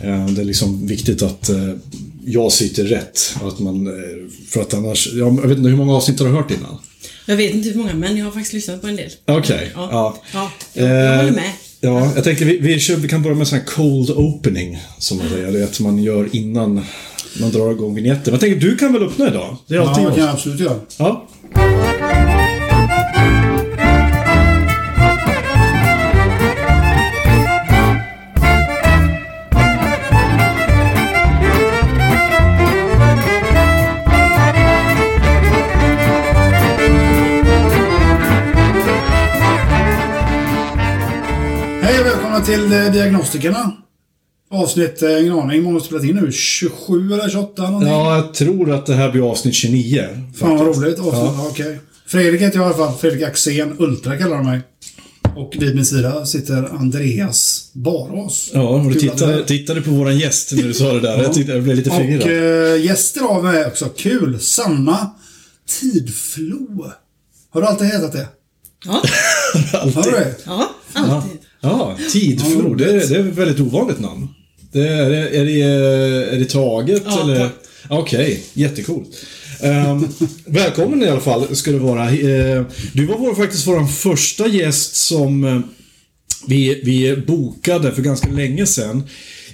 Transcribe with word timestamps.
Det 0.00 0.40
är 0.40 0.44
liksom 0.44 0.86
viktigt 0.86 1.22
att 1.22 1.48
eh, 1.48 1.68
jag 2.26 2.52
sitter 2.52 2.84
rätt. 2.84 3.34
Att 3.44 3.58
man, 3.58 3.86
eh, 3.86 3.92
för 4.48 4.60
att 4.62 4.74
annars, 4.74 5.08
jag 5.14 5.48
vet 5.48 5.58
inte 5.58 5.70
hur 5.70 5.76
många 5.76 5.96
avsnitt 5.96 6.18
har 6.20 6.26
du 6.26 6.32
hört 6.32 6.50
innan? 6.50 6.78
Jag 7.26 7.36
vet 7.36 7.54
inte 7.54 7.68
hur 7.68 7.76
många, 7.76 7.94
men 7.94 8.16
jag 8.16 8.24
har 8.24 8.32
faktiskt 8.32 8.52
lyssnat 8.52 8.80
på 8.80 8.86
en 8.86 8.96
del. 8.96 9.10
Okej, 9.26 9.70
Ja. 9.74 9.88
ja. 9.92 10.16
Ja, 10.32 10.50
jag, 10.74 10.88
jag 10.90 11.10
Eh, 11.14 11.16
håller 11.16 11.30
med. 11.32 11.52
Ja, 11.80 12.12
jag 12.14 12.24
tänker 12.24 12.44
vi, 12.44 12.58
vi, 12.58 12.78
kör, 12.80 12.96
vi 12.96 13.08
kan 13.08 13.22
börja 13.22 13.34
med 13.34 13.40
en 13.42 13.46
sån 13.46 13.58
här 13.58 13.66
cold 13.66 14.10
opening, 14.10 14.78
som 14.98 15.18
man 15.18 15.28
säger. 15.28 15.52
Det 15.52 15.60
är 15.60 15.64
att 15.64 15.80
man 15.80 16.02
gör 16.02 16.28
innan 16.36 16.84
man 17.40 17.50
drar 17.50 17.70
igång 17.72 17.94
vignetten. 17.94 18.32
Jag 18.34 18.40
tänker, 18.40 18.60
du 18.60 18.76
kan 18.76 18.92
väl 18.92 19.02
öppna 19.02 19.28
idag? 19.28 19.56
Det 19.66 19.74
är 19.74 19.78
Ja, 19.78 19.88
alltid 19.88 20.04
det 20.04 20.10
kan 20.10 20.18
jag 20.18 20.26
jag. 20.28 20.34
absolut 20.34 20.60
göra. 20.60 20.80
Ja. 20.98 21.28
Välkomna 42.30 42.44
till 42.46 42.72
eh, 42.72 42.92
Diagnostikerna. 42.92 43.72
Avsnitt, 44.50 45.02
eh, 45.02 45.20
ingen 45.20 45.32
aning, 45.32 45.62
många 45.62 45.74
har 45.78 45.80
spelat 45.84 46.04
in 46.04 46.16
nu. 46.16 46.32
27 46.32 47.12
eller 47.12 47.28
28 47.28 47.62
någonting. 47.62 47.88
ja, 47.92 48.16
jag 48.16 48.34
tror 48.34 48.72
att 48.72 48.86
det 48.86 48.94
här 48.94 49.10
blir 49.12 49.30
avsnitt 49.30 49.54
29. 49.54 50.06
Fan 50.38 50.56
vad 50.56 50.66
roligt. 50.66 50.98
Avsnitt, 50.98 51.14
Ja. 51.14 51.34
ja. 51.38 51.46
okej. 51.50 51.78
Fredrik 52.06 52.40
heter 52.40 52.58
jag 52.58 52.64
i 52.70 52.74
alla 52.74 52.86
fall. 52.86 52.98
Fredrik 52.98 53.22
Axén. 53.22 53.76
Ultra 53.78 54.16
kallar 54.18 54.36
de 54.36 54.46
mig. 54.46 54.60
Och 55.36 55.56
vid 55.58 55.74
min 55.74 55.84
sida 55.86 56.26
sitter 56.26 56.74
Andreas 56.74 57.70
Barås. 57.72 58.50
Ja, 58.54 58.68
och 58.68 58.90
du 58.92 59.00
tittade, 59.00 59.44
tittade 59.44 59.80
på 59.82 59.90
våran 59.90 60.18
gäst 60.18 60.52
när 60.52 60.62
du 60.62 60.74
sa 60.74 60.92
det 60.92 61.00
där. 61.00 61.22
Jag, 61.22 61.32
tyckte, 61.32 61.52
jag 61.52 61.62
blev 61.62 61.76
lite 61.76 61.90
Och 61.90 61.96
förvirrad. 61.96 62.74
eh, 62.74 62.84
gäster 62.84 63.20
av 63.22 63.44
mig 63.44 63.66
också. 63.66 63.84
Kul. 63.96 64.40
Sanna 64.40 65.10
Tidflo. 65.80 66.90
Har 67.50 67.60
du 67.60 67.66
alltid 67.66 67.86
hetat 67.86 68.12
det? 68.12 68.28
Ja, 68.84 68.92
Har 69.94 70.02
du 70.02 70.10
det? 70.10 70.34
ja 70.46 70.70
alltid. 70.94 71.39
Ja, 71.60 71.96
Tidflo. 72.12 72.74
Det, 72.74 72.84
är- 72.84 73.08
det 73.08 73.16
är 73.16 73.28
ett 73.28 73.38
väldigt 73.38 73.60
ovanligt 73.60 74.00
namn. 74.00 74.28
Det 74.72 74.88
är, 74.88 75.10
är, 75.10 75.44
det, 75.44 75.62
är 76.34 76.38
det 76.38 76.44
taget 76.50 77.02
Ja, 77.06 77.22
eller? 77.24 77.40
tack. 77.40 77.52
Okej, 77.88 78.42
jättecoolt. 78.52 79.08
Um, 79.62 80.08
välkommen 80.46 81.02
i 81.02 81.06
alla 81.08 81.20
fall, 81.20 81.56
ska 81.56 81.70
du 81.70 81.78
vara. 81.78 82.10
Eh, 82.10 82.62
du 82.92 83.06
var 83.06 83.18
vår, 83.18 83.34
faktiskt 83.34 83.66
vår 83.66 83.84
första 83.86 84.46
gäst 84.46 84.94
som 84.96 85.44
eh, 85.44 85.60
vi, 86.46 86.80
vi 86.84 87.16
bokade 87.26 87.92
för 87.92 88.02
ganska 88.02 88.30
länge 88.30 88.66
sedan. 88.66 89.02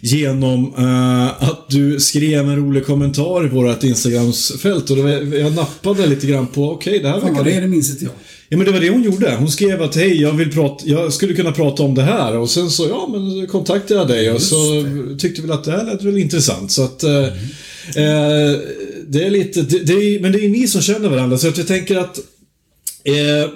Genom 0.00 0.74
eh, 0.78 1.42
att 1.48 1.68
du 1.70 2.00
skrev 2.00 2.48
en 2.48 2.56
rolig 2.56 2.86
kommentar 2.86 3.46
i 3.46 3.48
vårt 3.48 3.82
Instagramsfält 3.84 4.90
och 4.90 4.96
var, 4.98 5.08
jag 5.38 5.54
nappade 5.54 6.06
lite 6.06 6.27
grann 6.27 6.46
på, 6.46 6.70
okej 6.70 6.98
det 6.98 7.08
här 7.08 7.20
verkar 7.20 7.34
vad 7.34 7.45
det 7.45 7.52
är, 7.52 7.61
det 7.61 7.66
minns 7.68 7.90
inte 7.90 8.05
jag. 8.05 8.12
Ja 8.48 8.57
men 8.57 8.67
det 8.67 8.73
var 8.73 8.80
det 8.80 8.90
hon 8.90 9.02
gjorde. 9.02 9.36
Hon 9.39 9.51
skrev 9.51 9.83
att 9.83 9.96
hej, 9.96 10.20
jag 10.20 10.33
vill 10.33 10.52
prata, 10.52 10.86
jag 10.86 11.12
skulle 11.12 11.34
kunna 11.34 11.52
prata 11.52 11.83
om 11.83 11.95
det 11.95 12.02
här. 12.02 12.36
Och 12.36 12.51
sen 12.51 12.70
så, 12.70 12.89
ja 12.89 13.08
men 13.12 13.46
kontaktade 13.46 14.01
jag 14.01 14.08
dig. 14.08 14.30
Och 14.30 14.42
så 14.42 14.84
tyckte 15.18 15.42
väl 15.42 15.51
att 15.51 15.64
det 15.64 15.70
här 15.70 15.84
lät 15.84 16.02
väl 16.02 16.18
intressant. 16.18 16.70
Så 16.73 16.84
att 16.84 17.02
eh, 17.02 17.24
eh, 17.24 18.58
Det 19.08 19.24
är 19.24 19.30
lite, 19.30 19.62
det, 19.62 19.79
det 19.79 19.92
är, 19.92 20.20
men 20.20 20.33
det 20.33 20.45
är 20.45 20.48
ni 20.48 20.68
som 20.68 20.83
känner 20.83 21.08
varandra. 21.08 21.39
Så 21.39 21.48
att 21.48 21.58
jag 21.58 21.67
tänker 21.67 21.96
att 21.96 22.18
eh, 23.05 23.51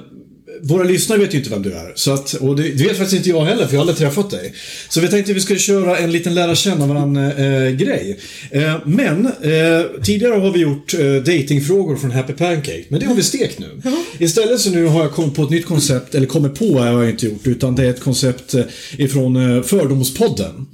våra 0.63 0.85
lyssnare 0.85 1.19
vet 1.19 1.35
ju 1.35 1.39
inte 1.39 1.51
vem 1.51 1.63
du 1.63 1.73
är. 1.73 1.93
Så 1.95 2.13
att, 2.13 2.35
och 2.35 2.57
det, 2.57 2.63
det 2.63 2.85
vet 2.85 2.97
faktiskt 2.97 3.17
inte 3.17 3.29
jag 3.29 3.45
heller, 3.45 3.67
för 3.67 3.73
jag 3.73 3.81
har 3.81 3.89
aldrig 3.89 3.99
träffat 3.99 4.31
dig. 4.31 4.53
Så 4.89 5.01
vi 5.01 5.09
tänkte 5.09 5.33
att 5.33 5.37
vi 5.37 5.41
skulle 5.41 5.59
köra 5.59 5.99
en 5.99 6.13
liten 6.13 6.35
lära 6.35 6.55
känna 6.55 6.87
varandra-grej. 6.87 8.19
Eh, 8.51 8.75
men 8.85 9.27
eh, 9.27 10.03
tidigare 10.05 10.35
har 10.35 10.53
vi 10.53 10.61
gjort 10.61 10.95
eh, 10.95 11.15
datingfrågor 11.15 11.97
från 11.97 12.11
Happy 12.11 12.33
Pancake, 12.33 12.85
men 12.89 13.01
det 13.01 13.07
har 13.07 13.15
vi 13.15 13.23
stekt 13.23 13.59
nu. 13.59 13.83
Istället 14.19 14.61
så 14.61 14.71
nu 14.71 14.87
har 14.87 15.03
jag 15.03 15.13
kommit 15.13 15.35
på 15.35 15.43
ett 15.43 15.51
nytt 15.51 15.67
koncept, 15.67 16.15
eller 16.15 16.27
kommit 16.27 16.55
på 16.55 16.79
har 16.79 17.03
jag 17.03 17.11
inte 17.11 17.27
gjort, 17.27 17.47
utan 17.47 17.75
det 17.75 17.85
är 17.85 17.91
ett 17.91 18.01
koncept 18.01 18.55
eh, 18.55 18.63
ifrån 18.99 19.57
eh, 19.57 19.63
Fördomspodden. 19.63 20.67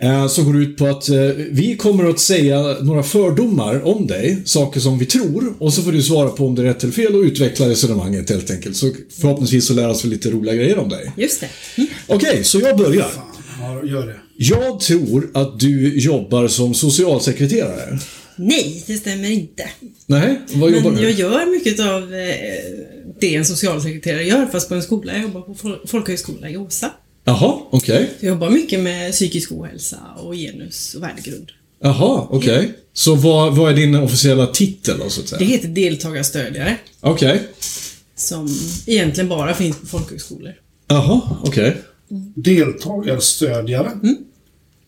Eh, 0.00 0.26
som 0.26 0.44
går 0.44 0.56
ut 0.62 0.76
på 0.76 0.86
att 0.86 1.08
eh, 1.08 1.16
vi 1.50 1.76
kommer 1.76 2.10
att 2.10 2.20
säga 2.20 2.76
några 2.82 3.02
fördomar 3.02 3.86
om 3.86 4.06
dig, 4.06 4.42
saker 4.44 4.80
som 4.80 4.98
vi 4.98 5.06
tror, 5.06 5.54
och 5.58 5.72
så 5.72 5.82
får 5.82 5.92
du 5.92 6.02
svara 6.02 6.28
på 6.28 6.46
om 6.46 6.54
det 6.54 6.62
är 6.62 6.66
rätt 6.66 6.82
eller 6.82 6.92
fel 6.92 7.14
och 7.14 7.22
utveckla 7.22 7.68
resonemanget 7.68 8.30
helt 8.30 8.50
enkelt. 8.50 8.76
Så 8.76 8.90
förhoppningsvis 9.20 9.66
så 9.66 9.74
lär 9.74 9.88
oss 9.88 10.04
vi 10.04 10.08
lite 10.08 10.30
roliga 10.30 10.54
grejer 10.54 10.78
om 10.78 10.88
dig. 10.88 11.12
Just 11.16 11.40
det. 11.40 11.48
Mm. 11.76 11.90
Okej, 12.06 12.44
så 12.44 12.60
jag 12.60 12.76
börjar. 12.76 13.10
Ja, 13.60 13.84
gör 13.84 14.06
det. 14.06 14.16
Jag 14.36 14.80
tror 14.80 15.30
att 15.34 15.60
du 15.60 15.98
jobbar 15.98 16.48
som 16.48 16.74
socialsekreterare. 16.74 17.98
Nej, 18.36 18.84
det 18.86 18.96
stämmer 18.96 19.30
inte. 19.30 19.68
Nej, 20.06 20.40
vad 20.54 20.70
jobbar 20.70 20.90
Men 20.90 21.00
du? 21.02 21.08
jag 21.10 21.18
gör 21.18 21.46
mycket 21.58 21.80
av 21.80 22.14
eh, 22.14 22.34
det 23.20 23.34
en 23.34 23.44
socialsekreterare 23.44 24.22
gör, 24.24 24.46
fast 24.46 24.68
på 24.68 24.74
en 24.74 24.82
skola. 24.82 25.12
Jag 25.12 25.22
jobbar 25.22 25.40
på 25.40 25.54
fol- 25.54 25.86
folkhögskola 25.86 26.50
i 26.50 26.56
Åsa. 26.56 26.90
Jaha, 27.24 27.58
okej. 27.70 28.10
Jag 28.20 28.28
jobbar 28.28 28.50
mycket 28.50 28.80
med 28.80 29.12
psykisk 29.12 29.52
ohälsa 29.52 29.98
och 30.16 30.34
genus 30.34 30.94
och 30.94 31.02
värdegrund. 31.02 31.50
Jaha, 31.82 32.26
okej. 32.30 32.72
Så 32.92 33.14
vad, 33.14 33.56
vad 33.56 33.72
är 33.72 33.76
din 33.76 33.94
officiella 33.94 34.46
titel 34.46 34.98
då, 34.98 35.10
så 35.10 35.20
att 35.20 35.28
säga? 35.28 35.38
Det 35.38 35.44
heter 35.44 35.68
deltagarstödjare, 35.68 36.76
Okej. 37.00 37.42
Som 38.16 38.48
egentligen 38.86 39.28
bara 39.28 39.54
finns 39.54 39.80
på 39.80 39.86
folkhögskolor. 39.86 40.52
Jaha, 40.88 41.20
okej. 41.44 41.76
Deltagarstödjare. 42.34 43.90
Mm. 44.02 44.16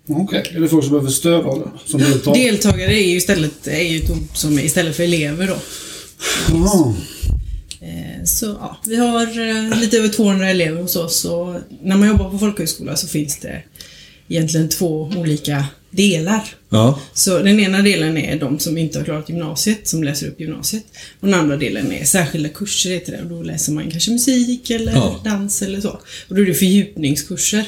Okej. 0.09 0.53
Är 0.55 0.61
det 0.61 0.69
folk 0.69 0.85
som 0.85 0.93
behöver 0.93 1.11
stöd 1.11 1.45
av 1.47 1.59
det? 1.59 1.91
Som 1.91 2.01
deltar? 2.01 2.35
Deltagare 2.35 2.95
är 2.95 3.09
ju 3.09 3.17
istället 3.17 3.67
är 3.67 3.83
ju 3.83 3.99
ett 3.99 4.11
ord 4.11 4.19
som 4.35 4.59
är 4.59 4.63
istället 4.63 4.97
för 4.97 5.03
elever 5.03 5.47
då. 5.47 5.57
Ja. 6.53 6.95
Eh, 7.81 8.25
Så 8.25 8.47
ja, 8.47 8.77
vi 8.87 8.97
har 8.97 9.23
eh, 9.73 9.81
lite 9.81 9.97
över 9.99 10.09
200 10.09 10.51
elever 10.51 10.83
hos 10.83 10.97
oss 10.97 11.25
och 11.25 11.55
när 11.83 11.97
man 11.97 12.09
jobbar 12.09 12.31
på 12.31 12.39
folkhögskola 12.39 12.97
så 12.97 13.09
finns 13.09 13.39
det 13.39 13.63
egentligen 14.29 14.69
två 14.69 15.11
olika 15.17 15.65
delar. 15.91 16.43
Ja. 16.69 17.01
Så 17.15 17.39
den 17.39 17.61
ena 17.61 17.83
delen 17.83 18.17
är 18.19 18.39
de 18.41 18.59
som 18.59 18.79
inte 18.79 18.99
har 18.99 19.05
klarat 19.05 19.29
gymnasiet, 19.29 19.89
som 19.89 20.03
läser 20.05 20.27
upp 20.29 20.41
gymnasiet. 20.41 20.85
Och 21.21 21.27
den 21.29 21.35
andra 21.41 21.57
delen 21.57 21.93
är 21.93 22.05
särskilda 22.05 22.49
kurser 22.49 22.91
heter 22.91 23.13
det 23.13 23.19
och 23.23 23.27
då 23.29 23.43
läser 23.43 23.73
man 23.73 23.91
kanske 23.91 24.11
musik 24.11 24.71
eller 24.71 24.93
Ja. 24.93 25.21
dans 25.25 25.63
eller 25.63 25.81
så. 25.81 25.91
Och 26.29 26.35
då 26.37 26.43
är 26.43 26.47
det 26.47 26.55
fördjupningskurser. 26.55 27.65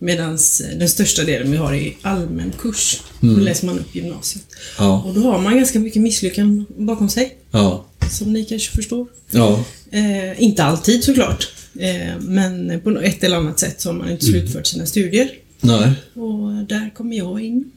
Medan 0.00 0.38
den 0.78 0.88
största 0.88 1.24
delen 1.24 1.50
vi 1.50 1.56
har 1.56 1.74
är 1.74 1.92
allmän 2.02 2.52
kurs. 2.60 3.00
Då 3.20 3.28
läser 3.36 3.66
man 3.66 3.78
upp 3.78 3.94
gymnasiet. 3.94 4.44
Ja. 4.78 5.02
Och 5.06 5.14
då 5.14 5.20
har 5.20 5.38
man 5.38 5.56
ganska 5.56 5.78
mycket 5.78 6.02
misslyckanden 6.02 6.66
bakom 6.76 7.08
sig. 7.08 7.36
Ja. 7.50 7.86
Som 8.10 8.32
ni 8.32 8.44
kanske 8.44 8.76
förstår. 8.76 9.06
Ja. 9.30 9.64
Eh, 9.90 10.42
inte 10.42 10.64
alltid 10.64 11.04
såklart. 11.04 11.48
Eh, 11.78 12.18
men 12.20 12.80
på 12.80 12.90
ett 13.00 13.24
eller 13.24 13.36
annat 13.36 13.58
sätt 13.60 13.80
så 13.80 13.88
har 13.88 13.94
man 13.94 14.10
inte 14.10 14.24
slutfört 14.24 14.66
sina 14.66 14.86
studier. 14.86 15.30
Nej. 15.60 15.92
Och 16.14 16.64
där 16.68 16.94
kommer 16.94 17.16
jag 17.16 17.40
in. 17.44 17.70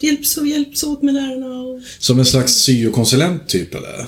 Hjälps 0.00 0.36
och 0.36 0.46
hjälps 0.46 0.82
åt 0.84 1.02
med 1.02 1.14
lärarna 1.14 1.60
och... 1.62 1.80
Som 1.98 2.18
en 2.18 2.26
slags 2.26 2.52
syokonsulent 2.52 3.48
typ, 3.48 3.74
eller? 3.74 4.06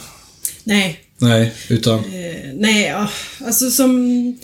Nej, 0.64 1.00
Nej, 1.18 1.52
utan... 1.68 1.98
eh, 1.98 2.52
nej, 2.54 2.86
ja, 2.86 3.10
alltså 3.44 3.70
som... 3.70 4.36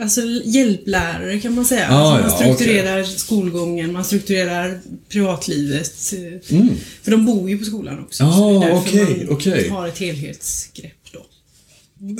Alltså 0.00 0.20
hjälplärare 0.44 1.40
kan 1.40 1.54
man 1.54 1.64
säga. 1.64 1.88
Ah, 1.90 2.18
alltså, 2.18 2.38
man 2.38 2.48
ja, 2.48 2.54
strukturerar 2.54 3.04
skolgången, 3.04 3.92
man 3.92 4.04
strukturerar 4.04 4.80
privatlivet. 5.08 6.12
Mm. 6.48 6.68
För 7.02 7.10
de 7.10 7.26
bor 7.26 7.50
ju 7.50 7.58
på 7.58 7.64
skolan 7.64 7.98
också. 7.98 8.24
Ah, 8.24 8.32
så 8.32 8.60
det 8.60 8.66
är 8.66 8.70
därför 8.74 8.80
okej, 8.80 9.24
man 9.26 9.36
okej. 9.36 9.68
har 9.68 9.88
ett 9.88 9.98
helhetsgrepp. 9.98 10.92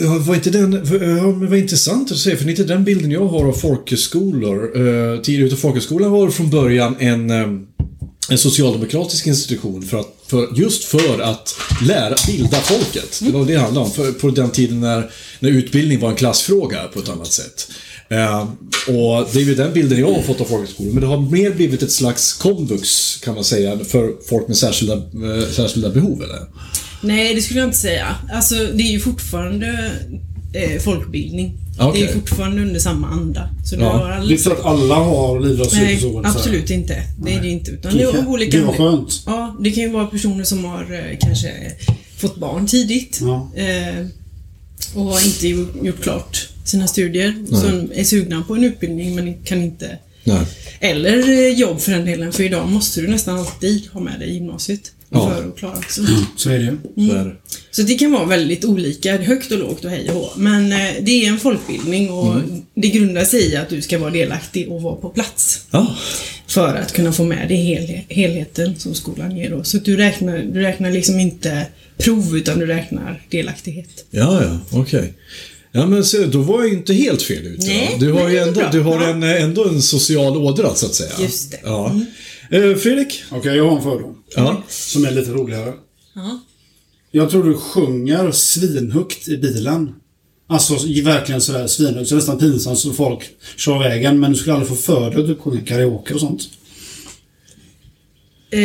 Ja, 0.01 0.19
var 0.19 0.35
inte 0.35 0.51
den... 0.51 0.87
för- 0.87 1.17
Ja, 1.17 1.23
men 1.27 1.51
vad 1.51 1.59
intressant 1.59 2.13
att 2.13 2.19
säga, 2.19 2.37
för 2.37 2.45
det 2.45 2.49
är 2.49 2.53
inte 2.53 2.65
den 2.65 2.85
bilden 2.85 3.11
jag 3.11 3.27
har 3.27 3.45
av 3.45 3.53
folkhögskolor. 3.53 4.65
Eh, 4.65 5.21
tidigare 5.21 5.47
utav 5.47 5.57
folkhögskolan 5.57 6.11
var 6.11 6.31
från 6.31 6.51
början 6.51 6.97
en, 6.99 7.31
eh, 7.31 7.47
en 8.31 8.39
socialdemokratisk 8.39 9.27
institution 9.27 9.83
för 9.83 10.01
att, 10.01 10.15
för, 10.27 10.49
just 10.55 10.85
för 10.85 11.21
att 11.21 11.55
lära, 11.87 12.15
bilda 12.27 12.57
folket. 12.57 13.21
Det 13.23 13.31
var 13.31 13.45
det 13.47 13.53
det 13.53 13.59
handlade 13.59 13.87
om. 13.87 13.93
För, 13.93 14.13
på 14.13 14.31
den 14.31 14.51
tiden 14.51 14.81
när, 14.81 15.11
när 15.41 15.51
utbildning 15.51 16.01
var 16.01 16.11
en 16.11 16.17
klassfråga 16.17 16.79
på 16.95 16.99
ett 16.99 17.09
annat 17.09 17.33
sätt. 17.33 17.69
Eh, 18.09 18.43
och 18.89 19.29
det 19.33 19.39
är 19.41 19.45
ju 19.45 19.55
den 19.55 19.73
bilden 19.73 19.99
jag 20.01 20.13
har 20.15 20.23
fått 20.23 20.41
av 20.41 20.45
folkhögskolor. 20.45 20.93
Men 20.93 21.01
det 21.01 21.07
har 21.07 21.31
mer 21.31 21.51
blivit 21.51 21.83
ett 21.83 21.93
slags 21.93 22.33
komvux, 22.33 23.17
kan 23.17 23.35
man 23.35 23.45
säga, 23.45 23.79
för 23.85 24.13
folk 24.29 24.49
med 24.49 24.57
särskilda, 24.57 24.95
eh, 24.95 25.49
särskilda 25.53 25.91
behov, 25.91 26.23
eller? 26.23 26.39
Nej, 27.03 27.35
det 27.35 27.43
skulle 27.43 27.61
jag 27.61 27.67
inte 27.69 27.79
säga. 27.79 28.17
Alltså, 28.33 28.55
det 28.55 28.83
är 28.83 28.93
ju 28.93 29.01
fortfarande 29.01 29.93
eh, 30.53 30.81
folkbildning. 30.81 31.55
Okej. 31.79 32.03
Det 32.03 32.09
är 32.09 32.13
fortfarande 32.15 32.63
under 32.63 32.81
samma 32.81 33.09
anda. 33.09 33.49
Så 33.65 33.77
det 33.77 33.83
Ja. 33.83 33.91
har 33.91 34.09
Det 34.09 34.15
är 34.15 34.31
inte 34.31 34.43
så 34.43 34.53
att 34.53 34.65
alla 34.65 34.95
har 34.95 35.41
lidrotts 35.41 35.75
Nej, 35.75 36.01
absolut 36.25 36.71
inte. 36.71 37.03
Det 37.25 37.35
är 37.35 37.41
det 37.41 37.49
inte. 37.49 37.71
Utan 37.71 37.97
det 37.97 38.03
är 38.03 38.29
olika... 38.29 38.57
Gud 38.57 38.67
vad 38.67 38.77
skönt. 38.77 39.23
Ja, 39.27 39.57
det 39.61 39.71
kan 39.71 39.83
ju 39.83 39.91
vara 39.91 40.07
personer 40.07 40.45
som 40.45 40.65
har 40.65 40.93
eh, 40.93 41.19
kanske 41.21 41.53
fått 42.17 42.37
barn 42.37 42.67
tidigt. 42.67 43.19
Ja. 43.21 43.51
Eh, 43.55 44.07
och 44.95 45.05
har 45.05 45.27
inte 45.27 45.49
gjort, 45.49 46.03
klart 46.03 46.49
sina 46.65 46.87
studier. 46.87 47.35
Som 47.49 47.91
är 47.95 48.05
sugna 48.05 48.43
på 48.49 48.55
en 48.55 48.65
utbildning 48.65 49.15
men 49.15 49.35
kan 49.45 49.63
inte... 49.63 49.99
Nej. 50.25 50.47
Eller 50.81 51.29
eh, 51.29 51.59
jobb 51.59 51.81
för 51.81 51.93
den 51.93 52.05
delen. 52.05 52.33
För 52.33 52.43
idag 52.43 52.69
måste 52.69 53.01
du 53.01 53.09
nästan 53.09 53.39
alltid 53.39 53.89
ha 53.93 54.01
med 54.01 54.21
dig 54.21 54.33
gymnasiet. 54.35 54.93
Ja. 55.13 55.31
För 55.31 55.49
att 55.49 55.59
klara 55.59 55.83
sånt. 55.89 56.09
Så 56.37 56.51
är 56.51 56.59
det 56.59 56.65
ju. 56.65 57.09
Så 57.09 57.15
är 57.15 57.25
det. 57.25 57.37
Så 57.71 57.83
det 57.83 57.95
kan 57.95 58.13
vara 58.13 58.25
väldigt 58.25 58.65
olika, 58.65 59.17
högt 59.17 59.53
och 59.53 59.59
lågt 59.59 59.85
och 59.85 59.91
hej 59.91 60.11
och 60.11 60.15
hå. 60.15 60.31
Men 60.37 60.73
eh, 60.73 60.79
det 61.01 61.25
är 61.25 61.29
en 61.29 61.39
folkbildning 61.39 62.11
och 62.11 62.37
det 62.75 62.89
grundar 62.89 63.25
sig 63.25 63.53
i 63.53 63.57
att 63.57 63.69
du 63.69 63.83
ska 63.83 63.99
vara 63.99 64.11
delaktig 64.11 64.73
och 64.73 64.83
vara 64.83 64.97
på 64.97 65.09
plats. 65.09 65.67
Ja. 65.71 65.97
För 66.47 66.75
att 66.75 66.93
kunna 66.93 67.13
få 67.13 67.25
med 67.25 67.49
dig 67.49 67.57
hel, 67.57 68.01
helheten 68.09 68.79
som 68.79 68.95
skolan 68.95 69.37
ger 69.37 69.51
då. 69.51 69.65
Så 69.65 69.79
du 69.79 69.97
räknar, 69.97 70.39
du 70.39 70.61
räknar 70.61 70.91
liksom 70.91 71.21
inte 71.21 71.67
prov 71.99 72.37
utan 72.37 72.59
du 72.59 72.67
räknar 72.67 73.23
delaktighet. 73.31 74.05
Ja, 74.11 74.43
ja, 74.45 74.81
okej. 74.81 75.15
Ja, 75.73 75.87
men 75.87 76.05
se, 76.05 76.27
då 76.27 76.43
var 76.43 76.59
jag 76.59 76.69
ju 76.69 76.75
inte 76.75 76.95
helt 76.95 77.23
fel 77.23 77.47
ute. 77.47 77.67
Nej, 77.67 77.97
du 78.01 78.13
har 78.13 78.29
ju 78.29 78.39
ändå, 78.39 78.63
du 78.73 78.81
har 78.81 79.01
en, 79.01 79.23
ändå 79.23 79.69
en 79.69 79.83
social 79.83 80.37
ådra, 80.37 80.75
så 80.75 80.87
att 80.87 80.95
säga. 80.95 81.11
Just 81.21 81.51
det. 81.51 81.61
Ja. 81.65 82.01
Eh, 82.53 82.77
Fredrik? 82.77 83.25
Okej, 83.31 83.57
jag 83.57 83.69
har 83.69 83.77
en 83.77 83.83
fördom. 83.83 84.23
Ja. 84.37 84.63
Som 84.69 85.05
är 85.05 85.11
lite 85.11 85.31
roligare. 85.31 85.75
Ja. 86.15 86.41
Jag 87.11 87.31
tror 87.31 87.45
du 87.45 87.55
sjunger 87.55 88.33
svinhögt 88.33 89.29
i 89.29 89.37
bilen. 89.37 89.95
Alltså 90.47 90.75
verkligen 91.05 91.41
sådär 91.41 91.67
svinhögt, 91.67 92.09
så 92.09 92.15
nästan 92.15 92.39
pinsamt 92.39 92.79
så 92.79 92.93
folk 92.93 93.31
kör 93.57 93.79
vägen. 93.79 94.21
Men 94.21 94.33
du 94.33 94.39
skulle 94.39 94.55
aldrig 94.55 94.69
få 94.69 94.75
för 94.75 95.11
dig 95.11 95.21
att 95.21 95.27
du 95.27 95.37
sjunger 95.37 95.67
karaoke 95.67 96.15
och 96.15 96.21
sånt. 96.21 96.43
Eh, 98.51 98.61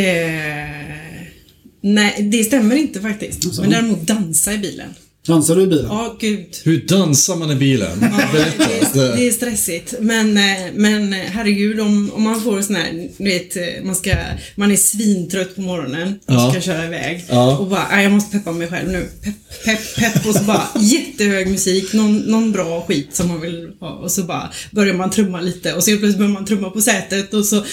nej, 1.82 2.30
det 2.32 2.44
stämmer 2.44 2.76
inte 2.76 3.02
faktiskt. 3.02 3.46
Alltså. 3.46 3.62
Men 3.62 3.70
däremot 3.70 4.02
dansa 4.02 4.54
i 4.54 4.58
bilen. 4.58 4.90
Dansar 5.28 5.56
du 5.56 5.62
i 5.64 5.68
bilen? 5.68 5.86
Ja, 5.90 6.16
gud. 6.20 6.46
Hur 6.64 6.82
dansar 6.88 7.36
man 7.36 7.52
i 7.52 7.56
bilen? 7.56 7.98
Ja, 8.02 8.30
det, 8.34 9.00
är, 9.02 9.16
det 9.18 9.28
är 9.28 9.32
stressigt. 9.32 9.94
Men, 10.00 10.38
eh, 10.38 10.44
men 10.74 11.14
herregud, 11.14 11.80
om, 11.80 12.12
om 12.14 12.24
man 12.24 12.42
får 12.42 12.62
sån 12.62 12.76
här, 12.76 13.10
du 13.18 13.24
vet, 13.24 13.56
eh, 13.58 13.64
man, 13.84 13.96
ska, 13.96 14.14
man 14.56 14.72
är 14.72 14.76
svintrött 14.76 15.56
på 15.56 15.62
morgonen 15.62 16.08
och 16.26 16.34
Ja. 16.34 16.52
ska 16.52 16.62
köra 16.62 16.86
iväg. 16.86 17.26
Ja. 17.30 17.58
Och 17.58 17.68
bara, 17.68 17.88
"Nej, 17.92 18.04
jag 18.04 18.12
måste 18.12 18.38
peppa 18.38 18.52
mig 18.52 18.68
själv 18.68 18.90
nu. 18.92 19.10
Pepp, 19.24 19.34
pepp, 19.66 19.96
pepp. 20.14 20.26
Och 20.28 20.36
så 20.36 20.44
bara 20.44 20.68
jättehög 20.80 21.48
musik, 21.52 21.94
någon, 21.94 22.18
någon 22.18 22.52
bra 22.52 22.86
skit 22.88 23.16
som 23.16 23.28
man 23.28 23.42
vill 23.42 23.70
ha. 23.80 23.90
Och 23.90 24.12
så 24.12 24.24
bara 24.24 24.50
börjar 24.72 24.94
man 24.94 25.10
trumma 25.12 25.42
lite 25.42 25.74
och 25.74 25.84
så 25.84 25.90
plötsligt 25.92 26.18
börjar 26.18 26.32
man 26.32 26.46
trumma 26.46 26.70
på 26.70 26.82
sätet 26.82 27.34
och 27.34 27.46
så 27.46 27.56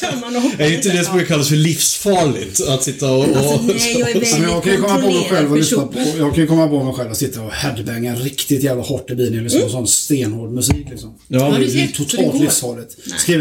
kör 0.00 0.20
man 0.20 0.36
och 0.36 0.42
hoppar 0.42 0.64
Är 0.64 0.74
inte 0.74 0.88
det 0.88 1.04
som 1.04 1.24
kallas 1.26 1.48
för 1.48 1.56
livsfarligt? 1.56 2.60
Att 2.68 2.82
sitta 2.82 3.10
och... 3.12 3.28
och 3.28 3.36
Alltså, 3.36 3.60
nej, 3.62 3.96
jag 3.98 4.10
är 4.10 4.14
väldigt 4.14 4.38
jag 4.38 5.61
komma 5.70 5.86
på 5.86 5.98
jag 6.18 6.34
kan 6.34 6.40
ju 6.42 6.46
komma 6.46 6.68
på 6.68 6.84
mig 6.84 6.94
själv 6.94 7.10
och 7.10 7.16
sitta 7.16 7.42
och 7.42 7.52
headbanga 7.52 8.14
riktigt 8.14 8.62
jävla 8.62 8.82
hårt 8.82 9.10
i 9.10 9.14
bilen 9.14 9.38
och 9.38 9.42
lyssna 9.44 9.60
på 9.60 9.66
Mm. 9.66 9.72
sån 9.72 9.86
stenhård 9.86 10.50
musik 10.52 10.86
liksom. 10.90 11.14
ja, 11.28 11.54
du 11.58 11.66
Det 11.66 11.72
är 11.80 11.86
det 11.86 11.92
totalt 11.94 12.40
livsfarligt. 12.40 12.96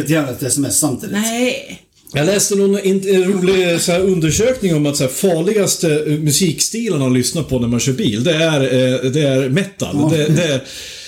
Gärna 0.10 0.30
ett 0.30 0.44
sms 0.44 0.80
samtidigt. 0.80 1.16
Nej. 1.16 1.82
Jag 2.14 2.26
läste 2.26 2.56
någon 2.56 2.78
rolig 2.78 3.82
så 3.82 3.92
här, 3.92 4.00
undersökning 4.00 4.76
om 4.76 4.86
att 4.86 4.98
så 4.98 5.04
här, 5.04 5.12
farligaste 5.12 6.04
eh, 6.08 6.12
musikstilarna 6.20 7.06
att 7.06 7.14
lyssna 7.14 7.44
på 7.44 7.60
när 7.60 7.68
man 7.68 7.80
kör 7.80 7.94
bil, 7.94 8.24
det 8.24 8.34
är, 8.34 8.62
eh, 8.62 9.12
det 9.12 9.22
är 9.22 9.50
metal. 9.50 10.12
Det, 10.12 10.28
det 10.28 10.44
är, 10.44 10.62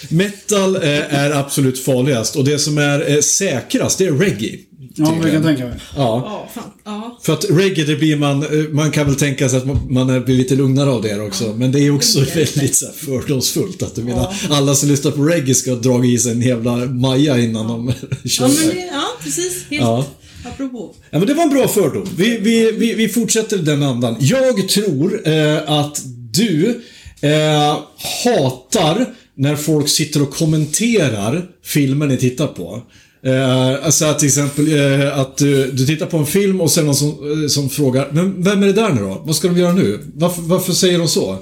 metal 0.10 0.76
eh, 0.76 1.14
är 1.14 1.32
absolut 1.32 1.80
farligast 1.80 2.36
och 2.36 2.46
det 2.46 2.60
som 2.60 2.78
är 2.78 3.22
säkrast, 3.22 3.98
det 3.98 4.06
är 4.06 4.12
reggae. 4.12 4.58
Ja, 4.96 5.16
jag 5.22 5.32
kan 5.32 5.44
tänka 5.44 5.66
mig. 5.66 5.80
Ja. 5.96 6.24
Ja, 6.26 6.50
fan. 6.54 6.72
Ja. 6.86 7.20
För 7.22 7.34
att 7.34 7.46
reggae, 7.50 7.86
det 7.86 7.96
blir 7.96 8.16
man, 8.16 8.44
eh, 8.44 8.70
man 8.70 8.92
kan 8.92 9.06
väl 9.06 9.16
tänka 9.16 9.50
sig 9.50 9.58
att 9.58 9.66
man, 9.66 9.94
man 9.94 10.24
blir 10.26 10.38
lite 10.38 10.56
lugnare 10.56 10.90
av 10.90 11.02
det 11.02 11.20
också. 11.20 11.54
Men 11.58 11.72
det 11.72 11.80
är 11.80 11.96
också 11.96 12.20
det 12.20 12.26
det. 12.26 12.36
väldigt 12.36 12.76
så 12.76 12.86
här, 12.86 12.94
fördomsfullt. 12.94 13.84
Att 13.84 13.96
du 13.96 14.04
menar, 14.04 14.36
alla 14.50 14.76
som 14.76 14.90
lyssnar 14.90 15.12
på 15.12 15.24
reggae 15.24 15.56
ska 15.56 15.76
dra 15.76 16.06
i 16.06 16.18
sig 16.18 16.32
en 16.32 16.42
jävla 16.42 16.76
maja 16.76 17.40
innan 17.40 17.68
de 17.68 17.94
kör 18.30 18.46
Ja, 18.46 18.52
men 18.60 18.76
det, 18.76 18.90
ja 18.94 19.04
precis. 19.24 19.66
Helt. 19.70 19.82
Ja. 19.82 20.06
Apropå. 20.46 20.96
Ja, 21.10 21.20
men 21.20 21.28
det 21.28 21.34
var 21.34 21.44
en 21.44 21.50
bra 21.50 21.68
fördom. 21.68 22.08
Vi, 22.18 22.38
vi, 22.38 22.72
vi, 22.72 22.94
vi 22.94 23.10
fortsätter 23.10 23.58
den 23.58 23.84
andan. 23.84 24.16
Jag 24.20 24.70
tror 24.70 25.28
eh, 25.28 25.72
att 25.72 26.02
du 26.32 26.82
eh, 27.22 27.78
hatar 28.24 29.06
när 29.36 29.56
folk 29.56 29.90
sitter 29.90 30.22
och 30.22 30.34
kommenterar 30.34 31.46
filmer 31.64 32.08
ni 32.08 32.18
tittar 32.18 32.48
på. 32.48 32.82
Eh, 33.26 33.86
alltså 33.86 34.14
till 34.14 34.28
exempel 34.28 34.74
eh, 34.74 35.20
att 35.20 35.38
du, 35.38 35.72
du 35.72 35.86
tittar 35.86 36.06
på 36.06 36.18
en 36.18 36.26
film 36.26 36.62
och 36.62 36.72
sen 36.72 36.86
någon 36.86 36.96
som, 36.96 37.10
eh, 37.10 37.48
som 37.48 37.70
frågar 37.70 38.10
Men 38.12 38.44
vem 38.44 38.64
är 38.64 38.68
det 38.68 38.74
där 38.74 38.90
nu 38.94 39.02
då? 39.02 39.22
Vad 39.26 39.36
ska 39.36 39.48
de 39.48 39.58
göra 39.58 39.74
nu? 39.74 40.00
Varför, 40.16 40.42
varför 40.42 40.74
säger 40.74 41.00
de 41.00 41.08
så? 41.08 41.38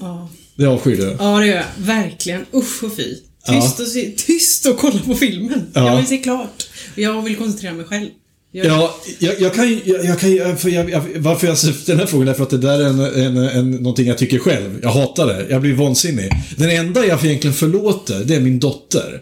Ja. 0.00 0.28
Det 0.56 0.66
avskyr 0.66 0.96
du. 0.96 1.16
ja, 1.18 1.38
det 1.38 1.46
gör 1.46 1.56
jag. 1.56 1.64
Verkligen. 1.76 2.46
Usch 2.54 2.84
och 2.84 2.96
fy. 2.96 3.14
Ja. 3.46 3.52
Tyst, 3.52 3.80
och 3.80 3.86
se, 3.86 4.10
tyst 4.16 4.66
och 4.66 4.78
kolla 4.78 4.98
på 5.06 5.14
filmen. 5.14 5.66
Ja. 5.74 5.86
Jag 5.86 5.96
vill 5.96 6.06
se 6.06 6.18
klart. 6.18 6.68
Jag 6.94 7.22
vill 7.22 7.36
koncentrera 7.36 7.72
mig 7.72 7.84
själv. 7.84 8.08
Ja, 8.54 8.96
jag, 9.18 9.40
jag 9.40 9.54
kan 9.54 9.80
jag, 9.84 10.04
jag 10.04 10.20
kan 10.20 10.56
för 10.56 10.68
jag, 10.68 10.90
jag, 10.90 11.02
Varför 11.16 11.46
jag 11.46 11.58
ställer 11.58 11.86
den 11.86 11.98
här 11.98 12.06
frågan 12.06 12.28
är 12.28 12.34
för 12.34 12.42
att 12.42 12.50
det 12.50 12.58
där 12.58 12.80
är 12.80 12.84
en, 12.84 13.00
en, 13.00 13.36
en, 13.36 13.70
någonting 13.70 14.06
jag 14.06 14.18
tycker 14.18 14.38
själv. 14.38 14.78
Jag 14.82 14.90
hatar 14.90 15.26
det. 15.26 15.46
Jag 15.50 15.60
blir 15.60 15.74
vansinnig. 15.74 16.30
Den 16.56 16.70
enda 16.70 17.06
jag 17.06 17.24
egentligen 17.24 17.54
förlåter, 17.54 18.24
det 18.24 18.34
är 18.34 18.40
min 18.40 18.58
dotter. 18.58 19.20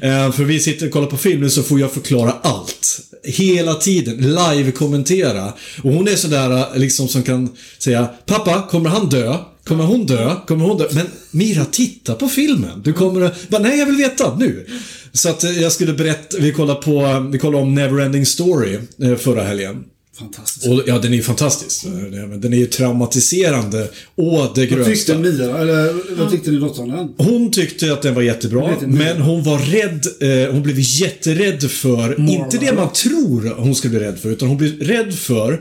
Eh, 0.00 0.32
för 0.32 0.44
vi 0.44 0.60
sitter 0.60 0.86
och 0.86 0.92
kollar 0.92 1.06
på 1.06 1.16
filmen 1.16 1.50
så 1.50 1.62
får 1.62 1.80
jag 1.80 1.92
förklara 1.92 2.32
allt. 2.42 3.00
Hela 3.24 3.74
tiden. 3.74 4.16
Live-kommentera. 4.16 5.52
Och 5.82 5.92
hon 5.92 6.08
är 6.08 6.16
sådär 6.16 6.50
eh, 6.50 6.76
liksom 6.76 7.08
som 7.08 7.22
kan 7.22 7.56
säga 7.78 8.08
Pappa, 8.26 8.62
kommer 8.70 8.90
han 8.90 9.08
dö? 9.08 9.36
Kommer 9.68 9.84
hon 9.84 10.06
dö? 10.06 10.34
Kommer 10.46 10.64
hon 10.64 10.78
dö? 10.78 10.86
Men 10.92 11.06
Mira, 11.30 11.64
titta 11.64 12.14
på 12.14 12.28
filmen. 12.28 12.82
Du 12.84 12.92
kommer 12.92 13.20
att... 13.20 13.48
Bara, 13.48 13.62
Nej, 13.62 13.78
jag 13.78 13.86
vill 13.86 13.96
veta 13.96 14.36
nu. 14.36 14.66
Så 15.12 15.28
att 15.28 15.44
eh, 15.44 15.50
jag 15.50 15.72
skulle 15.72 15.92
berätta, 15.92 16.36
vi 16.40 16.52
kollade 16.52 16.82
på, 16.82 17.00
eh, 17.00 17.20
vi 17.20 17.38
kollade 17.38 17.62
om 17.62 17.74
Neverending 17.74 18.26
Story 18.26 18.78
eh, 19.02 19.16
förra 19.16 19.42
helgen. 19.42 19.84
Fantastiskt. 20.18 20.66
Och 20.66 20.82
ja, 20.86 20.98
den 20.98 21.12
är 21.12 21.16
ju 21.16 21.22
fantastisk. 21.22 21.84
Eh, 21.84 21.90
men 21.90 22.40
Den 22.40 22.52
är 22.52 22.56
ju 22.56 22.66
traumatiserande 22.66 23.88
å 24.16 24.30
det 24.30 24.36
Vad 24.36 24.54
tyckte 24.54 24.74
grövsta. 24.74 25.18
Mira, 25.18 25.58
eller 25.58 26.16
vad 26.18 26.30
tyckte 26.30 26.50
ni 26.50 26.58
dottern 26.58 26.90
om 26.90 26.96
den? 27.16 27.26
Hon 27.26 27.50
tyckte 27.50 27.92
att 27.92 28.02
den 28.02 28.14
var 28.14 28.22
jättebra, 28.22 28.70
men 28.86 29.20
hon 29.20 29.42
var 29.42 29.58
rädd. 29.58 30.06
Eh, 30.20 30.52
hon 30.52 30.62
blev 30.62 30.76
jätterädd 30.78 31.70
för, 31.70 32.20
inte 32.30 32.58
det 32.58 32.72
man 32.72 32.92
tror 32.92 33.54
hon 33.56 33.74
skulle 33.74 33.98
bli 33.98 34.06
rädd 34.06 34.18
för, 34.18 34.30
utan 34.30 34.48
hon 34.48 34.56
blev 34.56 34.80
rädd 34.80 35.14
för 35.14 35.60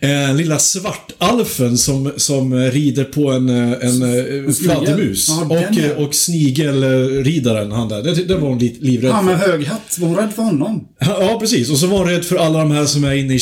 eh, 0.00 0.34
lilla 0.36 0.58
svartalfen 0.58 1.78
som, 1.78 2.12
som 2.16 2.52
eh, 2.52 2.70
rider 2.70 3.04
på 3.04 3.30
en, 3.30 3.48
eh, 3.48 3.88
en, 3.88 4.02
en 4.02 4.54
fladdermus. 4.54 5.28
Ja, 5.28 5.46
den 5.48 5.50
och, 5.50 5.78
ja. 5.78 5.84
eh, 5.84 6.06
och 6.06 6.14
snigelridaren, 6.14 7.72
han 7.72 7.88
där. 7.88 8.02
Det, 8.02 8.14
det 8.14 8.34
var 8.34 8.48
hon 8.48 8.58
li, 8.58 8.76
livrädd 8.80 9.12
för. 9.12 9.22
med 9.22 9.38
hög 9.38 9.64
hatt, 9.64 9.98
var 9.98 10.08
hon 10.08 10.16
rädd 10.16 10.32
för 10.34 10.42
honom? 10.42 10.88
Ja, 11.00 11.36
precis. 11.40 11.70
Och 11.70 11.78
så 11.78 11.86
var 11.86 11.98
hon 11.98 12.08
rädd 12.08 12.24
för 12.24 12.36
alla 12.36 12.58
de 12.58 12.70
här 12.70 12.86
som 12.86 13.04
är 13.04 13.14
inne 13.14 13.34
i 13.34 13.38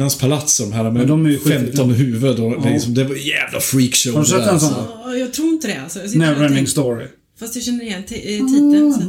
kejsarinnans 0.00 0.18
palats. 0.18 0.58
De 0.58 0.72
här 0.72 0.84
med 0.84 0.92
Men 0.92 1.06
de 1.06 1.26
är 1.26 1.30
ju 1.30 1.38
15 1.38 1.90
huvud. 1.90 2.40
Och 2.40 2.62
det, 2.62 2.68
är 2.68 2.72
liksom, 2.72 2.94
det 2.94 3.04
var 3.04 3.14
jävla 3.14 3.60
freakshow. 3.60 4.14
Har 4.14 4.22
du 4.22 4.28
sett 4.28 4.38
en 4.38 4.60
sån? 4.60 4.74
alltså. 4.74 4.88
Ja, 5.04 5.16
jag 5.16 5.32
tror 5.32 5.48
inte 5.48 5.68
det 5.68 5.80
alltså. 5.82 6.18
Neverending 6.18 6.66
story. 6.66 7.06
Fast 7.40 7.54
jag 7.54 7.64
känner 7.64 7.84
igen 7.84 8.02
eh, 8.08 8.46
titeln. 8.46 8.92
Så. 8.92 9.00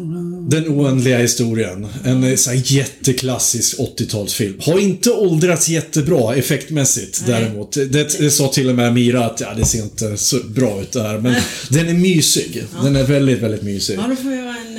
Den 0.49 0.67
oändliga 0.67 1.17
historien. 1.17 1.87
En 2.05 2.23
eh, 2.23 2.35
så 2.35 2.49
här 2.49 2.61
jätteklassisk 2.65 3.79
80-talsfilm. 3.79 4.63
Har 4.63 4.79
inte 4.79 5.11
åldrats 5.11 5.69
jättebra 5.69 6.35
effektmässigt 6.35 7.23
Nej. 7.27 7.41
däremot. 7.41 7.71
Det, 7.71 8.19
det 8.19 8.31
sa 8.31 8.47
till 8.47 8.69
och 8.69 8.75
med 8.75 8.93
Mira 8.93 9.25
att 9.25 9.39
ja, 9.41 9.53
det 9.57 9.65
ser 9.65 9.83
inte 9.83 10.17
så 10.17 10.37
bra 10.37 10.81
ut 10.81 10.91
det 10.91 11.01
här. 11.01 11.17
Men 11.17 11.35
den 11.69 11.87
är 11.87 11.93
mysig. 11.93 12.63
Den 12.83 12.95
är 12.95 13.03
väldigt, 13.03 13.39
väldigt 13.39 13.63
mysig. 13.63 13.97
Ja, 13.97 14.07
då 14.09 14.15
får 14.15 14.31
jag 14.31 14.47
en, 14.47 14.47
en 14.47 14.70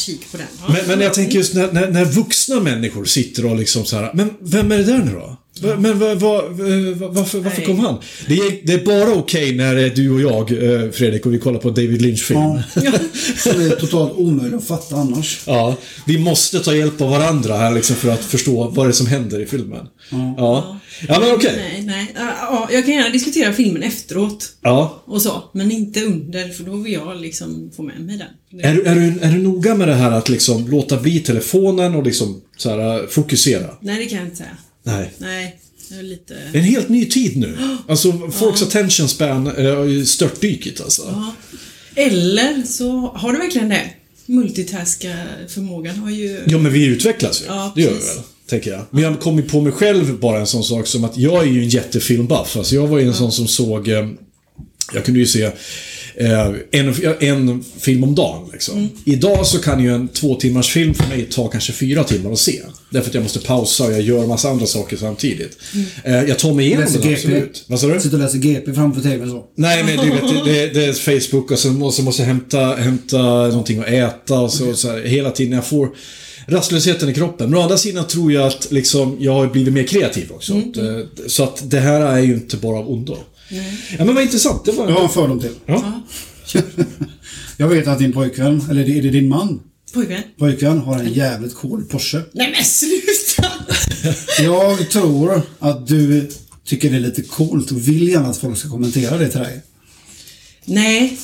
kik 0.00 0.32
på 0.32 0.36
den. 0.36 0.46
Men, 0.68 0.86
men 0.86 1.00
jag 1.00 1.14
tänker 1.14 1.38
just 1.38 1.54
när, 1.54 1.72
när, 1.72 1.90
när 1.90 2.04
vuxna 2.04 2.60
människor 2.60 3.04
sitter 3.04 3.46
och 3.46 3.56
liksom 3.56 3.84
så 3.84 3.96
här, 3.96 4.10
men 4.14 4.30
vem 4.40 4.72
är 4.72 4.78
det 4.78 4.84
där 4.84 4.98
nu 4.98 5.12
då? 5.12 5.36
Va- 5.62 5.76
Men 5.78 5.98
va, 5.98 6.14
va, 6.14 6.42
va, 6.48 7.08
varför, 7.08 7.38
varför 7.40 7.62
kom 7.62 7.78
han? 7.78 7.96
Det 8.28 8.34
är, 8.34 8.66
det 8.66 8.72
är 8.72 8.84
bara 8.84 9.14
okej 9.14 9.56
när 9.56 9.74
det 9.74 9.82
är 9.82 9.90
du 9.90 10.10
och 10.10 10.20
jag, 10.20 10.52
eh, 10.52 10.90
Fredrik, 10.90 11.26
och 11.26 11.34
vi 11.34 11.38
kollar 11.38 11.58
på 11.58 11.70
David 11.70 12.02
Lynch-film. 12.02 12.40
Ja. 12.40 12.62
Som 13.36 13.60
är 13.60 13.76
totalt 13.80 14.12
omöjligt 14.16 14.54
att 14.58 14.66
fatta 14.66 14.96
annars. 14.96 15.40
Ja, 15.46 15.76
vi 16.06 16.18
måste 16.18 16.60
ta 16.60 16.74
hjälp 16.74 17.00
av 17.00 17.10
varandra 17.10 17.56
här 17.56 17.74
liksom 17.74 17.96
för 17.96 18.10
att 18.10 18.24
förstå 18.24 18.68
vad 18.68 18.86
det 18.86 18.90
är 18.90 18.92
som 18.92 19.06
händer 19.06 19.40
i 19.42 19.46
filmen. 19.46 19.86
Ja, 20.36 20.80
ja 21.08 21.20
men 21.20 21.32
okej. 21.32 21.52
Nej, 21.56 21.82
nej. 21.86 22.12
Ja, 22.14 22.30
ja, 22.40 22.68
jag 22.72 22.84
kan 22.84 22.94
gärna 22.94 23.08
diskutera 23.10 23.52
filmen 23.52 23.82
efteråt 23.82 24.46
Ja. 24.62 25.02
och 25.06 25.22
så, 25.22 25.42
men 25.54 25.72
inte 25.72 26.04
under 26.04 26.48
för 26.48 26.64
då 26.64 26.76
vill 26.76 26.92
jag 26.92 27.20
liksom 27.20 27.70
få 27.76 27.82
med 27.82 28.00
mig 28.00 28.16
den. 28.18 28.60
Är, 28.62 28.74
du- 28.74 28.82
är, 28.82 28.94
du, 28.94 29.18
är 29.20 29.32
du 29.32 29.38
noga 29.38 29.74
med 29.74 29.88
det 29.88 29.94
här 29.94 30.10
att 30.10 30.28
liksom 30.28 30.70
låta 30.70 30.96
bli 31.00 31.20
telefonen 31.20 31.94
och 31.94 32.02
liksom 32.02 32.40
så 32.56 32.70
här, 32.70 33.06
fokusera? 33.06 33.66
Nej, 33.80 33.96
det 33.98 34.06
kan 34.06 34.18
jag 34.18 34.26
inte 34.26 34.36
säga. 34.36 34.56
Nej. 34.90 35.14
Nej, 35.18 35.58
lite... 36.02 36.34
Det 36.52 36.58
är 36.58 36.62
en 36.62 36.68
helt 36.68 36.88
ny 36.88 37.06
tid 37.06 37.36
nu. 37.36 37.58
Alltså, 37.88 38.30
folks 38.32 38.62
attention 38.62 39.08
span 39.08 39.46
eh, 39.46 39.76
har 39.76 39.84
ju 39.84 40.06
störtdykit 40.06 40.80
alltså. 40.80 41.02
Ja. 41.02 41.34
Eller 41.94 42.62
så 42.66 43.12
har 43.14 43.32
du 43.32 43.38
verkligen 43.38 43.68
det. 43.68 43.90
Multitaska 44.26 45.14
förmågan 45.48 45.96
har 45.96 46.10
ju... 46.10 46.40
Ja, 46.46 46.58
men 46.58 46.72
vi 46.72 46.86
utvecklas 46.86 47.42
ju. 47.42 47.46
Ja, 47.46 47.72
det 47.74 47.82
gör 47.82 47.90
vi 47.90 47.98
väl, 47.98 48.24
tänker 48.46 48.70
jag. 48.70 48.84
Men 48.90 49.02
jag 49.02 49.20
kom 49.20 49.36
ju 49.36 49.42
på 49.42 49.60
mig 49.60 49.72
själv 49.72 50.18
bara 50.18 50.40
en 50.40 50.46
sån 50.46 50.64
sak 50.64 50.86
som 50.86 51.04
att 51.04 51.16
jag 51.16 51.42
är 51.42 51.46
ju 51.46 51.62
en 51.62 51.68
jättefilmbuff. 51.68 52.56
Alltså, 52.56 52.74
jag 52.74 52.86
var 52.86 52.98
ju 52.98 53.06
en 53.06 53.14
sån 53.14 53.32
som 53.32 53.48
såg... 53.48 53.88
Eh, 53.88 54.08
jag 54.94 55.04
kunde 55.04 55.20
ju 55.20 55.26
se 55.26 55.50
en, 56.70 56.94
en 57.20 57.64
film 57.78 58.04
om 58.04 58.14
dagen. 58.14 58.48
Liksom. 58.52 58.78
Mm. 58.78 58.90
Idag 59.04 59.46
så 59.46 59.58
kan 59.58 59.82
ju 59.82 59.94
en 59.94 60.08
två 60.08 60.34
timmars 60.34 60.70
film 60.70 60.94
för 60.94 61.08
mig 61.08 61.26
ta 61.30 61.48
kanske 61.48 61.72
fyra 61.72 62.04
timmar 62.04 62.32
att 62.32 62.38
se. 62.38 62.62
Därför 62.90 63.08
att 63.08 63.14
jag 63.14 63.22
måste 63.22 63.38
pausa 63.38 63.84
och 63.84 63.92
jag 63.92 64.00
gör 64.00 64.26
massa 64.26 64.50
andra 64.50 64.66
saker 64.66 64.96
samtidigt. 64.96 65.58
Mm. 65.74 65.86
Eh, 66.04 66.28
jag 66.28 66.38
tar 66.38 66.54
mig 66.54 66.66
igenom 66.66 66.84
Läser 66.84 66.98
det 66.98 67.08
GP. 67.08 67.16
absolut. 67.16 67.64
Vad 67.66 67.80
sa 67.80 67.86
du? 67.86 68.00
Sitter 68.00 68.16
och 68.16 68.22
läser 68.22 68.38
GP 68.38 68.74
framför 68.74 69.00
TVn 69.00 69.30
så. 69.30 69.44
Nej, 69.54 69.84
men 69.84 69.96
du 69.96 70.10
vet, 70.10 70.44
det, 70.44 70.80
det, 70.80 70.84
är 70.84 70.92
Facebook 70.92 71.50
och 71.50 71.58
så 71.58 71.68
måste, 71.68 72.02
måste 72.02 72.22
jag 72.22 72.26
hämta, 72.26 72.74
hämta 72.74 73.22
någonting 73.48 73.78
att 73.78 73.88
äta 73.88 74.40
och 74.40 74.52
så, 74.52 74.74
så 74.74 74.88
här, 74.88 75.00
hela 75.00 75.30
tiden. 75.30 75.52
Jag 75.52 75.66
får 75.66 75.88
rastlösheten 76.46 77.08
i 77.08 77.14
kroppen. 77.14 77.50
Men 77.50 77.58
å 77.58 77.62
andra 77.62 77.76
sidan 77.76 78.06
tror 78.06 78.32
jag 78.32 78.46
att 78.46 78.70
liksom, 78.70 79.16
jag 79.20 79.32
har 79.32 79.46
blivit 79.46 79.74
mer 79.74 79.82
kreativ 79.82 80.32
också. 80.32 80.52
Att, 80.58 80.76
eh, 80.76 80.98
Så 81.26 81.44
att 81.44 81.70
det 81.70 81.80
här 81.80 82.00
är 82.00 82.20
ju 82.20 82.34
inte 82.34 82.56
bara 82.56 82.78
av 82.78 82.90
ondo. 82.90 83.16
Ja, 83.98 84.04
men 84.04 84.14
vad 84.14 84.24
intressant. 84.24 84.64
Det 84.64 84.72
var... 84.72 84.88
Jag 84.88 84.94
har 84.96 85.02
en 85.02 85.08
fördom 85.08 85.40
till. 85.40 85.54
Ja. 85.66 86.02
Jag 87.56 87.68
vet 87.68 87.86
att 87.88 87.98
din 87.98 88.12
pojkvän, 88.12 88.62
eller 88.70 88.88
är 88.90 89.02
det 89.02 89.10
din 89.10 89.28
man? 89.28 89.60
Pojkvän? 89.94 90.22
Pojkvän 90.38 90.78
har 90.78 90.98
en 91.00 91.12
jävligt 91.12 91.54
cool 91.54 91.84
Porsche. 91.84 92.22
Nej 92.32 92.50
men 92.56 92.64
sluta! 92.64 93.52
Jag 94.42 94.90
tror 94.90 95.42
att 95.58 95.86
du 95.88 96.30
tycker 96.64 96.90
det 96.90 96.96
är 96.96 97.00
lite 97.00 97.22
coolt 97.22 97.70
och 97.70 97.88
vill 97.88 98.08
gärna 98.08 98.28
att 98.28 98.36
folk 98.38 98.58
ska 98.58 98.68
kommentera 98.70 99.18
det 99.18 99.28
till 99.28 99.40
dig. 99.40 99.62
nej. 100.64 101.18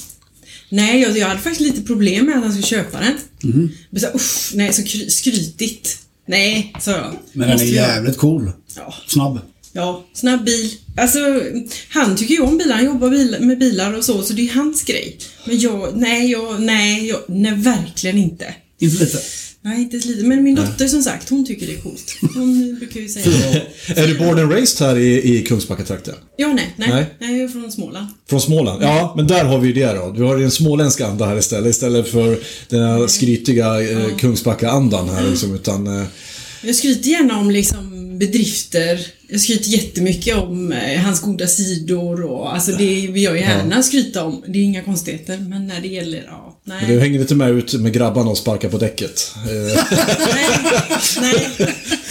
Nej, 0.69 1.01
jag, 1.03 1.19
jag 1.19 1.29
hade 1.29 1.41
faktiskt 1.41 1.61
lite 1.61 1.83
problem 1.83 2.27
med 2.27 2.37
att 2.37 2.43
han 2.43 2.53
skulle 2.53 2.67
köpa 2.67 2.99
den. 3.01 3.15
Mhm. 3.53 3.71
Men 3.91 4.01
så, 4.01 4.07
usch, 4.15 4.51
nej, 4.55 4.73
så 4.73 4.83
kry- 4.83 5.09
skrytigt. 5.11 5.99
Nej, 6.29 6.73
sa 6.81 6.91
jag. 6.91 7.15
Men 7.33 7.49
den 7.49 7.59
är 7.61 7.65
jag- 7.65 7.73
jävligt 7.73 8.17
cool. 8.19 8.51
Ja, 8.77 8.95
Snabb. 9.07 9.39
Ja, 9.77 10.05
snabb 10.13 10.45
bil. 10.45 10.71
Alltså, 10.97 11.19
han 11.89 12.17
tycker 12.17 12.35
ju 12.35 12.41
om 12.41 12.59
bilar. 12.59 12.77
Han 12.77 12.85
jobbar 12.85 13.11
bil, 13.11 13.37
med 13.41 13.59
bilar 13.59 13.93
och 13.93 14.05
så, 14.05 14.23
så 14.23 14.33
det 14.33 14.49
är 14.49 14.55
hans 14.55 14.83
grej. 14.83 15.19
Men 15.45 15.59
jag, 15.61 15.97
nej, 15.97 16.31
jag, 16.31 16.61
nej, 16.61 17.07
jag, 17.09 17.21
nej, 17.29 17.55
verkligen 17.55 18.19
inte. 18.19 18.55
Inte 18.79 19.05
lite. 19.05 19.19
Nej, 19.61 19.83
inte 19.83 19.97
lite. 19.97 20.25
Men 20.25 20.43
min 20.43 20.55
dotter 20.55 20.89
som 20.89 21.03
sagt, 21.03 21.29
hon 21.29 21.47
tycker 21.47 21.67
det 21.67 21.73
är 21.73 21.81
coolt. 21.81 22.17
Hon 22.35 22.77
brukar 22.79 23.01
ju 23.01 23.09
säga 23.09 23.27
Är 23.97 24.07
du 24.07 24.19
born 24.19 24.39
and 24.39 24.53
raised 24.53 24.87
här 24.87 24.97
i, 24.99 25.37
i 25.37 25.43
Kungsbackatrakten? 25.43 26.15
Ja, 26.37 26.47
nej, 26.49 26.75
nej, 26.77 26.89
Nej. 26.91 27.07
nej. 27.19 27.33
jag 27.37 27.45
är 27.45 27.49
från 27.49 27.73
Småland. 27.73 28.07
Från 28.29 28.41
Småland? 28.41 28.83
Ja, 28.83 29.15
men 29.17 29.27
där 29.27 29.45
har 29.45 29.59
vi 29.59 29.67
ju 29.69 29.75
det 29.75 29.93
då. 29.93 30.15
Vi 30.17 30.23
har 30.23 30.37
en 30.39 30.51
småländsk 30.51 31.01
anda 31.01 31.27
här 31.27 31.39
istället. 31.39 31.71
Istället 31.71 32.09
för 32.09 32.39
den 32.69 32.83
här 32.83 33.07
skrytiga 33.07 33.91
eh, 33.91 34.17
Kungsbacka-andan 34.19 35.09
här 35.09 35.31
liksom. 35.31 35.55
Utan... 35.55 35.87
Eh, 36.01 36.07
Jag 36.63 36.75
skryter 36.75 37.11
gärna 37.11 37.39
om 37.39 37.51
liksom 37.51 37.86
bedrifter. 38.19 39.07
Jag 39.29 39.41
skryter 39.41 39.69
jättemycket 39.69 40.37
om 40.37 40.73
eh, 40.73 41.01
hans 41.01 41.21
goda 41.21 41.47
sidor 41.47 42.23
och 42.25 42.55
alltså 42.55 42.73
det 42.73 43.07
vill 43.07 43.23
jag 43.23 43.39
gärna 43.39 43.83
skryta 43.83 44.25
om. 44.25 44.43
Det 44.47 44.59
är 44.59 44.63
inga 44.63 44.83
konstigheter, 44.83 45.39
men 45.39 45.67
när 45.67 45.81
det 45.81 45.89
gäller, 45.89 46.25
ja, 46.27 46.61
du 46.65 46.73
nej. 46.73 46.99
hänger 47.01 47.21
inte 47.21 47.35
med 47.35 47.51
ut 47.51 47.73
med 47.75 47.93
grabbarna 47.93 48.31
och 48.31 48.39
sparkar 48.39 48.69
på 48.69 48.79
däcket. 48.79 49.35
Nej, 49.47 49.77
nej, 51.21 51.49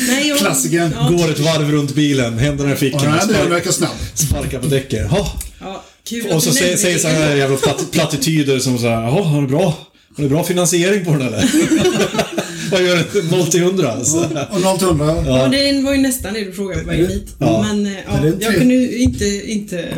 nej. 0.07 0.27
Jag, 0.27 0.38
Klassikern. 0.38 0.91
Ja, 1.00 1.09
Går 1.09 1.31
ett 1.31 1.39
varv 1.39 1.71
runt 1.71 1.95
bilen, 1.95 2.38
händerna 2.39 2.69
i 2.71 2.74
Och 2.74 2.79
fickorna, 2.79 3.25
den 3.25 3.50
verkar 3.50 3.71
snabb. 3.71 3.89
sparkar 4.13 4.59
på 4.59 4.67
däcket. 4.67 5.07
Ja. 5.12 5.39
ja, 5.59 5.83
kul 6.03 6.31
Och 6.31 6.43
så 6.43 6.50
du 6.50 6.55
säger, 6.55 6.77
säger 6.77 6.97
så 6.97 7.07
här 7.07 7.35
jävla 7.35 7.57
platt, 7.57 7.91
plattityder 7.91 8.59
som 8.59 8.77
så 8.77 8.88
här, 8.88 9.01
jaha, 9.01 9.24
har 9.24 9.41
du 9.41 9.47
bra? 9.47 9.77
Har 10.17 10.24
du 10.24 10.29
bra 10.29 10.43
finansiering 10.43 11.05
på 11.05 11.12
den 11.12 11.21
eller? 11.21 11.50
Vad 12.75 12.84
gör 12.84 12.96
det? 12.96 13.38
0 13.38 13.48
till 13.48 13.62
100 13.62 13.91
alltså. 13.91 14.17
Och 14.51 14.62
0 14.62 14.77
till 14.77 14.88
100. 14.88 15.24
Ja, 15.25 15.48
det 15.48 15.82
var 15.82 15.94
ju 15.94 16.01
nästan 16.01 16.34
det 16.34 16.44
du 16.44 16.51
frågade 16.53 16.82
på 16.82 16.88
vägen 16.88 17.08
hit. 17.08 17.27
Ja. 17.39 17.65
Men 17.67 17.86
eh, 17.86 17.91
ja, 18.08 18.32
jag 18.39 18.55
kunde 18.55 18.74
ju 18.74 18.98
inte, 18.98 19.25
inte 19.51 19.98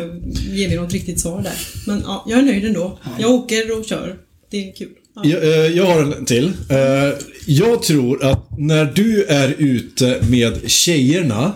ge 0.52 0.66
dig 0.68 0.76
något 0.76 0.92
riktigt 0.92 1.20
svar 1.20 1.42
där. 1.42 1.52
Men 1.86 2.02
ja, 2.06 2.24
jag 2.28 2.38
är 2.38 2.42
nöjd 2.42 2.64
ändå. 2.64 2.98
Jag 3.18 3.30
åker 3.30 3.78
och 3.78 3.84
kör. 3.86 4.14
Det 4.50 4.68
är 4.68 4.72
kul. 4.76 4.88
Ja. 5.14 5.22
Jag, 5.24 5.42
eh, 5.42 5.76
jag 5.76 5.86
har 5.86 6.00
en 6.02 6.24
till. 6.24 6.52
Eh, 6.68 6.78
Jag 7.46 7.82
tror 7.82 8.24
att 8.24 8.58
när 8.58 8.84
du 8.84 9.24
är 9.24 9.54
ute 9.58 10.18
med 10.30 10.70
tjejerna 10.70 11.52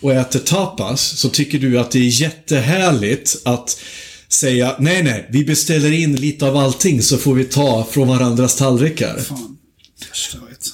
och 0.00 0.12
äter 0.12 0.38
tapas 0.38 1.00
så 1.18 1.28
tycker 1.28 1.58
du 1.58 1.78
att 1.78 1.90
det 1.90 1.98
är 1.98 2.20
jättehärligt 2.22 3.36
att 3.44 3.80
säga 4.28 4.74
nej, 4.78 5.02
nej, 5.02 5.26
vi 5.30 5.44
beställer 5.44 5.92
in 5.92 6.16
lite 6.16 6.46
av 6.46 6.56
allting 6.56 7.02
så 7.02 7.16
får 7.16 7.34
vi 7.34 7.44
ta 7.44 7.86
från 7.90 8.08
varandras 8.08 8.56
tallrikar. 8.56 9.18
Fan. 9.18 9.53
Jag 10.34 10.48
vet. 10.48 10.72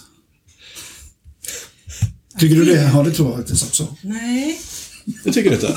Tycker 2.41 2.57
du 2.57 2.65
det? 2.65 2.83
Ja, 2.95 3.03
det 3.03 3.11
tror 3.11 3.29
jag 3.29 3.39
faktiskt 3.39 3.65
också. 3.65 3.97
Nej. 4.03 4.61
Du 5.25 5.33
tycker 5.33 5.53
inte? 5.53 5.75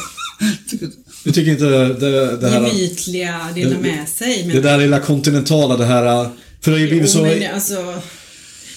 Tycker 0.70 0.86
du? 0.86 0.92
Du 1.24 1.32
tycker 1.32 1.52
inte 1.52 1.66
det, 1.66 2.38
det 2.38 2.50
här... 2.50 2.68
Gemytliga, 2.68 3.50
dela 3.56 3.80
med 3.80 4.10
sig. 4.10 4.46
Men, 4.46 4.56
Det 4.56 4.62
där 4.62 4.78
lilla 4.78 5.00
kontinentala, 5.00 5.78
det 5.78 5.86
här... 5.86 6.30
För 6.62 6.72
det 6.72 6.78
har 6.78 6.82
ju 6.82 6.88
blivit 6.88 7.10
så... 7.10 7.22
men 7.22 7.54
alltså, 7.54 8.02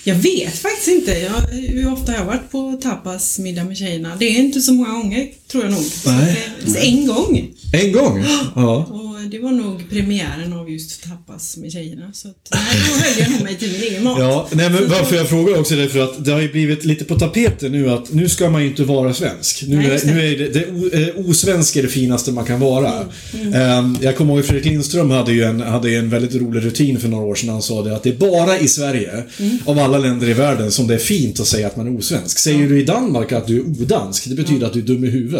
jag 0.04 0.14
vet 0.14 0.58
faktiskt 0.58 0.88
inte. 0.88 1.10
Jag, 1.12 1.40
hur 1.50 1.92
ofta 1.92 2.12
har 2.12 2.18
jag 2.18 2.24
varit 2.24 2.50
på 2.50 2.78
tapasmiddag 2.82 3.64
med 3.64 3.76
tjejerna? 3.76 4.16
Det 4.18 4.24
är 4.24 4.38
inte 4.38 4.60
så 4.60 4.72
många 4.72 4.90
gånger, 4.90 5.28
tror 5.50 5.64
jag 5.64 5.72
nog. 5.72 5.82
Så 5.82 6.10
Nej. 6.12 6.38
att 6.66 6.72
det- 6.74 6.78
En 6.80 7.06
gång. 7.06 7.48
En 7.72 7.92
gång? 7.92 8.24
Ja. 8.56 8.76
Och 8.76 9.30
det 9.30 9.38
var 9.38 9.50
nog 9.50 9.90
premiären 9.90 10.52
av 10.52 10.70
just 10.70 11.02
tapas 11.04 11.56
med 11.56 11.72
tjejerna. 11.72 12.10
Så 12.12 12.28
att, 12.28 12.36
nej, 12.52 12.62
då 12.88 12.94
höll 13.04 13.18
jag 13.18 13.30
nog 13.30 13.42
mig 13.42 13.56
till 13.56 13.72
min 13.72 13.82
egen 13.82 14.04
mat. 14.04 14.16
Ja, 14.20 14.48
nej 14.52 14.70
men 14.70 14.88
varför 14.88 15.16
jag 15.16 15.28
frågar 15.28 15.58
också 15.60 15.74
är 15.74 15.88
för 15.88 15.98
att 15.98 16.24
det 16.24 16.32
har 16.32 16.40
ju 16.40 16.52
blivit 16.52 16.84
lite 16.84 17.04
på 17.04 17.18
tapeten 17.18 17.72
nu 17.72 17.90
att 17.90 18.12
nu 18.12 18.28
ska 18.28 18.50
man 18.50 18.62
ju 18.62 18.68
inte 18.68 18.84
vara 18.84 19.14
svensk. 19.14 19.64
Nu, 19.66 19.76
Nej, 19.76 19.86
är, 19.86 20.06
nu 20.06 20.26
är 20.32 20.38
det, 20.38 20.48
det 20.48 21.02
eh, 21.02 21.28
osvensk 21.30 21.76
är 21.76 21.82
det 21.82 21.88
finaste 21.88 22.32
man 22.32 22.44
kan 22.44 22.60
vara. 22.60 22.92
Mm, 23.40 23.54
Ehm, 23.54 23.96
jag 24.00 24.16
kommer 24.16 24.34
ihåg 24.34 24.44
Fredrik 24.44 24.64
Lindström 24.66 25.10
hade 25.10 25.32
ju 25.32 25.42
en, 25.42 25.60
hade 25.60 25.94
en 25.96 26.10
väldigt 26.10 26.34
rolig 26.34 26.64
rutin 26.64 27.00
för 27.00 27.08
några 27.08 27.24
år 27.24 27.34
sedan. 27.34 27.48
Han 27.48 27.62
sa 27.62 27.82
det 27.82 27.96
att 27.96 28.02
det 28.02 28.10
är 28.10 28.16
bara 28.16 28.58
i 28.58 28.68
Sverige, 28.68 29.24
Mm. 29.38 29.58
av 29.64 29.78
alla 29.78 29.98
länder 29.98 30.28
i 30.28 30.32
världen, 30.32 30.72
som 30.72 30.86
det 30.86 30.94
är 30.94 30.98
fint 30.98 31.40
att 31.40 31.46
säga 31.46 31.66
att 31.66 31.76
man 31.76 31.86
är 31.86 31.98
osvensk. 31.98 32.38
Säger 32.38 32.68
du 32.68 32.80
i 32.80 32.84
Danmark 32.84 33.32
att 33.32 33.46
du 33.46 33.56
är 33.56 33.60
odansk, 33.62 34.24
det 34.28 34.34
betyder 34.34 34.66
att 34.66 34.72
du 34.72 34.78
är 34.78 34.84
dum 34.84 35.04
i 35.04 35.08
huvudet. 35.10 35.35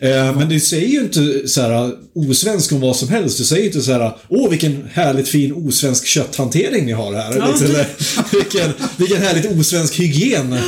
Ehm, 0.00 0.34
men 0.34 0.48
du 0.48 0.60
säger 0.60 0.88
ju 0.88 1.00
inte 1.00 1.48
så 1.48 1.60
här 1.60 1.92
osvensk 2.14 2.72
om 2.72 2.80
vad 2.80 2.96
som 2.96 3.08
helst. 3.08 3.38
Du 3.38 3.44
säger 3.44 3.64
inte 3.66 3.82
så 3.82 3.92
här 3.92 4.16
åh 4.28 4.50
vilken 4.50 4.88
härligt 4.92 5.28
fin 5.28 5.52
osvensk 5.52 6.06
kötthantering 6.06 6.86
ni 6.86 6.92
har 6.92 7.14
här. 7.14 7.36
Ja. 7.36 7.48
Liksom, 7.48 7.66
eller, 7.66 7.86
vilken, 8.32 8.72
vilken 8.96 9.22
härligt 9.22 9.58
osvensk 9.58 10.00
hygien. 10.00 10.54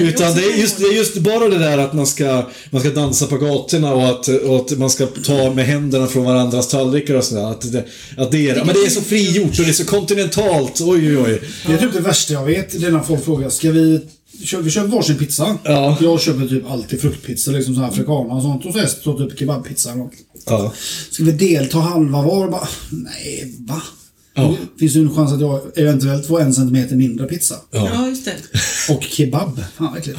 Utan 0.00 0.34
det 0.34 0.44
är, 0.44 0.60
just, 0.60 0.78
det 0.78 0.84
är 0.84 0.92
just 0.92 1.16
bara 1.16 1.48
det 1.48 1.58
där 1.58 1.78
att 1.78 1.92
man 1.92 2.06
ska, 2.06 2.50
man 2.70 2.80
ska 2.80 2.90
dansa 2.90 3.26
på 3.26 3.36
gatorna 3.36 3.94
och 3.94 4.08
att, 4.08 4.28
och 4.28 4.56
att 4.56 4.78
man 4.78 4.90
ska 4.90 5.06
ta 5.06 5.54
med 5.54 5.66
händerna 5.66 6.06
från 6.06 6.24
varandras 6.24 6.68
tallrikar 6.68 7.14
och 7.14 7.24
sådär. 7.24 7.50
Att 7.50 7.72
det, 7.72 7.84
att 8.16 8.32
det, 8.32 8.50
är, 8.50 8.54
men 8.54 8.74
det 8.74 8.80
är 8.86 8.90
så 8.90 9.00
frigjort 9.00 9.58
och 9.58 9.64
det 9.64 9.70
är 9.70 9.72
så 9.72 9.84
kontinentalt. 9.84 10.80
Oj, 10.80 11.16
oj, 11.16 11.18
oj. 11.18 11.40
Det 11.66 11.72
är 11.72 11.78
typ 11.78 11.92
det 11.92 12.00
värsta 12.00 12.32
jag 12.32 12.44
vet. 12.44 12.80
Det 12.80 12.86
är 12.86 12.90
när 12.90 13.00
folk 13.00 13.24
frågar, 13.24 13.48
ska 13.48 13.70
vi... 13.70 14.00
Kör, 14.42 14.62
vi 14.62 14.70
köper 14.70 14.88
varsin 14.88 15.18
pizza. 15.18 15.58
Ja. 15.64 15.98
Jag 16.00 16.20
köper 16.20 16.46
typ 16.46 16.70
alltid 16.70 17.00
fruktpizza, 17.00 17.50
liksom 17.50 17.74
sån 17.74 17.84
här 17.84 17.90
afrikaner 17.90 18.34
och 18.34 18.42
sånt. 18.42 18.66
Och 18.66 18.72
så 18.72 18.78
resten 18.78 19.02
så 19.02 19.18
typ 19.18 19.38
kebabpizza. 19.38 19.90
Ja. 20.46 20.72
Ska 21.10 21.24
vi 21.24 21.32
delta 21.32 21.78
halva 21.78 22.22
var? 22.22 22.48
Bara, 22.48 22.68
nej, 22.90 23.54
va? 23.58 23.82
Ja. 24.36 24.56
Det 24.74 24.78
finns 24.80 24.96
ju 24.96 25.00
en 25.00 25.14
chans 25.14 25.32
att 25.32 25.40
jag 25.40 25.60
eventuellt 25.76 26.26
får 26.26 26.40
en 26.40 26.54
centimeter 26.54 26.96
mindre 26.96 27.26
pizza. 27.26 27.54
Ja, 27.70 28.08
just 28.08 28.24
det. 28.24 28.34
Och 28.94 29.02
kebab. 29.02 29.60
Fan 29.76 29.86
vad 29.90 29.98
äckligt. 29.98 30.18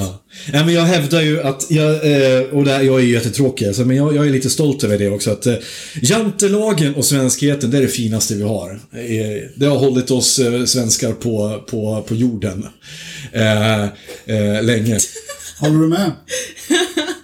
Ja, 0.54 0.66
men 0.66 0.74
jag 0.74 0.82
hävdar 0.82 1.22
ju 1.22 1.42
att, 1.42 1.66
jag, 1.70 1.92
eh, 1.94 2.42
och 2.44 2.64
där, 2.66 2.82
jag 2.82 3.00
är 3.00 3.04
ju 3.04 3.14
jättetråkig, 3.14 3.68
alltså, 3.68 3.86
men 3.86 3.98
jag, 3.98 4.16
jag 4.16 4.26
är 4.28 4.30
lite 4.30 4.50
stolt 4.50 4.84
över 4.84 4.98
det 4.98 5.10
också. 5.10 5.32
Att 5.32 5.46
eh, 5.46 5.54
jantelagen 6.02 6.96
och 6.96 7.06
svenskheten, 7.06 7.72
det 7.72 7.78
är 7.78 7.82
det 7.82 7.88
finaste 7.88 8.36
vi 8.36 8.44
har. 8.44 8.70
Eh, 8.94 9.50
Det 9.56 9.66
har 9.66 9.78
hållit 9.78 10.12
oss 10.12 10.40
svenskar 10.66 11.12
på, 11.12 11.64
på, 11.70 12.06
på 12.08 12.16
jorden 12.16 12.68
eh, 13.32 13.84
eh, 13.84 14.64
länge. 14.64 15.00
Håller 15.60 15.80
du 15.80 15.88
med? 15.88 16.12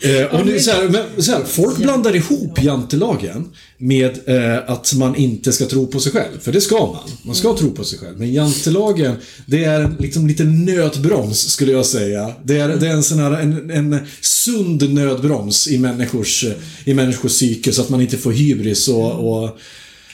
Eh, 0.03 0.25
och 0.39 0.45
det 0.45 0.55
är 0.55 0.60
så 0.60 0.71
här, 0.71 0.89
men, 0.89 1.24
så 1.24 1.31
här, 1.31 1.43
folk 1.43 1.77
blandar 1.77 2.15
ihop 2.15 2.63
jantelagen 2.63 3.50
med 3.81 4.19
eh, 4.25 4.69
att 4.69 4.93
man 4.93 5.15
inte 5.15 5.51
ska 5.51 5.65
tro 5.65 5.88
på 5.88 6.00
sig 6.00 6.11
själv. 6.11 6.39
För 6.39 6.51
det 6.51 6.61
ska 6.61 6.75
man. 6.75 7.09
Man 7.23 7.35
ska 7.35 7.57
tro 7.57 7.71
på 7.71 7.83
sig 7.83 8.00
själv. 8.00 8.19
Men 8.19 8.33
jantelagen, 8.33 9.15
det 9.45 9.63
är 9.63 9.95
liksom, 10.00 10.27
liten 10.27 10.65
nödbroms, 10.65 11.39
skulle 11.50 11.71
jag 11.71 11.85
säga. 11.85 12.33
Det 12.43 12.59
är, 12.59 12.67
det 12.67 12.88
är 12.88 12.93
en 12.93 13.03
sån 13.03 13.19
här, 13.19 13.31
en, 13.31 13.71
en 13.71 14.00
sund 14.21 14.93
nödbroms 14.93 15.67
i 15.67 15.77
människors, 15.77 16.45
i 16.85 16.93
människors 16.93 17.31
psyke 17.31 17.71
så 17.71 17.81
att 17.81 17.89
man 17.89 18.01
inte 18.01 18.17
får 18.17 18.31
hybris 18.31 18.88
och, 18.88 19.11
och 19.11 19.57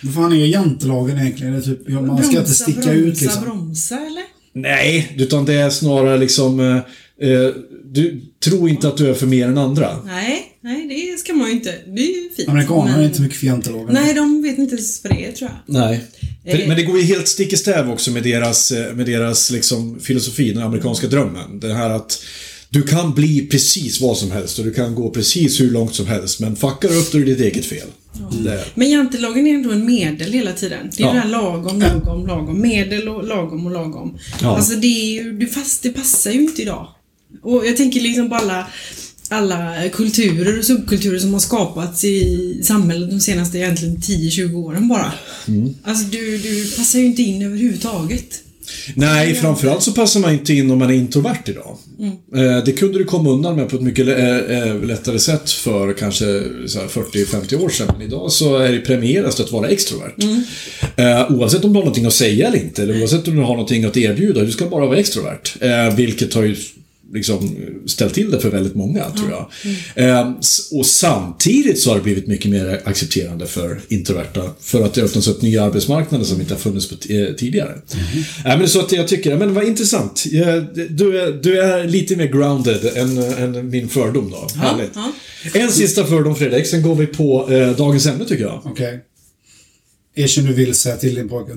Vad 0.04 0.14
fan 0.14 0.34
är 0.34 0.46
jantelagen 0.46 1.18
egentligen? 1.18 1.54
Det 1.54 1.60
är 1.60 1.62
typ, 1.62 1.82
ja, 1.88 2.02
man 2.02 2.24
ska 2.24 2.40
inte 2.40 2.54
sticka 2.54 2.82
bromsa, 2.82 2.94
ut 2.94 3.22
liksom. 3.22 3.44
bromsa 3.44 3.96
eller? 3.96 4.24
Nej, 4.54 5.16
utan 5.18 5.46
det 5.46 5.54
är 5.54 5.70
snarare 5.70 6.18
liksom... 6.18 6.60
Eh, 6.60 7.30
eh, 7.30 7.50
du 7.86 8.22
tror 8.50 8.70
inte 8.70 8.88
att 8.88 8.98
du 8.98 9.10
är 9.10 9.14
för 9.14 9.26
mer 9.28 9.48
än 9.48 9.58
andra. 9.58 10.00
Nej, 10.06 10.46
nej 10.62 10.88
det 11.14 11.20
ska 11.20 11.34
man 11.34 11.48
ju 11.48 11.54
inte. 11.54 11.74
Det 11.96 12.02
är 12.02 12.24
ju 12.24 12.30
fint. 12.36 12.50
Amerikanerna 12.50 12.92
men- 12.92 13.00
är 13.02 13.06
inte 13.08 13.22
mycket 13.22 13.38
för 13.38 13.46
jantelagen. 13.48 13.94
Nej, 13.94 14.14
de 14.14 14.42
vet 14.42 14.58
inte 14.58 14.76
ens 14.76 15.04
vad 15.04 15.14
det 15.14 15.26
är 15.26 15.32
tror 15.32 15.50
jag. 15.66 15.74
Nej. 15.82 16.04
För- 16.46 16.60
Eh. 16.62 16.68
Men 16.68 16.78
det 16.78 16.84
går 16.84 16.98
ju 16.98 17.04
helt 17.04 17.28
stick 17.28 17.54
i 17.54 17.58
stäv 17.58 17.90
också 17.92 18.12
med 18.12 18.24
deras, 18.24 18.72
eh, 18.72 18.94
med 18.96 19.06
deras 19.06 19.52
liksom, 19.52 20.00
filosofi, 20.00 20.52
den 20.54 20.64
amerikanska 20.64 21.08
drömmen. 21.08 21.60
Det 21.60 21.74
här 21.74 21.90
att 21.90 22.24
du 22.70 22.84
kan 22.84 23.14
bli 23.14 23.48
precis 23.52 24.02
vad 24.02 24.18
som 24.18 24.32
helst 24.32 24.60
och 24.60 24.66
du 24.66 24.74
kan 24.74 24.96
gå 24.96 25.10
precis 25.10 25.62
hur 25.62 25.72
långt 25.72 25.96
som 25.96 26.08
helst. 26.08 26.40
Men 26.40 26.56
fuckar 26.56 26.98
upp 26.98 27.12
då 27.12 27.18
är 27.18 27.26
det 27.26 27.36
ditt 27.36 27.54
eget 27.54 27.66
fel. 27.66 27.88
Det, 28.44 28.66
Men 28.76 28.90
jantelagen 28.90 29.48
är 29.48 29.54
ändå 29.54 29.72
en 29.72 29.86
medel 29.86 30.32
hela 30.34 30.52
tiden. 30.54 30.90
Det 30.98 31.04
är 31.04 31.08
Ja. 31.08 31.14
det 31.14 31.20
här 31.20 31.30
lagom, 31.30 31.80
lagom, 31.80 32.28
lagom. 32.28 32.62
Medel 32.62 33.10
och 33.10 33.28
lagom 33.28 33.66
och 33.66 33.72
lagom. 33.72 34.18
Ja. 34.42 34.56
Alltså 34.58 34.76
det 34.76 34.88
är 34.88 35.24
ju, 35.24 35.38
det, 35.40 35.48
fast 35.48 35.84
det 35.84 35.90
passar 35.90 36.32
ju 36.32 36.42
inte 36.42 36.62
idag. 36.62 36.88
Och 37.44 37.66
jag 37.68 37.78
tänker 37.78 38.02
liksom 38.02 38.30
på 38.30 38.36
alla, 38.36 38.68
alla 39.30 39.90
kulturer 39.94 40.60
och 40.60 40.66
subkulturer 40.66 41.20
som 41.20 41.34
har 41.34 41.40
skapats 41.40 42.04
i 42.04 42.60
samhället 42.64 43.10
de 43.10 43.20
senaste 43.20 43.58
egentligen 43.58 43.98
10-20 43.98 44.56
åren 44.56 44.88
bara. 44.88 45.12
Mm. 45.48 45.74
Alltså 45.84 46.06
du, 46.08 46.38
du 46.38 46.72
passar 46.78 47.00
ju 47.00 47.06
inte 47.06 47.22
in 47.22 47.42
överhuvudtaget. 47.42 48.42
nej, 48.96 49.36
framförallt 49.36 49.84
så 49.84 49.92
passar 49.92 50.20
man 50.20 50.34
inte 50.34 50.54
in 50.54 50.72
om 50.72 50.80
man 50.80 50.90
är 50.90 50.94
introvert 50.94 51.42
idag. 51.46 51.78
Eh, 52.36 52.64
Det 52.66 52.72
kunde 52.72 52.98
du 52.98 53.04
komma 53.06 53.30
undan 53.30 53.56
med 53.56 53.70
på 53.70 53.76
ett 53.76 53.82
mycket 53.82 54.06
lä- 54.06 54.66
eh, 54.66 54.84
lättare 54.84 55.20
sätt 55.20 55.50
för 55.52 55.94
kanske 55.94 56.26
så 56.68 56.80
här 56.80 56.88
40-50 56.88 57.56
år 57.56 57.70
sedan. 57.70 57.88
Men 57.98 58.08
idag 58.08 58.32
så 58.32 58.58
är 58.58 58.72
det 58.72 58.80
premierat 58.80 59.40
att 59.40 59.52
vara 59.52 59.68
extrovert. 59.70 60.14
Eh, 60.96 61.32
Oavsett 61.32 61.64
om 61.66 61.74
du 61.74 61.78
har 61.80 61.84
någonting 61.86 62.06
att 62.06 62.14
säga 62.14 62.48
eller 62.48 62.58
inte, 62.60 62.84
eller 62.84 63.02
oavsett 63.02 63.28
om 63.28 63.36
du 63.36 63.42
har 63.42 63.48
någonting 63.54 63.86
att 63.86 63.98
erbjuda. 63.98 64.42
Du 64.44 64.52
ska 64.52 64.66
bara 64.66 64.86
vara 64.86 64.98
extrovert. 65.00 65.56
Eh, 65.60 65.96
Vilket 65.96 66.34
har 66.34 66.44
ju 66.44 66.56
liksom 67.14 67.56
ställt 67.86 68.14
till 68.14 68.32
det 68.32 68.40
för 68.40 68.50
väldigt 68.50 68.76
många, 68.76 69.10
tror 69.10 69.30
jag. 69.32 69.50
Eh, 70.10 70.34
s- 70.40 70.70
Och 70.72 70.86
samtidigt 70.86 71.80
så 71.80 71.90
har 71.90 71.98
det 71.98 72.04
blivit 72.04 72.28
mycket 72.28 72.52
mer 72.52 72.82
accepterande 72.86 73.48
för 73.48 73.82
introverta. 73.88 74.52
För 74.60 74.84
att 74.86 74.94
det 74.94 75.02
öppnas 75.02 75.28
upp 75.28 75.42
nya 75.42 75.64
arbetsmarknader 75.64 76.26
som 76.26 76.42
inte 76.42 76.54
har 76.54 76.60
funnits 76.60 76.92
eh, 76.92 77.34
tidigare. 77.36 77.82
Nej, 78.46 78.58
men 78.58 78.70
så 78.70 78.80
att 78.80 78.92
jag 78.92 79.08
tycker, 79.08 79.38
men 79.38 79.54
vad 79.54 79.64
intressant. 79.68 80.24
Du 80.90 81.20
är, 81.22 81.32
du 81.44 81.62
är 81.62 81.88
lite 81.88 82.16
mer 82.16 82.28
grounded 82.28 82.86
än, 82.98 83.18
än 83.18 83.70
min 83.70 83.90
fördom 83.90 84.30
då. 84.32 84.48
Härligt. 84.60 84.92
ja. 84.96 85.12
En 85.54 85.72
sista 85.72 86.06
fördom 86.06 86.36
Fredrik, 86.36 86.66
sen 86.68 86.82
går 86.82 86.96
vi 86.96 87.06
på 87.08 87.52
eh, 87.54 87.76
dagens 87.78 88.06
ämne 88.06 88.26
tycker 88.26 88.44
jag. 88.44 88.62
Okej. 88.66 89.00
Erkänn 90.16 90.46
du 90.46 90.54
vill 90.54 90.76
säga 90.76 90.96
till 90.98 91.16
din 91.16 91.30
pojke. 91.30 91.52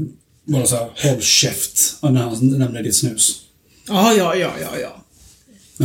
Bara 0.44 0.66
så 0.66 0.76
här, 0.76 0.88
håll 1.10 1.20
käft. 1.22 1.96
När 2.02 2.10
han 2.20 2.48
nämner 2.58 2.82
ditt 2.82 2.94
snus. 2.96 3.40
Ja, 3.88 4.12
ja, 4.18 4.34
ja, 4.36 4.50
ja, 4.60 4.68
ja. 4.82 4.99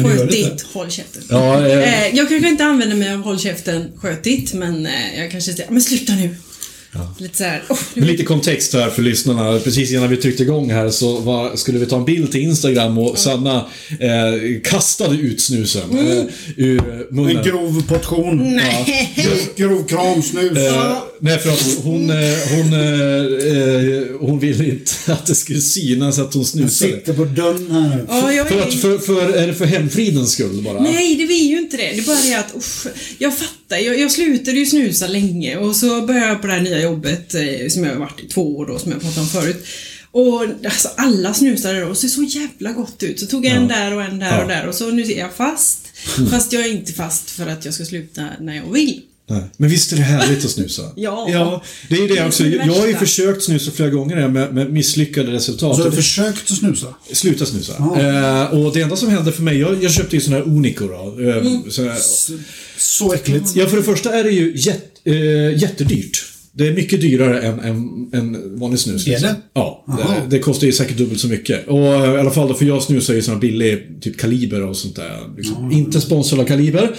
Sköt 0.04 0.32
ditt, 0.32 0.62
håll 0.74 0.92
käften. 0.92 1.24
Ja, 1.30 1.68
eh, 1.68 2.06
Eh, 2.08 2.16
jag 2.16 2.30
kanske 2.30 2.50
inte 2.50 2.66
använder 2.66 2.96
mig 2.96 3.14
av 3.14 3.22
håll 3.22 3.40
käften, 3.40 3.92
sköt 3.98 4.24
ditt, 4.24 4.54
men 4.54 4.86
eh, 4.86 5.20
jag 5.20 5.32
kanske 5.32 5.54
säger, 5.54 5.72
men 5.72 5.82
sluta 5.82 6.14
nu. 6.16 6.36
Lite 7.20 7.38
såhär, 7.38 7.64
oh, 7.70 7.78
Med 7.94 8.08
lite 8.08 8.24
kontext 8.24 8.74
här 8.74 8.90
för 8.90 9.02
lyssnarna. 9.02 9.60
Precis 9.60 9.92
innan 9.92 10.10
vi 10.10 10.18
tryckte 10.18 10.44
igång 10.44 10.72
här 10.72 10.90
så 10.90 11.20
var, 11.20 11.56
skulle 11.56 11.80
vi 11.80 11.86
ta 11.86 11.98
en 11.98 12.06
bild 12.06 12.32
till 12.32 12.42
Instagram 12.42 12.98
och 12.98 13.18
Sanna 13.18 13.66
eh, 14.00 14.62
kastade 14.64 15.16
ut 15.18 15.42
snusen 15.42 15.98
eh, 15.98 16.24
ur 16.58 17.14
munnen. 17.14 17.38
En 17.38 17.44
grov 17.44 17.88
portion. 17.88 18.56
Nej. 18.56 19.14
Grov, 19.16 19.38
grov 19.70 19.88
kramsnus. 19.88 20.58
Eh, 20.58 20.98
nej, 21.20 21.40
för 21.40 21.50
att 21.50 21.78
hon, 21.84 22.10
eh, 22.10 22.16
hon, 22.56 22.74
eh, 22.74 23.98
eh, 24.00 24.04
hon 24.20 24.40
ville 24.40 24.66
inte 24.66 24.92
att 25.14 25.26
det 25.26 25.36
skulle 25.36 25.62
synas 25.62 26.20
att 26.20 26.34
hon 26.34 26.42
Jag 26.42 26.48
snusade. 26.48 26.92
sitter 26.92 27.14
på 27.14 27.26
dörren 27.26 27.72
här. 27.72 28.06
Ja, 28.10 28.34
jag 28.34 28.48
För, 28.48 28.62
att, 28.62 28.74
är... 28.74 28.78
för, 28.78 28.98
för, 28.98 29.34
är 29.34 29.48
det 29.48 29.54
för 29.54 29.66
hemfridens 29.66 30.32
skull 30.32 30.62
bara? 30.64 30.82
Nej, 30.82 31.16
det 31.16 31.26
vill 31.26 31.50
ju 31.50 31.58
inte 31.60 31.78
det. 31.78 31.84
Det 31.84 32.00
är 32.00 32.06
bara 32.06 32.22
det 32.22 32.36
att, 32.36 32.56
usch, 32.58 32.88
jag 33.18 33.38
fattar. 33.38 33.55
Jag, 33.68 34.00
jag 34.00 34.12
slutade 34.12 34.58
ju 34.58 34.66
snusa 34.66 35.08
länge 35.08 35.58
och 35.58 35.76
så 35.76 36.02
började 36.02 36.28
jag 36.28 36.42
på 36.42 36.48
det 36.48 36.54
här 36.54 36.62
nya 36.62 36.82
jobbet 36.82 37.36
eh, 37.36 37.68
som 37.70 37.84
jag 37.84 37.92
har 37.92 38.00
varit 38.00 38.20
i 38.24 38.28
två 38.28 38.58
år 38.58 38.66
då, 38.66 38.80
som 38.80 38.92
jag 38.92 39.02
pratade 39.02 39.22
om 39.22 39.28
förut. 39.28 39.66
Och 40.12 40.44
alltså, 40.66 40.90
alla 40.96 41.34
snusade 41.34 41.80
då 41.80 41.88
och 41.88 41.98
ser 41.98 42.08
så 42.08 42.24
jävla 42.24 42.72
gott 42.72 43.04
ut. 43.04 43.20
Så 43.20 43.26
tog 43.26 43.46
jag 43.46 43.56
en 43.56 43.68
där 43.68 43.94
och 43.96 44.04
en 44.04 44.20
där 44.20 44.38
Ja. 44.38 44.42
och 44.42 44.48
där 44.50 44.68
och 44.68 44.76
så 44.76 44.92
nu 44.92 45.02
är 45.02 45.20
jag 45.20 45.34
fast. 45.36 45.80
Fast 46.32 46.54
jag 46.54 46.66
är 46.66 46.72
inte 46.72 46.94
fast 46.94 47.30
för 47.30 47.48
att 47.48 47.66
jag 47.66 47.74
ska 47.74 47.86
sluta 47.86 48.28
när 48.40 48.56
jag 48.56 48.72
vill. 48.72 49.02
Nej. 49.28 49.44
Men 49.58 49.70
visst 49.70 49.92
är 49.92 49.96
det 49.98 50.02
härligt 50.04 50.46
att 50.46 50.52
snusa? 50.52 50.82
Ja. 50.96 51.28
ja 51.32 51.64
det 51.90 51.96
är 51.96 52.02
ju 52.02 52.08
Det 52.08 52.16
det 52.16 52.26
också. 52.28 52.44
det 52.44 52.50
Jag 52.50 52.74
har 52.74 52.88
ju 52.88 52.96
försökt 52.96 53.44
snusa 53.44 53.72
flera 53.72 53.90
gånger 53.90 54.28
med, 54.28 54.54
med 54.54 54.74
misslyckade 54.74 55.32
resultat. 55.32 55.76
Så 55.76 55.82
har 55.84 55.84
du 55.84 55.90
det- 55.90 55.96
försökt 55.96 56.52
att 56.52 56.58
snusa? 56.58 56.88
Sluta 57.14 57.46
snusa. 57.46 57.74
Ja. 57.80 58.02
Eh, 58.02 58.60
och 58.66 58.74
det 58.74 58.82
enda 58.82 58.96
som 58.96 59.10
hände 59.10 59.32
för 59.32 59.44
mig, 59.44 59.58
jag, 59.60 59.84
jag 59.84 59.92
köpte 59.92 60.16
ju 60.16 60.22
sån 60.22 60.34
här 60.34 60.42
Unico 60.42 60.88
då. 60.88 61.18
Eh, 61.30 61.38
Mm. 61.38 61.72
så 61.72 61.84
här, 61.84 61.98
Så 62.78 63.14
äckligt. 63.14 63.56
ja, 63.56 63.68
för 63.68 63.78
det 63.78 63.84
första 63.84 64.14
är 64.20 64.24
det 64.24 64.32
ju 64.32 64.54
jätt, 64.56 64.92
eh, 65.04 65.62
jättedyrt. 65.62 66.26
Det 66.58 66.68
är 66.68 66.74
mycket 66.74 67.02
dyrare 67.02 67.42
än, 67.42 67.60
än, 67.60 68.10
än 68.14 68.60
vanlig 68.60 68.80
snus. 68.80 69.08
Är 69.08 69.20
det? 69.20 69.36
Ja. 69.54 69.86
Det, 69.88 70.36
det 70.36 70.40
kostar 70.40 70.68
ju 70.68 70.74
säkert 70.74 70.98
dubbelt 70.98 71.20
så 71.20 71.28
mycket. 71.28 71.68
Och 71.68 71.80
eh, 71.80 72.16
i 72.16 72.20
alla 72.20 72.32
fall 72.32 72.56
för 72.56 72.66
jag 72.66 72.84
snusar 72.84 73.14
ju 73.14 73.22
sån 73.22 73.34
här 73.34 73.42
billig, 73.42 74.02
typ 74.02 74.18
Kaliber 74.18 74.64
och 74.64 74.78
sånt 74.78 74.96
där. 74.96 75.20
Liksom. 75.38 75.72
Inte 75.72 76.02
sponsrad 76.02 76.40
av 76.40 76.46
Kaliber. 76.46 76.96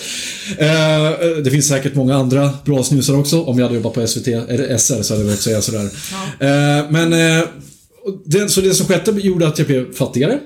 Eh, 0.58 1.10
det 1.44 1.50
finns 1.50 1.68
säkert 1.68 1.94
många 1.94 2.14
andra 2.14 2.50
bra 2.64 2.82
snusar 2.82 3.18
också. 3.18 3.42
Om 3.42 3.58
jag 3.58 3.66
hade 3.66 3.76
jobbat 3.76 3.94
på 3.94 4.06
SVT, 4.06 4.28
eller 4.28 4.78
SR 4.78 5.02
så 5.02 5.14
hade 5.14 5.22
jag 5.22 5.26
velat 5.26 5.40
säga 5.40 5.62
sådär. 5.62 5.84
Eh, 6.40 6.90
men 6.90 7.12
eh, 7.12 7.44
det, 8.24 8.48
så 8.48 8.60
det 8.60 8.74
som 8.74 8.86
skedde 8.86 9.20
gjorde 9.20 9.48
att 9.48 9.58
jag 9.58 9.66
blev 9.66 9.94
fattigare. 9.94 10.38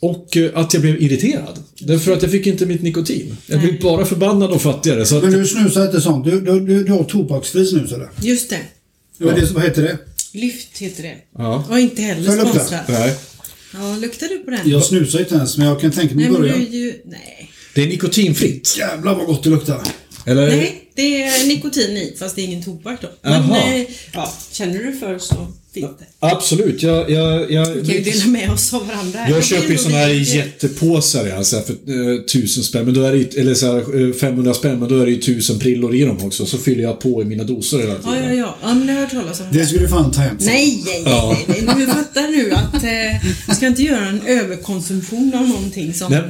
Och 0.00 0.36
eh, 0.36 0.50
att 0.54 0.74
jag 0.74 0.82
blev 0.82 1.02
irriterad. 1.02 1.62
Därför 1.80 2.12
att 2.12 2.22
jag 2.22 2.30
fick 2.30 2.46
inte 2.46 2.66
mitt 2.66 2.82
nikotin. 2.82 3.36
Jag 3.46 3.60
blev 3.60 3.80
bara 3.80 4.06
förbannad 4.06 4.50
och 4.50 4.62
fattigare. 4.62 5.06
Så 5.06 5.16
att, 5.16 5.22
Men 5.22 5.32
du 5.32 5.46
snusar 5.46 5.86
inte 5.86 6.00
sånt? 6.00 6.24
Du, 6.24 6.40
du, 6.40 6.60
du, 6.60 6.84
du 6.84 6.92
har 6.92 7.04
tobaksfri 7.04 7.66
snus 7.66 7.92
eller? 7.92 8.08
Just 8.22 8.50
det. 8.50 8.60
Vad, 9.18 9.34
är 9.34 9.40
det, 9.40 9.50
vad 9.50 9.62
heter 9.62 9.82
det? 9.82 9.98
Lyft 10.32 10.78
heter 10.78 11.02
det. 11.02 11.16
Ja. 11.38 11.64
Och 11.70 11.78
inte 11.78 12.02
heller 12.02 12.30
sponsrad. 12.44 12.80
nej. 12.88 13.16
Ja, 13.74 13.96
luktar 13.96 14.28
du 14.28 14.38
på 14.38 14.50
den? 14.50 14.70
Jag 14.70 14.84
snusar 14.84 15.18
inte 15.18 15.34
ens, 15.34 15.56
men 15.58 15.66
jag 15.66 15.80
kan 15.80 15.90
tänka 15.90 16.14
mig 16.14 16.30
början. 16.30 16.62
ju... 16.70 16.94
Nej. 17.04 17.50
Det 17.74 17.82
är 17.82 17.86
nikotinfritt. 17.86 18.76
Jävlar 18.78 19.14
vad 19.14 19.26
gott 19.26 19.44
det 19.44 19.50
luktar. 19.50 19.82
Eller? 20.26 20.46
Nej, 20.48 20.90
det 20.94 21.22
är 21.22 21.46
nikotin 21.46 21.96
i, 21.96 22.16
fast 22.18 22.36
det 22.36 22.42
är 22.42 22.44
ingen 22.44 22.62
tobak 22.62 23.00
då. 23.02 23.08
Men, 23.22 23.32
Jaha. 23.32 23.74
eh, 23.74 23.86
ja, 24.12 24.32
känner 24.52 24.78
du 24.84 24.92
för 24.92 25.18
så 25.18 25.46
fint 25.74 25.98
det. 25.98 26.06
Absolut. 26.32 26.82
Jag, 26.82 27.10
jag, 27.10 27.50
jag, 27.52 27.66
Vi 27.66 27.86
kan 27.86 27.94
ju 27.96 28.00
dela 28.00 28.26
med 28.26 28.50
oss 28.52 28.74
av 28.74 28.86
varandra. 28.86 29.18
jag 29.30 29.44
köper 29.44 29.70
ju 29.70 29.78
såna 29.78 29.96
här 29.96 30.08
jättepåsar 30.36 31.26
ja, 31.26 31.44
så 31.44 31.56
här 31.56 31.62
för 31.62 31.72
eh, 31.72 32.20
tusen 32.22 32.62
spänn. 32.62 32.84
Men 32.84 32.94
då 32.94 33.02
är 33.02 33.12
det 33.12 33.36
eller 33.36 33.54
så 33.54 33.66
här, 33.66 34.08
eh, 34.08 34.14
500 34.14 34.54
spänn, 34.54 34.78
men 34.78 34.88
då 34.88 34.98
är 35.00 35.04
det 35.06 35.12
ju 35.12 35.20
tusen 35.20 35.58
prillor 35.58 35.94
i 35.94 36.04
dem 36.04 36.18
också. 36.24 36.46
Så 36.46 36.58
fyller 36.58 36.82
jag 36.82 37.00
på 37.00 37.22
i 37.22 37.24
mina 37.24 37.44
doser 37.44 37.78
hela 37.78 37.94
tiden. 37.94 38.14
Ja, 38.14 38.28
ja, 38.28 38.32
ja. 38.32 38.56
Ja, 38.62 38.74
men 38.74 38.86
det 38.86 38.92
har 38.92 39.00
jag 39.00 39.06
hört 39.08 39.14
talas 39.14 39.40
om. 39.40 39.46
Det 39.52 39.66
skulle 39.66 39.80
du 39.82 39.88
fan 39.88 40.10
ta 40.12 40.20
hem. 40.20 40.36
Nej, 40.40 40.82
nej, 40.86 41.02
Ja. 41.04 41.36
nej, 41.48 41.62
nej. 41.66 41.74
Du 41.78 41.86
fattar 41.86 42.28
nu 42.28 42.52
att 42.52 42.84
eh, 42.84 43.30
jag 43.48 43.56
ska 43.56 43.66
inte 43.66 43.82
göra 43.82 44.06
en 44.06 44.20
överkonsumtion 44.26 45.32
av 45.34 45.48
någonting 45.48 45.94
som 45.94 46.12
Nej. 46.12 46.22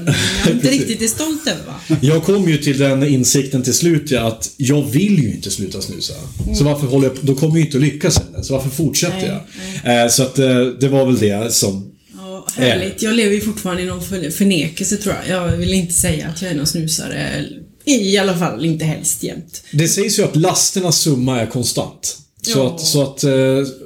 jag 0.47 0.55
inte 0.55 0.69
riktigt 0.71 1.03
är 1.03 1.07
stolt 1.07 1.47
över. 1.47 1.65
Va? 1.67 1.97
Jag 2.01 2.25
kom 2.25 2.49
ju 2.49 2.59
till 2.59 2.79
den 2.79 3.03
insikten 3.09 3.63
till 3.63 3.75
slut 3.75 4.11
ja, 4.11 4.21
att 4.29 4.51
jag 4.57 4.83
vill 4.91 5.19
ju 5.23 5.31
inte 5.31 5.51
sluta 5.51 5.81
snusa. 5.81 6.15
Så 6.59 6.65
varför 6.65 6.87
håller 6.87 7.09
jag 7.09 7.21
på? 7.21 7.27
Då 7.27 7.35
kommer 7.35 7.53
jag 7.53 7.59
ju 7.59 7.65
inte 7.65 7.77
att 7.77 7.83
lyckas 7.83 8.19
heller. 8.19 8.43
Så 8.43 8.55
varför 8.55 8.71
fortsätter 8.71 9.27
jag? 9.27 9.41
Eh, 9.87 10.09
så 10.11 10.23
att 10.23 10.39
eh, 10.39 10.61
det 10.81 10.89
var 10.89 11.07
väl 11.07 11.19
det 11.19 11.53
som... 11.55 11.93
Ja, 12.17 12.47
härligt. 12.57 13.03
Jag 13.03 13.15
lever 13.15 13.35
ju 13.35 13.41
fortfarande 13.41 13.83
i 13.83 13.87
någon 13.87 14.03
för- 14.03 14.31
förnekelse 14.31 14.97
tror 14.97 15.15
jag. 15.29 15.37
Jag 15.51 15.57
vill 15.57 15.73
inte 15.75 15.95
säga 15.95 16.29
att 16.29 16.43
jag 16.43 16.51
är 16.51 16.55
någon 16.55 16.67
snusare. 16.67 17.45
I 17.85 18.19
alla 18.19 18.39
fall 18.39 18.65
inte 18.65 18.85
helst 18.85 19.23
jämt. 19.23 19.63
Det 19.73 19.89
sägs 19.89 20.19
ju 20.19 20.23
att 20.25 20.37
lasternas 20.37 20.99
summa 20.99 21.41
är 21.41 21.47
konstant. 21.47 22.19
Så 22.43 22.59
Ja. 22.59 22.67
att, 22.75 22.81
så 22.81 23.03
att 23.03 23.25
eh, 23.25 23.33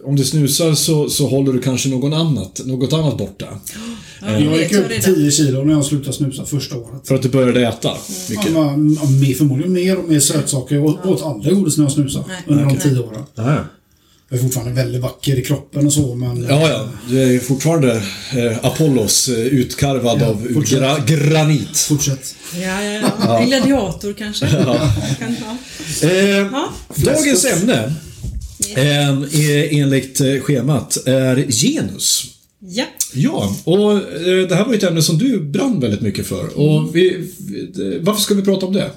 om 0.04 0.16
du 0.16 0.24
snusar 0.24 0.74
så, 0.74 1.08
så 1.08 1.26
håller 1.28 1.52
du 1.52 1.60
kanske 1.60 1.88
någon 1.88 2.12
annat, 2.12 2.60
något 2.64 2.92
annat 2.92 3.18
borta. 3.18 3.46
Ja, 4.22 4.30
Jag 4.40 4.50
vet 4.50 4.60
gick 4.62 4.72
jag 4.72 4.80
upp 4.84 4.90
redan. 4.90 5.14
10 5.14 5.30
kilo 5.30 5.64
när 5.64 5.72
jag 5.72 5.84
slutade 5.84 6.12
snusa 6.12 6.44
första 6.44 6.76
året. 6.76 7.08
För 7.08 7.14
att 7.14 7.22
du 7.22 7.28
började 7.28 7.60
äta 7.68 7.88
Ja, 7.88 7.98
mycket. 8.30 8.52
ja, 8.52 8.76
mer- 8.76 9.34
förmodligen 9.34 9.72
mer 9.72 9.96
och 9.98 10.08
mer 10.08 10.20
sötsaker. 10.20 10.74
Jag 10.76 10.84
åt 11.06 11.22
aldrig 11.22 11.54
godis 11.54 11.76
när 11.76 11.84
jag 11.84 11.92
snusade 11.92 12.24
under 12.46 12.64
de. 12.64 12.76
10 12.76 12.98
åren. 12.98 13.22
Nej. 13.34 13.58
Jag 14.32 14.38
är 14.38 14.42
fortfarande 14.42 14.72
väldigt 14.72 15.00
vacker 15.02 15.38
i 15.38 15.42
kroppen 15.42 15.86
och 15.86 15.92
så, 15.92 16.14
men... 16.14 16.42
Ja, 16.48 16.68
ja. 16.68 16.88
Du 17.08 17.22
är 17.22 17.26
ju 17.26 17.40
fortfarande 17.40 18.02
eh, 18.36 18.64
Apollos 18.64 19.28
eh, 19.28 19.38
utkarvad 19.38 20.20
Ja, 20.20 20.26
av 20.26 20.46
gra 20.48 20.98
granit. 20.98 21.76
Fortsätt. 21.78 22.34
Ja, 22.54 22.84
ja, 22.84 23.10
ja. 23.20 23.40
En 23.40 23.46
gladiator 23.48 24.12
kanske? 24.12 24.46
Kan, 25.18 25.36
ja. 26.00 26.08
Eh, 26.08 26.28
Ja. 26.28 26.72
dagens 26.96 27.44
ämne, 27.44 27.94
eh, 28.76 29.08
är, 29.40 29.68
enligt 29.82 30.20
eh, 30.20 30.40
schemat, 30.40 30.96
är 31.06 31.46
genus. 31.50 32.24
ja. 32.60 32.84
Ja, 33.14 33.56
och 33.64 33.92
eh, 33.92 34.48
det 34.48 34.54
här 34.54 34.64
var 34.64 34.72
ju 34.72 34.78
ett 34.78 34.84
ämne 34.84 35.02
som 35.02 35.18
du 35.18 35.40
brann 35.40 35.80
väldigt 35.80 36.00
mycket 36.00 36.26
för. 36.26 36.58
Och 36.58 36.96
vi, 36.96 37.32
vi, 37.38 37.98
varför 38.02 38.20
ska 38.22 38.34
vi 38.34 38.42
prata 38.42 38.66
om 38.66 38.72
det? 38.72 38.90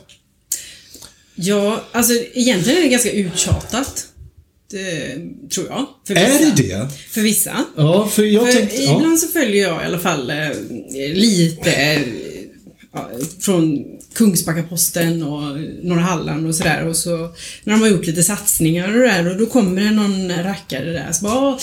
Ja, 1.36 1.84
alltså 1.92 2.14
egentligen 2.34 2.78
är 2.80 2.84
det 2.84 2.90
ganska 2.90 3.12
uttjatat. 3.12 4.08
Det, 4.74 5.16
tror 5.50 5.68
jag. 5.70 5.86
För 6.08 6.16
Är 6.16 6.56
det 6.56 6.64
det? 6.64 6.88
För 7.10 7.22
vissa. 7.22 7.66
Ja, 7.78 8.08
för 8.08 8.24
jag 8.24 8.46
För 8.46 8.54
tänkte... 8.54 8.84
Ja. 8.84 8.96
ibland 8.96 9.20
så 9.20 9.28
följer 9.28 9.68
jag 9.68 9.82
i 9.82 9.86
alla 9.86 10.00
fall 10.00 10.30
eh, 10.30 10.50
lite 11.14 11.72
eh, 11.72 12.02
ja, 12.94 13.10
från 13.40 13.86
Kungsbacka-Posten 14.16 15.24
och 15.24 15.58
Norra 15.84 16.02
Halland 16.02 16.48
och 16.48 16.56
sådär 16.56 16.88
och 16.88 16.96
så 16.96 17.18
när 17.64 17.74
de 17.74 17.82
har 17.82 17.88
gjort 17.88 18.06
lite 18.06 18.24
satsningar 18.24 18.88
och 18.88 19.00
det 19.00 19.08
där 19.08 19.30
och 19.30 19.38
då 19.38 19.46
kommer 19.46 19.82
det 19.82 19.92
någon 19.92 20.44
rackare 20.44 20.92
där 20.92 21.12
som 21.12 21.28
bara 21.28 21.60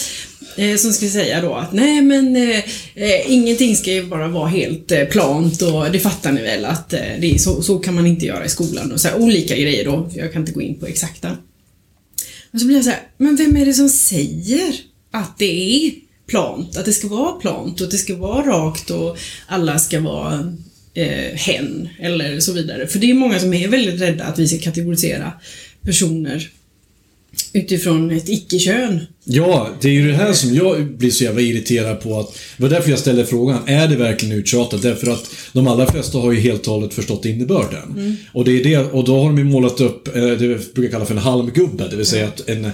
eh, 0.56 0.76
som 0.76 0.92
ska 0.92 1.08
säga 1.08 1.40
då 1.40 1.54
att 1.54 1.72
nej 1.72 2.02
men 2.02 2.36
eh, 2.36 2.58
eh, 2.94 3.32
ingenting 3.32 3.76
ska 3.76 3.92
ju 3.92 4.06
bara 4.06 4.28
vara 4.28 4.48
helt 4.48 4.92
eh, 4.92 5.04
plant 5.04 5.62
och 5.62 5.90
det 5.92 5.98
fattar 5.98 6.32
ni 6.32 6.42
väl 6.42 6.64
att 6.64 6.92
eh, 6.92 7.00
det 7.20 7.34
är 7.34 7.38
så, 7.38 7.62
så 7.62 7.78
kan 7.78 7.94
man 7.94 8.06
inte 8.06 8.26
göra 8.26 8.44
i 8.44 8.48
skolan 8.48 8.92
och 8.92 9.00
så 9.00 9.08
här, 9.08 9.18
olika 9.18 9.56
grejer 9.56 9.84
då. 9.84 10.10
Jag 10.14 10.32
kan 10.32 10.42
inte 10.42 10.52
gå 10.52 10.60
in 10.60 10.80
på 10.80 10.86
exakta. 10.86 11.36
Men 12.50 12.60
så 12.60 12.66
blir 12.66 12.76
jag 12.76 12.84
så 12.84 12.90
här, 12.90 13.02
men 13.16 13.36
vem 13.36 13.56
är 13.56 13.66
det 13.66 13.74
som 13.74 13.88
säger 13.88 14.74
att 15.10 15.38
det 15.38 15.86
är 15.86 15.92
plant? 16.26 16.76
Att 16.76 16.84
det 16.84 16.92
ska 16.92 17.08
vara 17.08 17.32
plant 17.32 17.80
och 17.80 17.84
att 17.84 17.90
det 17.90 17.98
ska 17.98 18.16
vara 18.16 18.46
rakt 18.46 18.90
och 18.90 19.18
alla 19.46 19.78
ska 19.78 20.00
vara 20.00 20.54
eh, 20.94 21.34
hen 21.34 21.88
eller 21.98 22.40
så 22.40 22.52
vidare. 22.52 22.86
För 22.86 22.98
det 22.98 23.10
är 23.10 23.14
många 23.14 23.38
som 23.38 23.54
är 23.54 23.68
väldigt 23.68 24.00
rädda 24.00 24.24
att 24.24 24.38
vi 24.38 24.48
ska 24.48 24.58
kategorisera 24.58 25.32
personer 25.82 26.50
utifrån 27.52 28.10
ett 28.10 28.28
icke-kön. 28.28 29.00
Ja, 29.24 29.68
det 29.80 29.88
är 29.88 29.92
ju 29.92 30.08
det 30.08 30.14
här 30.14 30.32
som 30.32 30.54
jag 30.54 30.86
blir 30.86 31.10
så 31.10 31.24
jävla 31.24 31.40
irriterad 31.40 32.00
på 32.00 32.18
att... 32.18 32.38
Det 32.56 32.62
var 32.62 32.70
därför 32.70 32.90
jag 32.90 32.98
ställde 32.98 33.26
frågan, 33.26 33.58
är 33.66 33.88
det 33.88 33.96
verkligen 33.96 34.38
uttjatat? 34.38 34.82
Därför 34.82 35.10
att 35.10 35.30
de 35.52 35.66
allra 35.66 35.86
flesta 35.86 36.18
har 36.18 36.32
ju 36.32 36.40
helt 36.40 36.66
och 36.66 36.74
hållet 36.74 36.94
förstått 36.94 37.24
innebörden. 37.24 38.16
Och 38.32 38.44
det 38.44 38.60
är 38.60 38.64
det, 38.64 38.78
och 38.78 39.04
då 39.04 39.18
har 39.18 39.24
de 39.24 39.38
ju 39.38 39.44
målat 39.44 39.80
upp 39.80 40.16
eh, 40.16 40.22
det 40.22 40.36
vi 40.36 40.58
brukar 40.74 40.92
kalla 40.92 41.04
för 41.04 41.14
en 41.14 41.20
halmgubbe, 41.20 41.88
det 41.90 41.96
vill 41.96 42.06
säga 42.06 42.26
att 42.26 42.48
en, 42.48 42.70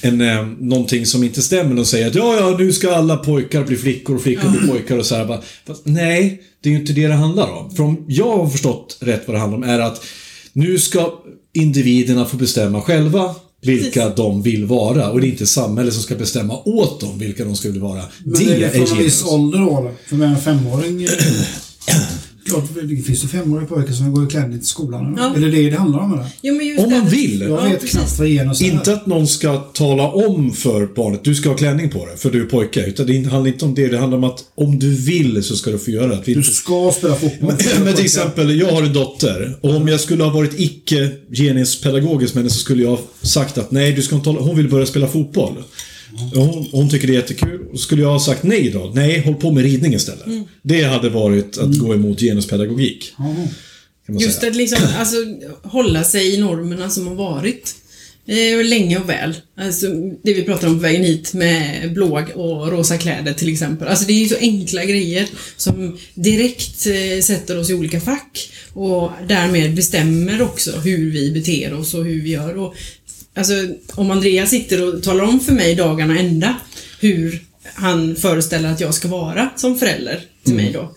en, 0.00 0.20
eh, 0.20 0.46
någonting 0.58 1.06
som 1.06 1.24
inte 1.24 1.42
stämmer. 1.42 1.76
De 1.76 1.84
säger 1.84 2.06
att 2.06 2.14
ja, 2.14 2.36
ja, 2.40 2.56
nu 2.58 2.72
ska 2.72 2.94
alla 2.94 3.16
pojkar 3.16 3.64
bli 3.64 3.76
flickor 3.76 4.16
och 4.16 4.22
flickor 4.22 4.48
bli 4.48 4.68
pojkar 4.68 4.98
och 4.98 5.06
så 5.06 5.14
här. 5.14 5.24
Bara, 5.24 5.42
fast, 5.66 5.82
nej, 5.86 6.42
det 6.62 6.68
är 6.68 6.72
ju 6.72 6.80
inte 6.80 6.92
det 6.92 7.06
det 7.06 7.14
handlar 7.14 7.52
om. 7.52 7.76
För 7.76 7.82
om 7.82 8.04
jag 8.08 8.36
har 8.36 8.48
förstått 8.48 8.98
rätt 9.00 9.22
vad 9.26 9.36
det 9.36 9.40
handlar 9.40 9.58
om 9.58 9.64
är 9.64 9.78
att 9.78 10.04
nu 10.52 10.78
ska 10.78 11.12
individerna 11.52 12.24
få 12.24 12.36
bestämma 12.36 12.80
själva 12.80 13.34
vilka 13.60 14.08
de 14.08 14.42
vill 14.42 14.64
vara 14.64 15.10
och 15.10 15.20
det 15.20 15.26
är 15.26 15.30
inte 15.30 15.46
samhället 15.46 15.94
som 15.94 16.02
ska 16.02 16.14
bestämma 16.14 16.58
åt 16.64 17.00
dem 17.00 17.18
vilka 17.18 17.44
de 17.44 17.56
ska 17.56 17.70
vara. 17.70 18.02
Men 18.24 18.32
det, 18.32 18.44
det 18.44 18.64
är 18.64 18.80
är 18.80 18.86
från 18.86 18.98
en 18.98 19.04
viss 19.04 19.24
ålder 19.24 19.58
då? 19.58 19.90
För 20.06 20.24
en 20.24 20.40
femåring... 20.40 21.06
Klart, 22.50 22.64
det 22.88 22.96
finns 22.96 23.24
ju 23.24 23.28
femåriga 23.28 23.66
pojkar 23.66 23.92
som 23.92 24.12
går 24.14 24.26
klädda 24.30 24.48
till 24.58 24.66
skolan. 24.66 25.06
eller? 25.06 25.22
Ja. 25.28 25.34
Är 25.36 25.40
det 25.40 25.50
det 25.50 25.70
det 25.70 25.76
handlar 25.76 25.98
om 25.98 26.12
eller? 26.12 26.24
Jo, 26.42 26.54
men 26.54 26.66
just 26.66 26.80
Om 26.84 26.90
man 26.90 27.04
det- 27.04 27.10
vill. 27.10 27.40
Jag 27.40 27.50
Ja, 27.50 27.64
vet 27.64 27.80
precis. 27.80 27.90
knappt 27.96 28.18
vad 28.18 28.28
genus 28.28 28.60
är. 28.60 28.64
Inte 28.64 28.92
att 28.92 29.06
någon 29.06 29.26
ska 29.26 29.56
tala 29.56 30.08
om 30.08 30.52
för 30.52 30.86
barnet, 30.86 31.24
du 31.24 31.34
ska 31.34 31.48
ha 31.48 31.56
klänning 31.56 31.90
på 31.90 32.06
dig, 32.06 32.16
för 32.16 32.30
du 32.30 32.40
är 32.40 32.46
pojke. 32.46 32.84
Utan 32.86 33.06
det 33.06 33.18
handlar 33.30 33.46
inte 33.52 33.64
om 33.64 33.74
det, 33.74 33.88
det 33.88 33.98
handlar 33.98 34.18
om 34.18 34.24
att 34.24 34.44
om 34.54 34.78
du 34.78 34.94
vill 34.94 35.42
så 35.42 35.56
ska 35.56 35.70
du 35.70 35.78
få 35.78 35.90
göra 35.90 36.06
det. 36.06 36.14
Att 36.14 36.28
vi 36.28 36.32
Du 36.34 36.40
inte... 36.40 36.52
ska 36.52 36.92
spela 36.96 37.14
fotboll. 37.14 37.52
Men 37.84 37.94
till 37.94 38.04
exempel, 38.04 38.60
jag 38.60 38.72
har 38.72 38.82
en 38.82 38.92
dotter. 38.92 39.58
Och 39.60 39.74
om 39.76 39.88
jag 39.88 40.00
skulle 40.00 40.24
ha 40.24 40.30
varit 40.30 40.60
icke 40.60 41.10
genuspedagogisk 41.32 42.34
med 42.34 42.42
henne 42.42 42.50
så 42.50 42.58
skulle 42.58 42.82
jag 42.82 42.90
ha 42.90 43.00
sagt 43.22 43.58
att 43.58 43.70
nej, 43.70 43.92
du 43.92 44.02
ska 44.02 44.16
inte 44.16 44.28
hålla... 44.28 44.40
Hon 44.42 44.56
vill 44.56 44.68
börja 44.68 44.86
spela 44.86 45.06
fotboll. 45.08 45.52
Hon, 46.34 46.66
hon 46.72 46.90
tycker 46.90 47.06
det 47.06 47.12
är 47.12 47.16
jättekul. 47.16 47.60
Och 47.72 47.80
skulle 47.80 48.02
jag 48.02 48.10
ha 48.10 48.20
sagt 48.20 48.42
nej 48.42 48.70
då? 48.70 48.92
Nej, 48.94 49.20
håll 49.20 49.34
på 49.34 49.50
med 49.50 49.64
ridning 49.64 49.94
istället. 49.94 50.26
Det 50.62 50.82
hade 50.82 51.08
varit 51.08 51.58
att 51.58 51.78
gå 51.78 51.94
emot 51.94 52.20
genuspedagogik. 52.20 53.12
Just 54.08 54.40
säga. 54.40 54.50
att 54.50 54.56
liksom, 54.56 54.78
alltså, 54.98 55.16
hålla 55.62 56.04
sig 56.04 56.34
i 56.34 56.38
normerna 56.38 56.90
som 56.90 57.06
har 57.06 57.14
varit. 57.14 57.74
Eh, 58.26 58.64
länge 58.64 58.98
och 58.98 59.08
väl. 59.08 59.34
Alltså, 59.56 59.86
det 60.22 60.34
vi 60.34 60.42
pratar 60.42 60.68
om 60.68 60.74
på 60.74 60.82
vägen 60.82 61.04
hit 61.04 61.34
med 61.34 61.92
blå 61.92 62.22
och 62.34 62.72
rosa 62.72 62.98
kläder 62.98 63.32
till 63.32 63.52
exempel. 63.52 63.88
Alltså 63.88 64.04
det 64.04 64.12
är 64.12 64.20
ju 64.20 64.28
så 64.28 64.36
enkla 64.36 64.84
grejer 64.84 65.28
som 65.56 65.98
direkt 66.14 66.86
eh, 66.86 67.22
sätter 67.22 67.58
oss 67.58 67.70
i 67.70 67.74
olika 67.74 68.00
fack 68.00 68.50
och 68.72 69.10
därmed 69.28 69.74
bestämmer 69.74 70.42
också 70.42 70.70
hur 70.70 71.10
vi 71.10 71.32
beter 71.32 71.74
oss 71.74 71.94
och 71.94 72.04
hur 72.04 72.22
vi 72.22 72.30
gör. 72.30 72.56
Och, 72.56 72.74
alltså, 73.36 73.52
om 73.94 74.10
Andreas 74.10 74.50
sitter 74.50 74.82
och 74.82 75.02
talar 75.02 75.24
om 75.24 75.40
för 75.40 75.52
mig 75.52 75.74
dagarna 75.74 76.18
ända 76.18 76.56
hur 77.00 77.42
han 77.74 78.16
föreställer 78.16 78.72
att 78.72 78.80
jag 78.80 78.94
ska 78.94 79.08
vara 79.08 79.48
som 79.56 79.78
förälder 79.78 80.20
till 80.44 80.54
mig 80.54 80.70
då 80.72 80.94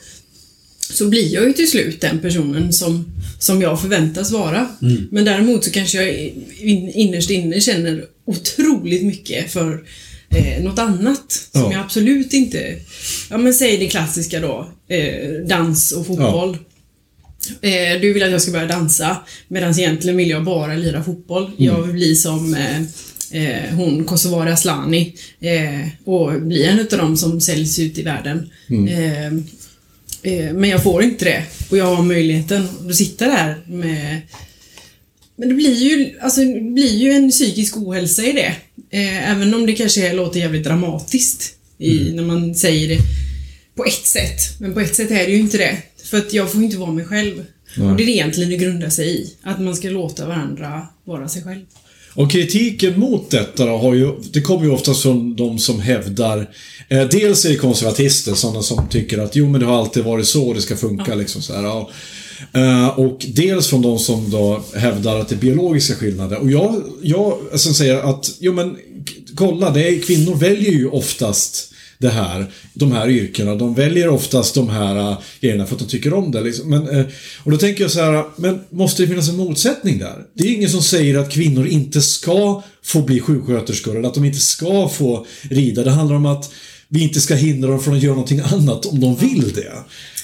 så 0.90 1.08
blir 1.08 1.34
jag 1.34 1.48
ju 1.48 1.54
till 1.54 1.70
slut 1.72 2.02
den 2.02 2.20
personen 2.20 2.74
som, 2.74 3.06
som 3.40 3.62
jag 3.62 3.82
förväntas 3.82 4.32
vara. 4.32 4.68
Men 5.12 5.26
däremot 5.26 5.64
så 5.64 5.72
kanske 5.72 6.04
jag 6.04 6.34
in, 6.60 6.90
innerst 6.90 7.30
inne 7.30 7.62
känner 7.62 8.06
otroligt 8.26 9.06
mycket 9.06 9.52
för 9.52 9.84
eh, 10.30 10.64
något 10.64 10.80
annat 10.80 11.32
som 11.52 11.62
Ja. 11.62 11.72
jag 11.72 11.82
absolut 11.82 12.34
inte... 12.34 12.80
Ja 13.30 13.38
men 13.38 13.54
säg 13.54 13.78
det 13.78 13.88
klassiska 13.88 14.40
då, 14.40 14.72
eh, 14.88 15.32
dans 15.48 15.92
och 15.92 16.08
fotboll. 16.08 16.58
Eh, 17.62 18.02
du 18.02 18.14
vill 18.14 18.24
att 18.24 18.32
jag 18.32 18.42
ska 18.42 18.52
börja 18.52 18.68
dansa 18.68 19.18
medan 19.48 19.80
egentligen 19.80 20.18
vill 20.18 20.30
jag 20.30 20.44
bara 20.44 20.76
lira 20.76 21.04
fotboll. 21.04 21.52
Jag 21.58 21.82
vill 21.82 21.94
bli 21.94 22.16
som 22.16 22.54
eh, 22.54 22.82
eh, 23.32 23.76
hon 23.76 24.06
Kosovare 24.06 24.54
Asllani 24.54 25.16
eh, 25.40 25.88
och 26.06 26.42
bli 26.42 26.64
en 26.64 26.80
utav 26.80 27.00
dem 27.00 27.18
som 27.18 27.42
säljs 27.42 27.80
ut 27.80 27.98
i 27.98 28.04
världen. 28.04 28.50
Eh, 28.90 29.26
eh, 30.34 30.54
men 30.54 30.70
jag 30.70 30.84
får 30.84 31.04
inte 31.04 31.26
det 31.26 31.44
och 31.70 31.78
jag 31.78 31.96
har 31.96 32.04
möjligheten 32.04 32.68
att 32.90 32.96
sitta 32.96 33.26
där 33.26 33.64
med 33.68 34.22
men 35.36 35.50
det 35.50 35.56
blir 35.56 35.74
ju, 35.74 36.20
alltså, 36.22 36.42
blir 36.74 36.98
ju 36.98 37.12
en 37.12 37.32
psykisk 37.32 37.78
ohälsa 37.78 38.24
i 38.24 38.32
det. 38.32 38.56
Även 39.00 39.54
om 39.54 39.66
det 39.66 39.74
kanske 39.74 40.14
låter 40.14 40.40
jävligt 40.40 40.64
dramatiskt 40.64 41.56
i, 41.78 42.12
när 42.14 42.24
man 42.24 42.56
säger 42.56 42.88
det 42.88 43.00
på 43.76 43.86
ett 43.86 44.06
sätt. 44.06 44.60
Men 44.60 44.74
på 44.74 44.80
ett 44.80 44.96
sätt 44.96 45.12
är 45.12 45.26
det 45.26 45.32
ju 45.32 45.40
inte 45.40 45.58
det. 45.58 45.78
För 46.14 46.18
att 46.18 46.34
jag 46.34 46.52
får 46.52 46.64
inte 46.64 46.78
vara 46.78 46.92
mig 46.92 47.06
själv. 47.06 47.46
Och 47.78 47.98
det 47.98 48.04
är 48.04 48.06
det 48.06 48.12
egentligen 48.12 48.50
det 48.50 48.58
grundar 48.58 48.90
sig 48.90 49.22
i. 49.22 49.34
Att 49.44 49.62
man 49.62 49.76
ska 49.76 49.90
låta 49.90 50.28
varandra 50.28 50.88
vara 51.04 51.28
sig 51.28 51.44
själv. 51.44 51.62
Och 52.14 52.32
kritiken 52.32 53.00
mot 53.00 53.30
detta 53.30 53.66
då 53.66 53.78
har 53.78 53.94
ju, 53.94 54.12
det 54.34 54.42
kommer 54.42 54.66
ju 54.66 54.72
oftast 54.72 55.02
från 55.02 55.36
de 55.36 55.60
som 55.60 55.80
hävdar, 55.80 56.50
eh, 56.90 57.08
dels 57.08 57.46
är 57.46 57.50
det 57.50 57.56
konservatister, 57.56 58.34
sådana 58.34 58.62
som 58.62 58.88
tycker 58.90 59.18
att 59.18 59.36
jo 59.36 59.50
men 59.50 59.62
det 59.62 59.66
har 59.66 59.80
alltid 59.80 60.04
varit 60.04 60.28
så 60.28 60.54
det 60.54 60.62
ska 60.62 60.76
funka 60.76 61.16
liksom 61.16 61.42
så 61.42 61.54
här. 61.54 61.64
Ja. 61.64 61.90
Eh, 62.54 63.00
och 63.00 63.26
dels 63.28 63.68
från 63.68 63.82
de 63.82 64.00
som 64.00 64.30
då 64.30 64.64
hävdar 64.76 65.20
att 65.20 65.30
det 65.30 65.36
är 65.36 65.40
biologiska 65.40 65.96
skillnader. 65.96 66.38
Och 66.38 66.52
jag, 66.52 66.84
jag 67.02 67.40
alltså 67.52 67.74
säger 67.74 67.98
att, 67.98 68.32
jo 68.40 68.54
men 68.54 68.78
kolla, 69.36 69.70
det 69.70 69.88
är, 69.88 70.02
kvinnor 70.02 70.36
väljer 70.36 70.72
ju 70.72 70.88
oftast 70.88 71.73
det 72.04 72.10
här, 72.10 72.46
de 72.74 72.92
här 72.92 73.10
yrkena. 73.10 73.56
De 73.56 73.74
väljer 73.74 74.10
oftast 74.10 74.56
de 74.56 74.70
här 74.70 75.12
äh, 75.12 75.18
grejerna 75.42 75.66
för 75.66 75.76
att 75.76 75.80
de 75.80 75.88
tycker 75.88 76.14
om 76.14 76.32
det. 76.32 76.42
Liksom. 76.42 76.70
Men, 76.70 76.90
äh, 76.90 77.06
och 77.44 77.52
då 77.52 77.58
tänker 77.58 77.82
jag 77.82 77.92
så 77.92 78.02
här, 78.02 78.26
men 78.36 78.60
måste 78.70 79.04
det 79.04 79.08
finnas 79.08 79.30
en 79.30 79.38
motsättning 79.38 80.00
där? 80.00 80.26
Det 80.34 80.44
är 80.44 80.54
ingen 80.54 80.70
som 80.70 80.82
säger 80.82 81.18
att 81.18 81.32
kvinnor 81.32 81.68
inte 81.68 82.02
ska 82.02 82.64
få 82.84 83.02
bli 83.02 83.20
sjuksköterskor 83.20 83.98
eller 83.98 84.08
att 84.08 84.14
de 84.14 84.26
inte 84.26 84.40
ska 84.40 84.90
få 84.90 85.26
rida. 85.42 85.84
Det 85.84 85.92
handlar 85.92 86.16
om 86.16 86.26
att 86.26 86.52
vi 86.94 87.04
inte 87.04 87.22
ska 87.22 87.36
hindra 87.36 87.70
dem 87.70 87.80
från 87.84 87.96
att 87.96 88.04
göra 88.04 88.14
någonting 88.14 88.40
annat 88.40 88.86
om 88.86 89.00
de 89.00 89.16
vill 89.16 89.54
det. 89.54 89.72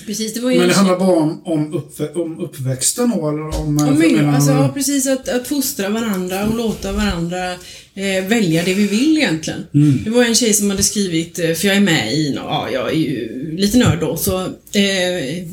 Precis, 0.05 0.33
det 0.33 0.39
var 0.39 0.51
ju 0.51 0.57
Men 0.59 0.67
det 0.67 0.73
handlar 0.73 0.99
bara 0.99 1.17
om, 1.19 1.41
om, 1.45 1.73
uppvä- 1.73 2.13
om 2.13 2.39
uppväxten 2.39 3.09
då, 3.15 3.29
eller 3.29 3.59
om... 3.59 3.77
Jag 3.77 3.97
men, 3.97 4.15
menar- 4.15 4.35
alltså, 4.35 4.51
ja, 4.51 4.71
precis. 4.73 5.07
Att, 5.07 5.29
att 5.29 5.47
fostra 5.47 5.89
varandra 5.89 6.47
och 6.47 6.55
låta 6.57 6.91
varandra 6.91 7.51
eh, 7.93 8.25
välja 8.27 8.63
det 8.63 8.73
vi 8.73 8.87
vill 8.87 9.17
egentligen. 9.17 9.65
Det 10.03 10.09
var 10.09 10.23
en 10.23 10.35
tjej 10.35 10.53
som 10.53 10.69
hade 10.69 10.83
skrivit, 10.83 11.39
eh, 11.39 11.53
för 11.53 11.67
jag 11.67 11.77
är 11.77 11.81
med 11.81 12.13
i, 12.13 12.33
ja, 12.35 12.69
jag 12.73 12.89
är 12.89 12.95
ju 12.95 13.55
lite 13.57 13.77
nörd 13.77 13.99
då, 13.99 14.17
så 14.17 14.41
eh, 14.45 15.43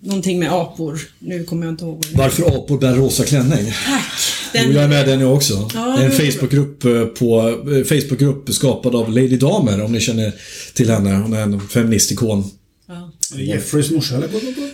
någonting 0.00 0.38
med 0.38 0.52
apor. 0.52 1.00
Nu 1.18 1.44
kommer 1.44 1.66
jag 1.66 1.72
inte 1.72 1.84
ihåg. 1.84 2.04
Varför 2.14 2.42
apor 2.42 2.78
bär 2.78 2.94
rosa 2.94 3.24
klänning? 3.24 3.72
Tack! 3.86 4.12
Den, 4.52 4.72
jag 4.72 4.84
är 4.84 4.88
med 4.88 5.08
den 5.08 5.20
jag 5.20 5.34
också. 5.34 5.70
Ja, 5.74 5.98
en 5.98 6.10
Facebookgrupp 6.12 6.84
eh, 6.84 7.04
på 7.04 7.48
eh, 7.48 7.84
Facebookgrupp 7.84 8.50
skapad 8.54 8.94
av 8.94 9.10
Lady 9.10 9.36
Damer, 9.36 9.82
om 9.84 9.92
ni 9.92 10.00
känner 10.00 10.32
till 10.74 10.90
henne. 10.90 11.14
Hon 11.14 11.32
är 11.32 11.40
en 11.42 11.60
feministikon. 11.68 12.50
Ja. 12.88 13.12
Jeffreys 13.38 13.90
morsa 13.90 14.14
eller? 14.16 14.28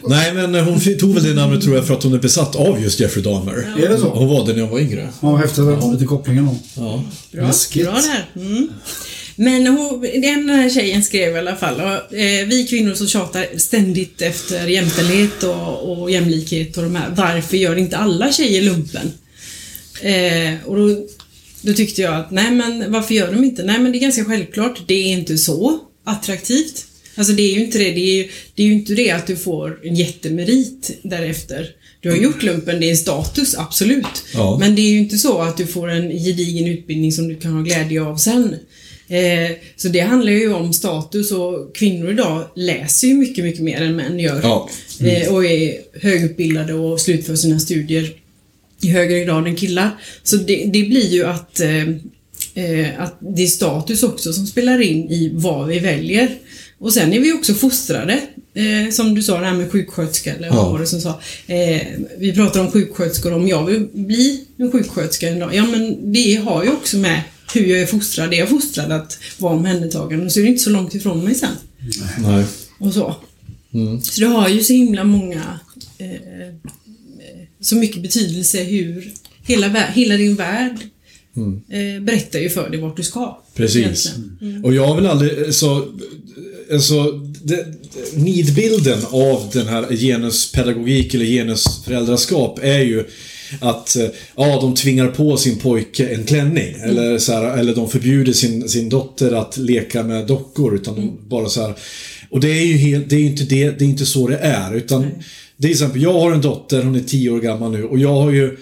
Nej, 0.08 0.34
men 0.34 0.54
hon 0.54 0.80
fi- 0.80 0.94
tog 0.98 1.14
väl 1.14 1.22
det 1.24 1.34
namnet 1.34 1.62
tror 1.62 1.76
jag 1.76 1.86
för 1.86 1.94
att 1.94 2.02
hon 2.02 2.14
är 2.14 2.18
besatt 2.18 2.56
av 2.56 2.82
just 2.82 3.00
Jeffrey 3.00 3.24
Dahmer. 3.24 3.74
Är 3.82 3.88
det 3.88 3.98
så? 3.98 4.08
Hon 4.08 4.28
var 4.28 4.46
det 4.46 4.52
när 4.52 4.60
hon 4.60 4.70
var 4.70 4.80
yngre. 4.80 5.08
Ja, 5.22 5.36
häftigt 5.36 5.58
att 5.58 5.82
ha 5.82 5.92
lite 5.92 6.04
kopplingen 6.04 6.46
då. 6.46 6.56
Ja. 6.74 7.04
Bra, 7.32 7.46
Läskigt. 7.46 7.84
bra 7.84 7.94
där. 7.94 8.42
Mm. 8.42 8.68
Men 9.36 9.66
hon, 9.66 10.00
den 10.00 10.48
här 10.50 10.70
tjejen 10.70 11.02
skrev 11.02 11.34
i 11.34 11.38
alla 11.38 11.56
fall, 11.56 11.74
och, 11.74 12.14
eh, 12.16 12.46
vi 12.46 12.66
kvinnor 12.70 12.94
som 12.94 13.06
tjatar 13.06 13.46
ständigt 13.58 14.22
efter 14.22 14.66
jämställdhet 14.66 15.42
och, 15.42 15.98
och 16.02 16.10
jämlikhet 16.10 16.76
och 16.76 16.82
de 16.82 16.94
här, 16.96 17.08
varför 17.16 17.56
gör 17.56 17.76
inte 17.76 17.96
alla 17.96 18.32
tjejer 18.32 18.62
lumpen? 18.62 19.12
Eh, 20.02 20.54
och 20.66 20.76
då, 20.76 21.06
då 21.62 21.72
tyckte 21.72 22.02
jag 22.02 22.14
att, 22.14 22.30
nej 22.30 22.50
men 22.50 22.92
varför 22.92 23.14
gör 23.14 23.32
de 23.32 23.44
inte? 23.44 23.62
Nej 23.62 23.78
men 23.78 23.92
det 23.92 23.98
är 23.98 24.00
ganska 24.00 24.24
självklart, 24.24 24.82
det 24.86 24.94
är 24.94 25.12
inte 25.12 25.38
så 25.38 25.80
attraktivt. 26.04 26.84
Alltså 27.16 27.32
det 27.32 27.42
är 27.42 27.54
ju 27.54 27.64
inte 27.64 27.78
det, 27.78 27.90
det 27.90 28.00
är 28.00 28.14
ju, 28.14 28.28
det 28.54 28.62
är 28.62 28.66
ju 28.66 28.72
inte 28.72 28.94
det 28.94 29.10
att 29.10 29.26
du 29.26 29.36
får 29.36 29.80
en 29.84 29.94
jättemerit 29.94 30.98
därefter. 31.02 31.68
Du 32.00 32.10
har 32.10 32.16
gjort 32.16 32.42
lumpen, 32.42 32.80
det 32.80 32.90
är 32.90 32.94
status, 32.94 33.54
absolut. 33.58 34.24
Ja. 34.34 34.58
Men 34.60 34.74
det 34.74 34.82
är 34.82 34.90
ju 34.90 34.98
inte 34.98 35.18
så 35.18 35.38
att 35.38 35.56
du 35.56 35.66
får 35.66 35.90
en 35.90 36.10
gedigen 36.10 36.68
utbildning 36.68 37.12
som 37.12 37.28
du 37.28 37.36
kan 37.36 37.52
ha 37.52 37.62
glädje 37.62 38.02
av 38.02 38.16
sen. 38.16 38.56
Eh, 39.08 39.56
så 39.76 39.88
det 39.88 40.00
handlar 40.00 40.32
ju 40.32 40.52
om 40.54 40.72
status 40.72 41.32
och 41.32 41.76
kvinnor 41.76 42.10
idag 42.10 42.44
läser 42.56 43.08
ju 43.08 43.14
mycket, 43.14 43.44
mycket 43.44 43.62
mer 43.62 43.82
än 43.82 43.96
män 43.96 44.18
gör. 44.18 44.40
Ja. 44.42 44.70
Eh, 45.00 45.34
och 45.34 45.44
är 45.46 45.76
högutbildade 46.00 46.74
och 46.74 47.00
slutför 47.00 47.36
sina 47.36 47.60
studier 47.60 48.12
i 48.82 48.88
högre 48.88 49.24
grad 49.24 49.46
än 49.46 49.56
killar. 49.56 49.90
Så 50.22 50.36
det, 50.36 50.64
det 50.72 50.82
blir 50.82 51.08
ju 51.08 51.24
att, 51.24 51.60
eh, 51.60 51.88
eh, 52.54 52.88
att 52.98 53.18
det 53.20 53.42
är 53.42 53.46
status 53.46 54.02
också 54.02 54.32
som 54.32 54.46
spelar 54.46 54.80
in 54.80 55.10
i 55.10 55.30
vad 55.34 55.68
vi 55.68 55.78
väljer. 55.78 56.38
Och 56.78 56.92
sen 56.92 57.12
är 57.12 57.20
vi 57.20 57.32
också 57.32 57.54
fostrade. 57.54 58.20
Eh, 58.54 58.90
som 58.92 59.14
du 59.14 59.22
sa, 59.22 59.40
det 59.40 59.46
här 59.46 59.54
med 59.54 59.72
sjuksköterska 59.72 60.34
eller 60.34 60.50
vad 60.50 60.70
var 60.70 60.78
det 60.78 60.86
som 60.86 61.00
sa? 61.00 61.20
Eh, 61.46 61.82
vi 62.18 62.32
pratar 62.32 62.60
om 62.60 62.70
sjuksköterskor, 62.70 63.32
om 63.32 63.48
jag 63.48 63.66
vill 63.66 63.88
bli 63.92 64.44
en 64.56 64.72
sjuksköterska 64.72 65.28
en 65.28 65.38
dag. 65.38 65.54
Ja 65.54 65.66
men 65.66 66.12
det 66.12 66.34
har 66.34 66.64
ju 66.64 66.70
också 66.70 66.96
med 66.96 67.22
hur 67.54 67.66
jag 67.66 67.80
är 67.80 67.86
fostrad. 67.86 68.34
Är 68.34 68.38
jag 68.38 68.48
fostrad 68.48 68.92
att 68.92 69.18
vara 69.38 69.54
omhändertagande 69.54 70.30
så 70.30 70.40
är 70.40 70.44
det 70.44 70.48
inte 70.48 70.62
så 70.62 70.70
långt 70.70 70.94
ifrån 70.94 71.24
mig 71.24 71.34
sen. 71.34 71.50
Nej. 72.18 72.44
Och 72.78 72.94
så. 72.94 73.16
Mm. 73.74 74.02
Så 74.02 74.20
det 74.20 74.26
har 74.26 74.48
ju 74.48 74.62
så 74.62 74.72
himla 74.72 75.04
många, 75.04 75.58
eh, 75.98 76.54
så 77.60 77.76
mycket 77.76 78.02
betydelse 78.02 78.62
hur 78.62 79.12
hela, 79.42 79.86
hela 79.94 80.16
din 80.16 80.36
värld 80.36 80.76
eh, 81.68 82.02
berättar 82.02 82.38
ju 82.38 82.48
för 82.48 82.70
dig 82.70 82.80
vart 82.80 82.96
du 82.96 83.02
ska. 83.02 83.38
Precis. 83.54 83.76
egentligen. 83.76 84.64
Och 84.64 84.74
jag 84.74 84.86
har 84.86 84.94
väl 84.94 85.06
aldrig 85.06 85.54
så... 85.54 85.88
Alltså, 86.72 87.02
det, 87.42 87.66
nidbilden 88.14 88.98
av 89.10 89.50
den 89.52 89.66
här 89.66 89.96
genuspedagogik 89.96 91.14
eller 91.14 91.24
genusföräldraskap 91.24 92.58
är 92.62 92.78
ju 92.78 93.04
att 93.60 93.96
eh, 93.96 94.06
ja, 94.36 94.58
de 94.60 94.74
tvingar 94.74 95.08
på 95.08 95.36
sin 95.36 95.58
pojke 95.58 96.08
en 96.08 96.24
klänning. 96.24 96.74
Eller, 96.82 97.18
så 97.18 97.32
här, 97.32 97.58
eller 97.58 97.74
de 97.74 97.90
förbjuder 97.90 98.32
sin, 98.32 98.68
sin 98.68 98.88
dotter 98.88 99.32
att 99.32 99.56
leka 99.56 100.02
med 100.02 100.26
dockor. 100.26 100.74
Utan 100.74 100.94
de 100.94 101.18
bara 101.28 101.48
så 101.48 101.60
här, 101.60 101.74
och 102.30 102.40
det 102.40 102.50
är 102.50 102.64
ju 102.64 102.76
helt, 102.76 103.10
det 103.10 103.16
är 103.16 103.20
inte, 103.20 103.44
det, 103.44 103.70
det 103.70 103.84
är 103.84 103.88
inte 103.88 104.06
så 104.06 104.28
det 104.28 104.38
är. 104.38 104.74
Utan, 104.74 105.02
det 105.02 105.08
är 105.08 105.12
till 105.60 105.70
exempel, 105.70 106.02
jag 106.02 106.12
har 106.12 106.32
en 106.32 106.40
dotter, 106.40 106.82
hon 106.82 106.94
är 106.94 107.00
10 107.00 107.30
år 107.30 107.40
gammal 107.40 107.72
nu 107.72 107.84
och 107.84 107.98
jag 107.98 108.14
har 108.14 108.30
ju 108.30 108.56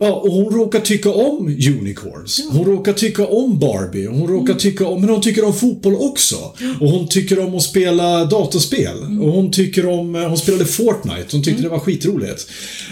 Ja, 0.00 0.12
och 0.12 0.32
hon 0.32 0.54
råkar 0.54 0.80
tycka 0.80 1.10
om 1.10 1.46
unicorns. 1.46 2.48
Hon 2.50 2.64
råkar 2.64 2.92
tycka 2.92 3.26
om 3.26 3.58
Barbie. 3.58 4.06
Hon 4.06 4.28
råkar 4.28 4.54
tycka 4.54 4.86
om, 4.86 5.00
men 5.00 5.10
hon 5.10 5.20
tycker 5.20 5.44
om 5.44 5.54
fotboll 5.54 5.94
också. 5.94 6.36
Och 6.80 6.88
hon 6.90 7.08
tycker 7.08 7.38
om 7.38 7.54
att 7.54 7.62
spela 7.62 8.24
datorspel. 8.24 8.96
Och 9.20 9.32
hon 9.32 9.50
tycker 9.50 9.86
om, 9.86 10.14
eh, 10.14 10.28
hon 10.28 10.38
spelade 10.38 10.64
Fortnite. 10.64 11.26
Hon 11.32 11.42
tyckte 11.42 11.62
det 11.62 11.68
var 11.68 11.78
skitroligt. 11.78 12.50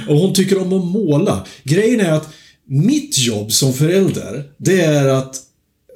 Och 0.09 0.17
hon 0.17 0.35
tycker 0.35 0.59
om 0.59 0.73
att 0.73 0.85
måla. 0.85 1.47
Grejen 1.65 2.01
är 2.01 2.13
att 2.13 2.29
mitt 2.69 3.19
jobb 3.19 3.53
som 3.53 3.73
förälder, 3.73 4.45
det 4.59 4.81
är 4.81 5.09
att 5.09 5.37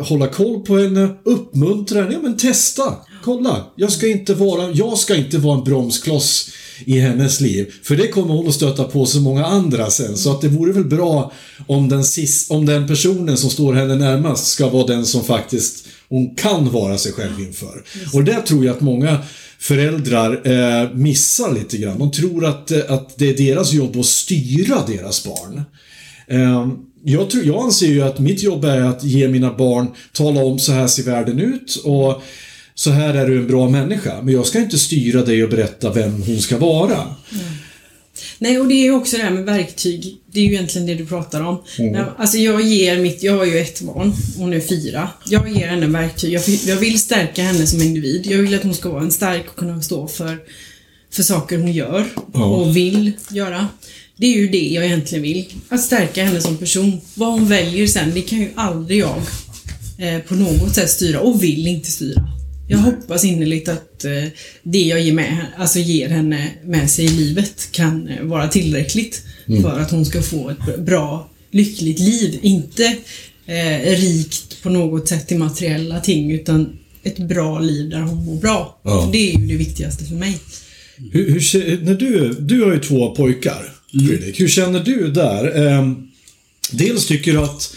hålla 0.01 0.27
koll 0.27 0.61
på 0.61 0.79
henne, 0.79 1.09
uppmuntra 1.25 2.01
henne. 2.03 2.13
Ja 2.13 2.21
men 2.23 2.37
testa! 2.37 2.97
Kolla! 3.25 3.67
Jag 3.77 3.93
ska 3.93 4.09
inte 4.09 4.35
vara, 4.35 4.71
jag 4.71 4.99
ska 4.99 5.17
inte 5.17 5.39
vara 5.39 5.59
en 5.59 5.65
bromskloss 5.65 6.51
i 6.85 6.99
hennes 6.99 7.41
liv. 7.41 7.73
För 7.83 7.97
det 7.97 8.09
kommer 8.09 8.35
hon 8.35 8.49
att 8.49 8.55
stöta 8.55 8.85
på 8.85 9.07
så 9.07 9.21
många 9.21 9.47
andra 9.47 9.91
sen. 9.91 10.17
Så 10.17 10.31
att 10.31 10.41
det 10.41 10.49
vore 10.49 10.73
väl 10.73 10.85
bra 10.85 11.33
om 11.67 11.89
den, 11.89 12.05
sist, 12.05 12.51
om 12.51 12.67
den 12.67 12.87
personen 12.87 13.37
som 13.37 13.51
står 13.51 13.75
henne 13.75 13.95
närmast 13.95 14.47
ska 14.47 14.69
vara 14.69 14.87
den 14.87 15.07
som 15.07 15.25
faktiskt 15.25 15.87
hon 16.09 16.35
kan 16.35 16.71
vara 16.71 16.99
sig 16.99 17.13
själv 17.13 17.41
inför. 17.41 17.85
Och 18.13 18.25
det 18.25 18.41
tror 18.41 18.65
jag 18.65 18.75
att 18.77 18.81
många 18.81 19.19
föräldrar 19.59 20.41
eh, 20.45 20.91
missar 20.95 21.55
lite 21.55 21.77
grann. 21.77 21.99
De 21.99 22.11
tror 22.11 22.45
att, 22.45 22.71
eh, 22.71 22.81
att 22.89 23.19
det 23.19 23.29
är 23.29 23.37
deras 23.37 23.73
jobb 23.73 23.97
att 23.97 24.07
styra 24.07 24.87
deras 24.87 25.25
barn. 25.25 25.63
Eh, 26.27 26.69
jag, 27.05 27.31
tror, 27.31 27.45
jag 27.45 27.65
anser 27.65 27.87
ju 27.87 28.03
att 28.03 28.19
mitt 28.19 28.43
jobb 28.43 28.65
är 28.65 28.81
att 28.81 29.05
ge 29.05 29.29
mina 29.29 29.55
barn, 29.55 29.87
tala 30.13 30.45
om 30.45 30.59
så 30.59 30.73
här 30.73 30.87
ser 30.87 31.03
världen 31.03 31.39
ut 31.39 31.75
och 31.85 32.23
så 32.81 32.91
här 32.91 33.15
är 33.15 33.27
du 33.27 33.39
en 33.39 33.47
bra 33.47 33.69
människa. 33.69 34.23
Men 34.23 34.35
jag 34.35 34.47
ska 34.47 34.59
inte 34.61 34.79
styra 34.79 35.25
dig 35.25 35.45
och 35.45 35.51
berätta 35.51 35.93
vem 35.93 36.23
hon 36.23 36.41
ska 36.41 36.59
vara. 36.59 37.15
Nej, 38.39 38.61
och 38.61 38.69
det 38.69 38.75
är 38.75 38.83
ju 38.83 38.93
också 38.93 39.17
det 39.17 39.23
här 39.23 39.31
med 39.31 39.45
verktyg. 39.45 40.17
Det 40.33 40.41
är 40.41 40.45
ju 40.45 40.53
egentligen 40.53 40.87
det 40.87 40.95
du 40.95 41.07
pratar 41.07 41.41
om. 41.41 41.63
Mm. 41.79 42.05
Alltså 42.19 42.39
jag 42.39 42.63
ger 42.63 42.99
mitt, 42.99 43.23
jag 43.23 43.37
har 43.39 43.45
ju 43.45 43.59
ett 43.59 43.81
barn, 43.81 44.13
hon 44.37 44.53
är 44.53 44.61
fyra. 44.61 45.09
Jag 45.27 45.49
ger 45.51 45.69
henne 45.69 45.87
verktyg. 45.87 46.33
Jag, 46.33 46.43
jag 46.67 46.77
vill 46.77 47.01
stärka 47.01 47.43
henne 47.43 47.67
som 47.67 47.83
individ. 47.83 48.27
Jag 48.27 48.39
vill 48.39 48.55
att 48.55 48.63
hon 48.63 48.75
ska 48.75 48.89
vara 48.91 49.03
en 49.03 49.11
stark 49.13 49.45
och 49.51 49.57
kunna 49.57 49.83
stå 49.83 50.07
för, 50.09 50.39
för 51.13 51.23
saker 51.23 51.59
hon 51.59 51.73
gör 51.73 52.07
Ja. 52.35 52.45
och 52.45 52.77
vill 52.77 53.13
göra. 53.31 53.69
Det 54.17 54.27
är 54.27 54.37
ju 54.37 54.49
det 54.49 54.69
jag 54.69 54.85
egentligen 54.87 55.23
vill. 55.23 55.45
Att 55.69 55.81
stärka 55.81 56.25
henne 56.25 56.41
som 56.41 56.57
person. 56.57 57.01
Vad 57.15 57.33
hon 57.33 57.49
väljer 57.49 57.87
sen, 57.87 58.11
det 58.15 58.21
kan 58.21 58.39
ju 58.39 58.49
aldrig 58.55 58.99
jag 58.99 59.23
eh, 59.99 60.19
på 60.19 60.35
något 60.35 60.75
sätt 60.75 60.91
styra 60.91 61.21
och 61.21 61.43
vill 61.43 61.67
inte 61.67 61.91
styra. 61.91 62.40
Jag 62.71 62.79
hoppas 62.79 63.25
innerligt 63.25 63.69
att 63.69 64.05
eh, 64.05 64.25
det 64.63 64.79
jag 64.79 65.01
ger, 65.01 65.13
med, 65.13 65.47
alltså 65.57 65.79
ger 65.79 66.09
henne 66.09 66.51
med 66.65 66.91
sig 66.91 67.05
i 67.05 67.09
livet 67.09 67.69
kan 67.73 68.09
eh, 68.09 68.23
vara 68.23 68.49
tillräckligt 68.49 69.23
för 69.63 69.81
att 69.81 69.91
hon 69.91 70.07
ska 70.07 70.23
få 70.23 70.51
ett 70.51 70.81
bra, 70.81 71.31
lyckligt 71.51 71.99
liv. 71.99 72.39
Inte 72.43 72.97
eh, 73.47 73.97
rikt 73.97 74.63
på 74.63 74.71
något 74.71 75.09
sätt 75.09 75.33
i 75.33 75.39
materiella 75.39 76.01
ting 76.01 76.33
utan 76.33 76.79
ett 77.03 77.19
bra 77.19 77.61
liv 77.61 77.91
där 77.91 78.01
hon 78.01 78.25
mår 78.25 78.37
bra. 78.37 78.81
Ja. 78.85 79.09
Det 79.13 79.33
är 79.33 79.39
ju 79.39 79.47
det 79.47 79.57
viktigaste 79.57 80.05
för 80.05 80.15
mig. 80.15 80.39
Hur, 81.13 81.31
hur, 81.31 81.85
när 81.85 81.95
du, 81.95 82.37
du 82.41 82.63
har 82.65 82.73
ju 82.73 82.81
två 82.81 83.15
pojkar, 83.15 83.73
Fredrik. 83.93 84.41
Hur 84.41 84.49
känner 84.49 84.81
du 84.85 85.11
där? 85.11 85.67
Ehm, 85.67 86.09
dels 86.73 87.07
tycker 87.07 87.33
du 87.33 87.39
att, 87.39 87.75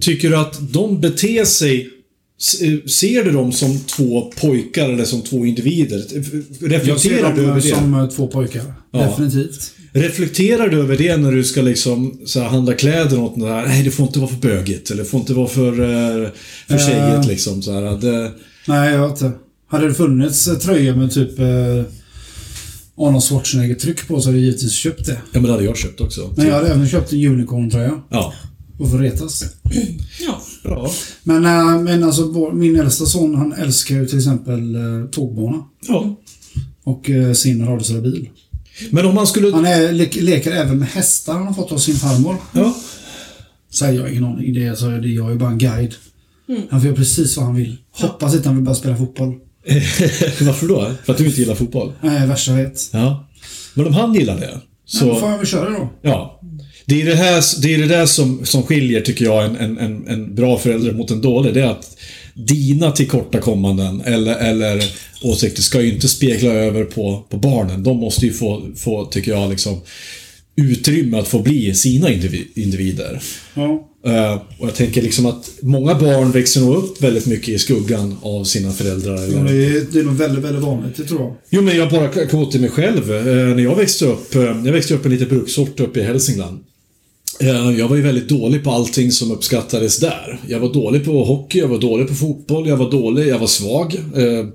tycker 0.00 0.30
du 0.30 0.36
att 0.36 0.72
de 0.72 1.00
beter 1.00 1.44
sig 1.44 1.90
Ser 2.38 3.24
du 3.24 3.30
dem 3.32 3.52
som 3.52 3.78
två 3.78 4.32
pojkar 4.40 4.88
eller 4.90 5.04
som 5.04 5.22
två 5.22 5.46
individer? 5.46 5.96
Jag 6.14 6.24
ser 6.24 6.68
Reflekterar 6.68 7.34
du 7.34 7.40
över 7.42 7.50
dem 7.50 7.60
det? 7.60 7.68
som 7.68 7.94
eh, 7.94 8.06
två 8.08 8.26
pojkar. 8.26 8.62
Ja. 8.92 8.98
Definitivt. 8.98 9.72
Reflekterar 9.92 10.68
du 10.68 10.78
över 10.80 10.96
det 10.96 11.16
när 11.16 11.32
du 11.32 11.44
ska 11.44 11.62
liksom 11.62 12.18
så 12.26 12.40
här, 12.40 12.48
handla 12.48 12.72
kläder 12.74 13.18
åt 13.20 13.34
den 13.34 13.44
där? 13.44 13.66
Nej, 13.66 13.82
det 13.82 13.90
får 13.90 14.06
inte 14.06 14.18
vara 14.18 14.30
för 14.30 14.36
bögigt 14.36 14.90
eller 14.90 15.02
det 15.02 15.08
får 15.08 15.20
inte 15.20 15.34
vara 15.34 15.46
för, 15.48 15.72
eh, 15.72 16.28
för 16.68 16.74
Eh. 16.74 16.86
tjejigt 16.86 17.26
liksom. 17.28 17.62
Så 17.62 17.72
här, 17.72 17.82
det, 18.00 18.32
Nej, 18.68 18.92
jag 18.94 19.08
vet 19.08 19.22
inte. 19.22 19.38
Hade 19.68 19.88
det 19.88 19.94
funnits 19.94 20.48
eh, 20.48 20.54
tröjor 20.58 20.94
med 20.96 21.10
typ 21.12 21.38
eh, 21.38 21.46
Arnold 22.98 23.22
Schwarzenegger-tryck 23.24 24.08
på 24.08 24.20
så 24.20 24.28
hade 24.28 24.38
jag 24.38 24.44
givetvis 24.44 24.72
köpt 24.72 25.06
det. 25.06 25.12
ja, 25.12 25.18
men 25.32 25.42
det 25.42 25.52
hade 25.52 25.64
jag 25.64 25.76
köpt 25.76 26.00
också. 26.00 26.34
Men 26.36 26.46
jag 26.46 26.54
hade 26.54 26.68
även 26.68 26.88
köpt 26.88 27.12
en 27.12 27.18
Unicorn-tröja. 27.26 28.02
Ja. 28.10 28.34
Och 28.78 28.90
för 28.90 28.98
retas. 28.98 29.44
Ja. 30.26 30.42
Ja. 30.68 30.90
Men, 31.22 31.44
eh, 31.44 31.80
men 31.82 32.04
alltså 32.04 32.28
vår, 32.32 32.52
min 32.52 32.80
äldsta 32.80 33.06
son 33.06 33.34
han 33.34 33.52
älskar 33.52 33.94
ju 33.94 34.06
till 34.06 34.18
exempel 34.18 34.74
eh, 34.74 35.10
tågbana. 35.10 35.64
ja. 35.88 36.16
Och 36.84 37.10
eh, 37.10 37.32
sin 37.32 37.66
radiostyrda. 37.66 38.28
Men 38.90 39.06
om 39.06 39.14
man 39.14 39.26
skulle... 39.26 39.52
Han 39.52 39.64
är, 39.64 39.92
le, 39.92 40.08
leker 40.20 40.52
även 40.52 40.78
med 40.78 40.88
hästar 40.88 41.32
han 41.34 41.46
har 41.46 41.54
fått 41.54 41.72
av 41.72 41.78
sin 41.78 41.94
farmor. 41.94 42.36
Ja. 42.52 42.76
Säger 43.72 44.00
jag 44.00 44.10
ingen 44.10 44.24
aning. 44.24 44.54
Det 44.54 44.64
är, 44.64 44.70
alltså, 44.70 44.88
det, 44.88 45.08
jag 45.08 45.30
är 45.32 45.34
bara 45.34 45.50
en 45.50 45.58
guide. 45.58 45.94
Han 46.70 46.80
får 46.80 46.86
göra 46.86 46.96
precis 46.96 47.36
vad 47.36 47.46
han 47.46 47.54
vill. 47.54 47.76
Hoppas 47.92 48.34
inte 48.34 48.48
han 48.48 48.56
vill 48.56 48.64
bara 48.64 48.74
spela 48.74 48.96
fotboll. 48.96 49.28
Varför 50.40 50.68
då? 50.68 50.90
För 51.04 51.12
att 51.12 51.18
du 51.18 51.26
inte 51.26 51.40
gillar 51.40 51.54
fotboll? 51.54 51.92
Nej, 52.00 52.26
värsta 52.26 52.52
jag 52.52 52.58
vet. 52.58 52.90
Ja. 52.92 53.28
Men 53.74 53.86
om 53.86 53.94
han 53.94 54.14
gillar 54.14 54.40
det, 54.40 54.60
Så... 54.84 55.04
Men 55.04 55.14
då 55.14 55.20
får 55.20 55.30
jag 55.30 55.38
väl 55.38 55.46
köra 55.46 55.70
då. 55.70 55.88
Ja. 56.02 56.40
Det 56.88 57.02
är 57.02 57.06
det 57.06 57.14
här 57.14 57.62
det, 57.62 57.74
är 57.74 57.78
det 57.78 57.86
där 57.86 58.06
som, 58.06 58.44
som 58.44 58.62
skiljer, 58.62 59.00
tycker 59.00 59.24
jag, 59.24 59.44
en, 59.44 59.78
en, 59.78 60.06
en, 60.08 60.34
bra 60.34 60.58
förälder 60.58 60.92
mot 60.92 61.10
en 61.10 61.20
dålig. 61.20 61.54
Det 61.54 61.60
är 61.60 61.66
att 61.66 61.96
dina 62.34 62.92
tillkortakommanden 62.92 64.00
eller, 64.00 64.34
eller 64.34 64.84
åsikter 65.22 65.62
ska 65.62 65.80
ju 65.80 65.92
inte 65.92 66.08
spegla 66.08 66.52
över 66.52 66.84
på, 66.84 67.26
på 67.30 67.36
barnen. 67.36 67.82
De 67.82 67.96
måste 67.96 68.26
ju 68.26 68.32
få, 68.32 68.62
få, 68.76 69.04
tycker 69.04 69.30
jag, 69.32 69.50
liksom 69.50 69.80
utrymme 70.56 71.18
att 71.18 71.28
få 71.28 71.38
bli 71.38 71.74
sina 71.74 72.08
indivi- 72.08 72.46
individer. 72.54 73.22
Ja. 73.54 73.88
Eh, 74.06 74.34
och 74.58 74.68
jag 74.68 74.74
tänker 74.74 75.02
liksom 75.02 75.26
att 75.26 75.50
många 75.62 75.94
barn 75.94 76.30
växer 76.30 76.60
nog 76.60 76.76
upp 76.76 77.02
väldigt 77.02 77.26
mycket 77.26 77.48
i 77.48 77.58
skuggan 77.58 78.16
av 78.22 78.44
sina 78.44 78.72
föräldrar. 78.72 79.14
Ja, 79.16 79.22
Eller? 79.22 79.44
det, 79.44 79.66
är, 79.66 79.86
det 79.92 79.98
är 79.98 80.04
nog 80.04 80.14
väldigt, 80.14 80.44
väldigt 80.44 80.62
vanligt, 80.62 80.96
det 80.96 81.04
tror 81.04 81.20
jag. 81.20 81.36
Jo, 81.50 81.62
men 81.62 81.76
jag 81.76 81.90
bara 81.90 82.26
kom 82.26 82.40
åt 82.40 82.52
det 82.52 82.58
mig 82.58 82.70
själv. 82.70 83.12
Eh, 83.12 83.24
när 83.24 83.62
jag 83.62 83.76
växte 83.76 84.06
upp, 84.06 84.34
eh, 84.34 84.42
jag 84.42 84.72
växte 84.72 84.94
upp 84.94 85.02
i 85.02 85.08
en 85.08 85.12
liten 85.12 85.28
bruksort 85.28 85.80
uppe 85.80 86.00
i 86.00 86.02
Hälsingland. 86.02 86.58
Eh, 87.40 87.78
jag 87.78 87.88
var 87.88 87.96
ju 87.96 88.02
väldigt 88.02 88.28
dålig 88.28 88.64
på 88.64 88.70
allting 88.70 89.12
som 89.12 89.30
uppskattades 89.30 89.98
där. 89.98 90.40
Jag 90.48 90.60
var 90.60 90.72
dålig 90.72 91.04
på 91.04 91.24
hockey, 91.24 91.58
jag 91.58 91.68
var 91.68 91.78
dålig 91.78 92.08
på 92.08 92.14
fotboll, 92.14 92.68
jag 92.68 92.76
var 92.76 92.90
dålig, 92.90 93.28
jag 93.28 93.38
var 93.38 93.46
svag. 93.46 93.94
Eh, 93.94 94.46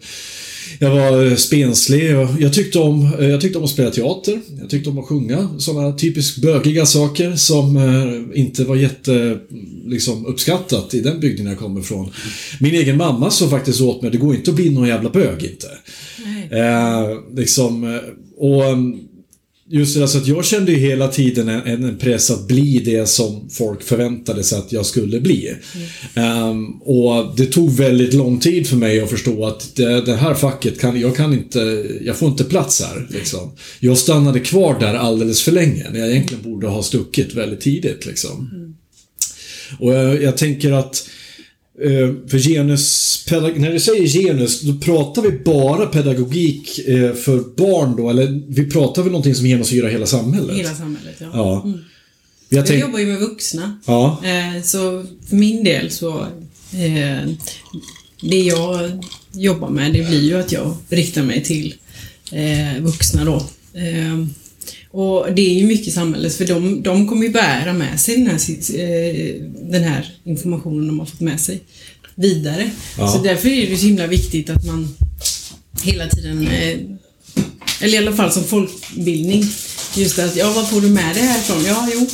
jag 0.80 0.89
var 0.91 1.36
spenslig 1.36 2.12
jag 2.39 2.54
tyckte, 2.54 2.80
om, 2.80 3.13
eh, 3.20 3.28
jag 3.28 3.41
tyckte 3.41 3.58
om 3.58 3.63
att 3.63 3.70
spela 3.70 3.91
teater. 3.91 4.39
Jag 4.60 4.70
tyckte 4.70 4.89
om 4.89 5.00
att 5.00 5.06
sjunga 5.06 5.50
sådana 5.60 5.98
typiskt 5.98 6.41
bögiga 6.41 6.86
saker 6.86 7.36
som 7.36 7.78
inte 8.36 8.63
var 8.63 8.76
jätte 8.76 9.39
liksom, 9.86 10.26
uppskattat 10.26 10.94
i 10.94 11.00
den 11.00 11.20
bygden 11.20 11.46
jag 11.46 11.60
kommer 11.60 11.80
ifrån. 11.80 12.12
Min 12.60 12.76
egen 12.76 12.98
mamma 12.98 13.32
sa 13.32 13.50
faktiskt 13.50 13.82
åt 13.82 14.02
mig, 14.02 14.12
det 14.12 14.17
går 14.17 14.36
inte 14.36 14.52
att 14.52 14.56
bli 14.56 14.70
någon 14.70 14.88
jävla 14.88 15.10
bög 15.10 15.44
inte. 15.44 15.67
Eh, 16.58 17.36
liksom, 17.36 18.00
och 18.38 18.63
mm, 18.65 19.00
just 19.72 19.94
det 19.94 20.00
där, 20.00 20.08
så 20.08 20.18
att 20.18 20.28
jag 20.28 20.46
kände 20.46 20.72
ju 20.72 20.78
hela 20.78 21.08
tiden 21.08 21.50
en, 21.50 21.84
en 21.84 21.98
press 21.98 22.32
att 22.32 22.48
bli 22.48 22.82
det 22.86 23.10
som 23.10 23.50
folk 23.50 23.84
förväntade 23.84 24.44
sig 24.44 24.58
att 24.58 24.72
jag 24.72 24.86
skulle 24.86 25.20
bli. 25.20 25.56
Ehm, 26.14 26.82
och 26.82 27.36
det 27.38 27.46
tog 27.46 27.72
väldigt 27.72 28.14
lång 28.14 28.40
tid 28.40 28.68
för 28.68 28.76
mig 28.76 29.02
att 29.02 29.10
förstå 29.10 29.46
att 29.46 29.76
det, 29.76 30.02
det 30.02 30.16
här 30.16 30.34
facket 30.34 30.80
kan, 30.80 31.00
jag 31.00 31.16
kan 31.16 31.34
inte, 31.34 31.86
jag 32.02 32.18
får 32.18 32.30
inte 32.30 32.44
plats 32.44 32.82
här. 32.82 33.08
Liksom. 33.10 33.52
Jag 33.80 33.98
stannade 33.98 34.40
kvar 34.40 34.80
där 34.80 34.94
alldeles 34.94 35.42
för 35.42 35.52
länge 35.52 35.88
när 35.92 36.00
jag 36.00 36.10
egentligen 36.10 36.44
borde 36.44 36.68
ha 36.68 36.84
stuckit 36.84 37.34
väldigt 37.34 37.62
tidigt. 37.62 38.06
Liksom. 38.06 38.50
Och 39.80 39.94
jag, 39.94 40.24
jag 40.24 40.38
tänker 40.38 40.72
att 40.72 41.08
för 42.30 42.38
genus, 42.38 43.26
när 43.56 43.72
du 43.72 43.80
säger 43.80 44.08
genus, 44.08 44.62
då 44.62 44.74
pratar 44.74 45.22
vi 45.22 45.32
bara 45.32 45.86
pedagogik 45.86 46.80
eh, 46.88 47.14
för 47.14 47.56
barn 47.58 47.96
då? 47.98 48.10
Eller 48.10 48.42
vi 48.48 48.70
pratar 48.70 49.02
väl 49.04 49.12
någonting 49.12 49.36
som 49.36 49.46
genomsyrar 49.48 49.90
hela 49.90 50.06
samhället? 50.06 50.58
Hela 50.58 50.76
samhället, 50.76 51.16
ja. 51.20 51.30
Ja. 51.34 51.64
Jag 52.50 52.60
Jag 52.60 52.66
tänk, 52.68 52.82
jobbar 52.82 53.00
ju 53.00 53.06
med 53.06 53.20
vuxna. 53.20 53.80
ja. 53.86 54.22
Eh, 54.24 54.64
Så 54.64 55.06
för 55.30 55.36
min 55.36 55.64
del 55.64 55.92
så... 55.92 56.20
Eh, 56.74 57.30
det 58.22 58.40
jag 58.42 58.92
jobbar 59.34 59.70
med, 59.70 59.94
det 59.94 60.08
blir 60.08 60.22
ju 60.22 60.40
att 60.40 60.52
jag 60.52 60.76
riktar 60.90 61.24
mig 61.24 61.44
till 61.44 61.74
eh, 62.32 62.82
vuxna 62.84 63.26
då. 63.26 63.46
Och 64.92 65.34
det 65.36 65.42
är 65.42 65.54
ju 65.54 65.66
mycket 65.66 65.88
i 65.88 65.92
samhället, 65.92 66.36
för 66.36 66.46
de, 66.46 66.84
de 66.84 67.08
kommer 67.08 67.24
ju 67.24 67.32
bära 67.32 67.74
med 67.74 68.00
sig 68.00 68.16
den 68.16 68.28
här, 68.28 68.40
eh, 68.80 69.42
den 69.62 69.84
här 69.84 70.16
informationen 70.24 70.88
de 70.88 71.00
har 71.00 71.06
fått 71.06 71.20
med 71.20 71.40
sig 71.40 71.62
vidare. 72.16 72.72
Ja. 72.98 73.08
Så 73.08 73.24
därför 73.24 73.50
är 73.50 73.70
det 73.70 73.78
så 73.78 73.86
himla 73.86 74.08
viktigt 74.08 74.50
att 74.50 74.66
man 74.66 74.96
hela 75.84 76.08
tiden, 76.08 76.48
eh, 76.48 76.80
eller 77.82 77.94
i 77.94 77.98
alla 77.98 78.16
fall 78.16 78.32
som 78.32 78.44
folkbildning, 78.44 79.46
just 79.96 80.20
att, 80.20 80.36
ja 80.36 80.54
vad 80.56 80.70
får 80.70 80.82
du 80.82 80.90
med 80.90 81.16
dig 81.16 81.24
härifrån? 81.24 81.66
Ja, 81.66 81.90
jo, 81.94 82.08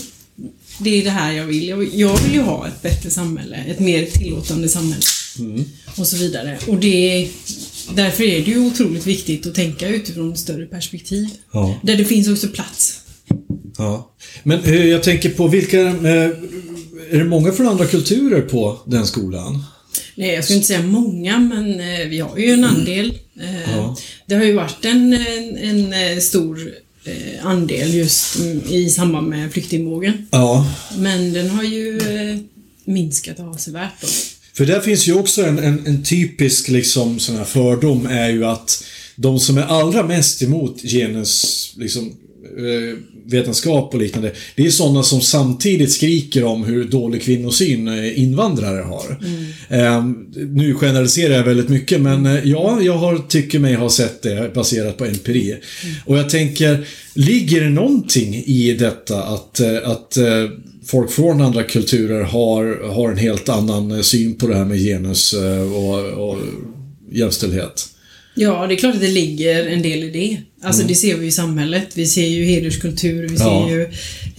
det 0.80 1.00
är 1.00 1.04
det 1.04 1.10
här 1.10 1.32
jag 1.32 1.46
vill. 1.46 1.68
Jag, 1.94 2.24
vill 2.24 2.34
ju 2.34 2.42
ha 2.42 2.68
ett 2.68 2.82
bättre 2.82 3.10
samhälle, 3.10 3.56
ett 3.56 3.80
mer 3.80 4.06
tillåtande 4.06 4.70
samhälle. 4.70 5.04
Och 5.98 6.08
så 6.08 6.18
vidare. 6.18 6.58
Och 6.68 6.78
det, 6.78 7.30
därför 7.96 8.24
är 8.24 8.40
det 8.46 8.52
ju 8.52 8.60
otroligt 8.60 9.08
viktigt 9.08 9.48
att 9.48 9.56
tänka 9.56 9.88
utifrån 9.88 10.32
ett 10.34 10.40
större 10.40 10.66
perspektiv. 10.66 11.28
Ja. 11.52 11.80
Där 11.84 11.98
det 11.98 12.06
finns 12.06 12.28
också 12.28 12.48
plats. 12.48 13.00
ja. 13.78 14.12
Men 14.44 14.64
eh, 14.64 14.86
jag 14.86 15.04
tänker 15.04 15.30
på 15.30 15.48
vilka... 15.48 15.82
Eh, 15.82 16.30
är 17.12 17.18
det 17.18 17.24
många 17.26 17.52
från 17.52 17.68
andra 17.68 17.86
kulturer 17.86 18.42
på 18.42 18.80
den 18.86 19.06
skolan? 19.08 19.64
Nej, 20.16 20.34
jag 20.34 20.44
skulle 20.44 20.56
inte 20.58 20.68
säga 20.68 20.84
många, 20.84 21.40
men 21.40 21.80
eh, 21.80 22.08
vi 22.08 22.20
har 22.20 22.38
ju 22.38 22.50
en 22.52 22.64
andel. 22.64 23.14
Eh, 23.40 23.72
Ja. 23.78 23.98
Det 24.26 24.36
har 24.36 24.44
ju 24.44 24.54
varit 24.54 24.86
en, 24.86 25.14
en, 25.14 25.58
en 25.58 25.94
eh, 25.94 26.20
stor 26.20 26.74
eh, 27.04 27.46
andel 27.46 27.94
just 27.94 28.40
mm, 28.40 28.62
i 28.70 28.90
samband 28.90 29.28
med 29.28 29.52
flyktingvågen. 29.54 30.28
Ja. 30.32 30.68
Men 30.98 31.34
den 31.34 31.50
har 31.50 31.64
ju 31.64 32.00
minskat 32.86 33.40
avsevärt 33.40 34.02
då. 34.02 34.08
För 34.58 34.66
där 34.66 34.80
finns 34.80 35.08
ju 35.08 35.14
också 35.14 35.44
en, 35.44 35.60
en, 35.60 35.86
en 35.86 36.04
typisk 36.04 36.70
liksom, 36.70 37.20
sån 37.20 37.36
här 37.36 37.44
fördom 37.44 38.06
är 38.06 38.30
ju 38.30 38.46
att 38.46 38.84
de 39.16 39.40
som 39.40 39.58
är 39.58 39.64
allra 39.64 40.08
mest 40.08 40.44
emot 40.44 40.82
genus, 40.82 41.74
liksom, 41.78 42.06
eh, 42.58 42.98
vetenskap 43.26 43.94
och 43.94 44.00
liknande, 44.00 44.32
det 44.56 44.66
är 44.66 44.70
sådana 44.70 45.04
som 45.04 45.22
samtidigt 45.22 45.92
skriker 45.92 46.44
om 46.44 46.64
hur 46.64 46.84
dålig 46.84 47.22
kvinnosyn 47.22 47.88
eh, 47.88 48.22
invandrare 48.22 48.82
har. 48.82 49.20
Eh, 49.70 50.06
nu 50.34 50.74
generaliserar 50.74 51.34
jag 51.34 51.44
väldigt 51.44 51.70
mycket, 51.70 52.02
men 52.02 52.26
eh, 52.26 52.40
ja, 52.44 52.82
jag 52.82 52.98
har, 52.98 53.18
tycker 53.18 53.60
mig 53.60 53.76
ha 53.76 53.90
sett 53.90 54.22
det 54.22 54.52
baserat 54.54 54.98
på 54.98 55.06
empiri. 55.06 55.56
Och 56.06 56.18
jag 56.18 56.30
tänker, 56.30 56.88
ligger 57.14 57.62
det 57.62 57.70
någonting 57.70 58.36
i 58.36 58.76
detta 58.80 59.24
att, 59.24 59.60
att 59.84 60.18
folk 60.88 61.12
från 61.12 61.42
andra 61.42 61.64
kulturer 61.64 62.22
har, 62.24 62.90
har 62.94 63.12
en 63.12 63.18
helt 63.18 63.50
annan 63.50 63.92
eh, 63.92 64.02
syn 64.02 64.36
på 64.36 64.48
det 64.48 64.56
här 64.56 64.66
med 64.66 64.78
genus 64.80 65.34
eh, 65.34 65.74
och, 65.74 66.30
och 66.30 66.38
jämställdhet? 67.12 67.90
Ja, 68.36 68.68
det 68.68 68.74
är 68.74 68.78
klart 68.78 68.96
att 68.96 69.02
det 69.02 69.08
ligger 69.08 69.68
en 69.68 69.82
del 69.82 70.04
i 70.04 70.10
det. 70.10 70.38
Alltså 70.68 70.88
det 70.88 70.96
ser 70.96 71.18
vi 71.18 71.28
i 71.28 71.32
samhället. 71.32 71.88
Vi 71.94 72.06
ser 72.06 72.28
ju 72.28 72.44
hederskultur, 72.44 73.28
vi 73.28 73.36
Ja. 73.36 73.68
ser 73.68 73.76
ju 73.76 73.82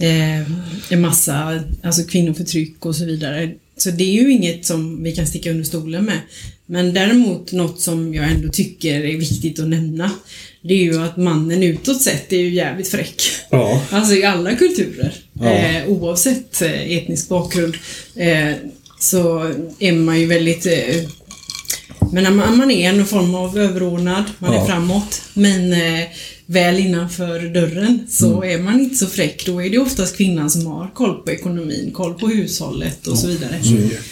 eh, 0.09 0.45
en 0.89 1.01
massa 1.01 1.59
alltså 1.83 2.03
kvinnoförtryck 2.03 2.85
och 2.85 2.95
så 2.95 3.05
vidare. 3.05 3.51
Så 3.81 3.91
det 3.91 4.03
är 4.03 4.23
ju 4.23 4.31
inget 4.31 4.65
som 4.65 5.03
vi 5.03 5.11
kan 5.15 5.27
sticka 5.27 5.51
under 5.51 5.63
stolen 5.63 6.05
med. 6.05 6.17
Men 6.65 6.93
däremot 6.93 7.51
något 7.51 7.81
som 7.81 8.13
jag 8.13 8.31
ändå 8.31 8.49
tycker 8.49 8.93
är 9.05 9.17
viktigt 9.17 9.59
att 9.59 9.67
nämna. 9.67 10.11
Det 10.61 10.73
är 10.73 10.77
ju 10.83 11.03
att 11.03 11.17
mannen 11.17 11.63
utåt 11.63 12.01
sett 12.01 12.33
är 12.33 12.37
ju 12.37 12.49
jävligt 12.49 12.87
fräck. 12.87 13.21
Ja. 13.49 13.81
Alltså 13.89 14.13
i 14.15 14.23
alla 14.23 14.55
kulturer. 14.55 15.13
Ja. 15.33 15.49
Eh, 15.49 15.87
oavsett 15.87 16.61
eh, 16.61 16.91
etnisk 16.91 17.29
bakgrund. 17.29 17.75
Eh, 18.15 18.51
så 18.99 19.53
är 19.79 19.91
man 19.91 20.19
ju 20.19 20.25
väldigt 20.25 20.65
eh, 20.65 20.95
men 22.11 22.35
man, 22.35 22.57
man 22.57 22.71
är 22.71 22.89
en 22.89 23.05
form 23.05 23.35
av 23.35 23.57
överordnad, 23.57 24.23
man 24.39 24.53
Ja. 24.53 24.61
är 24.61 24.65
framåt. 24.65 25.21
Men 25.33 25.73
eh, 25.73 26.03
väl 26.49 26.79
innanför 26.79 27.39
dörren 27.39 27.99
så 28.09 28.43
är 28.43 28.57
man 28.57 28.79
inte 28.79 28.95
så 28.95 29.07
fräck. 29.07 29.45
Då 29.45 29.61
är 29.63 29.69
det 29.69 29.77
oftast 29.77 30.17
kvinnan 30.17 30.49
som 30.49 30.65
har 30.65 30.89
koll 30.93 31.21
på 31.23 31.31
ekonomin, 31.31 31.91
koll 31.93 32.13
på 32.13 32.27
hushållet 32.27 33.07
och 33.07 33.17
så 33.17 33.27
vidare. 33.27 33.59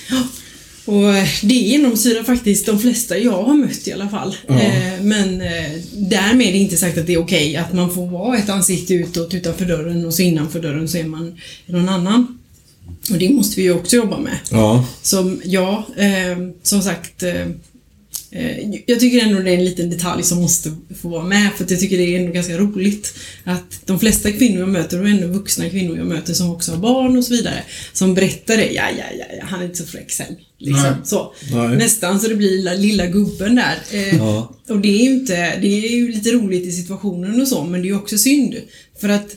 Ja. 0.10 0.17
Och 0.86 1.15
eh, 1.15 1.28
det 1.41 1.54
genomsyrar 1.54 2.23
faktiskt 2.23 2.65
de 2.65 2.80
flesta 2.80 3.17
jag 3.17 3.43
har 3.43 3.54
mött 3.54 3.88
i 3.88 3.93
alla 3.93 4.10
fall. 4.10 4.36
Eh, 4.47 5.02
men 5.02 5.41
eh, 5.41 5.71
därmed 5.93 6.47
är 6.47 6.52
det 6.52 6.58
inte 6.58 6.78
sagt 6.78 6.97
att 6.97 7.08
det 7.08 7.13
är 7.13 7.21
okej 7.21 7.56
att 7.56 7.73
man 7.73 7.93
får 7.93 8.08
vara 8.08 8.38
ett 8.38 8.50
ansikte 8.50 8.93
utåt 8.93 9.34
utanför 9.34 9.65
dörren 9.65 10.06
och 10.06 10.13
så 10.13 10.21
innanför 10.21 10.60
dörren 10.60 10.88
så 10.88 10.97
är 10.97 11.04
man 11.04 11.39
någon 11.65 11.89
annan. 11.89 12.39
Och 13.12 13.17
det 13.17 13.30
måste 13.30 13.56
vi 13.56 13.63
ju 13.63 13.73
också 13.73 13.95
jobba 13.95 14.17
med. 14.17 14.38
Ja. 14.52 14.86
Som, 15.02 15.41
ja, 15.43 15.86
eh, 15.97 16.38
som 16.63 16.82
sagt. 16.82 17.23
Eh, 18.32 18.82
jag 18.86 19.00
tycker 19.00 19.26
ändå 19.26 19.40
det 19.40 19.52
är 19.52 19.58
en 19.58 19.66
liten 19.66 19.90
detalj 19.90 20.24
som 20.24 20.42
måste 20.42 20.72
få 21.02 21.10
vara 21.10 21.24
med 21.24 21.52
för 21.58 21.63
att 21.63 21.72
jag 21.72 21.80
tycker 21.80 21.98
det 21.98 22.16
är 22.16 22.20
ändå 22.20 22.32
ganska 22.32 22.58
roligt 22.58 23.13
att 23.44 23.82
de 23.86 24.00
flesta 24.00 24.32
kvinnor 24.32 24.60
jag 24.60 24.70
möter, 24.70 25.02
och 25.02 25.10
ändå 25.10 25.28
vuxna 25.28 25.70
kvinnor 25.70 25.98
jag 25.98 26.08
möter 26.08 26.34
som 26.34 26.52
också 26.52 26.72
har 26.72 26.80
barn 26.80 27.18
och 27.18 27.24
så 27.24 27.34
vidare, 27.34 27.63
som 27.94 28.13
berättar 28.13 28.58
det. 28.58 28.72
Ja, 28.72 28.84
ja, 28.98 29.04
ja, 29.20 29.26
ja 29.40 29.46
han 29.46 29.62
är 29.62 29.66
inte 29.66 29.78
så 29.78 29.86
fräck 29.86 30.12
sen. 30.12 30.36
Liksom, 30.60 30.84
Nej. 30.84 30.94
så. 31.04 31.34
Nej. 31.52 31.78
Nästan 31.78 32.20
så 32.20 32.28
det 32.28 32.36
blir 32.36 32.52
lilla, 32.52 32.74
lilla 32.74 33.06
gubben 33.06 33.56
där. 33.56 33.78
Eh, 33.92 34.18
Ja. 34.18 34.54
Och 34.70 34.80
det 34.80 35.02
är 35.02 35.04
ju 35.04 35.10
inte, 35.10 35.60
det 35.62 35.68
är 35.68 35.90
ju 35.90 36.12
lite 36.12 36.32
roligt 36.32 36.66
i 36.68 36.72
situationen 36.72 37.42
och 37.42 37.48
så, 37.48 37.63
men 37.63 37.82
det 37.82 37.88
är 37.88 37.90
ju 37.90 37.96
också 37.96 38.18
synd. 38.18 38.56
För 39.02 39.10
att 39.10 39.36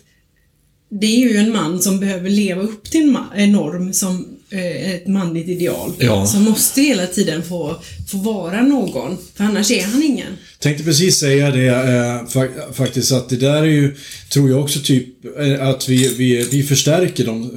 det 0.90 1.06
är 1.06 1.28
ju 1.28 1.36
en 1.36 1.52
man 1.52 1.82
som 1.82 2.00
behöver 2.00 2.30
leva 2.30 2.62
upp 2.62 2.90
till 2.90 3.16
en, 3.34 3.52
norm 3.52 3.92
som 3.92 4.29
ett 4.52 5.06
manligt 5.06 5.48
ideal. 5.48 5.92
Ja. 5.98 6.26
Som 6.26 6.42
måste 6.42 6.80
hela 6.82 7.06
tiden 7.06 7.42
få, 7.42 7.76
få 8.10 8.16
vara 8.16 8.62
någon, 8.62 9.16
för 9.34 9.44
annars 9.44 9.70
är 9.70 9.82
han 9.84 10.02
ingen. 10.02 10.32
Tänkte 10.58 10.84
precis 10.84 11.16
säga 11.18 11.50
det 11.50 11.66
eh, 11.66 12.26
fa- 12.38 12.72
faktiskt 12.72 13.12
att 13.12 13.28
det 13.28 13.36
där 13.36 13.62
är 13.62 13.64
ju, 13.66 13.96
tror 14.32 14.50
jag 14.50 14.60
också 14.60 14.80
typ, 14.80 15.06
eh, 15.40 15.68
att 15.68 15.88
vi, 15.88 16.14
vi, 16.14 16.48
vi 16.50 16.62
förstärker 16.62 17.24
dem. 17.24 17.56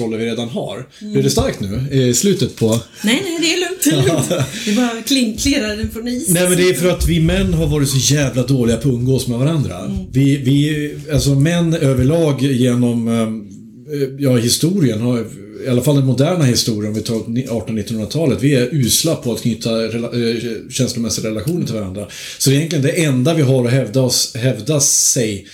Roller 0.00 0.18
vi 0.18 0.26
redan 0.26 0.48
har. 0.48 0.86
Blir 1.00 1.22
det 1.22 1.30
starkt 1.30 1.60
nu 1.60 1.88
i 1.90 2.14
slutet 2.14 2.56
på... 2.56 2.68
Nej, 3.04 3.22
nej, 3.24 3.38
det 3.40 3.52
är 3.52 3.60
lugnt. 3.60 3.84
Det 3.84 3.90
är 3.90 4.14
lugnt. 4.14 4.46
Det 4.66 4.72
bara 4.72 5.02
kling- 5.02 5.36
klirrar 5.36 5.76
den 5.76 5.90
från 5.90 6.08
is. 6.08 6.28
Nej 6.28 6.48
men 6.48 6.58
det 6.58 6.68
är 6.68 6.74
för 6.74 6.90
att 6.90 7.06
vi 7.06 7.20
män 7.20 7.54
har 7.54 7.66
varit 7.66 7.88
så 7.88 8.14
jävla 8.14 8.42
dåliga 8.42 8.76
på 8.76 8.88
att 8.88 8.94
umgås 8.94 9.26
med 9.28 9.38
varandra. 9.38 10.04
Vi, 10.12 10.36
vi, 10.36 10.94
alltså 11.12 11.34
män 11.34 11.74
överlag 11.74 12.42
genom 12.42 13.08
eh, 13.08 13.98
ja, 14.18 14.36
historien, 14.36 15.00
har, 15.00 15.26
i 15.66 15.68
alla 15.68 15.82
fall 15.82 15.96
den 15.96 16.06
moderna 16.06 16.44
historien, 16.44 16.92
om 16.92 16.94
vi 16.98 17.02
tar 17.02 17.14
1800-1900-talet, 17.14 18.42
vi 18.42 18.54
är 18.54 18.68
usla 18.74 19.14
på 19.14 19.32
att 19.32 19.42
knyta 19.42 19.70
rela, 19.70 20.06
eh, 20.06 20.36
känslomässiga 20.70 21.30
relationer 21.30 21.66
till 21.66 21.74
varandra. 21.74 22.06
Så 22.38 22.50
det 22.50 22.56
är 22.56 22.58
egentligen 22.58 22.84
det 22.84 23.04
enda 23.04 23.34
vi 23.34 23.42
har 23.42 23.66
att 23.66 23.72
hävda, 23.72 24.00
oss, 24.00 24.34
hävda 24.36 24.80
sig 24.80 25.46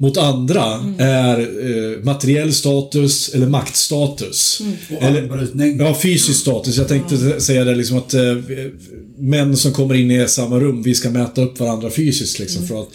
mot 0.00 0.16
andra 0.16 0.94
är 0.98 1.38
eh, 1.38 2.04
materiell 2.04 2.52
status 2.52 3.28
eller 3.34 3.46
maktstatus. 3.46 4.62
Och 4.90 5.02
Eller. 5.02 5.78
Ja, 5.78 5.98
fysisk 6.02 6.40
status. 6.40 6.76
Jag 6.76 6.88
tänkte 6.88 7.40
säga 7.40 7.64
det 7.64 7.74
liksom 7.74 7.98
att 7.98 8.14
eh, 8.14 8.22
män 9.20 9.56
som 9.56 9.72
kommer 9.72 9.94
in 9.94 10.10
i 10.10 10.28
samma 10.28 10.60
rum, 10.60 10.82
vi 10.82 10.94
ska 10.94 11.10
mäta 11.10 11.42
upp 11.42 11.60
varandra 11.60 11.90
fysiskt 11.90 12.38
liksom 12.38 12.66
för 12.66 12.82
att 12.82 12.88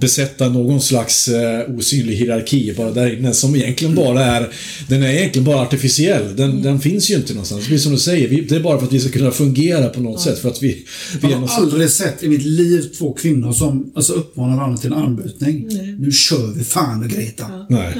besätta 0.00 0.48
någon 0.48 0.80
slags 0.80 1.28
eh, 1.28 1.76
osynlig 1.76 2.16
hierarki 2.16 2.74
bara 2.76 2.90
där 2.90 3.18
inne 3.18 3.34
som 3.34 3.56
egentligen 3.56 3.94
bara 3.94 4.24
är, 4.24 4.48
den 4.88 5.02
är 5.02 5.08
egentligen 5.08 5.44
bara 5.44 5.60
artificiell. 5.60 6.36
Den, 6.36 6.62
den 6.62 6.80
finns 6.80 7.10
ju 7.10 7.14
inte 7.14 7.32
någonstans. 7.32 7.66
Precis 7.66 7.82
som 7.82 7.92
du 7.92 7.98
säger, 7.98 8.28
vi, 8.28 8.40
det 8.40 8.56
är 8.56 8.60
bara 8.60 8.78
för 8.78 8.86
att 8.86 8.92
vi 8.92 9.00
ska 9.00 9.10
kunna 9.10 9.30
fungera 9.30 9.88
på 9.88 10.00
något 10.00 10.20
sätt 10.20 10.38
för 10.38 10.48
att 10.48 10.62
vi, 10.62 10.84
vi 11.22 11.30
Jag 11.30 11.38
har 11.38 11.62
aldrig 11.62 11.90
sett 11.90 12.22
i 12.22 12.28
mitt 12.28 12.44
liv 12.44 12.82
två 12.98 13.12
kvinnor 13.12 13.52
som 13.52 13.92
alltså, 13.94 14.12
uppmanar 14.12 14.56
varandra 14.56 14.78
till 14.78 14.92
en 14.92 14.98
armbrytning. 14.98 15.68
Nu 15.98 16.12
kör 16.12 16.47
vi 16.56 16.64
fan 16.64 17.02
och 17.02 17.10
Greta. 17.10 17.66
Nej. 17.68 17.94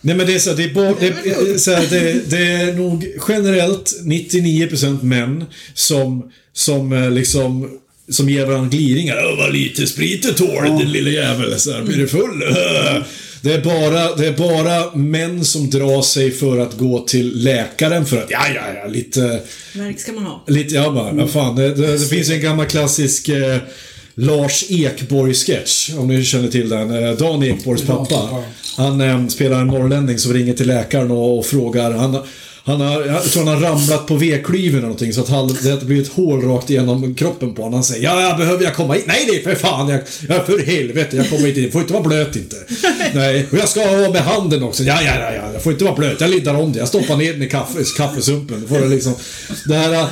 Nej 0.00 0.16
men 0.16 0.26
det 0.26 0.34
är 0.34 0.38
så, 0.38 0.52
det 0.52 0.64
är, 0.64 0.74
bara, 0.74 0.94
det, 1.00 1.06
är, 1.06 1.58
så 1.58 1.70
här, 1.70 1.86
det, 1.90 2.30
det 2.30 2.52
är 2.52 2.72
nog 2.72 3.06
generellt 3.28 3.94
99% 4.04 5.02
män 5.02 5.44
som, 5.74 6.30
som 6.52 6.92
eh, 6.92 7.10
liksom 7.10 7.78
som 8.08 8.30
ger 8.30 8.46
varandra 8.46 8.68
gliringar. 8.68 9.36
Vad 9.36 9.52
lite 9.52 9.86
sprit 9.86 10.22
du 10.22 10.32
tål, 10.32 10.78
din 10.78 10.92
lilla 10.92 11.10
jävel. 11.10 11.60
Så 11.60 11.72
här, 11.72 11.82
blir 11.82 11.96
du 11.96 12.08
full? 12.08 12.42
Det 13.42 13.52
är, 13.52 13.60
bara, 13.62 14.14
det 14.14 14.26
är 14.26 14.32
bara 14.32 14.96
män 14.96 15.44
som 15.44 15.70
drar 15.70 16.02
sig 16.02 16.30
för 16.30 16.58
att 16.58 16.78
gå 16.78 16.98
till 16.98 17.42
läkaren 17.42 18.06
för 18.06 18.16
att, 18.16 18.30
ja, 18.30 18.46
ja, 18.54 18.62
ja, 18.82 18.88
lite... 18.88 19.40
Verk 19.74 20.00
ska 20.00 20.12
man 20.12 20.24
ha. 20.24 20.44
Lite, 20.46 20.74
ja 20.74 20.90
bara, 20.90 21.12
vad 21.12 21.30
fan. 21.30 21.56
Det, 21.56 21.74
det, 21.74 21.98
det 21.98 22.06
finns 22.06 22.30
en 22.30 22.40
gammal 22.40 22.66
klassisk 22.66 23.28
eh, 23.28 23.58
Lars 24.18 24.64
Ekborg-sketch, 24.70 25.90
om 25.98 26.08
ni 26.08 26.24
känner 26.24 26.48
till 26.48 26.68
den. 26.68 27.04
Eh, 27.04 27.12
Dan 27.12 27.42
Ekborgs 27.42 27.82
pappa. 27.82 28.44
Han 28.76 29.00
eh, 29.00 29.26
spelar 29.26 29.60
en 29.60 29.66
norrlänning 29.66 30.18
som 30.18 30.32
ringer 30.32 30.54
till 30.54 30.66
läkaren 30.66 31.10
och, 31.10 31.38
och 31.38 31.46
frågar. 31.46 31.90
Han, 31.92 32.18
han 32.64 32.80
har, 32.80 33.06
jag 33.06 33.22
tror 33.22 33.44
han 33.44 33.54
har 33.54 33.70
ramlat 33.70 34.06
på 34.06 34.16
vedklyven 34.16 34.78
eller 34.78 34.82
någonting 34.82 35.12
så 35.12 35.20
att 35.20 35.28
han, 35.28 35.56
det 35.62 35.70
har 35.70 35.80
blivit 35.80 36.12
hål 36.12 36.42
rakt 36.42 36.70
igenom 36.70 37.14
kroppen 37.14 37.54
på 37.54 37.62
honom. 37.62 37.74
Han 37.74 37.84
säger 37.84 38.04
ja, 38.04 38.22
ja, 38.22 38.36
behöver 38.36 38.64
jag 38.64 38.74
komma 38.74 38.94
hit? 38.94 39.04
Nej, 39.06 39.28
det 39.30 39.36
är 39.36 39.42
för 39.42 39.54
fan. 39.54 39.88
Jag, 39.88 40.00
ja, 40.28 40.44
för 40.46 40.58
helvete, 40.58 41.16
jag 41.16 41.30
kommer 41.30 41.48
inte 41.48 41.60
in. 41.60 41.72
Får 41.72 41.80
inte 41.80 41.92
vara 41.92 42.02
blöt 42.02 42.36
inte. 42.36 42.56
Nej, 43.14 43.46
och 43.52 43.58
jag 43.58 43.68
ska 43.68 43.80
ha 43.80 44.10
med 44.10 44.22
handen 44.22 44.62
också. 44.62 44.82
Ja, 44.82 44.98
ja, 45.02 45.12
ja, 45.20 45.34
ja. 45.34 45.52
jag 45.52 45.62
får 45.62 45.72
inte 45.72 45.84
vara 45.84 45.94
blöt. 45.94 46.20
Jag 46.20 46.30
liddar 46.30 46.54
om 46.54 46.72
det. 46.72 46.78
Jag 46.78 46.88
stoppar 46.88 47.16
ner 47.16 47.32
den 47.32 47.42
i 47.42 47.48
kaffe, 47.48 47.84
kaffesumpen. 47.96 48.68
Får 48.68 48.78
det 48.78 48.88
liksom... 48.88 49.14
Det 49.66 49.74
här, 49.74 50.06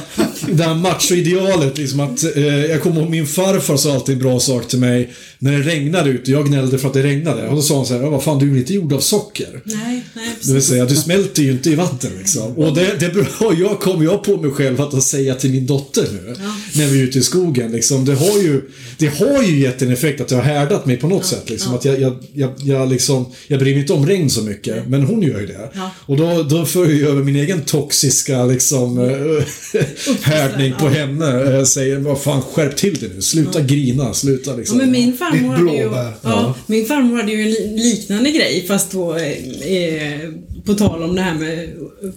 det 0.52 0.62
här 0.64 0.74
machoidealet 0.74 1.78
liksom 1.78 2.00
att... 2.00 2.36
Eh, 2.36 2.46
jag 2.46 2.82
kommer 2.82 3.00
ihåg 3.00 3.10
min 3.10 3.26
farfar 3.26 3.76
sa 3.76 3.94
alltid 3.94 4.12
en 4.14 4.22
bra 4.22 4.40
sak 4.40 4.68
till 4.68 4.78
mig 4.78 5.12
när 5.38 5.52
det 5.52 5.58
regnade 5.62 6.10
ute. 6.10 6.30
Jag 6.30 6.46
gnällde 6.48 6.78
för 6.78 6.88
att 6.88 6.94
det 6.94 7.02
regnade. 7.02 7.48
Och 7.48 7.56
då 7.56 7.62
sa 7.62 7.76
han 7.76 7.86
så 7.86 7.94
här, 7.94 8.00
"Ja, 8.02 8.10
vad 8.10 8.22
fan, 8.24 8.38
du 8.38 8.54
är 8.54 8.58
inte 8.58 8.74
gjord 8.74 8.92
av 8.92 9.00
socker. 9.00 9.62
Nej, 9.64 9.76
nej, 9.86 10.02
Det 10.14 10.20
precis. 10.38 10.54
vill 10.54 10.62
säga, 10.62 10.84
du 10.84 10.94
smälter 10.96 11.42
ju 11.42 11.50
inte 11.50 11.70
i 11.70 11.74
vatten 11.74 12.10
liksom. 12.18 12.42
Och 12.56 12.74
det, 12.74 12.96
det 13.00 13.14
jag 13.58 13.80
kommer 13.80 14.04
jag 14.04 14.24
på 14.24 14.36
mig 14.36 14.50
själv 14.50 14.80
att 14.80 15.02
säga 15.02 15.34
till 15.34 15.50
min 15.50 15.66
dotter 15.66 16.06
nu, 16.12 16.34
när 16.74 16.86
vi 16.86 17.00
är 17.00 17.04
ute 17.04 17.18
i 17.18 17.22
skogen, 17.22 17.72
liksom, 17.72 18.04
det 18.04 18.14
har 18.14 18.38
ju, 18.42 18.60
det 18.98 19.06
har 19.06 19.42
ju 19.42 19.58
gett 19.60 19.82
en 19.82 19.92
effekt 19.92 20.20
att 20.20 20.28
det 20.28 20.36
har 20.36 20.42
härdat 20.42 20.86
mig 20.86 20.96
på 20.96 21.08
något 21.08 21.24
sätt. 21.26 21.50
Liksom, 21.50 21.74
att 21.74 21.84
jag, 21.84 22.00
jag, 22.00 22.16
jag, 22.32 22.50
jag, 22.58 22.90
liksom, 22.90 23.26
jag 23.48 23.58
bryr 23.60 23.72
mig 23.72 23.80
inte 23.80 23.92
om 23.92 24.06
regn 24.06 24.30
så 24.30 24.42
mycket, 24.42 24.88
men 24.88 25.02
hon 25.04 25.22
gör 25.22 25.40
ju 25.40 25.46
det. 25.46 25.70
Ja. 25.74 25.90
Och 26.00 26.16
då, 26.16 26.42
då 26.42 26.64
för 26.66 26.86
jag 26.86 27.10
över 27.10 27.22
min 27.22 27.36
egen 27.36 27.60
toxiska 27.62 28.44
liksom, 28.44 28.98
eh, 30.34 30.40
härdning 30.42 30.72
på 30.78 30.88
henne. 30.88 31.26
Jag 31.50 31.68
säger, 31.68 31.98
vad 31.98 32.22
fan, 32.22 32.42
skärp 32.42 32.76
till 32.76 32.94
dig 32.94 33.10
nu. 33.14 33.22
Sluta 33.22 33.60
grina, 33.60 34.14
sluta 34.14 34.50
Ja, 34.50 34.56
liksom. 34.56 34.78
men 34.78 34.90
min 34.90 35.16
farmor 35.16 35.54
hade 35.54 35.72
ju, 35.76 35.80
blåbär. 35.88 36.12
ja, 36.22 36.54
min 36.66 36.86
farmor 36.86 37.16
hade 37.16 37.32
ju 37.32 37.42
en 37.42 37.50
li- 37.50 37.76
liknande 37.76 38.30
grej 38.30 38.64
fast 38.68 38.90
då 38.92 39.14
eh, 39.16 39.32
eh, 39.74 40.20
på 40.66 40.74
tal 40.74 41.02
om 41.02 41.16
det 41.16 41.22
här 41.22 41.34
med 41.34 41.68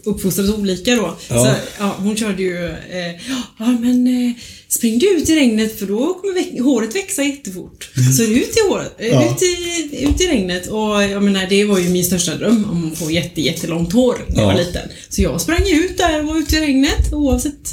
uppfostras 0.03 0.49
olika 0.49 0.95
då. 0.95 1.17
Ja. 1.29 1.45
Så, 1.45 1.51
ja, 1.79 1.95
hon 1.99 2.15
körde 2.17 2.43
ju, 2.43 2.65
eh, 2.67 3.11
ja 3.59 3.65
men 3.79 4.07
eh, 4.07 4.31
spring 4.69 4.99
du 4.99 5.17
ut 5.17 5.29
i 5.29 5.35
regnet 5.35 5.79
för 5.79 5.85
då 5.85 6.13
kommer 6.13 6.33
väx- 6.33 6.61
håret 6.63 6.95
växa 6.95 7.23
jättefort. 7.23 7.89
Så 8.17 8.23
ut 8.23 8.57
i, 8.57 8.69
håret, 8.69 8.95
eh, 8.97 9.07
Ja. 9.07 9.31
ut, 9.35 9.41
i, 9.41 10.05
ut 10.05 10.21
i 10.21 10.27
regnet 10.27 10.67
och 10.67 11.03
jag 11.03 11.23
menar 11.23 11.45
det 11.49 11.63
var 11.65 11.79
ju 11.79 11.89
min 11.89 12.05
största 12.05 12.35
dröm 12.35 12.65
om 12.71 12.91
att 12.91 12.97
få 12.99 13.11
jätte, 13.11 13.41
jättelångt 13.41 13.93
hår 13.93 14.15
när 14.27 14.35
jag 14.35 14.43
Ja. 14.43 14.47
var 14.57 14.63
liten. 14.65 14.89
Så 15.09 15.21
jag 15.21 15.41
sprang 15.41 15.61
ut 15.71 15.97
där 15.97 16.19
och 16.19 16.27
var 16.27 16.39
ute 16.39 16.55
i 16.55 16.61
regnet 16.61 17.13
oavsett 17.13 17.69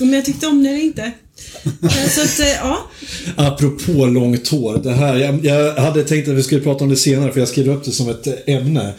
om 0.00 0.12
jag 0.14 0.24
tyckte 0.24 0.46
om 0.46 0.62
det 0.62 0.68
eller 0.68 0.80
inte. 0.80 1.12
Eh, 1.82 2.08
så 2.10 2.20
att, 2.22 2.40
eh, 2.40 2.46
ja. 2.48 2.90
Apropå 3.36 4.06
långt 4.06 4.48
hår. 4.48 4.80
Det 4.82 4.92
här, 4.92 5.16
jag, 5.16 5.44
jag 5.44 5.74
hade 5.74 6.04
tänkt 6.04 6.28
att 6.28 6.34
vi 6.34 6.42
skulle 6.42 6.60
prata 6.60 6.84
om 6.84 6.90
det 6.90 6.96
senare 6.96 7.32
för 7.32 7.40
jag 7.40 7.48
skrev 7.48 7.70
upp 7.70 7.84
det 7.84 7.92
som 7.92 8.08
ett 8.08 8.26
eh, 8.26 8.54
ämne. 8.54 8.94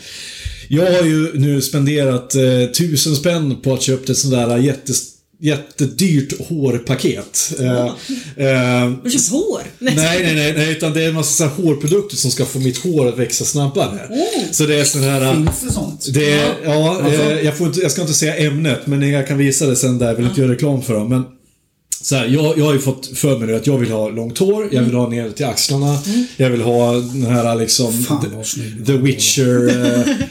Jag 0.67 0.91
har 0.91 1.03
ju 1.03 1.39
nu 1.39 1.61
spenderat 1.61 2.35
eh, 2.35 2.65
tusen 2.77 3.15
spänn 3.15 3.61
på 3.61 3.73
att 3.73 3.81
köpa 3.81 4.11
ett 4.11 4.17
sånt 4.17 4.33
där 4.33 4.57
jättestort 4.57 5.18
jättedyrt 5.41 6.47
hårpaket. 6.47 7.53
Eh, 7.59 7.67
eh, 7.67 7.85
Har 7.85 9.03
du 9.03 9.11
köpt 9.11 9.29
hår? 9.29 9.61
Nej, 9.79 9.95
nej, 9.95 10.35
nej, 10.35 10.53
nej, 10.57 10.71
utan 10.71 10.93
det 10.93 11.03
är 11.03 11.07
en 11.07 11.15
massa 11.15 11.49
så 11.49 11.61
hårprodukter 11.61 12.17
som 12.17 12.31
ska 12.31 12.45
få 12.45 12.59
mitt 12.59 12.77
hår 12.77 13.07
att 13.07 13.17
växa 13.17 13.45
snabbare. 13.45 14.09
Så 14.51 14.65
det 14.65 14.79
är 14.79 14.83
sån 14.83 15.03
här... 15.03 15.33
Finns 15.33 15.61
det 15.61 15.71
sånt? 15.71 16.07
Det 16.13 16.31
är, 16.31 16.55
ja, 16.63 17.07
eh, 17.07 17.41
jag, 17.41 17.57
får 17.57 17.67
inte, 17.67 17.79
jag 17.79 17.91
ska 17.91 18.01
inte 18.01 18.13
säga 18.13 18.37
ämnet, 18.37 18.87
men 18.87 19.09
jag 19.09 19.27
kan 19.27 19.37
visa 19.37 19.65
det 19.65 19.75
sen 19.75 19.97
där. 19.97 20.07
Jag 20.07 20.15
vill 20.15 20.25
inte 20.25 20.41
göra 20.41 20.51
reklam 20.51 20.81
för 20.81 20.93
dem. 20.93 21.09
Men 21.09 21.23
så 22.01 22.15
här, 22.15 22.25
jag, 22.27 22.57
jag 22.57 22.65
har 22.65 22.73
ju 22.73 22.79
fått 22.79 23.17
för 23.17 23.37
mig 23.37 23.47
nu 23.47 23.55
att 23.55 23.67
jag 23.67 23.77
vill 23.77 23.91
ha 23.91 24.09
långt 24.09 24.37
hår, 24.37 24.69
jag 24.71 24.81
vill 24.81 24.93
ha 24.95 25.09
ner 25.09 25.29
till 25.29 25.45
axlarna, 25.45 25.97
jag 26.37 26.49
vill 26.49 26.61
ha 26.61 26.93
den 26.93 27.25
här 27.25 27.55
liksom 27.55 27.93
Fan, 27.93 28.45
The. 28.45 28.85
The 28.85 28.97
Witcher 28.97 29.69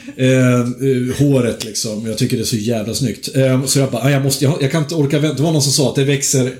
Eh, 0.18 0.60
eh, 0.60 1.16
håret 1.18 1.64
liksom. 1.64 2.06
Jag 2.06 2.18
tycker 2.18 2.36
det 2.36 2.42
är 2.42 2.44
så 2.44 2.56
jävla 2.56 2.94
snyggt. 2.94 3.36
Eh, 3.36 3.64
så 3.64 3.78
jag 3.78 3.90
bara, 3.90 4.02
ah, 4.02 4.10
jag 4.10 4.22
måste, 4.22 4.44
jag, 4.44 4.62
jag 4.62 4.72
kan 4.72 4.82
inte 4.82 4.94
orka 4.94 5.18
vänta. 5.18 5.36
Det 5.36 5.42
var 5.42 5.52
någon 5.52 5.62
som 5.62 5.72
sa 5.72 5.88
att 5.88 5.96
det 5.96 6.04
växer 6.04 6.52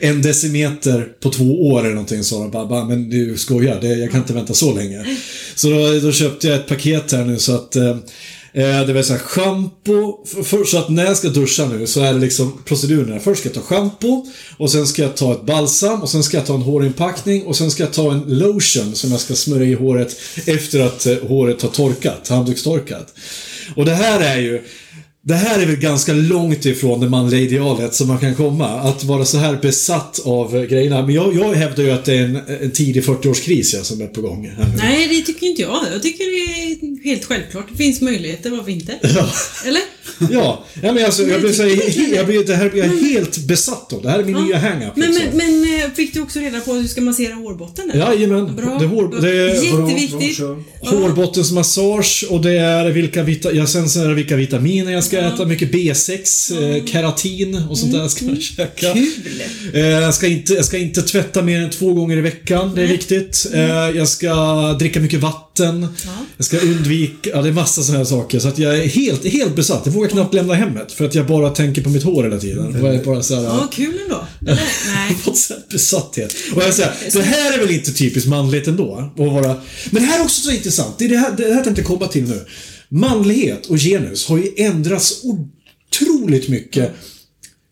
en 0.00 0.22
decimeter 0.22 1.08
på 1.20 1.30
två 1.30 1.68
år 1.68 1.80
eller 1.80 1.94
någonting 1.94 2.24
så 2.24 2.48
bara, 2.48 2.66
bara 2.66 2.84
men 2.84 3.10
du 3.10 3.36
skojar, 3.36 3.80
det, 3.80 3.88
jag 3.88 4.10
kan 4.10 4.20
inte 4.20 4.32
vänta 4.32 4.54
så 4.54 4.74
länge. 4.74 5.16
Så 5.54 5.70
då, 5.70 6.00
då 6.00 6.12
köpte 6.12 6.48
jag 6.48 6.56
ett 6.56 6.68
paket 6.68 7.12
här 7.12 7.24
nu 7.24 7.38
så 7.38 7.54
att 7.54 7.76
Eh, 7.76 7.96
Eh, 8.54 8.86
det 8.86 8.92
vill 8.92 9.04
säga 9.04 9.18
schampo, 9.18 10.24
för, 10.44 10.64
så 10.64 10.78
att 10.78 10.88
när 10.88 11.04
jag 11.04 11.16
ska 11.16 11.28
duscha 11.28 11.66
nu 11.66 11.86
så 11.86 12.00
är 12.00 12.12
det 12.12 12.18
liksom 12.18 12.62
proceduren. 12.64 13.20
Först 13.20 13.40
ska 13.40 13.48
jag 13.48 13.54
ta 13.54 13.60
schampo 13.60 14.26
och 14.56 14.70
sen 14.70 14.86
ska 14.86 15.02
jag 15.02 15.16
ta 15.16 15.32
ett 15.32 15.42
balsam 15.42 16.02
och 16.02 16.10
sen 16.10 16.22
ska 16.22 16.36
jag 16.36 16.46
ta 16.46 16.54
en 16.54 16.62
hårinpackning 16.62 17.42
och 17.46 17.56
sen 17.56 17.70
ska 17.70 17.82
jag 17.82 17.92
ta 17.92 18.12
en 18.12 18.24
lotion 18.26 18.94
som 18.94 19.10
jag 19.10 19.20
ska 19.20 19.34
smörja 19.34 19.66
i 19.66 19.74
håret 19.74 20.16
efter 20.46 20.80
att 20.80 21.06
eh, 21.06 21.16
håret 21.28 21.62
har 21.62 21.68
torkat, 21.68 22.28
handdukstorkat. 22.28 23.14
Och 23.76 23.84
det 23.84 23.94
här 23.94 24.20
är 24.20 24.36
ju 24.36 24.62
det 25.24 25.34
här 25.34 25.62
är 25.62 25.66
väl 25.66 25.76
ganska 25.76 26.12
långt 26.12 26.64
ifrån 26.64 27.00
det 27.00 27.08
manliga 27.08 27.40
idealet 27.40 27.94
som 27.94 28.08
man 28.08 28.18
kan 28.18 28.34
komma. 28.34 28.68
Att 28.68 29.04
vara 29.04 29.24
så 29.24 29.38
här 29.38 29.56
besatt 29.56 30.20
av 30.24 30.56
eh, 30.56 30.62
grejerna. 30.62 31.06
Men 31.06 31.14
jag, 31.14 31.36
jag 31.36 31.54
hävdar 31.54 31.84
ju 31.84 31.90
att 31.90 32.04
det 32.04 32.14
är 32.14 32.24
en, 32.24 32.36
en 32.60 32.70
tidig 32.70 33.02
40-årskris 33.02 33.74
ja, 33.76 33.84
som 33.84 34.00
är 34.00 34.06
på 34.06 34.20
gång. 34.20 34.48
här. 34.56 34.66
Nej, 34.76 35.08
det 35.08 35.20
tycker 35.20 35.46
inte 35.46 35.62
jag. 35.62 35.84
Jag 35.92 36.02
tycker 36.02 36.24
det 36.24 36.72
är 36.72 37.04
helt 37.04 37.24
självklart. 37.24 37.66
Det 37.70 37.76
finns 37.76 38.00
möjligheter, 38.00 38.50
varför 38.50 38.70
inte? 38.70 38.92
Eller? 39.66 39.82
Ja, 40.30 40.64
ja 40.82 40.92
men 40.92 41.04
alltså, 41.04 41.22
jag 41.22 41.40
blir, 41.40 41.52
så, 41.52 41.62
jag 42.16 42.26
blir, 42.26 42.44
det 42.46 42.54
här 42.54 42.70
blir 42.70 42.82
jag 42.82 42.90
helt 43.08 43.38
besatt 43.38 43.92
av. 43.92 44.02
Det 44.02 44.10
här 44.10 44.18
är 44.18 44.24
min 44.24 44.44
nya 44.44 44.58
hang-up. 44.58 44.96
Men, 44.96 45.10
liksom. 45.10 45.26
men, 45.38 45.60
men 45.60 45.80
eh, 45.84 45.90
fick 45.94 46.14
du 46.14 46.20
också 46.20 46.38
reda 46.38 46.60
på 46.60 46.72
hur 46.74 46.88
ska 46.88 47.00
massera 47.00 47.34
hårbotten? 47.34 47.88
där? 47.88 47.98
Jajamän. 47.98 48.56
Bra. 48.56 48.78
Det 48.78 48.84
är 48.84 48.88
hår- 48.88 49.20
det 49.20 49.28
är- 49.30 49.76
Bra, 49.76 49.88
Jätteviktigt. 49.90 50.38
bra, 50.38 50.62
kör. 50.82 50.96
Hårbottensmassage 51.00 52.24
och 52.30 52.40
det 52.40 52.50
är 52.58 52.90
vilka, 52.90 53.22
vita 53.22 53.52
ja, 53.52 53.66
sen 53.66 53.88
så 53.88 54.00
är 54.04 54.08
det 54.08 54.14
vilka 54.14 54.36
vitaminer 54.36 54.92
jag 54.92 55.04
ska 55.04 55.18
äta. 55.18 55.44
Mycket 55.46 55.70
B6, 55.72 56.52
eh, 56.78 56.84
keratin 56.84 57.62
och 57.70 57.78
sånt 57.78 57.92
där 57.92 58.08
ska 58.08 58.24
jag 58.24 58.42
käka. 58.42 58.90
Mm. 58.92 59.06
Kul. 59.22 59.42
Eh, 59.74 59.80
jag, 59.88 60.14
ska 60.14 60.26
inte, 60.26 60.52
jag 60.54 60.64
ska 60.64 60.78
inte 60.78 61.02
tvätta 61.02 61.42
mer 61.42 61.60
än 61.60 61.70
två 61.70 61.92
gånger 61.94 62.16
i 62.16 62.20
veckan. 62.20 62.72
Det 62.74 62.82
är 62.82 62.86
viktigt. 62.86 63.46
Eh, 63.54 63.60
jag 63.70 64.08
ska 64.08 64.34
dricka 64.78 65.00
mycket 65.00 65.20
vatten. 65.20 65.86
Jag 66.36 66.44
ska 66.46 66.58
undvika... 66.58 67.30
Ja, 67.30 67.42
det 67.42 67.48
är 67.48 67.52
massa 67.52 67.82
sådana 67.82 67.98
här 67.98 68.04
saker. 68.04 68.38
Så 68.38 68.48
att 68.48 68.58
jag 68.58 68.78
är 68.78 68.86
helt, 68.88 69.24
helt 69.24 69.56
besatt. 69.56 69.86
Jag 69.92 69.96
vågar 69.96 70.08
knappt 70.10 70.34
lämna 70.34 70.54
hemmet 70.54 70.92
för 70.92 71.04
att 71.04 71.14
jag 71.14 71.26
bara 71.26 71.50
tänker 71.50 71.82
på 71.82 71.88
mitt 71.90 72.02
hår 72.02 72.24
hela 72.24 72.38
tiden. 72.38 72.66
Och 72.66 72.88
jag 72.88 72.94
är 72.94 73.04
bara 73.04 73.22
så 73.22 73.34
här, 73.34 73.42
Ja, 73.42 73.68
kul 73.72 73.98
ändå. 74.02 74.26
Eller? 74.40 74.62
Nej. 74.86 75.14
fått 75.24 75.38
så 75.38 75.54
här 75.54 75.62
besatthet. 75.70 76.34
Och 76.54 76.62
jag 76.62 76.74
säger, 76.74 76.92
det 77.12 77.22
här 77.22 77.52
är 77.52 77.58
väl 77.58 77.70
inte 77.70 77.92
typiskt 77.92 78.28
manligt 78.28 78.68
ändå? 78.68 79.12
Att 79.14 79.18
vara... 79.18 79.56
Men 79.90 80.02
det 80.02 80.08
här 80.08 80.18
är 80.18 80.22
också 80.22 80.40
så 80.42 80.50
intressant. 80.50 80.98
Det, 80.98 81.04
är 81.04 81.08
det, 81.08 81.16
här, 81.16 81.32
det 81.36 81.54
här 81.54 81.64
tänkte 81.64 81.82
jag 81.82 81.88
komma 81.88 82.06
till 82.06 82.28
nu. 82.28 82.46
Manlighet 82.88 83.66
och 83.66 83.78
genus 83.78 84.26
har 84.26 84.38
ju 84.38 84.50
ändrats 84.56 85.22
otroligt 85.24 86.48
mycket. 86.48 86.92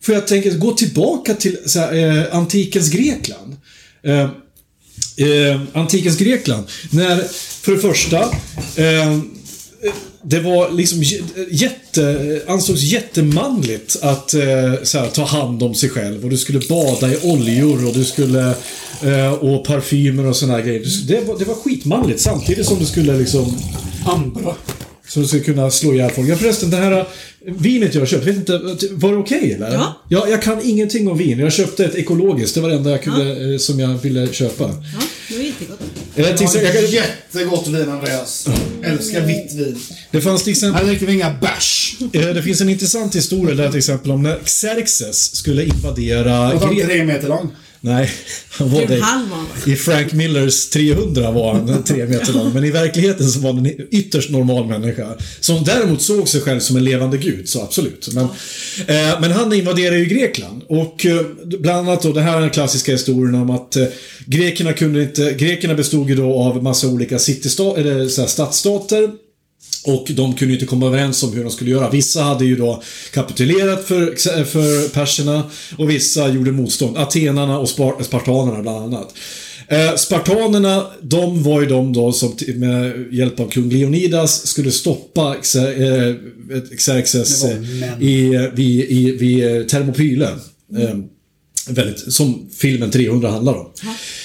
För 0.02 0.12
jag 0.12 0.26
tänker 0.26 0.50
gå 0.50 0.72
tillbaka 0.72 1.34
till 1.34 1.58
så 1.66 1.78
här, 1.78 1.94
eh, 1.94 2.36
antikens 2.36 2.88
Grekland. 2.88 3.56
Eh, 4.04 4.30
eh, 5.26 5.60
antikens 5.72 6.18
Grekland. 6.18 6.66
När, 6.90 7.22
för 7.62 7.72
det 7.72 7.78
första, 7.78 8.20
eh, 8.76 9.18
det 10.22 10.40
var 10.40 10.70
liksom 10.70 11.02
jätte, 11.50 12.40
ansågs 12.46 12.82
jättemanligt 12.82 13.96
att 14.02 14.34
eh, 14.34 14.40
så 14.82 14.98
här, 14.98 15.08
ta 15.08 15.24
hand 15.24 15.62
om 15.62 15.74
sig 15.74 15.88
själv 15.90 16.24
och 16.24 16.30
du 16.30 16.36
skulle 16.36 16.60
bada 16.68 17.12
i 17.12 17.16
oljor 17.22 17.86
och 17.88 17.94
du 17.94 18.04
skulle 18.04 18.54
eh, 19.02 19.32
och 19.32 19.64
parfymer 19.66 20.26
och 20.26 20.36
såna 20.36 20.52
här 20.52 20.62
grejer. 20.62 20.82
Det 21.08 21.20
var, 21.20 21.38
det 21.38 21.44
var 21.44 21.54
skitmanligt 21.54 22.20
samtidigt 22.20 22.66
som 22.66 22.78
du 22.78 22.86
skulle 22.86 23.18
liksom 23.18 23.56
Andra. 24.06 24.54
så 25.08 25.20
du 25.20 25.26
skulle 25.26 25.42
kunna 25.42 25.70
slå 25.70 25.94
ihjäl 25.94 26.10
folk. 26.10 26.28
Ja, 26.28 26.36
förresten, 26.36 26.70
det 26.70 26.76
här 26.76 26.92
eh, 27.00 27.04
vinet 27.44 27.94
jag 27.94 28.08
köpte, 28.08 28.26
vet 28.26 28.36
inte, 28.36 28.60
var 28.90 29.10
det 29.12 29.16
okej 29.18 29.52
eller? 29.52 29.72
Ja. 29.74 29.94
ja. 30.08 30.28
Jag 30.28 30.42
kan 30.42 30.60
ingenting 30.64 31.08
om 31.08 31.18
vin. 31.18 31.38
Jag 31.38 31.52
köpte 31.52 31.84
ett 31.84 31.94
ekologiskt, 31.94 32.54
det 32.54 32.60
var 32.60 32.68
det 32.68 32.74
enda 32.74 32.90
jag 32.90 33.02
kunde, 33.02 33.52
eh, 33.52 33.58
som 33.58 33.80
jag 33.80 33.88
ville 34.02 34.32
köpa. 34.32 34.64
Ja, 34.64 35.00
det 35.28 35.36
var 35.36 35.42
jättegott. 35.44 35.80
Jag 36.16 36.72
kan- 36.72 36.90
Jättegott 36.90 37.68
vin, 37.68 37.88
Andreas. 37.88 38.46
Älskar 38.84 39.20
vitt 39.20 39.52
vin. 39.54 39.78
Det 40.10 40.20
fanns 40.20 40.42
till 40.44 40.50
exempel 40.52 40.82
Här 40.82 40.90
dricker 40.90 41.06
vi 41.06 41.12
inga 41.12 41.30
bärs. 41.40 41.96
Eh, 42.12 42.20
Det 42.28 42.42
finns 42.42 42.60
en 42.60 42.68
intressant 42.68 43.16
historia 43.16 43.54
där 43.54 43.68
till 43.68 43.78
exempel 43.78 44.10
om 44.10 44.22
när 44.22 44.38
Xerxes 44.44 45.36
skulle 45.36 45.64
invadera 45.64 46.50
Grekland. 46.50 46.80
tre 46.88 47.04
meter 47.04 47.28
lång. 47.28 47.50
Nej, 47.82 48.10
han 48.50 48.70
var 48.70 48.86
det. 48.86 49.72
I 49.72 49.76
Frank 49.76 50.12
Millers 50.12 50.70
300 50.70 51.30
var 51.30 51.54
han 51.54 51.84
tre 51.84 52.06
meter 52.06 52.32
lång, 52.32 52.52
men 52.52 52.64
i 52.64 52.70
verkligheten 52.70 53.28
så 53.28 53.40
var 53.40 53.52
han 53.52 53.66
en 53.66 53.72
ytterst 53.90 54.30
normal 54.30 54.66
människa. 54.66 55.06
Som 55.40 55.64
däremot 55.64 56.02
såg 56.02 56.28
sig 56.28 56.40
själv 56.40 56.60
som 56.60 56.76
en 56.76 56.84
levande 56.84 57.18
gud, 57.18 57.48
så 57.48 57.62
absolut. 57.62 58.08
Men, 58.14 58.24
eh, 58.86 59.20
men 59.20 59.32
han 59.32 59.52
invaderade 59.52 59.98
ju 59.98 60.04
Grekland 60.04 60.62
och 60.68 61.06
eh, 61.06 61.20
bland 61.44 61.88
annat 61.88 62.02
då, 62.02 62.12
det 62.12 62.20
här 62.20 62.36
är 62.36 62.40
den 62.40 62.50
klassiska 62.50 62.92
historien 62.92 63.34
om 63.34 63.50
att 63.50 63.76
eh, 63.76 63.86
grekerna 64.26 64.72
kunde 64.72 65.02
inte, 65.02 65.32
grekerna 65.32 65.74
bestod 65.74 66.08
ju 66.10 66.16
då 66.16 66.34
av 66.34 66.62
massa 66.62 66.88
olika 66.88 67.14
eller 67.14 68.08
så 68.08 68.20
här, 68.20 68.28
stadsstater 68.28 69.10
och 69.84 70.06
de 70.10 70.34
kunde 70.34 70.54
inte 70.54 70.66
komma 70.66 70.86
överens 70.86 71.22
om 71.22 71.32
hur 71.32 71.44
de 71.44 71.52
skulle 71.52 71.70
göra. 71.70 71.90
Vissa 71.90 72.22
hade 72.22 72.44
ju 72.44 72.56
då 72.56 72.82
kapitulerat 73.12 73.86
för, 73.86 74.44
för 74.44 74.88
perserna 74.88 75.50
och 75.78 75.90
vissa 75.90 76.28
gjorde 76.28 76.52
motstånd. 76.52 76.96
Atenarna 76.98 77.58
och 77.58 77.68
spar, 77.68 78.02
spartanerna 78.02 78.62
bland 78.62 78.94
annat. 78.94 79.14
Eh, 79.68 79.96
spartanerna, 79.96 80.86
de 81.02 81.42
var 81.42 81.60
ju 81.60 81.66
de 81.66 81.92
då 81.92 82.12
som 82.12 82.36
med 82.54 83.06
hjälp 83.12 83.40
av 83.40 83.48
kung 83.48 83.70
Leonidas 83.70 84.46
skulle 84.46 84.70
stoppa 84.70 85.34
eh, 85.34 86.14
Xerxes 86.78 87.44
eh, 87.44 87.62
i, 88.02 88.48
vid, 88.54 88.90
i, 88.90 89.10
vid 89.10 89.56
eh, 89.56 89.62
Thermopyle. 89.66 90.28
Eh, 90.78 90.98
väldigt, 91.68 92.12
som 92.12 92.50
filmen 92.58 92.90
300 92.90 93.30
handlar 93.30 93.54
om. 93.54 93.72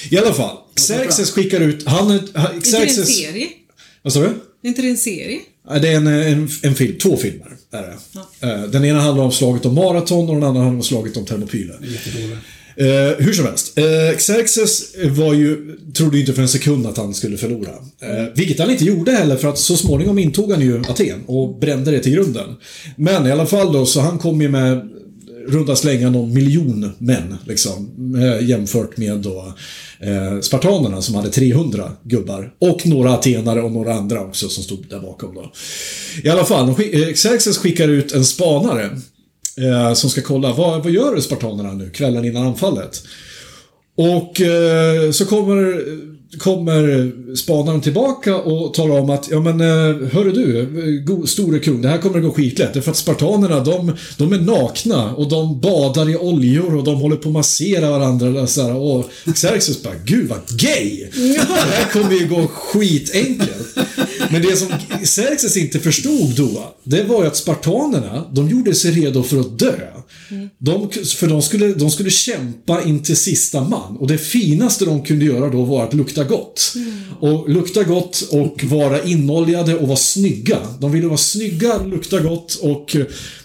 I 0.10 0.18
alla 0.18 0.34
fall, 0.34 0.58
Xerxes 0.76 1.32
skickar 1.32 1.60
ut... 1.60 1.88
Han, 1.88 2.08
han, 2.08 2.18
Är 2.18 2.50
det 2.50 2.56
en 2.56 2.62
Xerxes, 2.62 3.18
serie? 3.18 3.48
vad 4.02 4.14
sa 4.14 4.20
du? 4.20 4.34
Är 4.66 4.70
inte 4.70 4.82
det 4.82 4.90
en 4.90 4.98
serie? 4.98 5.40
Ja, 5.70 5.80
Det 5.80 5.88
är 5.90 5.96
en, 5.96 6.08
en, 6.08 6.50
en 6.64 6.76
film, 6.76 6.98
två 6.98 7.18
filmer. 7.18 7.48
Är 7.72 7.82
det. 7.82 8.48
Eh, 8.48 8.64
Den 8.64 8.86
ena 8.86 9.00
handlar 9.00 9.24
om 9.24 9.32
slaget 9.32 9.66
om 9.66 9.76
Marathon 9.76 10.30
och 10.30 10.36
den 10.36 10.44
andra 10.44 10.62
handlar 10.62 10.78
om 10.78 10.84
slaget 10.84 11.18
om. 11.18 11.26
Jättedålig. 11.26 12.38
Eh, 12.78 13.26
hur 13.26 13.34
som 13.34 13.46
helst. 13.46 13.78
Eh, 13.78 14.18
Xerxes 14.18 14.96
var 15.10 15.34
ju, 15.34 15.78
trodde 15.94 16.16
ju 16.18 16.22
inte 16.22 16.34
för 16.34 16.42
en 16.42 16.48
sekund 16.48 16.88
att 16.88 16.98
han 16.98 17.14
skulle 17.14 17.38
förlora. 17.38 17.70
Eh, 18.02 18.26
vilket 18.36 18.60
han 18.60 18.72
inte 18.72 18.86
gjorde 18.86 19.12
heller 19.12 19.38
för 19.38 19.48
att 19.48 19.58
så 19.58 19.78
småningom 19.78 20.20
intog 20.20 20.52
han 20.52 20.62
ju 20.62 20.80
Aten 20.80 21.24
och 21.26 21.60
brände 21.60 21.92
det 21.92 22.00
till 22.00 22.12
grunden. 22.14 22.56
Men 22.96 23.28
i 23.28 23.32
alla 23.32 23.46
fall 23.46 23.74
då, 23.74 23.86
så 23.86 24.00
han 24.00 24.20
kom 24.20 24.42
ju 24.42 24.50
med 24.50 24.90
runda 25.48 25.76
slängar 25.76 26.10
någon 26.10 26.34
miljon 26.34 26.92
män 26.98 27.38
liksom. 27.46 28.16
Eh, 28.22 28.50
jämfört 28.50 28.98
med 28.98 29.18
då 29.18 29.54
eh, 30.00 30.40
spartanerna 30.42 31.02
som 31.02 31.16
hade 31.16 31.30
300 31.30 31.92
gubbar. 32.04 32.54
Och 32.60 32.88
några 32.88 33.14
atenare 33.14 33.62
och 33.62 33.72
några 33.72 33.94
andra 33.94 34.22
också 34.22 34.50
som 34.50 34.64
stod 34.64 34.86
där 34.90 35.00
bakom 35.00 35.36
då. 35.36 35.52
I 36.24 36.30
alla 36.30 36.46
fall, 36.46 36.70
eh, 36.70 37.14
Xerxes 37.14 37.58
skickar 37.58 37.88
ut 37.88 38.12
en 38.12 38.26
spanare 38.26 38.86
eh, 39.58 39.94
som 39.94 40.10
ska 40.10 40.22
kolla 40.22 40.54
vad, 40.54 40.84
vad 40.84 40.92
gör 40.92 41.20
spartanerna 41.20 41.74
nu 41.74 41.90
kvällen 41.90 42.26
innan 42.26 42.48
anfallet. 42.48 43.04
Och 43.98 44.42
eh, 44.42 45.12
så 45.12 45.26
kommer, 45.26 45.84
kommer 46.38 47.12
spanaren 47.36 47.82
tillbaka 47.82 48.36
och 48.36 48.74
talar 48.74 49.00
om 49.00 49.10
att 49.10 49.28
ja 49.32 49.40
men 49.40 49.62
eh, 49.62 50.10
hörru 50.12 50.32
du, 50.32 51.28
store 51.28 51.60
kung, 51.60 51.82
det 51.82 51.88
här 51.88 51.98
kommer 51.98 52.18
att 52.18 52.24
gå 52.24 52.32
skitlätt. 52.32 52.74
Därför 52.74 52.92
att 52.92 52.98
spartanerna 52.98 53.60
de, 53.60 53.94
de 54.18 54.34
är 54.34 54.40
nakna 54.40 55.16
och 55.16 55.30
de 55.30 55.60
badar 55.62 56.10
i 56.10 56.16
oljor 56.16 56.76
och 56.76 56.84
de 56.84 56.96
håller 56.96 57.16
på 57.16 57.30
att 57.30 57.34
massera 57.34 57.90
varandra. 57.90 58.42
Och, 58.42 58.50
så 58.50 58.62
här, 58.62 58.76
och 58.76 59.10
Xerxes 59.36 59.84
bara, 59.84 59.94
gud 60.06 60.30
vad 60.30 60.60
gay! 60.60 61.08
Det 61.14 61.40
här 61.40 61.92
kommer 61.92 62.12
ju 62.12 62.28
gå 62.28 62.48
skitenkelt. 62.48 63.78
Men 64.32 64.42
det 64.42 64.56
som 64.56 64.68
Xerxes 65.04 65.58
inte 65.58 65.80
förstod 65.80 66.36
då, 66.36 66.76
det 66.84 67.04
var 67.04 67.22
ju 67.22 67.28
att 67.28 67.36
spartanerna, 67.36 68.26
de 68.32 68.50
gjorde 68.50 68.76
sig 68.76 68.92
redo 68.92 69.24
för 69.24 69.40
att 69.40 69.60
dö. 69.60 69.76
De, 70.58 70.90
för 70.90 71.28
de 71.28 71.42
skulle, 71.42 71.74
de 71.74 71.92
skulle 71.92 72.10
kämpa 72.10 72.84
in 72.84 73.04
till 73.04 73.18
sista 73.18 73.64
man. 73.64 73.98
Och 73.98 74.08
det 74.08 74.18
finaste 74.18 74.86
de 74.86 75.04
kunde 75.04 75.26
göra 75.26 75.50
då 75.50 75.64
var 75.64 75.84
att 75.84 75.94
lukta 75.94 76.15
gott. 76.24 76.74
Och 77.20 77.50
lukta 77.50 77.84
gott 77.84 78.28
och 78.32 78.64
vara 78.64 79.04
inoljade 79.04 79.76
och 79.76 79.88
vara 79.88 79.98
snygga. 79.98 80.58
De 80.80 80.92
ville 80.92 81.08
vara 81.08 81.18
snygga, 81.18 81.84
lukta 81.84 82.20
gott 82.20 82.60
och 82.62 82.96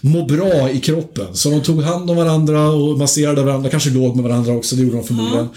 må 0.01 0.25
bra 0.25 0.71
i 0.71 0.79
kroppen. 0.79 1.27
Så 1.33 1.49
de 1.49 1.61
tog 1.61 1.81
hand 1.81 2.09
om 2.09 2.17
varandra 2.17 2.69
och 2.69 2.97
masserade 2.97 3.43
varandra. 3.43 3.69
Kanske 3.69 3.89
låg 3.89 4.15
med 4.15 4.23
varandra 4.23 4.53
också, 4.53 4.75
det 4.75 4.81
gjorde 4.81 4.95
de 4.95 5.03
förmodligen. 5.03 5.49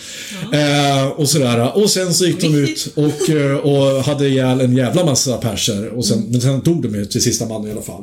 Eh, 0.53 1.07
och 1.07 1.29
sådär. 1.29 1.77
Och 1.77 1.91
sen 1.91 2.15
så 2.15 2.27
gick 2.27 2.41
de 2.41 2.55
ut 2.55 2.93
och, 2.95 3.31
eh, 3.31 3.57
och 3.57 4.05
hade 4.05 4.29
ihjäl 4.29 4.61
en 4.61 4.77
jävla 4.77 5.05
massa 5.05 5.37
perser. 5.37 5.89
Och 5.89 6.05
sen, 6.07 6.23
Men 6.29 6.41
sen 6.41 6.61
dog 6.61 6.83
de 6.83 6.95
ju 6.95 7.05
till 7.05 7.23
sista 7.23 7.47
man 7.47 7.69
i 7.69 7.71
alla 7.71 7.83
fall. 7.83 8.03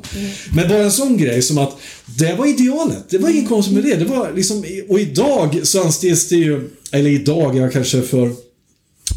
Men 0.56 0.70
bara 0.70 0.84
en 0.84 0.92
sån 0.92 1.18
grej 1.18 1.42
som 1.42 1.58
att 1.58 1.78
det 2.06 2.36
var 2.38 2.46
idealet. 2.46 3.10
Det 3.10 3.18
var 3.18 3.30
inget 3.30 3.50
konstigt 3.50 3.74
med 3.74 3.84
det. 3.84 3.96
det 3.96 4.06
var 4.06 4.32
liksom, 4.36 4.64
och 4.90 5.00
idag 5.00 5.60
så 5.64 5.84
anses 5.84 6.30
det 6.30 6.36
ju, 6.36 6.70
eller 6.92 7.10
idag, 7.10 7.58
jag 7.58 7.74
kanske 7.74 8.02
för 8.02 8.32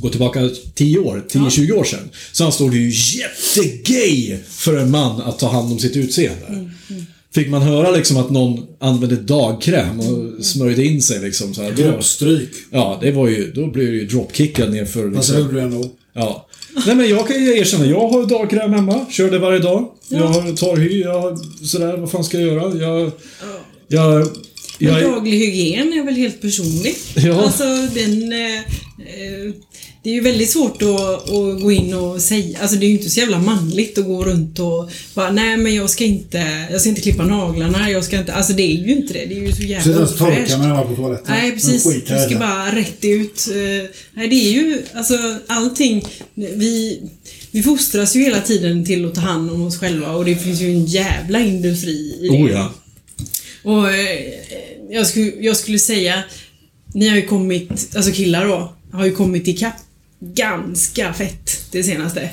gå 0.00 0.08
tillbaka 0.08 0.50
10 0.74 0.98
år, 0.98 1.24
10-20 1.30 1.72
år 1.72 1.84
sedan, 1.84 2.10
så 2.32 2.44
ansåg 2.44 2.70
det 2.70 2.76
ju 2.76 2.92
jättegay 3.20 4.38
för 4.48 4.76
en 4.76 4.90
man 4.90 5.20
att 5.20 5.38
ta 5.38 5.48
hand 5.48 5.72
om 5.72 5.78
sitt 5.78 5.96
utseende. 5.96 6.70
Fick 7.34 7.48
man 7.48 7.62
höra 7.62 7.90
liksom 7.90 8.16
att 8.16 8.30
någon 8.30 8.66
använde 8.80 9.16
dagkräm 9.16 10.00
och 10.00 10.44
smörjde 10.44 10.84
in 10.84 11.02
sig 11.02 11.20
liksom 11.20 11.54
så 11.54 11.62
här, 11.62 11.72
då, 11.72 11.82
Droppstryk. 11.82 12.50
Ja, 12.70 12.98
det 13.02 13.12
var 13.12 13.28
ju, 13.28 13.52
då 13.52 13.66
blev 13.66 13.86
det 13.86 13.96
ju 13.96 14.06
dropkickad 14.06 14.72
nerför 14.72 15.14
Fast 15.14 15.28
det 15.28 15.38
liksom, 15.38 15.38
gjorde 15.38 15.52
du 15.52 15.60
ändå. 15.60 15.90
Ja. 16.12 16.48
Nej 16.86 16.94
men 16.96 17.08
jag 17.08 17.28
kan 17.28 17.44
ju 17.44 17.58
erkänna, 17.58 17.86
jag 17.86 18.08
har 18.08 18.26
dagkräm 18.26 18.72
hemma, 18.72 19.06
kör 19.10 19.30
det 19.30 19.38
varje 19.38 19.58
dag. 19.58 19.90
Jag 20.08 20.26
har 20.26 20.56
torrhy, 20.56 21.00
jag 21.00 21.20
har 21.20 21.38
sådär, 21.66 21.96
vad 21.96 22.10
fan 22.10 22.24
ska 22.24 22.40
jag 22.40 22.46
göra? 22.46 22.78
Jag... 22.78 23.12
Jag... 23.88 24.28
Men 24.78 24.94
jag 24.94 25.02
daglig 25.02 25.32
hygien 25.32 25.92
är 25.92 26.04
väl 26.04 26.14
helt 26.14 26.40
personlig? 26.40 26.94
Ja. 27.16 27.42
Alltså 27.42 27.64
den... 27.94 28.34
Eh, 29.16 29.52
det 30.02 30.10
är 30.10 30.14
ju 30.14 30.20
väldigt 30.20 30.50
svårt 30.50 30.82
att, 30.82 31.30
att 31.30 31.62
gå 31.62 31.72
in 31.72 31.94
och 31.94 32.22
säga, 32.22 32.58
alltså 32.60 32.76
det 32.76 32.86
är 32.86 32.88
ju 32.88 32.94
inte 32.94 33.10
så 33.10 33.20
jävla 33.20 33.38
manligt 33.38 33.98
att 33.98 34.04
gå 34.04 34.24
runt 34.24 34.58
och 34.58 34.90
bara 35.14 35.30
nej 35.32 35.56
men 35.56 35.74
jag 35.74 35.90
ska 35.90 36.04
inte, 36.04 36.66
jag 36.70 36.80
ska 36.80 36.90
inte 36.90 37.00
klippa 37.00 37.24
naglarna, 37.24 37.90
jag 37.90 38.04
ska 38.04 38.18
inte, 38.18 38.32
alltså 38.34 38.52
det 38.52 38.62
är 38.62 38.86
ju 38.86 38.92
inte 38.92 39.12
det. 39.12 39.26
Det 39.26 39.34
är 39.34 39.40
ju 39.40 39.52
så 39.52 39.62
jävla 39.62 40.02
ofräscht. 40.04 40.58
när 40.58 40.68
jag 40.68 40.76
var 40.76 40.84
på 40.84 40.96
toaletten. 40.96 41.26
Nej 41.28 41.52
precis, 41.52 41.84
du 41.84 42.18
ska 42.28 42.38
bara 42.38 42.76
rätt 42.76 43.04
ut. 43.04 43.48
Eh, 43.50 43.90
Nej 44.14 44.28
det 44.28 44.36
är 44.48 44.52
ju, 44.52 44.82
alltså 44.94 45.14
allting, 45.46 46.04
vi 46.34 47.00
vi 47.54 47.62
fostras 47.62 48.16
ju 48.16 48.20
hela 48.20 48.40
tiden 48.40 48.84
till 48.84 49.04
att 49.04 49.14
ta 49.14 49.20
hand 49.20 49.50
om 49.50 49.62
oss 49.62 49.78
själva 49.78 50.12
och 50.12 50.24
det 50.24 50.36
finns 50.36 50.60
ju 50.60 50.70
en 50.70 50.84
jävla 50.84 51.40
industri 51.40 52.18
i 52.20 52.28
det. 52.28 52.36
Oh 52.36 52.50
ja. 52.50 52.74
Och 53.62 53.90
eh, 53.90 54.32
jag, 54.90 55.06
skulle, 55.06 55.32
jag 55.40 55.56
skulle 55.56 55.78
säga, 55.78 56.22
ni 56.94 57.08
har 57.08 57.16
ju 57.16 57.26
kommit, 57.26 57.70
alltså 57.96 58.12
killar 58.12 58.48
då, 58.48 58.74
har 58.94 59.06
ju 59.06 59.12
kommit 59.12 59.48
ikapp 59.48 59.76
ganska 60.20 61.12
fett 61.12 61.72
det 61.72 61.82
senaste. 61.82 62.30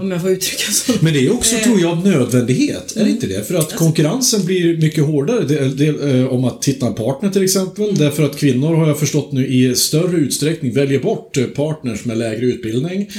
Om 0.00 0.10
jag 0.10 0.20
får 0.20 0.30
uttrycka 0.30 0.72
så. 0.72 0.92
Men 1.00 1.12
det 1.12 1.26
är 1.26 1.32
också, 1.32 1.56
Eh, 1.56 1.62
tror 1.62 1.80
jag, 1.80 2.04
nödvändighet. 2.04 2.96
Är 2.96 3.04
det 3.04 3.10
inte 3.10 3.26
det? 3.26 3.48
För 3.48 3.54
att 3.54 3.72
konkurrensen 3.72 4.44
blir 4.44 4.76
mycket 4.76 5.04
hårdare. 5.04 5.44
Det, 5.44 5.68
det, 5.68 6.18
eh, 6.18 6.26
om 6.26 6.44
att 6.44 6.64
hitta 6.64 6.86
en 6.86 6.94
partner 6.94 7.30
till 7.30 7.44
exempel. 7.44 7.94
Därför 7.94 8.22
att 8.22 8.36
kvinnor, 8.36 8.74
har 8.74 8.88
jag 8.88 8.98
förstått 8.98 9.32
nu, 9.32 9.46
i 9.46 9.74
större 9.74 10.16
utsträckning 10.16 10.72
väljer 10.72 11.00
bort 11.00 11.36
eh, 11.36 11.44
partners 11.44 12.04
med 12.04 12.18
lägre 12.18 12.46
utbildning, 12.46 13.10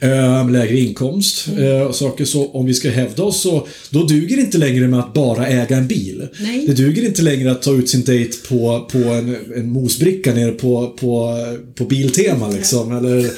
eh, 0.00 0.50
lägre 0.50 0.80
inkomst 0.80 1.48
eh, 1.58 1.80
och 1.80 1.94
saker 1.94 2.24
så. 2.24 2.46
Om 2.46 2.66
vi 2.66 2.74
ska 2.74 2.90
hävda 2.90 3.22
oss 3.22 3.40
så, 3.40 3.66
då 3.90 4.04
duger 4.04 4.36
det 4.36 4.42
inte 4.42 4.58
längre 4.58 4.88
med 4.88 5.00
att 5.00 5.14
bara 5.14 5.46
äga 5.46 5.76
en 5.76 5.86
bil. 5.86 6.28
Nej. 6.40 6.66
Det 6.66 6.72
duger 6.72 7.06
inte 7.06 7.22
längre 7.22 7.50
att 7.50 7.62
ta 7.62 7.72
ut 7.72 7.88
sin 7.88 8.04
dejt 8.04 8.36
på, 8.48 8.88
på 8.92 8.98
en, 8.98 9.36
en 9.56 9.70
mosbricka 9.70 10.34
nere 10.34 10.52
på, 10.52 10.96
på, 11.00 11.36
på 11.74 11.84
Biltema 11.84 12.50
liksom. 12.50 12.96
Eller, 12.96 13.30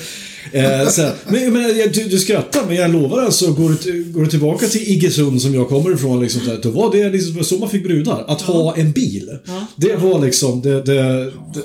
Eh, 0.52 0.88
så 0.88 1.02
här, 1.02 1.14
men 1.28 1.78
jag- 1.78 1.92
du, 1.92 2.04
du 2.04 2.18
skrattar, 2.18 2.66
men 2.66 2.76
jag 2.76 2.90
lovar 2.92 3.22
alltså, 3.22 3.52
går 3.52 3.76
du, 3.84 4.04
går 4.04 4.20
du 4.20 4.26
tillbaka 4.26 4.66
till 4.66 4.82
Iggesund 4.82 5.42
som 5.42 5.54
jag 5.54 5.68
kommer 5.68 5.94
ifrån, 5.94 6.20
liksom, 6.22 6.40
då 6.62 6.70
var 6.70 6.92
det 6.92 7.08
liksom 7.10 7.44
så 7.44 7.58
man 7.58 7.70
fick 7.70 7.82
brudar. 7.82 8.24
Att 8.28 8.40
ha 8.40 8.76
en 8.76 8.92
bil. 8.92 9.30
Det 9.76 9.96
var 9.96 10.24
liksom, 10.24 10.62
det... 10.62 10.82
det, 10.82 10.92
det 11.54 11.60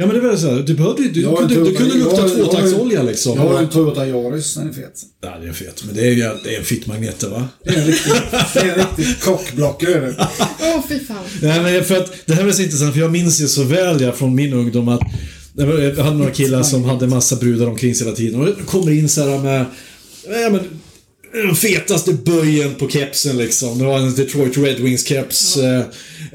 ja 0.00 0.06
men 0.06 0.14
det 0.14 0.20
var 0.20 0.36
så 0.36 0.46
här, 0.50 0.62
du 0.62 0.74
behövde 0.74 1.02
du, 1.02 1.08
du, 1.08 1.22
kunde, 1.36 1.54
du 1.54 1.74
kunde 1.74 1.94
lukta 1.94 2.28
tvåtaktsolja 2.28 3.02
liksom. 3.02 3.36
Jag 3.36 3.42
har 3.42 3.58
en 3.62 3.68
Toyota 3.68 4.06
Yaris, 4.06 4.54
den 4.54 4.68
är 4.68 4.72
fet. 4.72 5.02
Ja, 5.22 5.34
det 5.42 5.48
är 5.48 5.52
fet, 5.52 5.82
men 5.86 5.94
det 5.94 6.00
är 6.00 6.10
ju 6.10 6.16
det 6.44 6.54
är 6.54 6.58
en 6.58 6.64
fittmagnet 6.64 7.22
va? 7.22 7.48
Det 7.64 7.70
är 7.70 7.78
en 7.80 7.86
riktig, 7.86 8.12
det 8.54 8.60
är 8.60 8.68
en 8.72 8.74
riktig. 8.78 9.06
Åh, 10.60 10.82
fy 10.88 10.98
fan. 10.98 11.16
Nej, 11.42 11.60
men 11.62 11.84
för 11.84 11.96
att 11.96 12.12
det 12.26 12.34
här 12.34 12.46
är 12.48 12.52
så 12.52 12.62
intressant, 12.62 12.92
för 12.94 13.00
jag 13.00 13.10
minns 13.12 13.40
ju 13.40 13.48
så 13.48 13.62
väl 13.62 14.00
jag 14.00 14.16
från 14.16 14.34
min 14.34 14.52
ungdom 14.52 14.88
att 14.88 15.00
var- 15.00 15.12
jag 15.58 16.04
hade 16.04 16.16
några 16.16 16.30
killar 16.30 16.62
som 16.62 16.84
hade 16.84 17.06
massa 17.06 17.36
brudar 17.36 17.66
omkring 17.66 17.94
sig 17.94 18.06
hela 18.06 18.16
tiden 18.16 18.40
och 18.40 18.46
det 18.46 18.54
kommer 18.66 18.92
in 18.92 19.08
så 19.08 19.30
här 19.30 19.38
med 19.38 19.64
ja, 20.42 20.50
men, 20.50 20.60
den 21.32 21.54
fetaste 21.54 22.12
böjen 22.12 22.74
på 22.74 22.88
kepsen 22.88 23.36
liksom. 23.36 23.78
Det 23.78 23.84
var 23.84 23.98
en 23.98 24.14
Detroit 24.14 24.58
Red 24.58 24.78
Wings-keps. 24.78 25.58
Eh, 25.62 25.84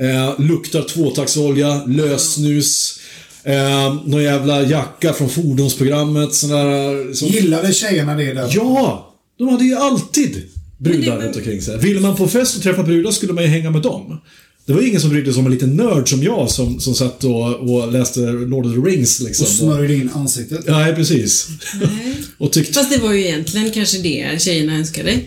eh, 0.09 0.39
luktar 0.39 0.81
tvåtaktsolja, 0.81 1.85
lössnus. 1.85 2.99
Eh, 3.43 3.95
någon 4.05 4.23
jävla 4.23 4.61
jacka 4.63 5.13
från 5.13 5.29
fordonsprogrammet. 5.29 6.33
Sån 6.33 6.49
där, 6.49 7.13
som, 7.13 7.27
Gillade 7.27 7.73
tjejerna 7.73 8.15
det 8.15 8.33
där? 8.33 8.49
Ja! 8.51 9.13
De 9.37 9.47
hade 9.47 9.65
ju 9.65 9.75
alltid 9.75 10.41
brudar 10.77 11.19
runt 11.19 11.35
omkring 11.35 11.61
sig. 11.61 11.77
Ville 11.77 11.99
man 11.99 12.15
på 12.15 12.27
fest 12.27 12.57
och 12.57 12.63
träffa 12.63 12.83
brudar 12.83 13.11
skulle 13.11 13.33
man 13.33 13.43
ju 13.43 13.49
hänga 13.49 13.71
med 13.71 13.81
dem. 13.81 14.21
Det 14.65 14.73
var 14.73 14.81
ingen 14.81 15.01
som 15.01 15.09
brydde 15.09 15.33
sig 15.33 15.39
om 15.39 15.45
en 15.45 15.51
liten 15.51 15.75
nörd 15.75 16.09
som 16.09 16.23
jag 16.23 16.51
som, 16.51 16.79
som 16.79 16.95
satt 16.95 17.23
och, 17.23 17.55
och 17.55 17.91
läste 17.91 18.19
Lord 18.19 18.65
of 18.65 18.73
the 18.73 18.79
Rings 18.79 19.19
liksom. 19.19 19.43
Och 19.43 19.51
smörjde 19.51 19.95
in 19.95 20.09
ansiktet. 20.13 20.67
Nej, 20.67 20.95
precis. 20.95 21.47
Nej. 21.81 22.15
och 22.37 22.51
tyckte... 22.51 22.73
Fast 22.73 22.91
det 22.91 22.97
var 22.97 23.13
ju 23.13 23.27
egentligen 23.27 23.71
kanske 23.71 23.97
det 23.97 24.41
tjejerna 24.41 24.75
önskade. 24.75 25.19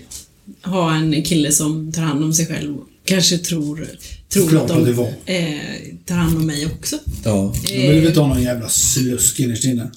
Ha 0.62 0.95
en 0.95 1.22
kille 1.22 1.53
som 1.53 1.93
tar 1.93 2.03
hand 2.03 2.24
om 2.24 2.32
sig 2.34 2.47
själv. 2.47 2.76
Kanske 3.05 3.39
tror, 3.39 3.89
tror 4.28 4.49
Klart 4.49 4.70
att 4.70 4.87
de 4.87 5.07
eh, 5.26 5.61
tar 6.07 6.14
hand 6.14 6.37
om 6.37 6.47
mig 6.47 6.66
också. 6.66 6.99
Ja. 7.24 7.55
De 7.68 7.89
vill 7.89 8.07
inte 8.07 8.20
ha 8.20 8.28
någon 8.28 8.43
jävla 8.43 8.68
slusk 8.68 9.41
innerst 9.41 9.64
inne. 9.64 9.91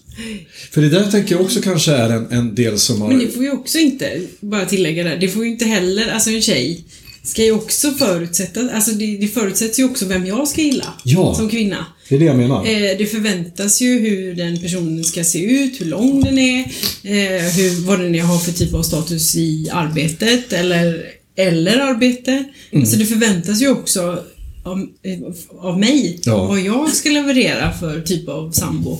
För 0.71 0.81
det 0.81 0.89
där 0.89 1.11
tänker 1.11 1.35
jag 1.35 1.41
också 1.41 1.61
kanske 1.61 1.91
är 1.91 2.09
en, 2.09 2.31
en 2.31 2.55
del 2.55 2.79
som 2.79 3.01
har... 3.01 3.07
Men 3.07 3.19
det 3.19 3.27
får 3.27 3.43
ju 3.43 3.51
också 3.51 3.77
inte, 3.77 4.21
bara 4.39 4.65
tillägga 4.65 5.03
där, 5.03 5.17
det 5.17 5.27
får 5.27 5.45
ju 5.45 5.51
inte 5.51 5.65
heller, 5.65 6.11
alltså 6.11 6.29
en 6.29 6.41
tjej 6.41 6.83
ska 7.29 7.43
ju 7.43 7.51
också 7.51 7.91
förutsätta, 7.91 8.69
alltså 8.73 8.91
det, 8.91 9.17
det 9.17 9.27
förutsätts 9.27 9.79
ju 9.79 9.83
också 9.83 10.05
vem 10.05 10.25
jag 10.25 10.47
ska 10.47 10.61
gilla 10.61 10.93
Ja. 11.03 11.35
som 11.35 11.49
kvinna. 11.49 11.85
Det 12.09 12.15
är 12.15 12.19
det 12.19 12.25
jag 12.25 12.37
menar. 12.37 12.65
Eh, 12.65 12.97
det 12.97 13.05
förväntas 13.11 13.81
ju 13.81 13.99
hur 13.99 14.33
den 14.35 14.61
personen 14.61 15.03
ska 15.03 15.23
se 15.23 15.39
ut, 15.43 15.81
hur 15.81 15.85
lång 15.85 16.21
den 16.23 16.37
är, 16.39 16.59
eh, 17.03 17.41
hur, 17.57 17.85
vad 17.87 17.99
den 17.99 18.15
är, 18.15 18.21
har 18.21 18.39
för 18.39 18.51
typ 18.51 18.73
av 18.73 18.83
status 18.83 19.35
i 19.35 19.69
arbetet 19.71 20.53
eller, 20.53 21.03
eller 21.37 21.77
arbete. 21.79 22.31
Mm. 22.71 22.81
Alltså 22.83 22.97
det 22.97 23.05
förväntas 23.05 23.61
ju 23.61 23.69
också 23.69 24.23
av, 24.63 24.79
eh, 25.03 25.19
av 25.59 25.79
mig, 25.79 26.19
Ja. 26.23 26.45
vad 26.47 26.59
jag 26.59 26.93
ska 26.95 27.09
leverera 27.09 27.73
för 27.73 28.01
typ 28.01 28.29
av 28.29 28.51
sambo 28.51 28.99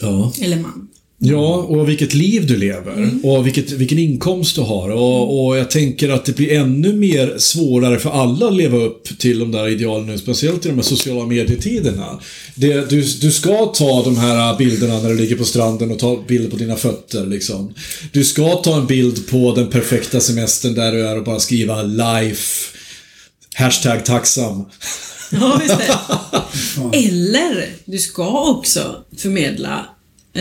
Ja. 0.00 0.32
eller 0.42 0.56
man. 0.56 0.88
Ja, 1.26 1.54
och 1.54 1.88
vilket 1.88 2.14
liv 2.14 2.46
du 2.46 2.56
lever. 2.56 3.10
Och 3.22 3.46
vilket, 3.46 3.72
vilken 3.72 3.98
inkomst 3.98 4.56
du 4.56 4.62
har. 4.62 4.90
Och, 4.90 5.46
och 5.46 5.58
jag 5.58 5.70
tänker 5.70 6.08
att 6.08 6.24
det 6.24 6.36
blir 6.36 6.52
ännu 6.52 6.92
mer 6.92 7.34
svårare 7.38 7.98
för 7.98 8.10
alla 8.10 8.46
att 8.46 8.56
leva 8.56 8.78
upp 8.78 9.18
till 9.18 9.38
de 9.38 9.52
där 9.52 9.68
idealen 9.68 10.06
nu. 10.06 10.18
Speciellt 10.18 10.66
i 10.66 10.68
de 10.68 10.74
här 10.74 10.82
sociala 10.82 11.26
medietiderna. 11.26 12.20
Det, 12.54 12.90
du, 12.90 13.02
du 13.20 13.32
ska 13.32 13.66
ta 13.66 14.02
de 14.02 14.16
här 14.16 14.56
bilderna 14.56 15.02
när 15.02 15.08
du 15.08 15.16
ligger 15.16 15.36
på 15.36 15.44
stranden 15.44 15.90
och 15.90 15.98
ta 15.98 16.24
bilder 16.28 16.50
på 16.50 16.56
dina 16.56 16.76
fötter. 16.76 17.26
Liksom. 17.26 17.74
Du 18.12 18.24
ska 18.24 18.54
ta 18.54 18.76
en 18.76 18.86
bild 18.86 19.28
på 19.28 19.54
den 19.56 19.66
perfekta 19.66 20.20
semestern 20.20 20.74
där 20.74 20.92
du 20.92 21.06
är 21.06 21.16
och 21.18 21.24
bara 21.24 21.40
skriva 21.40 21.82
life. 21.82 22.70
Hashtag 23.54 24.04
tacksam. 24.04 24.64
Ja. 25.30 25.60
Eller, 26.92 27.68
du 27.84 27.98
ska 27.98 28.50
också 28.50 29.04
förmedla 29.16 29.86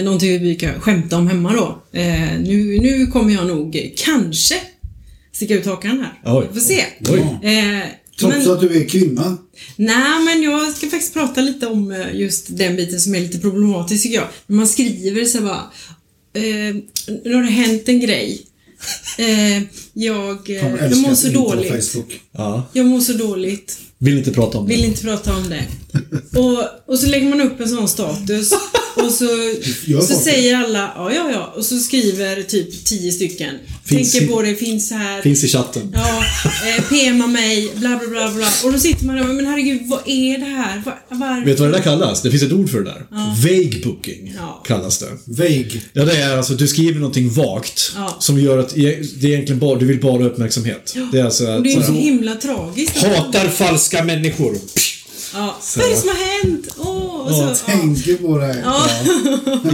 någonting 0.01 0.43
vi 0.43 0.55
kan 0.55 0.81
skämta 0.81 1.17
om 1.17 1.27
hemma 1.27 1.53
då. 1.53 1.83
Eh, 1.99 2.39
nu, 2.39 2.79
nu 2.81 3.07
kommer 3.07 3.33
jag 3.33 3.47
nog 3.47 3.93
kanske 3.97 4.55
sticka 5.31 5.55
ut 5.55 5.65
hakan 5.65 5.99
här. 5.99 6.35
Oj. 6.35 6.47
Vi 6.53 6.59
får 6.59 6.67
se. 6.67 6.85
Oj. 7.09 7.19
Eh, 7.51 7.87
Trots 8.19 8.37
men, 8.45 8.51
att 8.51 8.61
du 8.61 8.81
är 8.81 8.89
kvinna. 8.89 9.37
nej, 9.75 10.23
men 10.25 10.43
jag 10.43 10.73
ska 10.75 10.87
faktiskt 10.89 11.13
prata 11.13 11.41
lite 11.41 11.67
om 11.67 11.91
eh, 11.91 12.15
just 12.15 12.57
den 12.57 12.75
biten 12.75 12.99
som 12.99 13.15
är 13.15 13.19
lite 13.19 13.39
problematisk 13.39 14.03
tycker 14.03 14.15
jag. 14.15 14.27
När 14.47 14.55
man 14.57 14.67
skriver 14.67 15.25
så 15.25 15.41
bara, 15.41 15.71
eh, 16.33 16.75
nu 17.23 17.33
har 17.33 17.41
det 17.43 17.49
hänt 17.51 17.89
en 17.89 17.99
grej. 17.99 18.41
Eh, 19.17 19.63
jag, 19.93 20.49
eh, 20.49 20.55
jag 20.89 20.97
mår 20.97 21.15
så 21.15 21.27
dåligt. 21.27 21.67
Facebook. 21.91 22.19
Ja. 22.31 22.69
Jag 22.73 22.85
mår 22.85 22.99
så 23.01 23.13
dåligt. 23.13 23.77
Vill 23.97 24.17
inte 24.17 24.31
prata 24.31 24.57
om 24.57 24.67
det. 24.67 24.75
Vill 24.75 24.85
inte 24.85 25.01
prata 25.01 25.35
om 25.35 25.49
det. 25.49 25.65
Och, 26.39 26.63
och 26.93 26.99
så 26.99 27.07
lägger 27.07 27.29
man 27.29 27.41
upp 27.41 27.59
en 27.59 27.69
sån 27.69 27.87
status 27.87 28.51
och 28.95 29.11
så, 29.11 29.27
så 30.07 30.13
säger 30.13 30.55
alla 30.57 30.91
ja, 30.95 31.11
ja, 31.13 31.31
ja. 31.31 31.53
Och 31.57 31.65
så 31.65 31.77
skriver 31.79 32.43
typ 32.43 32.85
tio 32.85 33.11
stycken. 33.11 33.55
Finns 33.85 34.11
Tänker 34.11 34.27
i- 34.27 34.29
på 34.29 34.41
det, 34.41 34.55
finns 34.55 34.91
här. 34.91 35.21
Finns 35.21 35.43
i 35.43 35.47
chatten. 35.47 35.91
Ja, 35.93 36.23
eh, 36.77 36.83
PMa 36.89 37.27
mig, 37.27 37.71
bla 37.75 37.89
bla 37.99 38.07
bla 38.09 38.31
bla. 38.31 38.47
Och 38.63 38.71
då 38.73 38.79
sitter 38.79 39.05
man 39.05 39.15
där 39.15 39.29
och 39.29 39.35
men 39.35 39.45
herregud, 39.45 39.81
vad 39.87 39.99
är 40.05 40.37
det 40.37 40.45
här? 40.45 40.81
Var, 40.85 40.99
varför? 41.09 41.45
Vet 41.45 41.57
du 41.57 41.63
vad 41.63 41.71
det 41.71 41.77
där 41.77 41.83
kallas? 41.83 42.21
Det 42.21 42.31
finns 42.31 42.43
ett 42.43 42.51
ord 42.51 42.69
för 42.69 42.77
det 42.81 42.85
där. 42.85 43.05
Vague 43.43 43.81
booking 43.83 44.33
Ja. 44.37 44.63
kallas 44.67 44.97
det. 44.99 45.07
Vague. 45.25 45.81
Ja, 45.93 46.05
det 46.05 46.17
är 46.17 46.37
alltså 46.37 46.53
du 46.53 46.67
skriver 46.67 46.99
någonting 46.99 47.29
vagt 47.29 47.91
Ja. 47.95 48.15
som 48.19 48.39
gör 48.39 48.57
att 48.57 48.69
det 48.75 48.81
är 48.85 49.25
egentligen 49.25 49.59
bara, 49.59 49.79
du 49.83 49.87
vill 49.87 50.01
bara 50.01 50.21
ha 50.21 50.29
uppmärksamhet. 50.29 50.95
Det 51.11 51.19
är 51.19 51.23
alltså 51.23 51.55
Och 51.55 51.63
det 51.63 51.73
är 51.73 51.77
ju 51.77 51.83
så 51.83 51.91
himla 51.91 52.35
tragiskt. 52.35 52.97
Hatar 52.97 53.47
falska 53.47 54.03
människor. 54.03 54.57
Ja. 55.33 55.57
Vad 55.77 55.85
är 55.85 55.89
det 55.89 55.95
som 55.95 56.09
har 56.09 56.43
hänt? 56.43 56.67
Åh, 56.77 56.92
och 57.23 57.35
så, 57.35 57.41
ja. 57.41 57.55
Tänker 57.73 58.15
på 58.15 58.37
det. 58.37 58.61
Ja. 58.63 58.89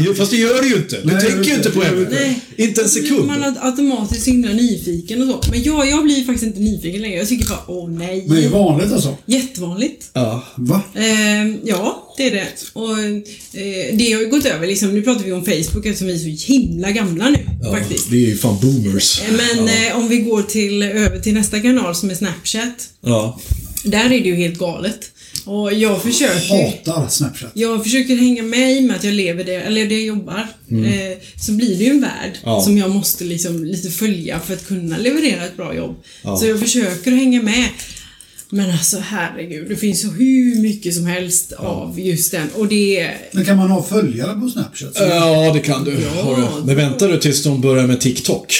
Jo, 0.05 0.13
Fast 0.13 0.31
det 0.31 0.37
gör 0.37 0.61
du 0.61 0.69
ju 0.69 0.75
inte. 0.75 1.01
Du 1.01 1.07
Nej, 1.13 1.21
tänker 1.21 1.37
ju 1.37 1.43
det- 1.43 1.55
inte 1.55 1.69
på 1.69 1.79
det- 1.79 1.85
henne. 1.85 2.07
Nej. 2.11 2.39
Inte 2.55 2.81
en 2.81 2.89
sekund. 2.89 3.27
Man 3.27 3.43
är 3.43 3.55
automatiskt 3.65 4.23
så 4.25 4.31
himla 4.31 4.51
nyfiken 4.51 5.21
och 5.21 5.43
så. 5.45 5.51
Men 5.51 5.63
jag, 5.63 5.89
jag 5.89 6.03
blir 6.03 6.23
faktiskt 6.23 6.43
inte 6.45 6.59
nyfiken 6.59 7.01
längre. 7.01 7.17
Jag 7.17 7.27
tycker 7.27 7.45
bara, 7.49 7.63
åh 7.67 7.89
nej. 7.89 8.23
Men 8.27 8.35
det 8.37 8.45
är 8.45 8.49
vanligt 8.49 8.91
alltså? 8.93 9.17
Jättevanligt. 9.25 10.09
Ja. 10.13 10.43
Va? 10.55 10.81
Ehm, 10.95 11.57
ja, 11.65 12.13
det 12.17 12.27
är 12.27 12.31
det. 12.31 12.47
Och 12.73 12.99
eh, 12.99 13.95
det 13.97 14.11
har 14.13 14.21
ju 14.21 14.29
gått 14.29 14.45
över 14.45 14.67
liksom. 14.67 14.89
Nu 14.93 15.01
pratar 15.01 15.23
vi 15.25 15.31
om 15.31 15.45
Facebook 15.45 15.85
eftersom 15.85 16.07
vi 16.07 16.13
är 16.13 16.35
så 16.37 16.51
himla 16.53 16.91
gamla 16.91 17.29
nu 17.29 17.39
ja. 17.63 17.71
faktiskt. 17.71 18.09
Vi 18.09 18.23
är 18.25 18.29
ju 18.29 18.37
fan 18.37 18.57
boomers. 18.61 19.21
Eh, 19.21 19.33
Men 19.37 19.67
eh, 19.67 19.97
om 19.97 20.07
vi 20.07 20.17
går 20.17 20.41
till, 20.41 20.83
över 20.83 21.19
till 21.19 21.33
nästa 21.33 21.59
kanal 21.59 21.95
som 21.95 22.09
är 22.09 22.15
Snapchat. 22.15 22.89
Ja. 23.01 23.39
Där 23.83 24.05
är 24.05 24.09
det 24.09 24.15
ju 24.15 24.35
helt 24.35 24.57
galet. 24.59 24.99
Och 25.49 25.73
jag 25.73 26.01
försöker 26.01 26.49
Hatar 26.65 27.07
Snapchat. 27.09 27.51
jag 27.53 27.83
försöker 27.83 28.15
hänga 28.15 28.43
med 28.43 28.71
i 28.77 28.79
och 28.79 28.83
med 28.83 28.95
att 28.95 29.03
jag 29.03 29.13
lever 29.13 29.43
det, 29.43 29.55
eller 29.55 29.85
det 29.85 29.95
jag 29.95 30.03
jobbar. 30.03 30.47
Eh, 30.69 31.17
så 31.45 31.51
blir 31.51 31.77
det 31.77 31.83
ju 31.83 31.89
en 31.89 32.01
värld 32.01 32.31
Mm. 32.43 32.53
Ja. 32.55 32.61
som 32.61 32.77
jag 32.77 32.89
måste 32.91 33.23
liksom 33.23 33.63
lite 33.65 33.89
följa 33.89 34.39
för 34.39 34.53
att 34.53 34.67
kunna 34.67 34.97
leverera 34.97 35.45
ett 35.45 35.57
bra 35.57 35.75
jobb. 35.75 35.95
Ja. 36.23 36.37
Så 36.37 36.45
jag 36.45 36.59
försöker 36.59 37.11
hänga 37.11 37.41
med. 37.41 37.69
Men 38.49 38.71
alltså 38.71 38.97
herregud, 38.99 39.69
det 39.69 39.75
finns 39.75 40.01
så 40.01 40.07
hur 40.07 40.61
mycket 40.61 40.93
som 40.95 41.05
helst 41.05 41.51
av 41.57 41.99
just 41.99 42.31
den. 42.31 42.49
Och 42.55 42.67
det... 42.67 43.11
Men 43.31 43.45
kan 43.45 43.57
man 43.57 43.69
ha 43.69 43.83
följare 43.83 44.39
på 44.41 44.49
Snapchat? 44.49 44.91
Ja, 44.95 45.53
det 45.53 45.59
kan 45.59 45.83
du. 45.83 45.97
Ja. 46.15 46.49
Men 46.65 46.75
väntar 46.75 47.07
du 47.09 47.17
tills 47.19 47.43
de 47.43 47.61
börjar 47.61 47.87
med 47.87 48.01
TikTok? 48.01 48.53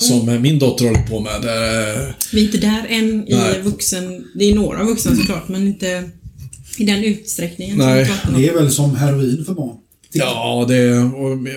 Som 0.00 0.28
Mm. 0.28 0.42
min 0.42 0.58
dotter 0.58 0.84
håller 0.84 1.02
på 1.02 1.20
med. 1.20 1.40
Vi 2.32 2.40
är 2.40 2.44
inte 2.44 2.58
där 2.58 2.86
än 2.88 3.28
i 3.28 3.34
Nej. 3.34 3.60
vuxen... 3.62 4.24
Det 4.34 4.50
är 4.50 4.54
några 4.54 4.84
vuxna 4.84 5.16
såklart, 5.16 5.48
men 5.48 5.66
inte 5.66 6.10
i 6.78 6.84
den 6.84 7.04
utsträckningen 7.04 7.78
Nej. 7.78 8.10
som. 8.24 8.40
Det 8.42 8.48
är 8.48 8.54
väl 8.54 8.70
som 8.72 8.96
heroin 8.96 9.44
för 9.44 9.54
barn. 9.54 9.76
Ja, 10.12 10.64
det... 10.68 11.10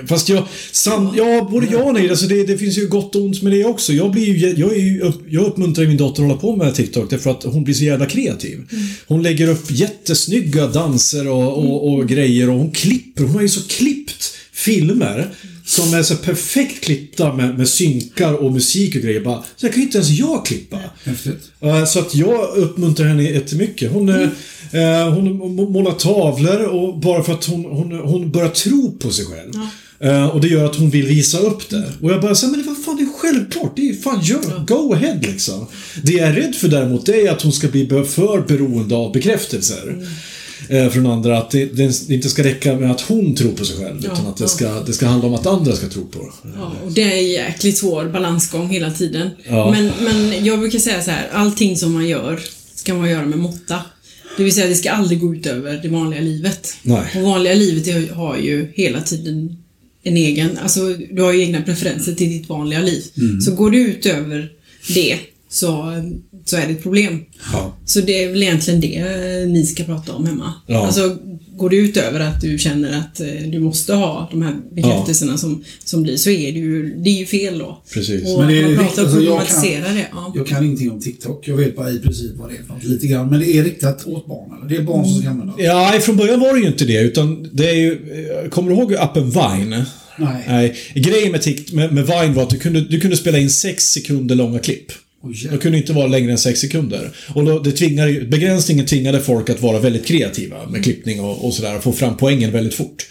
Fast 0.08 0.30
jag... 0.30 0.44
Sam, 0.72 1.14
ja, 1.18 1.48
både 1.52 1.68
ja 1.72 1.84
och 1.84 1.94
nej. 1.94 2.10
Alltså 2.10 2.26
det, 2.26 2.44
det 2.44 2.58
finns 2.58 2.78
ju 2.78 2.88
gott 2.88 3.16
och 3.16 3.22
ont 3.22 3.42
med 3.42 3.52
det 3.52 3.66
också. 3.66 3.94
Jag 3.94 4.12
blir 4.12 4.26
ju... 4.26 4.50
Jag, 4.58 4.74
är 4.74 4.82
ju 4.82 5.02
upp, 5.02 5.22
jag 5.30 5.46
uppmuntrar 5.46 5.86
min 5.86 5.98
dotter 5.98 6.24
att 6.24 6.30
hålla 6.30 6.40
på 6.42 6.56
med 6.56 6.76
TikTok 6.76 7.10
därför 7.10 7.32
att 7.32 7.44
hon 7.44 7.64
blir 7.64 7.74
så 7.74 7.84
jävla 7.84 8.06
kreativ. 8.06 8.60
Hon 9.08 9.24
lägger 9.24 9.48
upp 9.48 9.72
jättesnygga 9.72 10.68
danser 10.68 11.28
och, 11.28 11.58
och, 11.58 11.94
och 11.94 12.08
grejer 12.10 12.50
och 12.50 12.58
hon 12.60 12.72
klipper. 12.72 13.24
Hon 13.24 13.36
har 13.36 13.42
ju 13.42 13.50
så 13.50 13.68
klippt 13.68 14.34
filmer 14.54 15.30
som 15.74 15.94
är 15.94 16.04
så 16.04 16.16
perfekt 16.16 16.84
klippta 16.84 17.34
med, 17.34 17.58
med 17.58 17.68
synkar 17.68 18.34
och 18.34 18.52
musik 18.52 18.96
och 18.96 19.02
grejer. 19.02 19.22
Bara, 19.22 19.44
så 19.56 19.66
jag 19.66 19.72
kan 19.74 19.80
ju 19.82 19.86
inte 19.86 19.98
ens 19.98 20.10
jag 20.10 20.46
klippa. 20.46 20.80
Häftigt. 21.04 21.40
Eh, 21.62 21.86
Så 21.86 22.00
att 22.00 22.16
jag 22.16 22.56
uppmuntrar 22.58 23.08
henne 23.08 23.24
jättemycket. 23.24 23.92
Hon, 23.92 24.10
mm. 24.10 24.30
eh, 24.72 25.14
hon 25.14 25.38
må- 25.38 25.70
målar 25.70 25.92
tavlor 25.92 26.62
och 26.66 27.00
bara 27.00 27.24
för 27.24 27.34
att 27.34 27.46
hon, 27.46 27.66
hon, 27.66 27.92
hon 27.92 28.32
börjar 28.32 28.50
tro 28.50 28.92
på 28.98 29.10
sig 29.12 29.26
själv. 29.26 29.52
Eh, 30.00 30.28
och 30.28 30.42
det 30.42 30.48
gör 30.48 30.66
att 30.66 30.76
hon 30.76 30.90
vill 30.90 31.06
visa 31.08 31.38
upp 31.40 31.70
det. 31.70 31.84
Och 32.02 32.12
jag 32.12 32.22
bara 32.22 32.36
säger 32.36 32.52
men 32.58 32.66
vad 32.68 32.84
fan 32.86 32.96
det 32.96 33.04
är 33.04 33.18
självklart. 33.18 33.74
Det 33.76 33.90
är 33.90 33.94
fan, 33.94 34.20
gör, 34.24 34.66
go 34.68 34.94
ahead 34.94 35.20
liksom. 35.22 35.68
Det 36.04 36.14
jag 36.14 36.28
är 36.30 36.34
rädd 36.34 36.56
för 36.56 36.68
däremot 36.68 37.06
det 37.06 37.22
är 37.28 37.32
att 37.32 37.42
hon 37.42 37.52
ska 37.52 37.68
bli 37.68 37.88
för 37.88 38.48
beroende 38.48 38.96
av 38.96 39.12
bekräftelser. 39.12 39.98
eh, 40.02 40.08
Från 40.92 41.08
andra, 41.08 41.38
att 41.38 41.52
det, 41.52 41.66
det 41.66 42.10
inte 42.10 42.30
ska 42.30 42.44
räcka 42.44 42.76
med 42.76 42.92
att 42.92 43.02
hon 43.02 43.36
tror 43.36 43.52
på 43.52 43.66
sig 43.66 43.78
själv. 43.78 44.00
utan 44.00 44.28
att 44.28 44.38
det 44.38 44.48
ska, 44.48 44.80
det 44.80 44.94
ska 44.94 45.08
handla 45.08 45.28
om 45.28 45.34
att 45.34 45.46
andra 45.46 45.76
ska 45.76 45.88
tro 45.88 46.06
på 46.08 46.20
det. 46.20 46.50
Ja, 46.58 46.74
och 46.86 46.92
det 46.92 47.02
är 47.02 47.18
en 47.18 47.30
jäkligt 47.30 47.78
svår 47.78 48.06
balansgång 48.06 48.70
hela 48.70 48.92
tiden. 48.92 49.30
Ja. 49.50 49.72
Men, 49.72 49.92
men 50.02 50.46
jag 50.46 50.60
brukar 50.60 50.80
säga 50.80 51.02
så 51.02 51.12
här, 51.12 51.30
allting 51.34 51.78
som 51.78 51.94
man 51.94 52.08
gör 52.08 52.40
ska 52.76 52.94
man 52.94 53.10
göra 53.10 53.26
med 53.26 53.40
måtta. 53.40 53.80
Det 54.38 54.44
vill 54.44 54.54
säga, 54.54 54.68
det 54.68 54.76
ska 54.76 54.92
aldrig 54.92 55.20
gå 55.20 55.36
ut 55.36 55.46
över 55.46 55.80
det 55.84 55.90
vanliga 55.90 56.22
livet. 56.22 56.76
Nej. 56.82 57.04
Och 57.16 57.22
vanliga 57.22 57.54
livet 57.54 58.12
har 58.12 58.38
ju 58.38 58.72
hela 58.76 59.02
tiden 59.02 59.58
en 60.04 60.18
egen, 60.18 60.58
alltså 60.58 60.94
du 60.94 61.22
har 61.22 61.34
ju 61.34 61.42
egna 61.42 61.62
preferenser 61.62 62.14
till 62.14 62.30
ditt 62.30 62.50
vanliga 62.50 62.82
liv. 62.82 63.04
Mm. 63.18 63.42
Så 63.42 63.56
går 63.56 63.72
det 63.72 63.78
ut 63.78 64.06
över 64.06 64.52
det 64.88 65.20
så, 65.54 65.94
så 66.46 66.58
är 66.58 66.68
det 66.68 66.74
ett 66.74 66.84
problem. 66.84 67.20
Ja. 67.54 67.78
Så 67.86 68.02
det 68.02 68.24
är 68.24 68.30
väl 68.30 68.44
egentligen 68.44 68.82
det 68.82 69.46
ni 69.46 69.66
ska 69.66 69.84
prata 69.84 70.14
om 70.14 70.26
hemma. 70.26 70.54
Ja. 70.68 70.86
Alltså, 70.86 71.18
går 71.58 71.70
det 71.70 71.76
ut 71.76 71.98
över 71.98 72.20
att 72.20 72.42
du 72.42 72.58
känner 72.58 72.98
att 73.00 73.20
eh, 73.20 73.28
du 73.52 73.60
måste 73.60 73.94
ha 73.94 74.28
de 74.32 74.42
här 74.42 74.56
bekräftelserna 74.76 75.38
som, 75.38 75.64
som 75.84 76.04
blir, 76.04 76.18
så 76.18 76.30
är 76.30 76.52
det 76.52 76.60
ju, 76.60 76.96
det 77.04 77.10
är 77.10 77.20
ju 77.20 77.26
fel 77.26 77.58
då. 77.60 77.82
Precis. 77.94 78.28
Och 78.34 78.40
Men 78.40 78.48
det 78.48 78.58
är 78.58 78.62
man 78.62 78.70
riktigt, 78.72 78.88
pratar 78.88 79.02
alltså, 79.04 79.20
jag 79.22 79.48
kan- 79.48 79.96
det. 79.96 80.06
Ja. 80.12 80.34
Jag 80.36 80.48
kan 80.48 80.64
ingenting 80.66 80.92
om 80.92 81.00
TikTok. 81.00 81.48
Jag 81.48 81.58
vet 81.58 81.76
bara 81.76 81.92
i 81.92 82.00
princip 82.00 82.32
vad 82.36 82.50
det 82.50 82.56
är 82.58 82.64
för 82.64 82.74
något, 82.74 82.84
lite 82.84 83.08
grann. 83.08 83.30
Men 83.30 83.40
det 83.40 83.48
är 83.58 83.64
riktat 83.64 84.08
åt 84.08 84.28
barn, 84.28 84.58
eller? 84.58 84.70
Det 84.70 84.76
är 84.76 84.84
barn 84.84 85.06
som 85.06 85.20
ska 85.22 85.30
använda 85.30 85.54
det? 85.58 85.64
Ja, 85.64 85.94
från 86.02 86.18
början 86.18 86.40
var 86.40 86.54
det 86.54 86.60
ju 86.60 86.68
inte 86.68 86.86
det. 86.86 87.02
Utan 87.02 87.50
det 87.54 87.70
är 87.70 87.76
ju... 87.76 87.92
eh, 88.44 88.50
Kommer 88.50 88.70
du 88.72 88.76
ihåg 88.78 88.96
appen 88.96 89.30
Vine? 89.30 89.84
Nej. 90.18 90.44
Nej. 90.48 90.76
Grejen 90.96 91.32
med, 91.32 91.42
med, 91.74 91.94
med 91.94 92.06
Vine 92.08 92.34
var 92.34 92.44
att 92.44 92.50
du 92.50 92.60
kunde, 92.60 92.82
du 92.82 93.00
kunde 93.00 93.18
spela 93.18 93.38
in 93.38 93.50
sex 93.50 93.84
sekunder 93.92 94.36
långa 94.36 94.60
klipp. 94.60 94.92
De 95.52 95.58
kunde 95.58 95.78
inte 95.78 95.94
vara 95.94 96.08
längre 96.08 96.32
än 96.32 96.38
6 96.38 96.60
sekunder. 96.60 97.12
Och 97.36 97.46
då, 97.46 97.60
det 97.60 97.72
tvingade, 97.72 98.22
begränsningen 98.22 98.86
tvingade 98.86 99.20
folk 99.20 99.50
att 99.50 99.62
vara 99.62 99.80
väldigt 99.80 100.06
kreativa 100.06 100.68
med 100.70 100.84
klippning 100.84 101.22
och, 101.22 101.46
och 101.46 101.54
sådär 101.54 101.78
och 101.78 101.84
få 101.84 101.92
fram 101.92 102.18
poängen 102.18 102.52
väldigt 102.52 102.74
fort. 102.74 103.08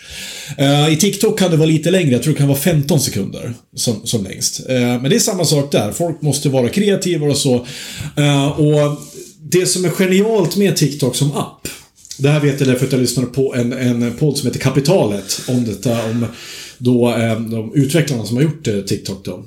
Uh, 0.60 0.92
I 0.92 0.96
TikTok 0.96 1.38
kan 1.38 1.50
det 1.50 1.56
vara 1.56 1.68
lite 1.68 1.90
längre, 1.90 2.12
jag 2.12 2.22
tror 2.22 2.32
det 2.32 2.38
kan 2.38 2.48
vara 2.48 2.58
15 2.58 3.00
sekunder 3.00 3.54
som, 3.76 4.06
som 4.06 4.24
längst. 4.24 4.60
Uh, 4.60 4.76
men 4.76 5.02
det 5.02 5.16
är 5.16 5.20
samma 5.20 5.44
sak 5.44 5.72
där, 5.72 5.92
folk 5.92 6.22
måste 6.22 6.48
vara 6.48 6.68
kreativa 6.68 7.26
och 7.26 7.36
så. 7.36 7.66
Uh, 8.18 8.60
och 8.60 9.00
det 9.42 9.66
som 9.66 9.84
är 9.84 9.88
genialt 9.88 10.56
med 10.56 10.76
TikTok 10.76 11.16
som 11.16 11.32
app 11.32 11.68
det 12.18 12.28
här 12.28 12.40
vet 12.40 12.60
jag 12.60 12.68
därför 12.68 12.86
att 12.86 12.92
jag 12.92 13.00
lyssnade 13.00 13.28
på 13.28 13.54
en, 13.54 13.72
en 13.72 14.16
podd 14.16 14.38
som 14.38 14.46
heter 14.46 14.60
Kapitalet 14.60 15.42
om 15.48 15.64
detta, 15.64 16.04
om 16.04 16.26
då 16.78 17.10
eh, 17.10 17.40
de 17.40 17.74
utvecklarna 17.74 18.26
som 18.26 18.36
har 18.36 18.42
gjort 18.42 18.68
eh, 18.68 18.80
TikTok 18.80 19.24
då. 19.24 19.44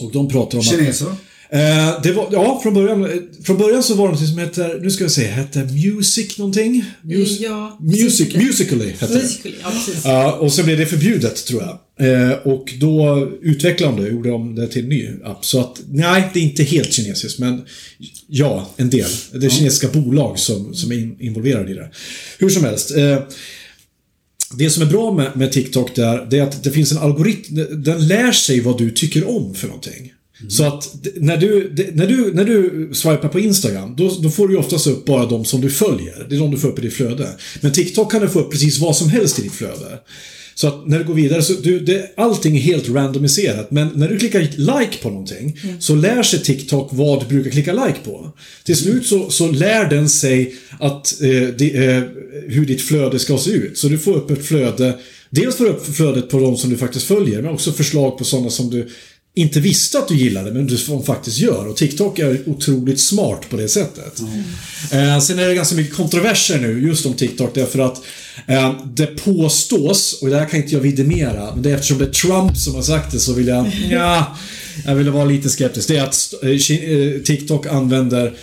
Och 0.00 0.12
de 0.12 0.28
pratar 0.28 0.58
om 0.58 0.60
att... 0.60 0.70
Kineser? 0.70 1.08
Eh, 1.52 2.02
det 2.02 2.12
var, 2.12 2.28
ja, 2.32 2.60
från 2.62 2.74
början, 2.74 3.04
eh, 3.04 3.10
från 3.44 3.58
början 3.58 3.82
så 3.82 3.94
var 3.94 4.06
det 4.06 4.12
något 4.12 4.28
som 4.28 4.38
heter, 4.38 4.78
nu 4.82 4.90
ska 4.90 5.04
vi 5.04 5.10
se, 5.10 5.26
hette 5.26 5.58
Music 5.64 6.38
någonting? 6.38 6.84
Mus, 7.02 7.40
Ja, 7.40 7.78
music. 7.80 8.34
Musically 8.34 8.90
hette 8.90 9.06
det. 9.06 9.22
Musically, 9.22 9.54
ja 9.62 9.70
precis. 9.70 10.04
Ja, 10.04 10.32
och 10.32 10.52
sen 10.52 10.64
blev 10.64 10.78
det 10.78 10.86
förbjudet 10.86 11.46
tror 11.46 11.62
jag. 11.62 11.78
Eh, 12.00 12.32
och 12.32 12.74
då 12.80 13.28
utvecklade 13.42 13.96
de 13.96 14.02
det, 14.02 14.10
gjorde 14.10 14.30
de 14.30 14.54
det 14.54 14.68
till 14.68 14.82
en 14.82 14.88
ny 14.88 15.08
app. 15.24 15.44
Så 15.44 15.60
att, 15.60 15.80
nej, 15.90 16.30
det 16.32 16.40
är 16.40 16.42
inte 16.42 16.62
helt 16.62 16.92
kinesiskt, 16.92 17.38
men 17.38 17.62
ja, 18.26 18.70
en 18.76 18.90
del. 18.90 19.10
Det 19.32 19.46
är 19.46 19.50
kinesiska 19.50 19.88
bolag 19.88 20.38
som, 20.38 20.74
som 20.74 20.92
är 20.92 20.96
in, 20.96 21.16
involverade 21.20 21.70
i 21.70 21.74
det. 21.74 21.90
Hur 22.38 22.48
som 22.48 22.64
helst. 22.64 22.96
Eh, 22.96 23.18
det 24.54 24.70
som 24.70 24.82
är 24.82 24.86
bra 24.86 25.12
med, 25.12 25.36
med 25.36 25.52
TikTok 25.52 25.94
där, 25.94 26.26
det 26.30 26.38
är 26.38 26.42
att 26.42 26.64
det 26.64 26.70
finns 26.70 26.92
en 26.92 26.98
algoritm, 26.98 27.54
den 27.84 28.06
lär 28.08 28.32
sig 28.32 28.60
vad 28.60 28.78
du 28.78 28.90
tycker 28.90 29.28
om 29.28 29.54
för 29.54 29.66
någonting. 29.66 30.12
Så 30.48 30.64
att 30.64 30.96
när 31.16 31.36
du, 31.36 31.72
när, 31.92 32.06
du, 32.06 32.34
när 32.34 32.44
du 32.44 32.90
swipar 32.94 33.28
på 33.28 33.40
Instagram, 33.40 33.94
då, 33.96 34.16
då 34.22 34.30
får 34.30 34.48
du 34.48 34.56
oftast 34.56 34.86
upp 34.86 35.04
bara 35.04 35.26
de 35.26 35.44
som 35.44 35.60
du 35.60 35.70
följer. 35.70 36.26
Det 36.28 36.34
är 36.34 36.40
de 36.40 36.50
du 36.50 36.58
får 36.58 36.68
upp 36.68 36.78
i 36.78 36.82
ditt 36.82 36.94
flöde. 36.94 37.28
Men 37.60 37.72
TikTok 37.72 38.12
kan 38.12 38.22
du 38.22 38.28
få 38.28 38.40
upp 38.40 38.50
precis 38.50 38.78
vad 38.78 38.96
som 38.96 39.08
helst 39.08 39.38
i 39.38 39.42
ditt 39.42 39.52
flöde. 39.52 39.98
Så 40.54 40.68
att 40.68 40.86
när 40.86 40.98
du 40.98 41.04
går 41.04 41.14
vidare, 41.14 41.42
så 41.42 41.52
du, 41.52 41.80
det, 41.80 42.12
allting 42.16 42.56
är 42.56 42.60
helt 42.60 42.88
randomiserat. 42.88 43.70
Men 43.70 43.88
när 43.94 44.08
du 44.08 44.18
klickar 44.18 44.40
like 44.40 44.98
på 45.02 45.10
någonting 45.10 45.60
så 45.78 45.94
lär 45.94 46.22
sig 46.22 46.42
TikTok 46.42 46.88
vad 46.92 47.20
du 47.20 47.26
brukar 47.26 47.50
klicka 47.50 47.72
like 47.72 47.98
på. 48.04 48.32
Till 48.64 48.76
slut 48.76 49.06
så, 49.06 49.30
så 49.30 49.50
lär 49.50 49.90
den 49.90 50.08
sig 50.08 50.54
att, 50.80 51.22
eh, 51.22 51.48
det, 51.58 51.86
eh, 51.86 52.02
hur 52.46 52.66
ditt 52.66 52.82
flöde 52.82 53.18
ska 53.18 53.38
se 53.38 53.50
ut. 53.50 53.78
Så 53.78 53.88
du 53.88 53.98
får 53.98 54.12
upp 54.16 54.30
ett 54.30 54.46
flöde, 54.46 54.98
dels 55.30 55.56
får 55.56 55.64
du 55.64 55.70
upp 55.70 55.94
flödet 55.96 56.30
på 56.30 56.38
de 56.40 56.56
som 56.56 56.70
du 56.70 56.76
faktiskt 56.76 57.06
följer, 57.06 57.42
men 57.42 57.52
också 57.52 57.72
förslag 57.72 58.18
på 58.18 58.24
sådana 58.24 58.50
som 58.50 58.70
du 58.70 58.88
inte 59.34 59.60
visste 59.60 59.98
att 59.98 60.08
du 60.08 60.16
gillade, 60.16 60.52
men 60.52 60.66
du 60.66 61.02
faktiskt 61.06 61.38
gör. 61.38 61.68
Och 61.68 61.76
TikTok 61.76 62.18
är 62.18 62.48
otroligt 62.48 63.00
smart 63.00 63.50
på 63.50 63.56
det 63.56 63.68
sättet. 63.68 64.20
Eh, 64.92 65.20
sen 65.20 65.38
är 65.38 65.48
det 65.48 65.54
ganska 65.54 65.76
mycket 65.76 65.96
kontroverser 65.96 66.58
nu 66.58 66.86
just 66.86 67.06
om 67.06 67.14
TikTok 67.14 67.54
därför 67.54 67.78
att 67.78 68.02
eh, 68.46 68.74
det 68.84 69.06
påstås, 69.06 70.18
och 70.22 70.28
det 70.28 70.36
här 70.38 70.46
kan 70.46 70.62
inte 70.62 70.74
jag 70.74 70.80
vidimera, 70.80 71.54
men 71.54 71.62
det 71.62 71.70
är 71.70 71.74
eftersom 71.74 71.98
det 71.98 72.04
är 72.04 72.10
Trump 72.10 72.56
som 72.56 72.74
har 72.74 72.82
sagt 72.82 73.12
det 73.12 73.18
så 73.18 73.32
vill 73.32 73.46
jag, 73.46 73.72
ja, 73.90 74.36
jag 74.86 74.94
vill 74.94 75.10
vara 75.10 75.24
lite 75.24 75.48
skeptisk. 75.48 75.88
Det 75.88 75.96
är 75.96 76.04
att 76.04 76.34
eh, 76.42 76.50
eh, 76.50 77.22
TikTok 77.22 77.66
använder 77.66 78.34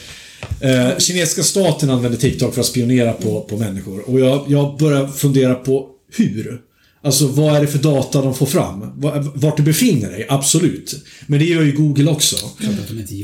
Eh, 0.59 0.97
kinesiska 0.97 1.43
staten 1.43 1.89
använder 1.89 2.17
TikTok 2.17 2.53
för 2.53 2.61
att 2.61 2.67
spionera 2.67 3.13
på, 3.13 3.41
på 3.41 3.57
människor. 3.57 4.09
Och 4.09 4.19
jag, 4.19 4.45
jag 4.47 4.77
börjar 4.77 5.07
fundera 5.07 5.55
på 5.55 5.88
hur. 6.17 6.61
Alltså 7.03 7.27
vad 7.27 7.55
är 7.55 7.61
det 7.61 7.67
för 7.67 7.77
data 7.79 8.21
de 8.21 8.33
får 8.35 8.45
fram? 8.45 8.79
Va- 9.01 9.23
Vart 9.35 9.57
du 9.57 9.63
befinner 9.63 10.09
dig? 10.11 10.25
Absolut. 10.29 10.95
Men 11.27 11.39
det 11.39 11.45
gör 11.45 11.61
ju 11.61 11.71
Google 11.71 12.11
också. 12.11 12.35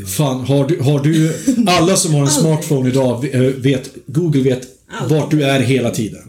Fan, 0.05 0.41
har 0.45 0.67
du, 0.67 0.79
har 0.79 0.99
du... 0.99 1.33
Alla 1.67 1.95
som 1.95 2.13
har 2.13 2.21
en 2.21 2.27
smartphone 2.41 2.89
idag 2.89 3.35
eh, 3.35 3.41
vet... 3.41 3.89
Google 4.07 4.41
vet 4.43 4.61
vart 5.09 5.31
du 5.31 5.43
är 5.43 5.59
hela 5.59 5.89
tiden. 5.91 6.19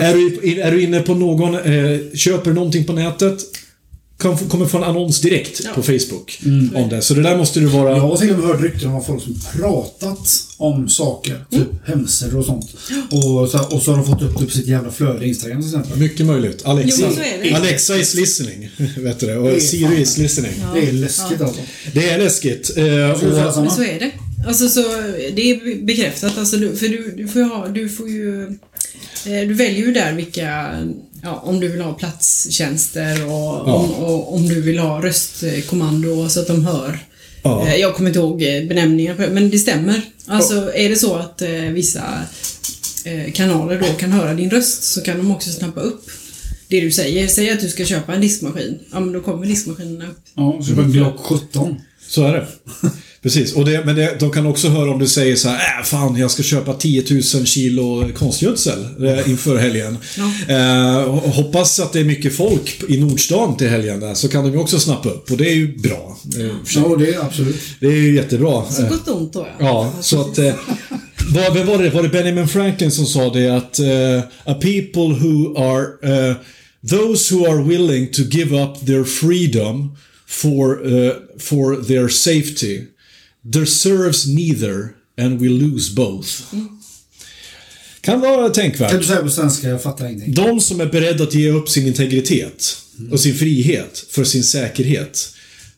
Är 0.00 0.14
du, 0.14 0.60
är 0.60 0.70
du 0.70 0.82
inne 0.82 1.00
på 1.00 1.14
någon... 1.14 1.54
Eh, 1.54 1.98
köper 2.14 2.52
någonting 2.52 2.84
på 2.84 2.92
nätet 2.92 3.38
kommer 4.22 4.66
få 4.66 4.78
en 4.78 4.84
annons 4.84 5.20
direkt 5.20 5.74
på 5.74 5.82
Facebook 5.82 6.40
om 6.74 6.88
det. 6.88 7.02
Så 7.02 7.14
det 7.14 7.22
där 7.22 7.36
måste 7.36 7.60
du 7.60 7.66
vara... 7.66 7.90
Jag 7.90 8.00
har 8.00 8.16
till 8.16 8.30
och 8.30 8.38
med 8.38 8.46
hört 8.46 8.60
rykten 8.60 8.90
om 8.90 9.04
folk 9.04 9.22
som 9.22 9.40
pratat 9.52 10.28
om 10.56 10.88
saker. 10.88 11.44
Typ 11.50 11.68
hemsidor 11.84 12.38
och 12.38 12.44
sånt. 12.44 12.74
Och 13.10 13.48
så, 13.48 13.64
och 13.70 13.82
så 13.82 13.90
har 13.90 13.96
de 13.96 14.06
fått 14.06 14.22
upp 14.22 14.38
det 14.38 14.44
på 14.44 14.50
sitt 14.50 14.66
jävla 14.66 14.90
flöde, 14.90 15.26
Instagram 15.26 15.62
till 15.62 15.68
exempel. 15.68 15.98
Mycket 15.98 16.26
möjligt. 16.26 16.62
Alexa, 16.64 17.06
Jo, 17.08 17.16
det. 17.42 17.54
Alexa 17.54 17.96
is 17.96 18.14
listening. 18.14 18.70
Vet 18.96 19.20
du 19.20 19.26
det? 19.26 19.36
Och 19.36 19.50
är 19.50 19.60
Siri 19.60 19.82
fan- 19.84 19.96
is 19.96 20.18
listening. 20.18 20.52
Det 20.74 20.88
är 20.88 20.92
läskigt 20.92 21.40
alltså. 21.40 21.60
Det 21.94 22.10
är 22.10 22.18
läskigt. 22.18 22.76
Eh, 22.76 23.10
och? 23.10 23.62
Men 23.62 23.70
så 23.70 23.82
är 23.82 23.98
det. 24.00 24.10
Alltså 24.46 24.68
så, 24.68 24.80
det 25.34 25.50
är 25.50 25.84
bekräftat. 25.84 26.38
Alltså, 26.38 26.56
du, 26.56 26.76
för 26.76 26.88
du, 26.88 27.14
du, 27.16 27.28
får 27.28 27.42
ju 27.42 27.48
ha, 27.48 27.68
du 27.68 27.88
får 27.88 28.08
ju... 28.08 28.58
eh, 29.26 29.48
Du 29.48 29.54
väljer 29.54 29.86
ju 29.86 29.92
där 29.92 30.12
vilka... 30.12 30.68
Ja, 31.24 31.42
om 31.44 31.60
du 31.60 31.68
vill 31.68 31.80
ha 31.80 31.92
platstjänster 31.92 33.26
och 33.26 33.68
om, 33.68 33.90
och, 33.90 34.34
om 34.34 34.48
du 34.48 34.60
vill 34.60 34.78
ha 34.78 35.02
röstkommando 35.02 36.28
så 36.28 36.40
att 36.40 36.46
de 36.46 36.64
hör. 36.64 36.98
Ja. 37.42 37.68
Eh, 37.68 37.74
Jag 37.76 37.94
kommer 37.94 38.10
inte 38.10 38.18
ihåg 38.18 38.42
eh, 38.42 38.64
benämningen 38.64 39.16
det, 39.16 39.28
men 39.30 39.50
det 39.50 39.58
stämmer. 39.58 40.00
Alltså 40.26 40.74
är 40.74 40.88
det 40.88 40.96
så 40.96 41.14
att 41.14 41.42
eh, 41.42 41.50
vissa 41.50 42.04
kanaler 43.34 43.80
då 43.80 43.86
kan 43.86 44.12
höra 44.12 44.34
din 44.34 44.50
röst 44.50 44.82
så 44.82 45.00
kan 45.00 45.18
de 45.18 45.30
också 45.30 45.50
snappa 45.50 45.80
upp 45.80 46.10
det 46.68 46.80
du 46.80 46.90
säger. 46.90 47.28
Säg 47.28 47.50
att 47.50 47.60
du 47.60 47.68
ska 47.68 47.84
köpa 47.84 48.14
en 48.14 48.20
diskmaskin. 48.20 48.78
Ja, 48.92 49.00
men 49.00 49.12
då 49.12 49.20
kommer 49.20 49.46
diskmaskinerna 49.46 50.10
upp. 50.10 50.18
Ja, 50.34 50.60
så 50.62 50.74
på 50.74 50.82
Glock 50.82 51.16
17. 51.20 51.76
så 52.08 52.24
är 52.24 52.32
det. 52.32 52.46
Precis. 53.22 53.52
Och 53.52 53.64
det, 53.64 53.82
men 53.84 53.96
det, 53.96 54.16
de 54.20 54.30
kan 54.30 54.46
också 54.46 54.68
höra 54.68 54.90
om 54.90 54.98
du 54.98 55.06
säger 55.06 55.36
så 55.36 55.48
här, 55.48 55.80
äh, 55.80 55.84
fan 55.84 56.16
jag 56.16 56.30
ska 56.30 56.42
köpa 56.42 56.74
10 56.74 57.04
000 57.10 57.22
kilo 57.46 58.08
konstgödsel 58.14 58.84
eh, 59.06 59.30
inför 59.30 59.56
helgen. 59.56 59.98
Eh, 60.48 60.96
och 60.96 61.30
hoppas 61.30 61.80
att 61.80 61.92
det 61.92 62.00
är 62.00 62.04
mycket 62.04 62.36
folk 62.36 62.82
i 62.88 63.00
Nordstan 63.00 63.56
till 63.56 63.68
helgen 63.68 64.00
där, 64.00 64.14
så 64.14 64.28
kan 64.28 64.44
de 64.44 64.52
ju 64.52 64.58
också 64.58 64.78
snappa 64.80 65.08
upp. 65.08 65.30
Och 65.30 65.36
det 65.36 65.50
är 65.50 65.54
ju 65.54 65.76
bra. 65.78 66.18
Eh. 66.40 66.46
Ja, 66.74 66.96
det 66.98 67.14
är 67.14 67.20
absolut. 67.24 67.56
Det 67.80 67.86
är 67.86 67.96
ju 67.96 68.14
jättebra. 68.14 68.64
Så 68.70 68.82
Eh, 68.82 68.88
gott 68.88 69.08
och 69.08 69.16
ont 69.16 69.32
då 69.32 69.46
ja. 69.58 69.64
Ja, 69.66 69.92
så 70.02 70.20
att... 70.20 70.38
Eh, 70.38 70.54
vad, 71.34 71.54
vem 71.54 71.66
var 71.66 71.78
det? 71.82 71.90
Var 71.90 72.02
det 72.02 72.08
Benjamin 72.08 72.48
Franklin 72.48 72.90
som 72.90 73.06
sa 73.06 73.30
det 73.32 73.48
att 73.56 73.78
eh, 73.78 74.18
a 74.44 74.54
people 74.60 75.02
who 75.26 75.56
are... 75.58 75.84
eh, 76.30 76.36
Those 76.90 77.34
who 77.34 77.46
are 77.46 77.62
willing 77.62 78.06
to 78.12 78.22
give 78.22 78.62
up 78.62 78.86
their 78.86 79.04
freedom 79.04 79.96
for, 80.26 80.86
uh, 80.86 81.12
for 81.38 81.76
their 81.76 82.08
safety 82.08 82.80
deserves 83.42 84.26
neither 84.26 84.88
and 85.20 85.40
will 85.40 85.58
lose 85.58 85.94
both. 85.94 86.28
Kan 88.00 88.20
vara 88.20 88.48
tänkvärt. 88.48 88.90
Kan 88.90 89.00
du 89.00 89.06
säga 89.06 89.22
på 89.22 89.30
svenska? 89.30 89.68
Jag 89.68 89.82
fattar 89.82 90.06
ingenting. 90.06 90.34
De 90.34 90.60
som 90.60 90.80
är 90.80 90.86
beredda 90.86 91.24
att 91.24 91.34
ge 91.34 91.50
upp 91.50 91.68
sin 91.68 91.86
integritet 91.86 92.76
och 93.10 93.20
sin 93.20 93.34
frihet 93.34 94.04
för 94.10 94.24
sin 94.24 94.44
säkerhet 94.44 95.28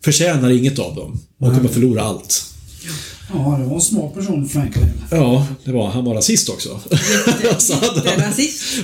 förtjänar 0.04 0.50
inget 0.50 0.78
av 0.78 0.94
dem 0.94 1.20
och 1.38 1.54
kommer 1.54 1.68
förlora 1.68 2.02
allt. 2.02 2.44
Ja, 3.32 3.58
det 3.60 3.68
var 3.68 3.74
en 3.74 3.80
smart 3.80 4.14
person, 4.14 4.48
Franklin. 4.48 4.90
Ja, 5.10 5.46
det 5.64 5.72
var 5.72 5.90
han 5.90 6.04
var 6.04 6.14
rasist 6.14 6.48
också. 6.48 6.68
Och 7.54 7.62
så 7.62 7.74
hade 7.74 8.10
han-. 8.10 8.32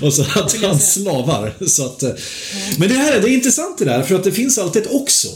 Och 0.03 0.15
så 0.15 0.23
hade 0.23 0.67
han 0.67 0.79
slavar. 0.79 1.55
Så 1.67 1.87
att, 1.87 2.03
eh, 2.03 2.11
Men 2.79 2.89
det 2.89 2.95
här 2.95 3.21
det 3.21 3.31
är 3.31 3.35
intressant 3.35 3.79
det 3.79 3.85
där, 3.85 4.03
för 4.03 4.15
att 4.15 4.25
det 4.25 4.33
finns 4.33 4.59
alltid 4.59 4.83
ett 4.83 4.93
också. 4.93 5.29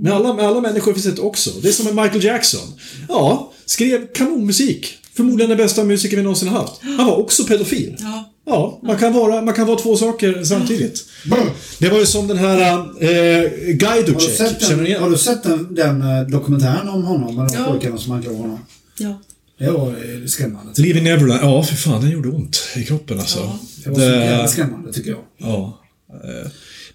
Med 0.00 0.12
alla, 0.12 0.34
med 0.34 0.46
alla 0.46 0.60
människor 0.60 0.92
finns 0.94 1.06
ett 1.06 1.18
också. 1.18 1.50
Det 1.62 1.68
är 1.68 1.72
som 1.72 1.84
med 1.94 2.04
Michael 2.04 2.24
Jackson. 2.24 2.60
Ja, 3.08 3.52
skrev 3.66 4.06
kanonmusik. 4.12 4.96
Förmodligen 5.16 5.48
den 5.48 5.58
bästa 5.58 5.84
musiker 5.84 6.16
vi 6.16 6.22
någonsin 6.22 6.48
har 6.48 6.58
haft. 6.60 6.80
Han 6.82 7.06
var 7.06 7.16
också 7.16 7.44
pedofil. 7.44 7.96
Ja. 7.98 8.26
Ja, 8.46 8.80
man 8.82 8.98
kan 8.98 9.12
vara, 9.12 9.42
man 9.42 9.54
kan 9.54 9.66
vara 9.66 9.78
två 9.78 9.96
saker 9.96 10.44
samtidigt. 10.44 11.04
Det 11.78 11.88
var 11.88 11.98
ju 11.98 12.06
som 12.06 12.28
den 12.28 12.38
här 12.38 12.60
eh, 12.60 12.66
Har 12.66 13.66
du 13.66 13.72
Gajdocek. 13.72 14.36
sett, 14.36 14.62
Känner 14.62 14.76
ni 14.76 14.76
den, 14.76 14.86
igen? 14.86 15.02
har 15.02 15.10
du 15.10 15.18
sett 15.18 15.42
den, 15.42 15.74
den 15.74 16.02
eh, 16.02 16.22
dokumentären 16.28 16.88
om 16.88 17.02
honom? 17.04 17.36
Med 17.36 17.46
de 17.46 17.54
Ja. 17.58 17.64
pojkarna 17.64 17.98
som 17.98 18.12
anklagar 18.12 18.38
honom? 18.38 18.58
Ja. 18.98 19.20
Det 19.58 19.70
var 19.70 19.88
eh, 19.88 20.26
skrämmande. 20.26 20.82
Living 20.82 21.04
Neverland. 21.04 21.40
Ja, 21.42 21.62
för 21.62 21.76
fan, 21.76 22.00
den 22.00 22.10
gjorde 22.10 22.28
ont 22.28 22.60
i 22.76 22.84
kroppen 22.84 23.18
alltså. 23.20 23.52
Det 23.84 23.90
var 23.90 23.96
så 23.96 24.02
jävla 24.02 24.48
skrämmande, 24.48 24.92
tycker 24.92 25.10
jag. 25.10 25.20
Ja. 25.38 25.80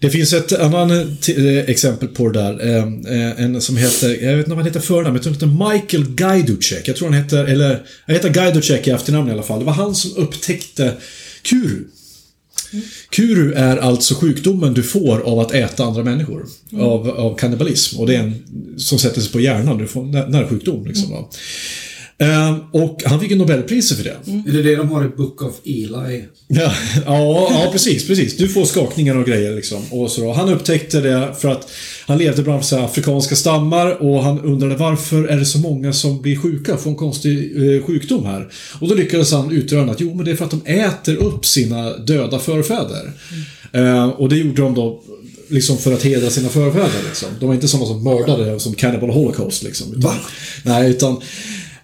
Det 0.00 0.10
finns 0.10 0.32
ett 0.32 0.52
annat 0.52 1.22
t- 1.22 1.58
eh, 1.58 1.70
exempel 1.70 2.08
på 2.08 2.28
det 2.28 2.40
där. 2.40 2.66
Eh, 2.68 2.84
eh, 3.28 3.40
En 3.44 3.60
som 3.60 3.76
heter, 3.76 4.24
jag 4.24 4.36
vet 4.36 4.38
inte 4.46 4.52
om 4.52 4.58
han 4.58 4.66
heter 4.66 4.80
förnamn, 4.80 5.14
jag 5.16 5.22
tror 5.22 5.32
han 5.48 5.50
heter 5.68 5.74
Michael 5.74 6.14
Gajducek. 6.14 6.88
Jag 6.88 6.96
tror 6.96 7.08
han 7.10 7.22
heter, 7.22 7.44
eller, 7.44 7.82
han 8.06 8.16
heter 8.16 8.28
Gajducek 8.30 8.86
i 8.86 8.90
efternamn 8.90 9.28
i 9.28 9.32
alla 9.32 9.42
fall. 9.42 9.58
Det 9.58 9.64
var 9.64 9.72
han 9.72 9.94
som 9.94 10.16
upptäckte 10.16 10.92
Kuru. 11.42 11.84
Kuru 13.10 13.52
är 13.52 13.76
alltså 13.76 14.14
sjukdomen 14.14 14.74
du 14.74 14.82
får 14.82 15.18
av 15.20 15.40
att 15.40 15.52
äta 15.54 15.84
andra 15.84 16.02
människor. 16.04 16.46
Av, 16.80 17.10
av 17.10 17.36
kannibalism. 17.38 18.00
Och 18.00 18.06
det 18.06 18.14
är 18.14 18.20
en 18.20 18.34
som 18.78 18.98
sätter 18.98 19.20
sig 19.20 19.32
på 19.32 19.40
hjärnan. 19.40 19.78
Du 19.78 19.86
får 19.86 20.02
en 20.02 20.30
närsjukdom. 20.30 20.86
Liksom, 20.86 21.10
va? 21.10 21.28
Eh, 22.18 22.56
Och 22.72 23.02
han 23.04 23.20
fick 23.20 23.30
ju 23.30 23.36
Nobelpriset 23.36 23.96
för 23.96 24.04
det. 24.04 24.16
Är 24.48 24.52
det 24.52 24.62
det 24.62 24.76
de 24.76 24.88
har 24.88 25.04
i 25.04 25.08
Book 25.08 25.42
of 25.42 25.54
Eli? 25.64 26.24
Ja, 26.48 26.72
ja, 27.06 27.48
ja, 27.50 27.68
precis, 27.72 28.06
precis. 28.06 28.36
Du 28.36 28.48
får 28.48 28.64
skakningar 28.64 29.16
och 29.16 29.26
grejer 29.26 29.54
liksom. 29.56 29.82
Och 29.90 30.10
så 30.10 30.20
då. 30.20 30.32
Han 30.32 30.48
upptäckte 30.48 31.00
det 31.00 31.34
för 31.38 31.48
att 31.48 31.70
han 32.06 32.18
levde 32.18 32.42
bland 32.42 32.64
så 32.64 32.78
afrikanska 32.78 33.36
stammar 33.36 34.02
och 34.02 34.22
han 34.22 34.40
undrade 34.40 34.76
varför 34.76 35.24
är 35.24 35.36
det 35.36 35.44
så 35.46 35.58
många 35.58 35.92
som 35.92 36.22
blir 36.22 36.36
sjuka, 36.36 36.76
får 36.76 36.90
en 36.90 36.96
konstig 36.96 37.52
eh, 37.74 37.82
sjukdom 37.82 38.24
här. 38.24 38.48
Och 38.80 38.88
då 38.88 38.94
lyckades 38.94 39.32
han 39.32 39.50
utröna 39.50 39.92
att 39.92 40.00
jo, 40.00 40.14
men 40.14 40.24
det 40.24 40.30
är 40.30 40.36
för 40.36 40.44
att 40.44 40.50
de 40.50 40.66
äter 40.66 41.16
upp 41.16 41.46
sina 41.46 41.96
döda 41.96 42.38
förfäder. 42.38 43.12
Eh, 43.72 44.06
och 44.08 44.28
det 44.28 44.36
gjorde 44.36 44.62
de 44.62 44.74
då 44.74 45.02
liksom 45.48 45.78
för 45.78 45.92
att 45.92 46.02
hedra 46.02 46.30
sina 46.30 46.48
förfäder. 46.48 47.02
Liksom. 47.06 47.28
De 47.40 47.46
var 47.46 47.54
inte 47.54 47.68
sådana 47.68 47.86
som 47.86 48.04
mördade 48.04 48.60
som 48.60 48.74
Cannibal 48.74 49.10
Holocaust. 49.10 49.62
Liksom, 49.62 49.94
utan? 49.98 50.14
Nej, 50.62 50.90
utan... 50.90 51.20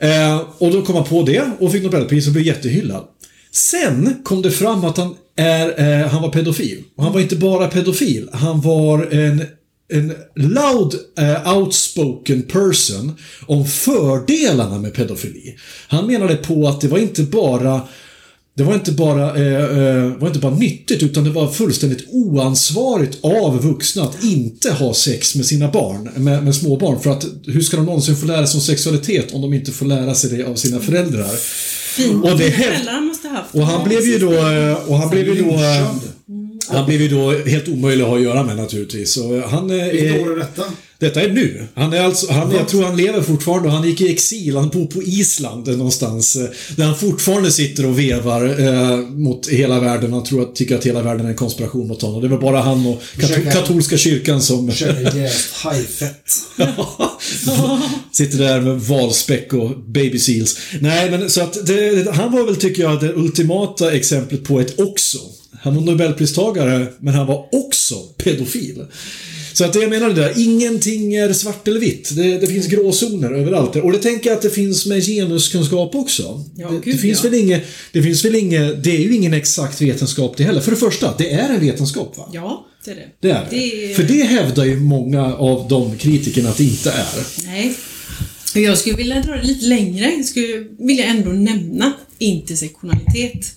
Eh, 0.03 0.41
och 0.59 0.73
då 0.73 0.83
kom 0.83 0.95
han 0.95 1.05
på 1.05 1.23
det 1.23 1.51
och 1.59 1.73
fick 1.73 1.83
Nobelpris 1.83 2.27
och 2.27 2.33
blev 2.33 2.47
jättehyllad. 2.47 3.05
Sen 3.51 4.17
kom 4.25 4.43
det 4.43 4.51
fram 4.51 4.85
att 4.85 4.97
han, 4.97 5.15
är, 5.37 5.81
eh, 5.81 6.09
han 6.09 6.23
var 6.23 6.29
pedofil. 6.29 6.85
Och 6.97 7.05
han 7.05 7.13
var 7.13 7.21
inte 7.21 7.37
bara 7.37 7.69
pedofil, 7.69 8.29
han 8.33 8.61
var 8.61 9.15
en, 9.15 9.45
en 9.93 10.13
loud, 10.37 10.95
uh, 11.21 11.57
outspoken 11.57 12.43
person 12.43 13.17
om 13.47 13.67
fördelarna 13.67 14.79
med 14.79 14.95
pedofili. 14.95 15.57
Han 15.89 16.07
menade 16.07 16.37
på 16.37 16.69
att 16.69 16.81
det 16.81 16.89
var 16.89 16.99
inte 16.99 17.23
bara 17.23 17.81
det 18.55 18.63
var 18.63 18.75
inte 18.75 18.93
bara, 18.93 19.37
eh, 19.37 19.79
eh, 19.79 20.17
var 20.19 20.29
inte 20.29 20.39
bara 20.39 20.55
nyttigt 20.55 21.03
utan 21.03 21.25
det 21.25 21.31
var 21.31 21.53
fullständigt 21.53 22.05
oansvarigt 22.09 23.19
av 23.23 23.63
vuxna 23.63 24.03
att 24.03 24.25
inte 24.25 24.73
ha 24.73 24.95
sex 24.95 25.35
med 25.35 25.47
sina 25.47 25.71
barn, 25.71 26.11
med, 26.17 26.45
med 26.45 26.55
små 26.55 26.77
barn. 26.77 27.01
För 27.01 27.11
att 27.11 27.27
hur 27.47 27.61
ska 27.61 27.77
de 27.77 27.87
någonsin 27.87 28.17
få 28.17 28.27
lära 28.27 28.47
sig 28.47 28.59
om 28.59 28.63
sexualitet 28.63 29.33
om 29.33 29.43
de 29.43 29.55
inte 29.55 29.73
får 29.73 29.87
lära 29.87 30.15
sig 30.15 30.39
det 30.39 30.45
av 30.45 30.55
sina 30.55 30.81
föräldrar? 30.81 31.31
Fint. 31.97 32.25
Och 32.25 32.39
det 32.39 32.51
Föräldrar 32.51 33.01
måste 33.01 33.29
haft. 33.29 33.55
Och 33.55 33.67
han 33.67 33.89
blev 33.89 34.01
ju 34.01 34.19
då, 34.19 34.33
eh, 34.33 34.75
och 34.91 34.97
han 34.97 35.11
blev 35.11 35.29
ju 35.29 35.43
då, 35.43 35.51
eh, 35.51 35.91
han 36.69 36.87
blev 36.87 37.03
ju 37.03 37.09
då 37.09 37.31
helt 37.31 37.69
omöjlig 37.69 38.03
att 38.03 38.09
ha 38.09 38.17
att 38.17 38.23
göra 38.23 38.43
med 38.43 38.57
naturligtvis. 38.57 39.19
Han 39.47 39.71
eh, 39.71 39.87
Vilket 39.87 40.21
år 40.21 40.33
är 40.33 40.37
detta? 40.37 40.63
Detta 41.03 41.23
är 41.23 41.29
nu. 41.29 41.67
Han 41.75 41.93
är 41.93 42.01
alltså, 42.01 42.33
han, 42.33 42.51
jag 42.53 42.69
tror 42.69 42.83
han 42.83 42.97
lever 42.97 43.21
fortfarande 43.23 43.69
och 43.69 43.75
han 43.75 43.89
gick 43.89 44.01
i 44.01 44.13
exil. 44.13 44.57
Han 44.57 44.69
bor 44.69 44.87
på 44.87 45.03
Island 45.03 45.69
någonstans. 45.69 46.37
eh, 46.37 46.45
Där 46.77 46.85
han 46.85 46.97
fortfarande 46.99 47.51
sitter 47.53 47.87
och 47.87 47.99
vevar 47.99 48.61
eh, 48.61 48.97
mot 48.99 49.49
hela 49.49 49.81
världen. 49.81 50.13
Han 50.13 50.25
tror 50.25 50.43
att, 50.43 50.55
tycker 50.57 50.75
att 50.77 50.87
hela 50.87 51.03
världen 51.03 51.27
är 51.27 51.31
en 51.31 51.37
konspiration 51.37 51.89
mot 51.89 52.03
honom. 52.03 52.23
Det 52.23 52.29
väl 52.29 52.39
bara 52.41 52.61
han 52.61 52.87
och 52.87 53.03
Försöker- 53.03 53.51
katolska 53.51 53.97
kyrkan 53.97 54.43
som 54.43 54.73
Käkar 54.73 55.17
jäst 55.19 55.53
hajfett. 55.53 56.31
sitter 58.13 58.39
där 58.39 58.61
med 58.61 58.81
valspäck 58.81 59.53
och 59.53 59.71
baby 59.87 60.19
seals. 60.19 60.59
Nej, 60.81 61.11
men 61.11 61.31
så 61.31 61.41
att 61.43 61.67
det, 61.67 62.09
han 62.15 62.33
var 62.33 62.45
väl, 62.47 62.57
tycker 62.57 62.83
jag, 62.83 63.01
det 63.01 63.13
ultimata 63.15 63.93
exemplet 63.93 64.45
på 64.45 64.61
ett 64.61 64.81
också. 64.81 65.19
Han 65.63 65.75
var 65.75 65.83
nobelpristagare, 65.83 66.87
men 67.01 67.15
han 67.15 67.27
var 67.27 67.47
också 67.53 67.95
pedofil. 67.95 68.85
Så 69.53 69.65
att 69.65 69.73
det 69.73 69.81
jag 69.81 69.91
menar 69.91 70.09
det 70.09 70.15
där, 70.15 70.33
ingenting 70.37 71.15
är 71.15 71.33
svart 71.33 71.69
eller 71.69 71.81
vitt. 71.81 72.11
Det, 72.17 72.39
det 72.39 72.47
finns 72.47 72.67
gråzoner 72.67 73.33
överallt. 73.33 73.77
Och 73.77 73.93
det 73.93 73.99
tänker 73.99 74.31
jag 74.31 74.37
att 74.37 74.43
det 74.43 74.51
finns 74.51 74.87
med 74.87 75.03
genuskunskap 75.05 75.95
också. 75.95 76.45
Ja, 76.57 76.69
det, 76.69 76.75
det, 76.75 76.85
gud, 76.85 77.01
finns 77.01 77.25
ja. 77.25 77.31
väl 77.31 77.39
inget, 77.41 77.63
det 77.93 78.03
finns 78.03 78.25
väl 78.25 78.35
inget, 78.37 78.85
det 78.85 78.91
är 78.97 79.01
ju 79.01 79.15
ingen 79.15 79.35
exakt 79.35 79.81
vetenskap 79.83 80.35
det 80.37 80.45
heller. 80.45 80.61
För 80.61 80.71
det 80.71 80.77
första, 80.77 81.15
det 81.19 81.31
är 81.33 81.49
en 81.55 81.61
vetenskap 81.61 82.19
va? 82.19 82.29
Ja, 82.33 82.67
det 82.85 82.91
är 82.91 82.95
det. 82.95 83.07
Det 83.21 83.31
är 83.31 83.35
det. 83.51 83.57
Det 83.57 83.91
är- 83.91 83.95
För 83.95 84.03
det 84.03 84.23
hävdar 84.23 84.65
ju 84.65 84.81
många 84.81 85.35
av 85.35 85.69
de 85.69 85.97
kritikerna 85.99 86.49
att 86.49 86.57
det 86.57 86.65
inte 86.65 86.91
är. 86.91 87.27
Nej. 87.47 87.75
Jag 88.55 88.79
skulle 88.79 88.97
vilja 88.97 89.23
dra 89.23 89.33
det 89.37 89.43
lite 89.43 89.67
längre. 89.67 90.13
Jag 90.17 90.25
skulle 90.25 90.65
vilja 90.79 91.05
ändå 91.05 91.31
nämna 91.31 91.93
intersektionalitet. 92.19 93.53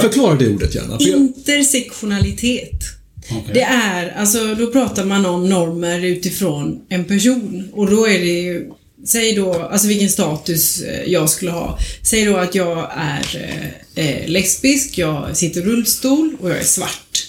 Förklara 0.00 0.34
det 0.34 0.48
ordet 0.48 0.74
gärna. 0.74 0.98
För 0.98 1.08
jag, 1.08 1.18
Intersektionalitet. 1.20 2.97
Okej. 3.30 3.50
Det 3.54 3.62
är, 3.62 4.12
alltså 4.16 4.54
då 4.54 4.66
pratar 4.66 5.04
man 5.04 5.26
om 5.26 5.48
normer 5.48 6.04
utifrån 6.04 6.80
en 6.88 7.04
person 7.04 7.68
och 7.72 7.90
då 7.90 8.06
är 8.06 8.18
det 8.18 8.40
ju 8.40 8.70
Säg 9.04 9.34
då, 9.34 9.54
alltså 9.54 9.88
vilken 9.88 10.08
status 10.08 10.80
eh, 10.80 11.12
jag 11.12 11.30
skulle 11.30 11.50
ha. 11.50 11.78
Säg 12.02 12.24
då 12.24 12.36
att 12.36 12.54
jag 12.54 12.90
är 12.96 13.50
eh, 13.94 14.06
eh, 14.06 14.28
lesbisk, 14.28 14.98
jag 14.98 15.36
sitter 15.36 15.60
i 15.60 15.64
rullstol 15.64 16.36
och 16.40 16.50
jag 16.50 16.58
är 16.58 16.64
svart. 16.64 17.26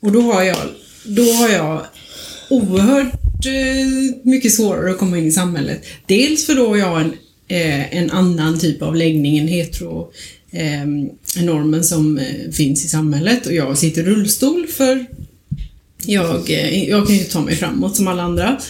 Och 0.00 0.12
då 0.12 0.20
har 0.20 0.42
jag, 0.42 0.56
då 1.04 1.32
har 1.32 1.48
jag 1.48 1.86
oerhört 2.50 3.46
eh, 3.46 4.16
mycket 4.22 4.52
svårare 4.54 4.90
att 4.90 4.98
komma 4.98 5.18
in 5.18 5.26
i 5.26 5.32
samhället. 5.32 5.86
Dels 6.06 6.46
för 6.46 6.54
då 6.54 6.68
har 6.68 6.76
jag 6.76 7.00
en, 7.00 7.12
eh, 7.48 7.96
en 7.96 8.10
annan 8.10 8.58
typ 8.58 8.82
av 8.82 8.96
läggning, 8.96 9.38
en 9.38 9.48
hetero 9.48 10.12
eh, 10.50 10.86
normen 11.44 11.84
som 11.84 12.20
finns 12.52 12.84
i 12.84 12.88
samhället 12.88 13.46
och 13.46 13.52
jag 13.52 13.78
sitter 13.78 14.02
i 14.02 14.04
rullstol 14.04 14.66
för 14.66 15.06
jag, 16.06 16.50
eh, 16.50 16.88
jag 16.88 17.06
kan 17.06 17.16
ju 17.16 17.24
ta 17.24 17.40
mig 17.40 17.56
framåt 17.56 17.96
som 17.96 18.08
alla 18.08 18.22
andra. 18.22 18.60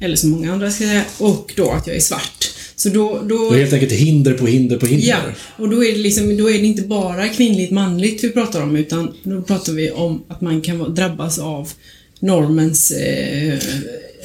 Eller 0.00 0.16
som 0.16 0.30
många 0.30 0.52
andra 0.52 0.70
ska 0.70 0.84
jag 0.84 0.90
säga. 0.90 1.04
Och 1.18 1.52
då 1.56 1.70
att 1.70 1.86
jag 1.86 1.96
är 1.96 2.00
svart. 2.00 2.50
Så 2.76 2.88
då... 2.88 3.20
då 3.24 3.50
det 3.50 3.56
är 3.56 3.60
helt 3.60 3.72
enkelt 3.72 3.92
hinder 3.92 4.34
på 4.34 4.46
hinder 4.46 4.76
på 4.76 4.86
hinder. 4.86 5.08
Ja, 5.08 5.18
och 5.56 5.68
då 5.68 5.84
är, 5.84 5.92
det 5.92 5.98
liksom, 5.98 6.36
då 6.36 6.50
är 6.50 6.58
det 6.58 6.66
inte 6.66 6.82
bara 6.82 7.28
kvinnligt 7.28 7.70
manligt 7.70 8.24
vi 8.24 8.28
pratar 8.28 8.62
om 8.62 8.76
utan 8.76 9.14
då 9.22 9.42
pratar 9.42 9.72
vi 9.72 9.90
om 9.90 10.24
att 10.28 10.40
man 10.40 10.60
kan 10.60 10.94
drabbas 10.94 11.38
av 11.38 11.70
normens 12.20 12.90
eh, 12.90 13.58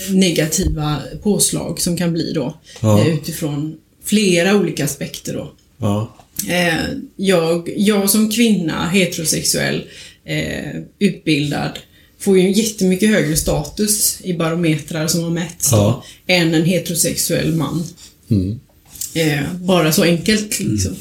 negativa 0.09 0.97
påslag 1.23 1.81
som 1.81 1.97
kan 1.97 2.13
bli 2.13 2.33
då 2.33 2.59
Ja. 2.81 2.99
eh, 3.01 3.13
utifrån 3.13 3.75
flera 4.05 4.55
olika 4.55 4.85
aspekter 4.85 5.33
då. 5.33 5.51
Ja. 5.77 6.15
Eh, 6.49 6.83
jag, 7.15 7.69
jag 7.77 8.09
som 8.09 8.31
kvinna, 8.31 8.89
heterosexuell, 8.89 9.83
eh, 10.25 10.81
utbildad, 10.99 11.79
får 12.19 12.37
ju 12.39 12.45
en 12.45 12.51
jättemycket 12.51 13.09
högre 13.09 13.35
status 13.37 14.17
i 14.23 14.33
barometrar 14.33 15.07
som 15.07 15.23
har 15.23 15.29
mätts 15.29 15.71
då, 15.71 15.77
Ja. 15.77 16.03
än 16.27 16.53
en 16.53 16.63
heterosexuell 16.65 17.55
man. 17.55 17.83
Mm. 18.29 18.59
Eh, 19.13 19.53
bara 19.61 19.91
så 19.91 20.03
enkelt 20.03 20.59
liksom. 20.59 20.95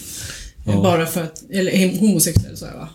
Ja. 0.66 0.72
Bara 0.82 1.06
för 1.06 1.22
att, 1.22 1.42
eller 1.52 1.98
homosexuell 1.98 2.56
sa 2.56 2.66
jag 2.66 2.74
va? 2.78 2.88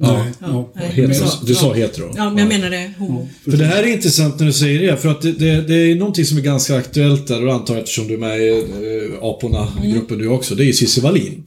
Ja. 0.00 0.26
Ja. 0.40 0.70
Hetero. 0.84 1.14
så- 1.28 1.44
Du 1.46 1.54
sa 1.54 1.66
ja. 1.66 1.74
hetero. 1.74 2.14
Ja, 2.16 2.30
men 2.30 2.38
jag 2.38 2.48
menar 2.48 2.70
det. 2.70 2.92
Homo. 2.98 3.28
För 3.44 3.56
det 3.56 3.64
här 3.64 3.82
är 3.82 3.86
intressant 3.86 4.38
när 4.38 4.46
du 4.46 4.52
säger 4.52 4.90
det, 4.90 4.96
för 4.96 5.08
att 5.08 5.22
det, 5.22 5.32
det, 5.32 5.62
det 5.62 5.74
är 5.74 5.94
någonting 5.94 6.24
som 6.26 6.38
är 6.38 6.42
ganska 6.42 6.76
aktuellt 6.76 7.26
där, 7.26 7.46
och 7.46 7.54
antar 7.54 7.74
jag 7.74 7.82
eftersom 7.82 8.08
du 8.08 8.14
är 8.14 8.18
med 8.18 8.38
i 8.40 8.48
äh, 8.48 9.24
Aporna-gruppen 9.24 10.18
du 10.18 10.28
också, 10.28 10.54
det 10.54 10.62
är 10.62 10.66
ju 10.66 10.72
Cissi 10.72 11.00
Wallin. 11.00 11.44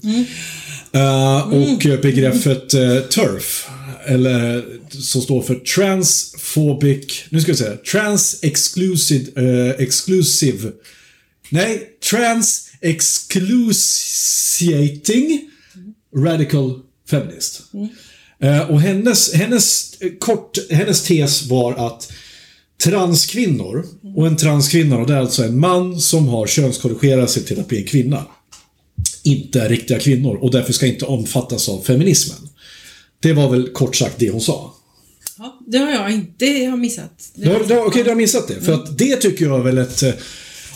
Eh, 0.94 1.54
och 1.54 2.00
begreppet 2.02 2.74
eh, 2.74 2.98
TERF 3.00 3.68
eller 4.06 4.66
som 4.90 5.22
står 5.22 5.42
för 5.42 5.56
Transphobic, 5.56 7.24
nu 7.30 7.42
ska 7.42 7.52
vi 7.52 7.58
säga, 7.58 7.78
Trans 7.78 8.40
Exclusive, 8.42 9.32
eh, 9.36 9.70
exclusive 9.70 10.72
nej, 11.50 11.90
Trans 12.10 12.68
Exclusiating 12.82 15.50
Radical 16.16 16.80
Feminist. 17.10 17.62
Eh, 18.40 18.72
och 18.72 18.82
hennes, 18.82 19.34
hennes, 19.34 19.94
eh, 20.02 20.12
kort, 20.20 20.58
hennes 20.70 21.04
tes 21.04 21.48
var 21.48 21.88
att 21.88 22.12
transkvinnor, 22.84 23.86
och 24.16 24.28
en 24.28 24.38
transkvinna, 24.38 24.98
och 24.98 25.08
det 25.08 25.14
är 25.14 25.18
alltså 25.18 25.44
en 25.44 25.60
man 25.60 26.00
som 26.00 26.28
har 26.28 26.48
könskorrigerat 26.48 27.30
sig 27.30 27.44
till 27.44 27.60
att 27.60 27.68
bli 27.68 27.78
en 27.78 27.88
kvinna, 27.88 28.26
inte 29.24 29.62
är 29.62 29.70
riktiga 29.70 30.00
kvinnor 30.00 30.36
och 30.36 30.52
därför 30.52 30.74
ska 30.74 30.88
inte 30.88 31.06
omfattas 31.06 31.70
av 31.70 31.82
feminismen. 31.82 32.50
Det 33.22 33.34
var 33.34 33.50
väl 33.50 33.70
kort 33.70 33.96
sagt 33.96 34.16
det 34.20 34.30
hon 34.30 34.42
sa. 34.42 34.74
Ja, 35.38 35.60
det 35.68 35.78
har 35.78 35.92
jag 35.92 36.12
inte 36.12 36.46
jag 36.46 36.70
har 36.70 36.78
missat. 36.78 37.30
Det 37.36 37.44
Du 37.44 37.50
har, 37.50 37.60
har- 37.60 37.66
du 37.68 37.74
har, 37.74 37.86
okej, 37.86 38.04
du 38.04 38.10
har 38.10 38.16
missat 38.18 38.48
det. 38.48 38.62
För 38.62 38.74
att 38.74 38.98
det 38.98 39.16
tycker 39.16 39.46
jag 39.46 39.60
är 39.60 39.64
väl 39.64 39.78
ett... 39.78 40.04
eh, 40.04 40.12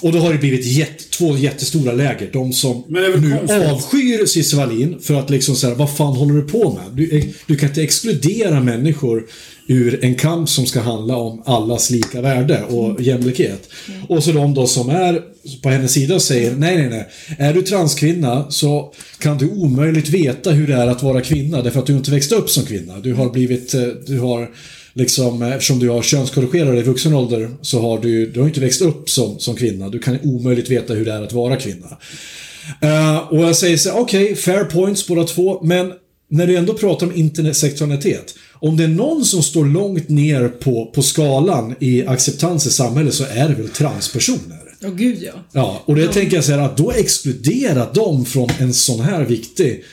Och 0.01 0.11
då 0.11 0.19
har 0.19 0.33
det 0.33 0.39
blivit 0.39 0.65
jätte, 0.65 1.03
två 1.03 1.37
jättestora 1.37 1.91
läger. 1.91 2.29
De 2.33 2.53
som 2.53 2.83
nu 2.87 3.37
konstigt. 3.39 3.67
avskyr 3.71 4.25
Cissi 4.25 4.55
Wallin 4.55 4.99
för 5.01 5.13
att 5.13 5.29
liksom 5.29 5.55
säga 5.55 5.75
vad 5.75 5.95
fan 5.97 6.15
håller 6.15 6.33
du 6.33 6.41
på 6.41 6.73
med? 6.73 6.83
Du, 6.93 7.33
du 7.45 7.55
kan 7.57 7.69
inte 7.69 7.81
exkludera 7.83 8.59
människor 8.61 9.25
ur 9.67 10.05
en 10.05 10.15
kamp 10.15 10.49
som 10.49 10.65
ska 10.65 10.79
handla 10.79 11.15
om 11.15 11.41
allas 11.45 11.89
lika 11.89 12.21
värde 12.21 12.63
och 12.63 13.01
jämlikhet. 13.01 13.69
Och 14.09 14.23
så 14.23 14.31
de 14.31 14.53
då 14.53 14.67
som 14.67 14.89
är 14.89 15.21
på 15.61 15.69
hennes 15.69 15.91
sida 15.91 16.19
säger 16.19 16.55
nej, 16.55 16.77
nej, 16.77 16.89
nej. 16.89 17.07
Är 17.37 17.53
du 17.53 17.61
transkvinna 17.61 18.45
så 18.49 18.93
kan 19.19 19.37
du 19.37 19.49
omöjligt 19.49 20.09
veta 20.09 20.51
hur 20.51 20.67
det 20.67 20.73
är 20.73 20.87
att 20.87 21.03
vara 21.03 21.21
kvinna 21.21 21.61
därför 21.61 21.79
att 21.79 21.85
du 21.85 21.93
inte 21.93 22.11
växt 22.11 22.31
upp 22.31 22.49
som 22.49 22.65
kvinna. 22.65 22.99
Du 22.99 23.13
har 23.13 23.29
blivit, 23.29 23.73
eh, 23.73 23.81
du 24.07 24.19
har 24.19 24.49
liksom, 24.93 25.41
eh, 25.41 25.53
eftersom 25.53 25.79
du 25.79 25.89
har 25.89 26.01
könskorrigerat 26.01 26.79
i 26.79 26.81
vuxen 26.81 27.13
ålder 27.13 27.49
så 27.61 27.81
har 27.81 27.99
du, 27.99 28.31
du 28.31 28.39
har 28.39 28.47
inte 28.47 28.59
växt 28.59 28.81
upp 28.81 29.09
som, 29.09 29.39
som 29.39 29.55
kvinna. 29.55 29.89
Du 29.89 29.99
kan 29.99 30.17
omöjligt 30.23 30.69
veta 30.69 30.93
hur 30.93 31.05
det 31.05 31.13
är 31.13 31.21
att 31.21 31.33
vara 31.33 31.55
kvinna. 31.55 31.97
Eh, 32.81 33.17
och 33.17 33.39
jag 33.39 33.55
säger 33.55 33.77
så 33.77 33.91
okej, 33.91 34.35
fair 34.35 34.63
points 34.63 35.07
båda 35.07 35.23
två, 35.23 35.63
men 35.63 35.93
när 36.29 36.47
du 36.47 36.55
ändå 36.55 36.73
pratar 36.73 37.07
om 37.07 37.15
intersektionalitet. 37.15 38.35
Om 38.59 38.77
det 38.77 38.83
är 38.83 38.87
någon 38.87 39.25
som 39.25 39.43
står 39.43 39.65
långt 39.65 40.09
ner 40.09 40.47
på, 40.47 40.91
på 40.95 41.01
skalan 41.01 41.75
i 41.79 42.05
acceptans 42.05 42.65
i 42.67 42.71
samhället 42.71 43.13
så 43.13 43.23
är 43.23 43.49
det 43.49 43.55
väl 43.55 43.69
transpersoner. 43.69 44.59
Åh 44.83 44.95
gud 44.95 45.17
ja. 45.21 45.33
Ja, 45.51 45.83
och 45.85 45.95
det 45.95 46.07
tänker 46.07 46.35
jag 46.35 46.45
så 46.45 46.51
här 46.51 46.59
att 46.59 46.77
då 46.77 46.91
exkludera 46.91 47.93
dem 47.93 48.25
från 48.25 48.49
en 48.59 48.73
sån 48.73 48.99
här 48.99 49.23
viktig 49.25 49.83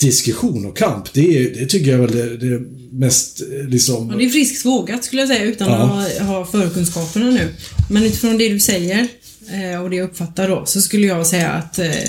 diskussion 0.00 0.66
och 0.66 0.76
kamp, 0.76 1.12
det, 1.12 1.38
är, 1.38 1.54
det 1.60 1.66
tycker 1.66 1.90
jag 1.90 1.98
väl 1.98 2.12
det, 2.12 2.36
det 2.36 2.60
mest 2.92 3.40
eh, 3.40 3.68
liksom... 3.68 4.10
Ja, 4.10 4.16
det 4.16 4.24
är 4.24 4.28
friskt 4.28 4.64
vågat 4.66 5.04
skulle 5.04 5.22
jag 5.22 5.28
säga 5.28 5.44
utan 5.44 5.68
Ja. 5.68 5.74
att 5.76 6.18
ha, 6.18 6.24
ha 6.36 6.44
förkunskaperna 6.46 7.30
nu. 7.30 7.48
Men 7.90 8.02
utifrån 8.02 8.38
det 8.38 8.48
du 8.48 8.60
säger 8.60 9.08
eh, 9.52 9.82
och 9.82 9.90
det 9.90 9.96
jag 9.96 10.04
uppfattar 10.10 10.48
då 10.48 10.66
så 10.66 10.80
skulle 10.80 11.06
jag 11.06 11.26
säga 11.26 11.48
att 11.50 11.78
eh, 11.78 12.02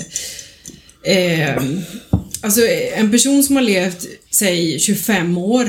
eh, 1.16 1.62
Alltså 2.40 2.60
en 2.96 3.10
person 3.10 3.42
som 3.42 3.56
har 3.56 3.62
levt, 3.62 4.06
säg 4.30 4.78
25 4.80 5.38
år 5.38 5.68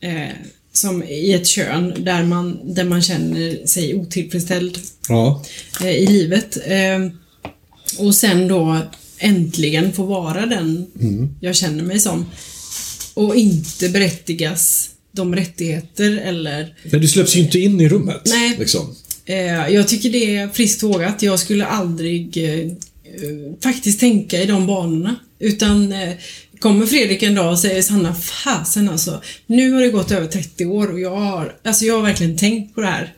eh, 0.00 0.28
som 0.72 1.02
i 1.02 1.32
ett 1.32 1.46
kön 1.46 1.94
där 2.04 2.24
man, 2.24 2.74
där 2.74 2.84
man 2.84 3.02
känner 3.02 3.66
sig 3.66 3.94
otillfredsställd 3.94 4.78
Ja. 5.08 5.44
eh, 5.80 5.90
i 5.96 6.06
livet. 6.06 6.58
Eh, 6.66 7.08
och 7.98 8.14
sen 8.14 8.48
då 8.48 8.78
äntligen 9.18 9.92
få 9.92 10.02
vara 10.02 10.46
den 10.46 10.86
jag 11.40 11.56
känner 11.56 11.84
mig 11.84 12.00
som. 12.00 12.26
Och 13.14 13.36
inte 13.36 13.88
berättigas 13.88 14.90
de 15.12 15.36
rättigheter 15.36 16.10
eller... 16.24 16.74
Men 16.90 17.00
du 17.00 17.08
släpps 17.08 17.36
ju 17.36 17.40
inte 17.40 17.58
in 17.58 17.80
i 17.80 17.88
rummet. 17.88 18.22
Nej. 18.26 18.56
Liksom. 18.58 18.94
Eh, 19.24 19.68
jag 19.68 19.88
tycker 19.88 20.10
det 20.10 20.36
är 20.36 20.48
friskt 20.48 20.82
vågat. 20.82 21.22
Jag 21.22 21.38
skulle 21.38 21.66
aldrig 21.66 22.36
eh, 22.36 22.60
eh, 22.60 22.70
faktiskt 23.62 24.00
tänka 24.00 24.42
i 24.42 24.46
de 24.46 24.66
banorna. 24.66 25.16
Utan 25.38 25.94
kommer 26.60 26.86
Fredrik 26.86 27.22
en 27.22 27.34
dag 27.34 27.50
och 27.52 27.58
säger 27.58 27.82
Sanna, 27.82 28.14
fasen 28.14 28.88
alltså. 28.88 29.22
Nu 29.46 29.72
har 29.72 29.80
det 29.80 29.88
gått 29.90 30.10
över 30.10 30.26
30 30.26 30.66
år 30.66 30.92
och 30.92 31.00
jag 31.00 31.16
har, 31.16 31.54
alltså 31.64 31.84
jag 31.84 31.94
har 31.94 32.02
verkligen 32.02 32.36
tänkt 32.36 32.74
på 32.74 32.80
det 32.80 32.86
här. 32.86 33.14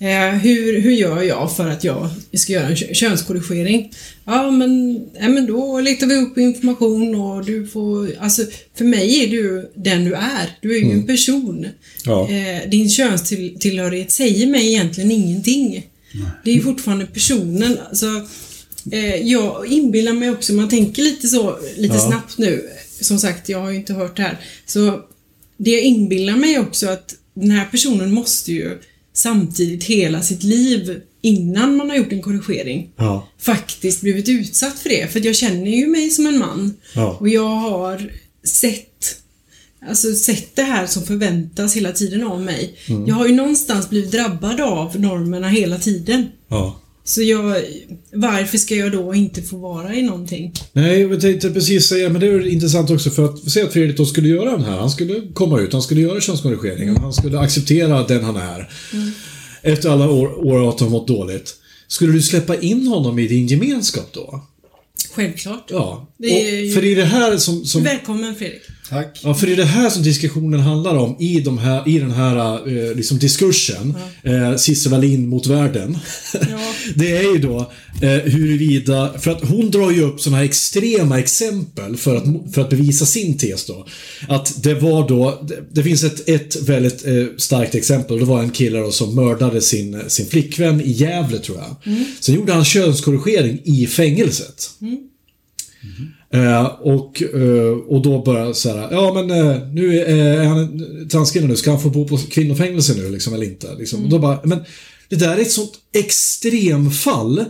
Eh, 0.00 0.38
hur, 0.38 0.80
hur 0.80 0.90
gör 0.92 1.22
jag 1.22 1.56
för 1.56 1.68
att 1.68 1.84
jag 1.84 2.08
ska 2.34 2.52
göra 2.52 2.66
en 2.66 2.76
kö- 2.76 2.94
könskorrigering? 2.94 3.92
Ja, 4.24 4.50
men, 4.50 5.00
ja, 5.20 5.28
men 5.28 5.46
då 5.46 5.80
letar 5.80 6.06
vi 6.06 6.14
upp 6.14 6.38
information 6.38 7.14
och 7.14 7.44
du 7.44 7.66
får... 7.66 8.10
Alltså, 8.20 8.42
för 8.74 8.84
mig 8.84 9.24
är 9.24 9.28
du 9.28 9.72
den 9.74 10.04
du 10.04 10.14
är. 10.14 10.56
Du 10.62 10.76
är 10.76 10.80
ju 10.80 10.90
en 10.92 11.06
person. 11.06 11.66
Ja. 12.04 12.28
Eh, 12.30 12.70
din 12.70 12.90
könstillhörighet 12.90 14.10
säger 14.10 14.46
mig 14.46 14.66
egentligen 14.68 15.10
ingenting. 15.10 15.86
Det 16.44 16.50
är 16.50 16.60
fortfarande 16.60 17.06
personen. 17.06 17.78
Alltså, 17.88 18.06
eh, 18.92 19.16
jag 19.16 19.66
inbillar 19.66 20.12
mig 20.12 20.30
också, 20.30 20.52
man 20.52 20.68
tänker 20.68 21.02
lite 21.02 21.28
så, 21.28 21.58
lite 21.76 21.94
Ja. 21.94 22.08
snabbt 22.08 22.38
nu. 22.38 22.68
Som 23.00 23.18
sagt, 23.18 23.48
jag 23.48 23.58
har 23.60 23.70
ju 23.70 23.76
inte 23.76 23.92
hört 23.94 24.16
det 24.16 24.22
här. 24.22 24.40
Så 24.66 25.00
det 25.56 25.70
jag 25.70 25.82
inbillar 25.82 26.36
mig 26.36 26.58
också 26.58 26.88
att 26.88 27.14
den 27.34 27.50
här 27.50 27.64
personen 27.64 28.12
måste 28.12 28.52
ju 28.52 28.78
samtidigt 29.12 29.84
hela 29.84 30.22
sitt 30.22 30.42
liv 30.42 31.00
innan 31.22 31.76
man 31.76 31.90
har 31.90 31.96
gjort 31.96 32.12
en 32.12 32.22
korrigering 32.22 32.90
Ja. 32.96 33.28
faktiskt 33.38 34.00
blivit 34.00 34.28
utsatt 34.28 34.78
för 34.78 34.88
det. 34.88 35.12
För 35.12 35.26
jag 35.26 35.36
känner 35.36 35.70
ju 35.76 35.86
mig 35.86 36.10
som 36.10 36.26
en 36.26 36.38
man. 36.38 36.74
Ja. 36.94 37.16
Och 37.20 37.28
jag 37.28 37.48
har 37.54 38.12
sett 38.44 38.84
Alltså 39.88 40.14
sett 40.14 40.56
det 40.56 40.62
här 40.62 40.86
som 40.86 41.02
förväntas 41.02 41.76
hela 41.76 41.92
tiden 41.92 42.24
av 42.24 42.40
mig. 42.40 42.74
Mm. 42.88 43.06
Jag 43.06 43.14
har 43.14 43.26
ju 43.26 43.34
någonstans 43.34 43.90
blivit 43.90 44.12
drabbad 44.12 44.60
av 44.60 45.00
normerna 45.00 45.48
hela 45.48 45.78
tiden. 45.78 46.26
ja. 46.48 46.80
Så 47.08 47.22
jag, 47.22 47.42
varför 48.12 48.58
ska 48.58 48.74
jag 48.74 48.92
då 48.92 49.14
inte 49.14 49.42
få 49.42 49.56
vara 49.56 49.94
i 49.94 50.02
någonting? 50.02 50.52
Nej, 50.72 51.00
jag 51.00 51.20
tänkte 51.20 51.50
precis 51.50 51.86
säga, 51.86 52.08
men 52.08 52.20
det 52.20 52.26
är 52.26 52.46
intressant 52.48 52.90
också 52.90 53.10
för 53.10 53.24
att 53.24 53.50
säga 53.50 53.66
att 53.66 53.72
Fredrik 53.72 53.96
då 53.96 54.06
skulle 54.06 54.28
göra 54.28 54.50
den 54.50 54.64
här. 54.64 54.76
Han 54.78 54.90
skulle 54.90 55.22
komma 55.34 55.60
ut, 55.60 55.72
han 55.72 55.82
skulle 55.82 56.00
göra 56.00 56.20
könskorrigeringen, 56.20 56.96
han 56.96 57.12
skulle 57.12 57.38
acceptera 57.38 58.02
den 58.06 58.24
han 58.24 58.36
är. 58.36 58.70
Efter 59.62 59.90
alla 59.90 60.10
år, 60.10 60.46
år 60.46 60.68
att 60.68 60.80
han 60.80 60.90
mått 60.90 61.08
dåligt. 61.08 61.54
Skulle 61.88 62.12
du 62.12 62.22
släppa 62.22 62.56
in 62.60 62.86
honom 62.86 63.18
i 63.18 63.26
din 63.28 63.46
gemenskap 63.46 64.08
då? 64.12 64.40
Självklart. 65.14 65.66
Ja. 65.70 66.08
Det 66.18 66.48
är 66.50 66.60
ju- 66.60 66.72
för 66.72 66.82
det 66.82 66.92
är 66.92 66.96
det 66.96 67.04
här 67.04 67.36
som... 67.36 67.64
som 67.64 67.82
Välkommen 67.82 68.34
Fredrik. 68.34 68.62
Tack. 68.88 69.20
Ja, 69.22 69.34
för 69.34 69.46
det 69.46 69.52
är 69.52 69.56
det 69.56 69.64
här 69.64 69.90
som 69.90 70.02
diskussionen 70.02 70.60
handlar 70.60 70.96
om 70.96 71.16
i, 71.20 71.40
de 71.40 71.58
här, 71.58 71.88
i 71.88 71.98
den 71.98 72.10
här 72.10 72.68
eh, 72.68 72.94
liksom 72.94 73.18
diskursen. 73.18 73.94
Eh, 74.22 74.56
Cissi 74.56 74.88
Wallin 74.88 75.28
mot 75.28 75.46
världen. 75.46 75.98
det 76.94 77.16
är 77.16 77.32
ju 77.32 77.38
då 77.38 77.72
eh, 78.02 78.10
huruvida, 78.10 79.12
för 79.18 79.30
att 79.30 79.48
hon 79.48 79.70
drar 79.70 79.90
ju 79.90 80.02
upp 80.02 80.20
sådana 80.20 80.36
här 80.36 80.44
extrema 80.44 81.18
exempel 81.18 81.96
för 81.96 82.16
att, 82.16 82.54
för 82.54 82.62
att 82.62 82.70
bevisa 82.70 83.06
sin 83.06 83.38
tes 83.38 83.66
då. 83.66 83.86
Att 84.28 84.62
det 84.62 84.74
var 84.74 85.08
då, 85.08 85.42
det, 85.48 85.64
det 85.72 85.82
finns 85.82 86.04
ett, 86.04 86.28
ett 86.28 86.62
väldigt 86.62 87.06
eh, 87.06 87.24
starkt 87.36 87.74
exempel. 87.74 88.18
Det 88.18 88.24
var 88.24 88.42
en 88.42 88.50
kille 88.50 88.78
då 88.78 88.90
som 88.90 89.14
mördade 89.14 89.60
sin, 89.60 90.02
sin 90.08 90.26
flickvän 90.26 90.80
i 90.80 90.90
Gävle 90.90 91.38
tror 91.38 91.58
jag. 91.58 91.94
Sen 92.20 92.34
gjorde 92.34 92.52
han 92.52 92.64
könskorrigering 92.64 93.60
i 93.64 93.86
fängelset. 93.86 94.70
Eh, 96.32 96.64
och, 96.64 97.22
eh, 97.22 97.78
och 97.88 98.02
då 98.02 98.22
bara 98.22 98.54
så 98.54 98.68
här, 98.68 98.88
ja 98.90 99.12
men 99.14 99.30
eh, 99.30 99.68
nu 99.72 100.00
är, 100.00 100.06
är 100.06 100.44
han 100.44 100.80
transkvinna 101.08 101.46
nu, 101.46 101.56
ska 101.56 101.70
han 101.70 101.80
få 101.80 101.90
bo 101.90 102.08
på 102.08 102.16
kvinnofängelse 102.16 102.94
nu 102.96 103.10
liksom 103.10 103.34
eller 103.34 103.46
inte? 103.46 103.74
Liksom. 103.78 104.04
Och 104.04 104.10
då 104.10 104.18
bara, 104.18 104.40
men 104.44 104.58
det 105.08 105.16
där 105.16 105.36
är 105.36 105.40
ett 105.40 105.50
sånt 105.50 105.72
extremfall. 105.92 107.44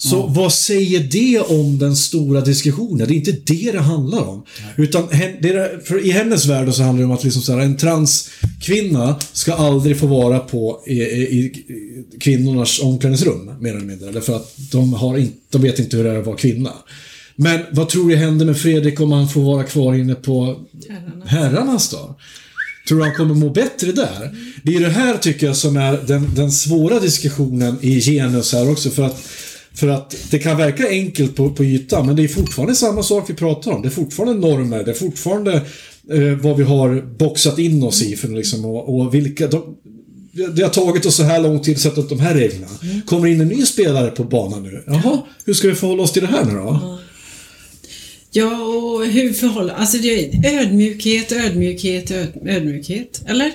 Så 0.00 0.26
vad 0.26 0.52
säger 0.52 1.00
det 1.00 1.40
om 1.40 1.78
den 1.78 1.96
stora 1.96 2.40
diskussionen? 2.40 3.08
Det 3.08 3.14
är 3.14 3.16
inte 3.16 3.32
det 3.32 3.72
det 3.72 3.80
handlar 3.80 4.28
om. 4.28 4.44
Utan 4.76 5.08
hen, 5.08 5.32
det 5.42 5.48
är, 5.48 5.80
för 5.84 6.06
i 6.06 6.10
hennes 6.10 6.46
värld 6.46 6.74
så 6.74 6.82
handlar 6.82 7.02
det 7.02 7.06
om 7.06 7.12
att 7.12 7.24
liksom 7.24 7.42
så 7.42 7.52
här, 7.52 7.60
en 7.60 7.76
transkvinna 7.76 9.20
ska 9.32 9.52
aldrig 9.52 9.98
få 9.98 10.06
vara 10.06 10.38
på 10.38 10.82
i, 10.86 10.92
i, 10.92 11.22
i 11.22 11.52
kvinnornas 12.20 12.80
omklädningsrum, 12.80 13.50
mer 13.60 13.70
eller 13.70 13.86
mindre. 13.86 14.10
Därför 14.10 14.36
att 14.36 14.54
de, 14.72 14.92
har 14.92 15.18
in, 15.18 15.32
de 15.50 15.62
vet 15.62 15.78
inte 15.78 15.96
hur 15.96 16.04
det 16.04 16.10
är 16.10 16.18
att 16.18 16.26
vara 16.26 16.36
kvinna. 16.36 16.72
Men 17.40 17.60
vad 17.70 17.88
tror 17.88 18.08
du 18.08 18.16
händer 18.16 18.46
med 18.46 18.58
Fredrik 18.58 19.00
om 19.00 19.12
han 19.12 19.28
får 19.28 19.42
vara 19.42 19.64
kvar 19.64 19.94
inne 19.94 20.14
på 20.14 20.56
Herrarnas. 20.88 21.28
herrarnas 21.28 21.90
då? 21.90 22.18
Tror 22.88 22.98
du 22.98 23.04
han 23.04 23.14
kommer 23.14 23.34
må 23.34 23.50
bättre 23.50 23.92
där? 23.92 24.34
Det 24.62 24.74
är 24.74 24.80
det 24.80 24.88
här 24.88 25.16
tycker 25.16 25.46
jag 25.46 25.56
som 25.56 25.76
är 25.76 26.00
den, 26.06 26.34
den 26.34 26.52
svåra 26.52 27.00
diskussionen 27.00 27.78
i 27.80 28.00
genus 28.00 28.52
här 28.52 28.70
också 28.70 28.90
för 28.90 29.02
att 29.02 29.28
för 29.72 29.88
att 29.88 30.16
det 30.30 30.38
kan 30.38 30.56
verka 30.56 30.88
enkelt 30.88 31.36
på, 31.36 31.50
på 31.50 31.64
ytan 31.64 32.06
men 32.06 32.16
det 32.16 32.24
är 32.24 32.28
fortfarande 32.28 32.74
samma 32.74 33.02
sak 33.02 33.30
vi 33.30 33.34
pratar 33.34 33.70
om. 33.70 33.82
Det 33.82 33.88
är 33.88 33.90
fortfarande 33.90 34.48
normer, 34.48 34.84
det 34.84 34.90
är 34.90 34.94
fortfarande 34.94 35.54
eh, 36.12 36.34
vad 36.42 36.56
vi 36.56 36.64
har 36.64 37.16
boxat 37.18 37.58
in 37.58 37.82
oss 37.82 38.02
i 38.02 38.16
för 38.16 38.28
liksom, 38.28 38.64
och, 38.64 39.00
och 39.00 39.14
vilka... 39.14 39.46
De, 39.46 39.76
det 40.56 40.62
har 40.62 40.70
tagit 40.70 41.06
oss 41.06 41.16
så 41.16 41.22
här 41.22 41.42
lång 41.42 41.60
tid 41.60 41.74
att 41.74 41.80
sätta 41.80 42.00
upp 42.00 42.08
de 42.08 42.20
här 42.20 42.34
reglerna. 42.34 42.66
Kommer 43.06 43.26
in 43.26 43.40
en 43.40 43.48
ny 43.48 43.66
spelare 43.66 44.10
på 44.10 44.24
banan 44.24 44.62
nu. 44.62 44.82
Jaha, 44.86 45.18
hur 45.44 45.54
ska 45.54 45.68
vi 45.68 45.74
förhålla 45.74 46.02
oss 46.02 46.12
till 46.12 46.22
det 46.22 46.28
här 46.28 46.44
nu 46.44 46.52
då? 46.52 46.98
Ja, 48.30 48.58
och 48.62 49.06
hur 49.06 49.32
förhåller... 49.32 49.74
Alltså 49.74 49.98
det 49.98 50.08
är 50.46 50.60
ödmjukhet, 50.60 51.32
ödmjukhet, 51.32 52.10
öd, 52.10 52.28
ödmjukhet. 52.46 53.22
Eller? 53.26 53.52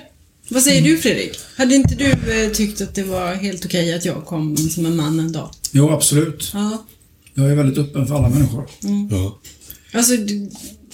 Vad 0.49 0.63
säger 0.63 0.82
du 0.82 0.97
Fredrik? 0.97 1.39
Hade 1.57 1.76
inte 1.76 1.95
du 1.95 2.05
eh, 2.43 2.49
tyckt 2.51 2.82
att 2.82 2.95
det 2.95 3.03
var 3.03 3.34
helt 3.34 3.65
okej 3.65 3.93
att 3.93 4.05
jag 4.05 4.26
kom 4.26 4.57
som 4.57 4.86
en 4.86 4.95
man 4.95 5.19
en 5.19 5.32
dag? 5.32 5.49
Jo, 5.71 5.89
absolut. 5.89 6.51
Ja. 6.53 6.86
Jag 7.34 7.51
är 7.51 7.55
väldigt 7.55 7.78
öppen 7.78 8.07
för 8.07 8.15
alla 8.15 8.30
människor. 8.30 8.69
Ja. 9.11 9.39
Alltså, 9.93 10.17
det, 10.17 10.49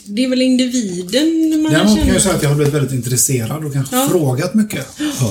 det 0.05 0.23
är 0.23 0.29
väl 0.29 0.41
individen 0.41 1.61
man 1.63 1.71
Däremot 1.71 1.87
kan 1.87 1.97
känner... 1.97 2.13
jag 2.13 2.21
säga 2.21 2.35
att 2.35 2.43
jag 2.43 2.49
har 2.49 2.55
blivit 2.55 2.73
väldigt 2.73 2.93
intresserad 2.93 3.65
och 3.65 3.73
kanske 3.73 3.95
Ja. 3.95 4.07
frågat 4.11 4.53
mycket. 4.53 4.87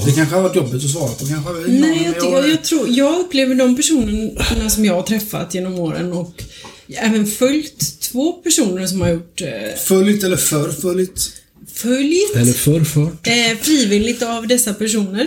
Det 0.06 0.12
kanske 0.12 0.34
har 0.34 0.42
varit 0.42 0.56
jobbigt 0.56 0.84
att 0.84 0.90
svara 0.90 1.08
på. 1.12 1.26
Kanske, 1.26 1.52
Nej, 1.68 2.02
jag, 2.04 2.14
tycker, 2.14 2.48
jag, 2.48 2.64
tror, 2.64 2.88
jag 2.88 3.20
upplever 3.20 3.54
de 3.54 3.76
personerna 3.76 4.70
som 4.70 4.84
jag 4.84 4.94
har 4.94 5.02
träffat 5.02 5.54
genom 5.54 5.78
åren 5.78 6.12
och 6.12 6.42
även 6.96 7.26
följt 7.26 8.00
två 8.00 8.32
personer 8.32 8.86
som 8.86 9.00
har 9.00 9.08
gjort 9.08 9.40
eh, 9.40 9.48
Följt 9.84 10.24
eller 10.24 10.36
förföljt? 10.36 11.32
följt 11.72 12.36
Eller 12.36 12.52
förrfört. 12.52 13.26
eh, 13.26 13.58
frivilligt 13.62 14.22
av 14.22 14.46
dessa 14.46 14.74
personer. 14.74 15.26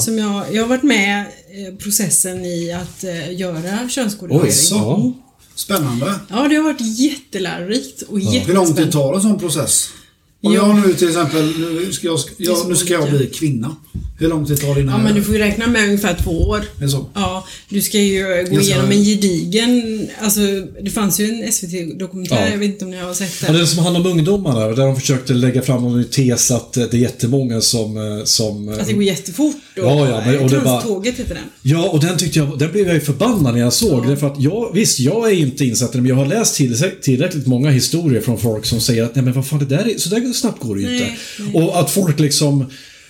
Som 0.00 0.18
jag, 0.18 0.44
jag 0.54 0.62
har 0.62 0.68
varit 0.68 0.82
med 0.82 1.20
eh, 1.20 1.74
processen 1.78 2.44
i 2.44 2.72
att 2.72 3.04
eh, 3.04 3.32
göra 3.40 3.88
könskodering. 3.88 4.40
Oj, 4.42 4.50
ja. 4.70 5.12
Spännande. 5.54 6.14
Ja, 6.28 6.48
det 6.48 6.56
har 6.56 6.62
varit 6.62 6.98
jättelärorikt 6.98 8.02
och 8.02 8.20
Hur 8.20 8.54
lång 8.54 8.74
tid 8.74 8.92
tar 8.92 9.14
en 9.14 9.22
sån 9.22 9.38
process? 9.38 9.88
Om 10.42 10.54
Ja. 10.54 10.66
jag 10.78 10.86
nu 10.86 10.94
till 10.94 11.08
exempel, 11.08 11.52
nu 11.84 11.92
ska 11.92 12.06
jag, 12.06 12.18
jag, 12.36 12.68
nu 12.68 12.76
ska 12.76 12.92
jag 12.92 13.10
bli 13.10 13.26
kvinna. 13.26 13.76
Hur 14.18 14.28
lång 14.28 14.46
tid 14.46 14.60
tar 14.60 14.74
det 14.74 14.80
innan 14.80 14.94
Ja, 15.00 15.04
men 15.04 15.14
du 15.14 15.22
får 15.22 15.34
ju 15.34 15.40
räkna 15.40 15.66
med 15.66 15.84
ungefär 15.84 16.16
två 16.24 16.30
år. 16.30 16.64
Så? 16.90 17.06
Ja, 17.14 17.46
du 17.68 17.82
ska 17.82 17.98
ju 17.98 18.46
gå 18.50 18.60
igenom 18.60 18.90
en 18.90 19.04
gedigen... 19.04 20.06
Alltså, 20.20 20.40
det 20.82 20.90
fanns 20.90 21.20
ju 21.20 21.24
en 21.24 21.52
SVT-dokumentär, 21.52 22.36
Ja. 22.46 22.48
jag 22.50 22.58
vet 22.58 22.68
inte 22.68 22.84
om 22.84 22.90
ni 22.90 22.96
har 22.96 23.14
sett 23.14 23.32
Ja, 23.40 23.46
den. 23.46 23.56
den 23.56 23.66
som 23.66 23.78
handlar 23.84 24.00
om 24.00 24.06
ungdomarna, 24.06 24.66
där 24.66 24.86
de 24.86 24.96
försökte 25.00 25.32
lägga 25.32 25.62
fram 25.62 25.82
någon 25.82 26.04
tes 26.04 26.50
att 26.50 26.76
eh, 26.76 26.84
det 26.90 26.96
är 26.96 27.00
jättemånga 27.00 27.60
som... 27.60 27.96
eh, 28.18 28.24
som 28.24 28.68
eh, 28.68 28.78
Att 28.80 28.86
det 28.86 28.92
går 28.92 29.02
jättefort. 29.02 29.54
Och, 29.76 29.82
Ja, 29.84 30.08
ja, 30.08 30.22
men- 30.26 30.38
och 30.38 30.50
det 30.50 30.56
bara- 30.60 30.64
Tranståget 30.80 31.18
heter 31.18 31.34
den. 31.34 31.44
Ja, 31.62 31.88
och 31.88 32.00
den 32.00 32.18
tyckte 32.18 32.38
jag, 32.38 32.58
den 32.58 32.72
blev 32.72 32.86
jag 32.86 32.94
ju 32.94 33.00
förbannad 33.00 33.54
när 33.54 33.60
jag 33.60 33.72
såg. 33.72 34.06
Därför 34.08 34.26
att 34.26 34.40
jag, 34.42 34.70
visst, 34.74 35.00
jag 35.00 35.30
är 35.30 35.34
inte 35.34 35.64
insatt 35.64 35.94
i 35.94 35.98
det, 35.98 36.02
men 36.02 36.08
jag 36.08 36.16
har 36.16 36.26
läst 36.26 36.54
till, 36.54 36.90
tillräckligt 37.02 37.46
många 37.46 37.70
historier 37.70 38.20
från 38.20 38.38
folk 38.38 38.66
som 38.66 38.80
säger 38.80 39.02
att 39.04 39.14
nej 39.14 39.24
men 39.24 39.32
vad 39.34 39.46
fan, 39.46 39.58
det 39.58 39.64
där 39.76 39.88
är, 39.94 39.98
så 39.98 40.08
där 40.10 40.20
snabbt 40.34 40.62
går 40.62 40.76
det 40.76 40.82
ju 40.82 40.92
inte. 40.92 41.12
Nej, 41.38 41.54
Och 41.54 41.80
att 41.80 41.90
folk 41.90 42.20
liksom, 42.20 42.64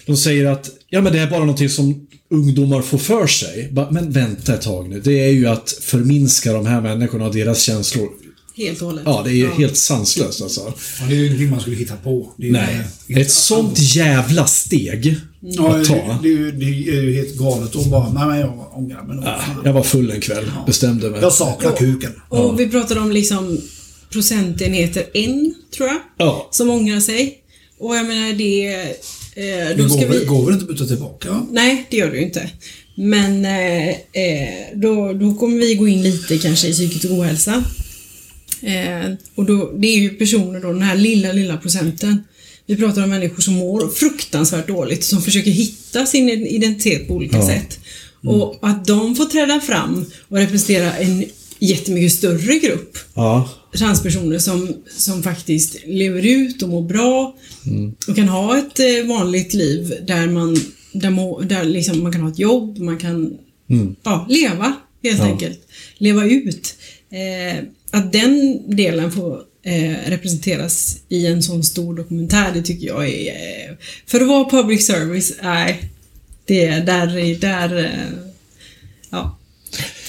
de 0.06 0.16
säger 0.16 0.46
att 0.46 0.70
ja 0.88 1.00
men 1.00 1.12
det 1.12 1.18
är 1.18 1.30
bara 1.30 1.40
någonting 1.40 1.68
som 1.68 2.06
ungdomar 2.30 2.82
får 2.82 2.98
för 2.98 3.26
sig. 3.26 3.72
Men 3.90 4.10
vänta 4.12 4.54
ett 4.54 4.62
tag 4.62 4.88
nu, 4.88 5.00
det 5.00 5.24
är 5.24 5.30
ju 5.32 5.46
att 5.46 5.70
förminska 5.80 6.52
de 6.52 6.66
här 6.66 6.80
människorna 6.80 7.26
och 7.26 7.34
deras 7.34 7.62
känslor. 7.62 8.08
Helt 8.56 8.80
och 8.82 8.86
hållet. 8.86 9.02
Ja, 9.06 9.22
det 9.24 9.30
är 9.30 9.34
ju 9.34 9.50
helt 9.50 9.76
sanslöst 9.76 10.42
alltså. 10.42 10.60
Ja, 11.00 11.06
det 11.08 11.14
är 11.14 11.18
ju 11.18 11.26
ingenting 11.26 11.50
man 11.50 11.60
skulle 11.60 11.76
hitta 11.76 11.96
på. 11.96 12.32
Det 12.36 12.42
är 12.42 12.46
ju 12.46 12.52
Nej. 12.52 12.80
helt- 13.08 13.20
Ett 13.20 13.30
sånt 13.30 13.78
jävla 13.78 14.46
steg 14.46 15.16
Ja, 15.40 15.68
att 15.76 15.82
det, 15.84 15.88
ta. 15.88 16.18
det, 16.22 16.28
är 16.28 16.32
ju- 16.32 16.52
det 16.52 16.64
är 16.64 17.02
ju 17.02 17.14
helt 17.14 17.36
galet 17.36 17.76
att 17.76 17.86
bara, 17.86 18.12
nej 18.12 18.26
men 18.26 18.38
jag 18.40 18.70
ångrar 18.78 19.02
mig 19.02 19.16
nog. 19.16 19.24
Ah. 19.24 19.40
Jag 19.64 19.72
var 19.72 19.82
full 19.82 20.10
en 20.10 20.20
kväll, 20.20 20.50
bestämde 20.66 21.10
mig. 21.10 21.20
Jag 21.20 21.32
saknar 21.32 21.76
kuken. 21.76 22.12
Och 22.28 22.60
vi 22.60 22.68
pratade 22.68 23.00
om 23.00 23.10
liksom 23.12 23.58
procentenheter 24.12 25.04
en, 25.14 25.54
tror 25.76 25.88
jag. 25.88 25.98
Ja. 26.18 26.48
Som 26.52 26.70
ångrar 26.70 27.00
sig. 27.00 27.38
Och 27.78 27.96
jag 27.96 28.06
menar 28.06 28.32
det... 28.32 28.66
Eh, 29.34 29.44
Det 29.44 29.74
då 29.76 29.82
går, 29.82 29.88
ska 29.98 30.06
väl- 30.08 30.18
vi... 30.18 30.24
går 30.24 30.44
väl 30.44 30.54
inte 30.54 30.64
att 30.64 30.70
byta 30.70 30.86
tillbaka? 30.86 31.46
Nej, 31.50 31.86
det 31.90 31.96
gör 31.96 32.10
du 32.10 32.20
inte. 32.20 32.50
Men 32.94 33.44
eh, 33.44 33.88
eh, 33.88 34.48
då, 34.74 35.12
då 35.12 35.34
kommer 35.34 35.58
vi 35.58 35.74
gå 35.74 35.88
in 35.88 36.02
lite 36.02 36.38
kanske 36.38 36.68
i 36.68 36.72
psykisk 36.72 37.04
ohälsa. 37.04 37.64
Eh, 38.62 39.12
och 39.34 39.44
då, 39.44 39.72
det 39.78 39.88
är 39.88 39.96
ju 39.98 40.10
personer 40.10 40.60
då, 40.60 40.72
den 40.72 40.82
här 40.82 40.96
lilla, 40.96 41.32
lilla 41.32 41.56
procenten. 41.56 42.22
Vi 42.66 42.76
pratar 42.76 43.02
om 43.04 43.10
människor 43.10 43.40
som 43.42 43.54
mår 43.54 43.88
fruktansvärt 43.88 44.66
dåligt, 44.68 45.04
som 45.04 45.22
försöker 45.22 45.50
hitta 45.50 46.06
sin 46.06 46.28
identitet 46.28 47.08
på 47.08 47.14
olika 47.14 47.42
sätt. 47.42 47.78
Och 48.26 48.58
att 48.62 48.84
de 48.86 49.16
får 49.16 49.24
träda 49.24 49.60
fram 49.60 50.06
och 50.28 50.36
representera 50.36 50.92
en 50.96 51.24
jättemycket 51.58 52.12
större 52.12 52.58
grupp 52.58 52.98
Ja. 53.14 53.48
Transpersoner 53.78 54.38
som, 54.38 54.74
som 54.96 55.22
faktiskt 55.22 55.76
lever 55.86 56.26
ut 56.26 56.62
och 56.62 56.68
mår 56.68 56.82
bra 56.82 57.36
och 58.08 58.16
kan 58.16 58.28
ha 58.28 58.58
ett 58.58 58.80
eh, 58.80 59.08
vanligt 59.08 59.54
liv 59.54 59.94
där 60.06 60.26
man, 60.26 60.56
där 60.92 61.10
må, 61.10 61.40
där 61.40 61.64
liksom 61.64 62.02
man 62.02 62.12
kan 62.12 62.20
ha 62.20 62.30
ett 62.30 62.38
jobb, 62.38 62.78
man 62.78 62.98
kan 62.98 63.38
ja, 64.02 64.26
leva 64.28 64.76
helt 65.02 65.20
enkelt. 65.20 65.60
Leva 65.98 66.24
ut. 66.24 66.74
Eh, 67.10 67.64
att 67.90 68.12
den 68.12 68.62
delen 68.76 69.12
får 69.12 69.40
eh, 69.62 69.96
representeras 70.06 70.96
i 71.08 71.26
en 71.26 71.42
sån 71.42 71.64
stor 71.64 71.94
dokumentär, 71.96 72.50
det 72.54 72.62
tycker 72.62 72.86
jag 72.86 73.08
är... 73.08 73.32
Eh, 73.32 73.76
för 74.06 74.20
att 74.20 74.28
vara 74.28 74.50
public 74.50 74.86
service, 74.86 75.32
nej. 75.42 75.90
det 76.44 76.64
är 76.64 76.84
där, 76.84 77.18
är- 77.18 77.36
där... 77.38 77.78
Eh, 77.84 78.18
ja. 79.10 79.38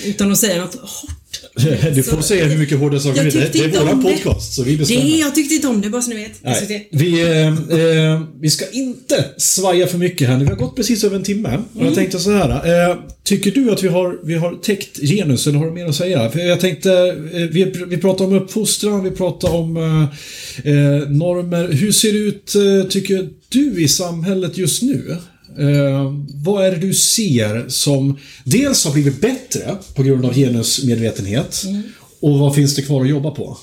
Utan 0.06 0.32
att 0.32 0.38
säga 0.38 0.62
något 0.62 0.76
hårt. 0.76 1.21
Du 1.96 2.04
får 2.04 2.18
Så- 2.18 2.24
säga 2.24 2.46
hur 2.46 2.58
mycket 2.58 2.80
hårda 2.80 3.00
saker 3.00 3.24
du 3.24 3.30
vill. 3.30 3.40
Det, 3.42 3.50
det 3.54 3.60
är 3.78 3.80
våran 3.84 4.04
det. 4.04 4.12
podcast, 4.14 4.54
så 4.54 4.64
vi 4.64 4.72
Det, 4.72 4.78
bestämmer. 4.78 5.20
jag 5.20 5.36
tyckte 5.36 5.56
inte 5.56 5.68
om 5.68 5.82
det, 5.82 5.90
bara 5.90 6.02
så 6.02 6.10
ni 6.10 6.16
vet. 6.16 6.32
Nej, 6.44 6.90
vi, 6.92 7.22
eh, 7.22 7.48
eh, 7.48 8.22
vi 8.42 8.50
ska 8.50 8.66
inte 8.72 9.26
svaja 9.38 9.88
för 9.88 9.98
mycket 9.98 10.28
här 10.28 10.38
nu. 10.38 10.44
Vi 10.44 10.50
har 10.50 10.58
gått 10.58 10.76
precis 10.76 11.04
över 11.04 11.16
en 11.16 11.24
timme. 11.24 11.50
Och 11.50 11.76
Mm. 11.76 11.86
jag 11.88 11.96
tänkte 11.96 12.20
så 12.20 12.32
här. 12.32 12.90
Eh, 12.90 12.98
tycker 13.24 13.52
du 13.52 13.72
att 13.72 13.84
vi 13.84 13.88
har, 13.88 14.20
vi 14.24 14.34
har 14.34 14.56
täckt 14.56 14.98
genus 15.02 15.48
eller 15.48 15.60
har 15.60 15.66
du 15.66 15.72
mer 15.72 15.86
att 15.86 15.96
säga? 15.96 16.30
För 16.30 16.40
jag 16.40 16.60
tänkte, 16.60 16.92
eh, 17.34 17.42
vi, 17.52 17.74
vi 17.88 17.98
pratar 17.98 18.26
om 18.26 18.34
uppfostran, 18.34 19.04
vi 19.04 19.12
pratar 19.12 19.50
om 19.56 19.78
eh, 19.78 20.72
eh, 20.74 21.10
normer. 21.10 21.68
Hur 21.72 21.92
ser 21.92 22.12
det 22.12 22.18
ut, 22.18 22.56
tycker 22.92 23.30
du, 23.50 23.84
i 23.84 23.88
samhället 23.88 24.58
just 24.58 24.82
nu? 24.82 25.18
Eh, 25.60 26.14
vad 26.34 26.66
är 26.66 26.72
det 26.72 26.78
du 26.78 26.94
ser 26.94 27.70
som 27.70 28.18
dels 28.44 28.86
har 28.86 28.94
blivit 28.94 29.22
bättre 29.22 29.78
på 29.96 30.04
grund 30.04 30.26
av 30.26 30.34
genusmedvetenhet? 30.34 31.64
Mm. 31.66 31.82
Och 32.20 32.40
vad 32.40 32.56
finns 32.56 32.76
det 32.76 32.82
kvar 32.82 33.02
att 33.02 33.10
jobba 33.10 33.32
på? 33.32 33.58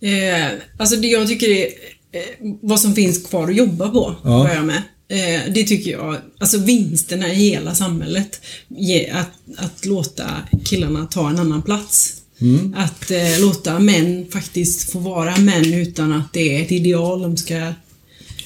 Eh, 0.00 0.48
alltså 0.78 0.96
det 0.96 1.08
jag 1.08 1.28
tycker 1.28 1.48
är 1.50 1.64
eh, 2.12 2.22
vad 2.60 2.80
som 2.80 2.94
finns 2.94 3.26
kvar 3.26 3.48
att 3.50 3.56
jobba 3.56 3.88
på, 3.88 4.14
Ja. 4.24 4.44
börjar 4.48 4.62
med. 4.62 4.82
Eh, 5.08 5.40
det 5.54 5.64
tycker 5.64 5.90
jag, 5.90 6.16
alltså 6.38 6.58
vinsterna 6.58 7.28
i 7.28 7.34
hela 7.34 7.74
samhället. 7.74 8.40
Ge, 8.68 9.10
att, 9.10 9.30
att 9.56 9.84
låta 9.86 10.24
killarna 10.64 11.06
ta 11.06 11.30
en 11.30 11.38
annan 11.38 11.62
plats. 11.62 12.22
Mm. 12.40 12.74
Att 12.78 13.10
eh, 13.10 13.40
låta 13.40 13.78
män 13.78 14.26
faktiskt 14.32 14.90
få 14.90 14.98
vara 14.98 15.36
män 15.36 15.74
utan 15.74 16.12
att 16.12 16.32
det 16.32 16.56
är 16.56 16.62
ett 16.62 16.72
ideal 16.72 17.22
de 17.22 17.36
ska 17.36 17.72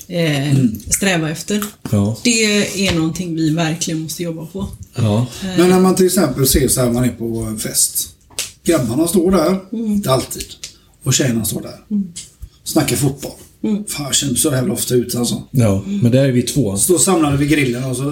eh, 0.08 0.56
sträva 0.90 1.30
efter. 1.30 1.64
Ja. 1.90 2.16
Det 2.22 2.88
är 2.88 2.94
någonting 2.94 3.34
vi 3.34 3.50
verkligen 3.50 4.00
måste 4.00 4.22
jobba 4.22 4.46
på. 4.46 4.66
Ja. 4.94 5.26
Men 5.56 5.70
när 5.70 5.80
man 5.80 5.94
till 5.94 6.06
exempel 6.06 6.46
ser 6.46 6.68
så 6.68 6.80
här, 6.80 6.90
man 6.90 7.04
är 7.04 7.08
på 7.08 7.24
en 7.48 7.58
fest. 7.58 8.08
Grabbarna 8.64 9.08
står 9.08 9.30
där, 9.30 9.60
Mm. 9.72 9.92
inte 9.92 10.10
alltid. 10.12 10.44
Och 11.04 11.14
tjejerna 11.14 11.44
står 11.44 11.60
där. 11.62 11.76
Snackar 12.64 12.96
fotboll. 12.96 13.32
Mm. 13.64 13.84
Fan, 13.88 14.04
jag 14.06 14.14
känner 14.14 14.34
så 14.34 14.50
jävla 14.50 14.72
ofta 14.72 14.94
ut 14.94 15.14
alltså. 15.14 15.42
Ja, 15.50 15.82
men 15.86 16.12
där 16.12 16.24
är 16.24 16.32
vi 16.32 16.42
två. 16.42 16.76
Står 16.76 16.98
samlade 16.98 17.36
vid 17.36 17.48
grillen 17.48 17.84
och 17.84 17.96
så 17.96 18.10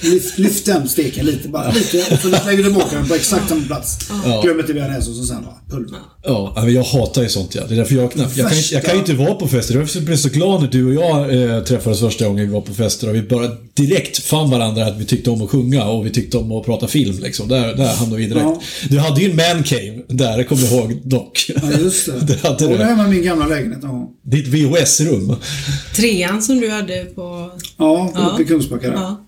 lyft, 0.00 0.38
lyft 0.38 0.66
den 0.66 0.88
steken 0.88 1.26
lite 1.26 1.48
bara. 1.48 1.72
Lite, 1.72 2.04
och 2.14 2.18
så 2.18 2.28
lägger 2.28 2.56
du 2.56 2.62
tillbaka 2.62 2.96
den 2.96 3.08
på 3.08 3.14
exakt 3.14 3.48
samma 3.48 3.62
plats. 3.66 3.98
Ja. 4.24 4.40
Glömmer 4.44 4.62
till 4.62 4.74
bearnaise 4.74 5.10
och 5.10 5.16
så 5.16 5.24
sen 5.24 5.42
bara 5.44 5.59
pulver. 5.70 5.98
Ja, 6.24 6.52
men 6.56 6.74
jag 6.74 6.82
hatar 6.82 7.22
ju 7.22 7.28
sånt 7.28 7.54
ja. 7.54 7.62
Det 7.68 7.74
är 7.74 7.76
därför 7.78 7.94
jag 7.94 8.12
knappt... 8.12 8.36
Jag 8.36 8.48
kan, 8.48 8.58
inte- 8.58 8.74
jag 8.74 8.84
kan 8.84 8.94
ju 8.94 9.00
inte 9.00 9.14
vara 9.14 9.34
på 9.34 9.48
fester. 9.48 9.74
Därför 9.78 10.00
blev 10.00 10.10
jag 10.10 10.18
så 10.18 10.28
glad 10.28 10.60
när 10.62 10.68
du 10.68 10.86
och 10.86 10.94
jag 11.04 11.42
eh, 11.56 11.60
träffades 11.62 12.00
första 12.00 12.26
gången 12.26 12.46
vi 12.46 12.52
var 12.52 12.60
på 12.60 12.74
fester 12.74 13.08
och 13.08 13.14
vi 13.14 13.22
bara 13.22 13.50
direkt 13.74 14.18
fann 14.18 14.50
varandra 14.50 14.86
att 14.86 14.96
vi 15.00 15.04
tyckte 15.04 15.30
om 15.30 15.42
att 15.42 15.50
sjunga 15.50 15.84
och 15.84 16.06
vi 16.06 16.10
tyckte 16.10 16.38
om 16.38 16.52
att 16.52 16.64
prata 16.64 16.86
film 16.86 17.18
liksom. 17.18 17.48
Där, 17.48 17.74
där 17.74 17.94
hamnade 17.94 18.22
vi 18.22 18.26
direkt. 18.28 18.44
Ja. 18.44 18.60
Du 18.88 18.98
hade 18.98 19.20
ju 19.20 19.30
en 19.30 19.36
man 19.36 19.62
cave 19.64 20.02
där, 20.08 20.36
det 20.38 20.44
kommer 20.44 20.62
jag 20.62 20.72
ihåg 20.72 21.00
dock. 21.04 21.50
Ja, 21.62 21.72
just 21.80 22.06
det. 22.06 22.12
det 22.26 22.48
hade 22.48 22.66
och 22.66 22.78
det 22.78 22.84
här 22.84 22.96
med 22.96 23.10
min 23.10 23.22
gamla 23.22 23.46
lägenhet. 23.46 23.78
Ja, 23.82 24.10
Ditt 24.22 24.46
VHS-rum. 24.48 25.34
Trean 25.96 26.42
som 26.42 26.60
du 26.60 26.70
hade 26.70 27.04
på... 27.04 27.50
ja 27.78 28.12
Ja. 28.14 28.30
uppe 28.32 28.42
i 28.42 28.46
Kungsbacka 28.46 28.86
där. 28.86 28.94
Ja. 28.94 29.26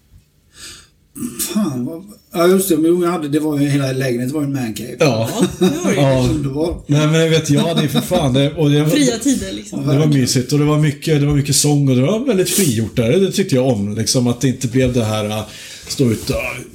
Fan, 1.54 1.84
vad... 1.84 2.04
Ja, 2.32 2.46
just 2.46 2.68
det. 2.68 2.76
Men 2.76 3.00
jag 3.00 3.10
hade, 3.10 3.28
det 3.28 3.40
var 3.40 3.58
ju 3.58 3.68
hela 3.68 3.92
lägenheten 3.92 4.34
var 4.34 4.40
ju 4.40 4.46
en 4.46 4.52
mancave. 4.52 4.96
Ja. 4.98 5.28
det 5.58 5.64
var 5.64 5.90
det. 5.90 6.00
ja. 6.00 6.28
Underbar. 6.30 6.76
Nej 6.86 7.06
men 7.06 7.30
vet 7.30 7.50
jag 7.50 7.60
hade 7.60 7.82
ju 7.82 7.88
för 7.88 8.00
fan 8.00 8.32
det, 8.32 8.52
och 8.52 8.70
det 8.70 8.82
var, 8.82 8.88
Fria 8.88 9.18
tider 9.18 9.52
liksom. 9.52 9.88
Det 9.88 9.98
var 9.98 10.06
mysigt 10.06 10.52
och 10.52 10.58
det 10.58 10.64
var 10.64 10.78
mycket, 10.78 11.20
det 11.20 11.26
var 11.26 11.34
mycket 11.34 11.56
sång 11.56 11.88
och 11.88 11.96
det 11.96 12.02
var 12.02 12.26
väldigt 12.26 12.50
frigjort 12.50 12.96
där. 12.96 13.12
Det 13.12 13.32
tyckte 13.32 13.54
jag 13.54 13.66
om. 13.66 13.96
Liksom 13.96 14.26
att 14.26 14.40
det 14.40 14.48
inte 14.48 14.68
blev 14.68 14.92
det 14.92 15.04
här 15.04 15.24
äh, 15.24 15.42
stå 15.88 16.10
ut 16.10 16.30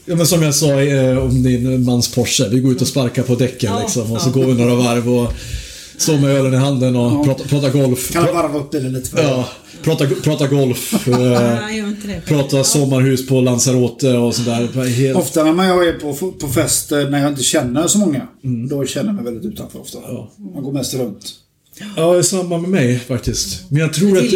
ja, 0.05 0.15
men 0.15 0.27
Som 0.27 0.43
jag 0.43 0.55
sa 0.55 0.81
eh, 0.81 1.17
om 1.17 1.43
din 1.43 1.83
mans 1.83 2.15
Porsche. 2.15 2.49
Vi 2.49 2.59
går 2.59 2.71
ut 2.71 2.81
och 2.81 2.88
sparkar 2.88 3.23
på 3.23 3.35
däcken 3.35 3.71
Ja, 3.73 3.79
liksom 3.81 4.11
och 4.11 4.21
så 4.21 4.29
ja. 4.29 4.33
går 4.33 4.45
vi 4.45 4.53
några 4.53 4.75
varv 4.75 5.09
och 5.09 5.33
Stå 5.97 6.17
med 6.17 6.29
ölen 6.29 6.53
i 6.53 6.57
handen 6.57 6.95
och 6.95 7.25
prata, 7.25 7.43
prata 7.43 7.69
golf. 7.69 8.11
Kan 8.11 8.25
jag 8.25 8.33
varva 8.33 8.59
upp 8.59 8.71
bilen 8.71 8.93
lite 8.93 9.09
för 9.09 9.24
Ja, 9.24 9.49
prata, 9.83 10.07
prata 10.24 10.47
golf. 10.47 11.07
eh, 11.07 11.59
prata 12.25 12.63
sommarhus 12.63 13.28
på 13.28 13.41
Lanzarote 13.41 14.17
och 14.17 14.36
sådär. 14.36 14.87
Helt... 14.89 15.17
Ofta 15.17 15.43
när 15.43 15.53
man 15.53 15.67
jag 15.67 15.87
är 15.87 15.93
på, 15.93 16.32
på 16.32 16.47
fest 16.47 16.91
eh, 16.91 17.09
när 17.09 17.19
jag 17.19 17.32
inte 17.32 17.43
känner 17.43 17.87
så 17.87 17.99
många, 17.99 18.28
då 18.69 18.86
känner 18.86 19.07
jag 19.07 19.15
mig 19.15 19.24
väldigt 19.24 19.53
utanför 19.53 19.82
ofta. 19.82 19.99
Man 20.53 20.63
går 20.63 20.71
mest 20.71 20.93
runt. 20.93 21.33
Ja, 21.95 22.13
det 22.13 22.20
är 22.20 22.24
samma 22.24 22.58
med 22.58 22.70
mig 22.70 22.99
faktiskt. 23.08 23.62
Men 23.70 23.82
jag 23.82 23.93
tror 23.93 24.17
att 24.17 24.32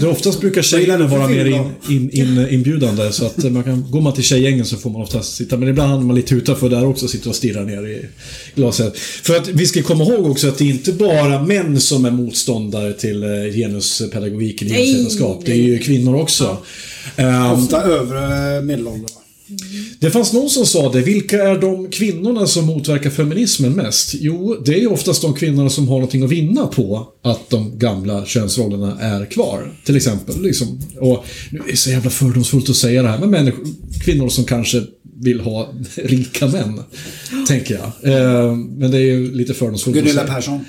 det, 0.00 0.06
oftast 0.06 0.40
brukar 0.40 0.62
tjejerna 0.62 1.06
vara 1.06 1.28
mer 1.28 1.46
in, 1.46 1.70
in, 1.88 2.10
in, 2.10 2.48
inbjudande. 2.50 3.12
Så 3.12 3.26
att 3.26 3.44
man 3.44 3.64
kan, 3.64 3.90
går 3.90 4.00
man 4.00 4.12
till 4.12 4.24
tjejgängen 4.24 4.64
så 4.64 4.76
får 4.76 4.90
man 4.90 5.02
oftast 5.02 5.34
sitta. 5.36 5.56
Men 5.56 5.68
ibland 5.68 5.90
hamnar 5.90 6.06
man 6.06 6.16
lite 6.16 6.34
utanför 6.34 6.68
där 6.68 6.86
också, 6.86 7.08
sitter 7.08 7.28
och 7.30 7.36
stirrar 7.36 7.64
ner 7.64 7.86
i 7.86 8.06
glaset. 8.54 8.98
För 8.98 9.36
att 9.36 9.48
vi 9.48 9.66
ska 9.66 9.82
komma 9.82 10.04
ihåg 10.04 10.30
också 10.30 10.48
att 10.48 10.58
det 10.58 10.64
är 10.64 10.68
inte 10.68 10.92
bara 10.92 11.42
män 11.42 11.80
som 11.80 12.04
är 12.04 12.10
motståndare 12.10 12.92
till 12.92 13.22
eh, 13.22 13.28
genuspedagogiken 13.54 14.68
i 14.68 14.70
genusvetenskap. 14.70 15.42
Det 15.44 15.52
är 15.52 15.56
ju 15.56 15.78
kvinnor 15.78 16.20
också. 16.20 16.56
Ehm, 17.16 17.52
Ofta 17.52 17.82
övre 17.82 18.62
medelåldern. 18.62 19.21
Det 19.98 20.10
fanns 20.10 20.32
någon 20.32 20.50
som 20.50 20.66
sa 20.66 20.92
det. 20.92 21.00
Vilka 21.00 21.42
är 21.42 21.58
de 21.58 21.90
kvinnorna 21.90 22.46
som 22.46 22.66
motverkar 22.66 23.10
feminismen 23.10 23.72
mest? 23.72 24.14
Jo, 24.14 24.62
det 24.64 24.74
är 24.74 24.78
ju 24.80 24.86
oftast 24.86 25.22
de 25.22 25.34
kvinnorna 25.34 25.70
som 25.70 25.88
har 25.88 25.94
någonting 25.94 26.22
att 26.24 26.30
vinna 26.30 26.66
på 26.66 27.08
att 27.22 27.50
de 27.50 27.78
gamla 27.78 28.24
könsrollerna 28.26 29.00
är 29.00 29.26
kvar. 29.26 29.72
Till 29.84 29.96
exempel. 29.96 30.42
Liksom. 30.42 30.80
Och 31.00 31.24
nu 31.50 31.58
är 31.58 31.70
det 31.70 31.76
så 31.76 31.90
jävla 31.90 32.10
fördomsfullt 32.10 32.70
att 32.70 32.76
säga 32.76 33.02
det 33.02 33.08
här, 33.08 33.18
men 33.18 33.30
människor, 33.30 33.66
kvinnor 34.04 34.28
som 34.28 34.44
kanske 34.44 34.82
vill 35.22 35.40
ha 35.40 35.72
rika 35.94 36.46
män. 36.48 36.80
Tänker 37.48 37.74
jag. 37.74 38.12
Eh, 38.14 38.56
men 38.56 38.90
det 38.90 38.98
är 38.98 39.02
ju 39.02 39.34
lite 39.34 39.54
fördomsfullt 39.54 39.96
att 39.96 40.02
Gunilla. 40.02 40.24
Persson. 40.24 40.64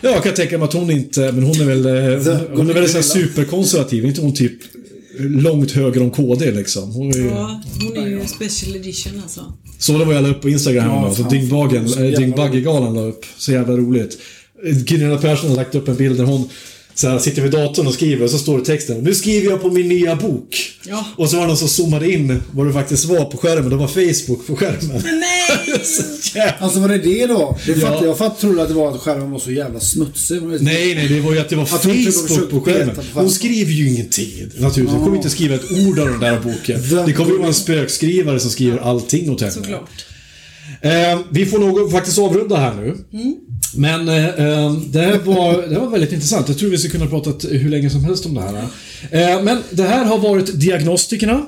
Ja, 0.00 0.10
jag 0.10 0.22
kan 0.24 0.34
tänka 0.34 0.58
mig 0.58 0.64
att 0.64 0.72
hon 0.72 0.90
inte... 0.90 1.20
Men 1.32 1.42
hon 1.42 1.60
är 1.60 1.64
väl... 1.64 1.86
eh, 1.86 2.24
The 2.24 2.54
Hon 2.54 2.70
är 2.70 2.74
väl 2.74 2.88
så 2.88 3.02
superkonservativ. 3.02 4.04
Inte 4.04 4.20
hon 4.20 4.34
typ 4.34 4.52
långt 5.18 5.70
höger 5.72 6.02
om 6.02 6.10
KD 6.10 6.50
liksom. 6.50 6.90
Hon 6.92 7.08
är. 7.10 7.26
Ja, 7.26 7.62
hon 7.80 7.96
är 7.96 7.99
ju 8.22 8.28
special 8.28 8.76
edition 8.76 9.20
alltså. 9.22 9.52
Så 9.78 9.98
det 9.98 10.04
var 10.04 10.12
jag 10.12 10.22
la 10.22 10.28
upp 10.28 10.42
på 10.42 10.48
Instagram 10.48 10.86
Ja, 10.86 11.14
så 11.14 11.22
Dyngbaggen, 11.22 11.82
fan, 11.82 11.88
så 11.88 12.02
äh, 12.02 12.10
Dyngbaggegalan 12.18 12.94
la 12.94 13.00
upp. 13.00 13.24
Så 13.36 13.52
jävla 13.52 13.76
roligt. 13.76 14.18
Gunilla 14.62 15.18
Persson 15.18 15.50
har 15.50 15.56
lagt 15.56 15.74
upp 15.74 15.88
en 15.88 15.96
bild 15.96 16.16
där 16.16 16.24
hon 16.24 16.48
så 17.00 17.08
här, 17.08 17.18
sitter 17.18 17.42
vid 17.42 17.50
datorn 17.52 17.86
och 17.86 17.94
skriver 17.94 18.24
och 18.24 18.30
så 18.30 18.38
står 18.38 18.58
det 18.58 18.64
texten 18.64 18.98
Nu 18.98 19.14
skriver 19.14 19.50
jag 19.50 19.62
på 19.62 19.70
min 19.70 19.88
nya 19.88 20.16
bok. 20.16 20.72
Ja. 20.88 21.04
Och 21.16 21.28
så 21.30 21.36
var 21.36 21.42
det 21.42 21.48
någon 21.48 21.56
som 21.56 21.68
zoomade 21.68 22.12
in 22.12 22.42
vad 22.52 22.66
det 22.66 22.72
faktiskt 22.72 23.04
var 23.04 23.24
på 23.24 23.36
skärmen. 23.36 23.70
Det 23.70 23.76
var 23.76 23.86
Facebook 23.88 24.46
på 24.46 24.56
skärmen. 24.56 25.02
Nej! 25.04 25.80
Så 25.84 26.02
jävla- 26.38 26.54
Alltså 26.58 26.80
var 26.80 26.88
det 26.88 26.98
det 26.98 27.26
då? 27.26 27.58
Det 27.66 27.72
Ja. 27.72 27.86
fatt, 27.86 28.04
jag 28.04 28.18
fatt, 28.18 28.40
trodde 28.40 28.62
att 28.62 28.68
det 28.68 28.74
var 28.74 28.94
att 28.94 29.00
skärmen 29.00 29.30
var 29.30 29.38
så 29.38 29.50
jävla 29.52 29.80
smutsig. 29.80 30.42
Nej, 30.42 30.94
nej, 30.94 31.08
det 31.08 31.20
var 31.20 31.32
ju 31.32 31.38
att 31.38 31.48
det 31.48 31.56
var 31.56 31.62
Att 31.62 31.70
Facebook 31.70 32.50
på 32.50 32.60
skärmen. 32.60 32.94
på. 32.94 33.02
Hon 33.20 33.30
skriver 33.30 33.72
ju 33.72 33.88
ingenting. 33.88 34.28
Naturligtvis. 34.58 34.90
Hon 34.96 35.04
kommer 35.04 35.16
inte 35.16 35.30
skriva 35.30 35.54
ett 35.54 35.70
ord 35.86 35.98
av 35.98 36.06
den 36.08 36.20
där 36.20 36.40
boken. 36.40 37.06
Det 37.06 37.12
kommer 37.12 37.30
ju 37.30 37.36
vara 37.38 37.48
en 37.48 37.54
spökskrivare 37.54 38.40
som 38.40 38.50
skriver 38.50 38.78
allting 38.78 39.30
åt 39.30 39.40
henne. 39.40 39.52
Såklart. 39.52 39.90
Eh, 40.82 41.20
vi 41.30 41.46
får 41.46 41.58
nog 41.58 41.90
faktiskt 41.92 42.18
avrunda 42.18 42.56
här 42.56 42.74
nu. 42.74 42.96
Men 43.74 44.08
eh, 44.08 44.24
eh, 44.26 44.72
det, 44.72 45.00
här 45.00 45.18
var, 45.18 45.62
det 45.68 45.74
här 45.74 45.80
var 45.80 45.90
väldigt 45.90 46.12
intressant. 46.12 46.48
Jag 46.48 46.58
tror 46.58 46.70
vi 46.70 46.78
ska 46.78 46.88
kunna 46.88 47.06
prata 47.06 47.48
hur 47.48 47.70
länge 47.70 47.90
som 47.90 48.04
helst 48.04 48.26
om 48.26 48.34
det 48.34 48.40
här. 48.40 48.56
Eh, 49.10 49.42
men 49.42 49.58
det 49.70 49.82
här 49.82 50.04
har 50.04 50.18
varit 50.18 50.60
Diagnostikerna. 50.60 51.46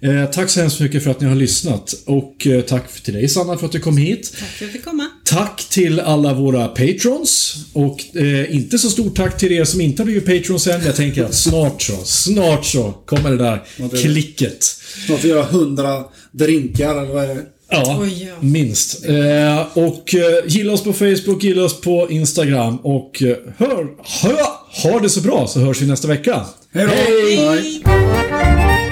Eh, 0.00 0.30
tack 0.30 0.50
så 0.50 0.60
hemskt 0.60 0.80
mycket 0.80 1.04
för 1.04 1.10
att 1.10 1.20
ni 1.20 1.26
har 1.28 1.34
lyssnat. 1.34 1.94
Och 2.06 2.46
eh, 2.46 2.60
tack 2.60 3.02
till 3.02 3.14
dig 3.14 3.28
Sanna 3.28 3.56
för 3.58 3.66
att 3.66 3.72
du 3.72 3.80
kom 3.80 3.96
hit. 3.96 4.32
Tack 4.38 4.48
för 4.48 4.54
att 4.54 4.60
jag 4.60 4.70
fick 4.70 4.84
komma. 4.84 5.06
Tack 5.24 5.64
till 5.70 6.00
alla 6.00 6.34
våra 6.34 6.68
patrons. 6.68 7.56
Och 7.72 8.16
eh, 8.16 8.54
inte 8.54 8.78
så 8.78 8.90
stort 8.90 9.16
tack 9.16 9.38
till 9.38 9.52
er 9.52 9.64
som 9.64 9.80
inte 9.80 10.02
har 10.02 10.04
blivit 10.04 10.26
patrons 10.26 10.66
än. 10.66 10.84
Jag 10.84 10.96
tänker 10.96 11.24
att 11.24 11.34
snart 11.34 11.82
så, 11.82 11.96
snart 12.04 12.64
så 12.66 12.94
kommer 13.06 13.30
det 13.30 13.36
där 13.36 13.62
det- 13.76 14.02
klicket. 14.02 14.64
Snart 15.06 15.24
vi 15.24 15.28
göra 15.28 15.42
hundra 15.44 16.04
drinkar 16.32 16.90
eller 17.02 17.12
vad 17.14 17.24
är 17.24 17.28
det? 17.34 17.42
Ja, 17.72 17.98
Oj, 18.00 18.28
ja. 18.28 18.34
minst. 18.40 19.04
Eh, 19.04 19.66
och 19.74 20.14
eh, 20.14 20.20
gilla 20.46 20.72
oss 20.72 20.84
på 20.84 20.92
Facebook, 20.92 21.42
gilla 21.42 21.64
oss 21.64 21.80
på 21.80 22.06
Instagram 22.10 22.76
och 22.76 23.22
eh, 23.22 23.36
hör, 23.56 23.86
hör, 24.22 24.36
ha 24.82 25.00
det 25.00 25.08
så 25.08 25.20
bra 25.20 25.46
så 25.46 25.60
hörs 25.60 25.80
vi 25.80 25.86
nästa 25.86 26.08
vecka. 26.08 26.40
Hej 26.72 26.86
då! 26.86 26.92
Hej! 26.92 28.91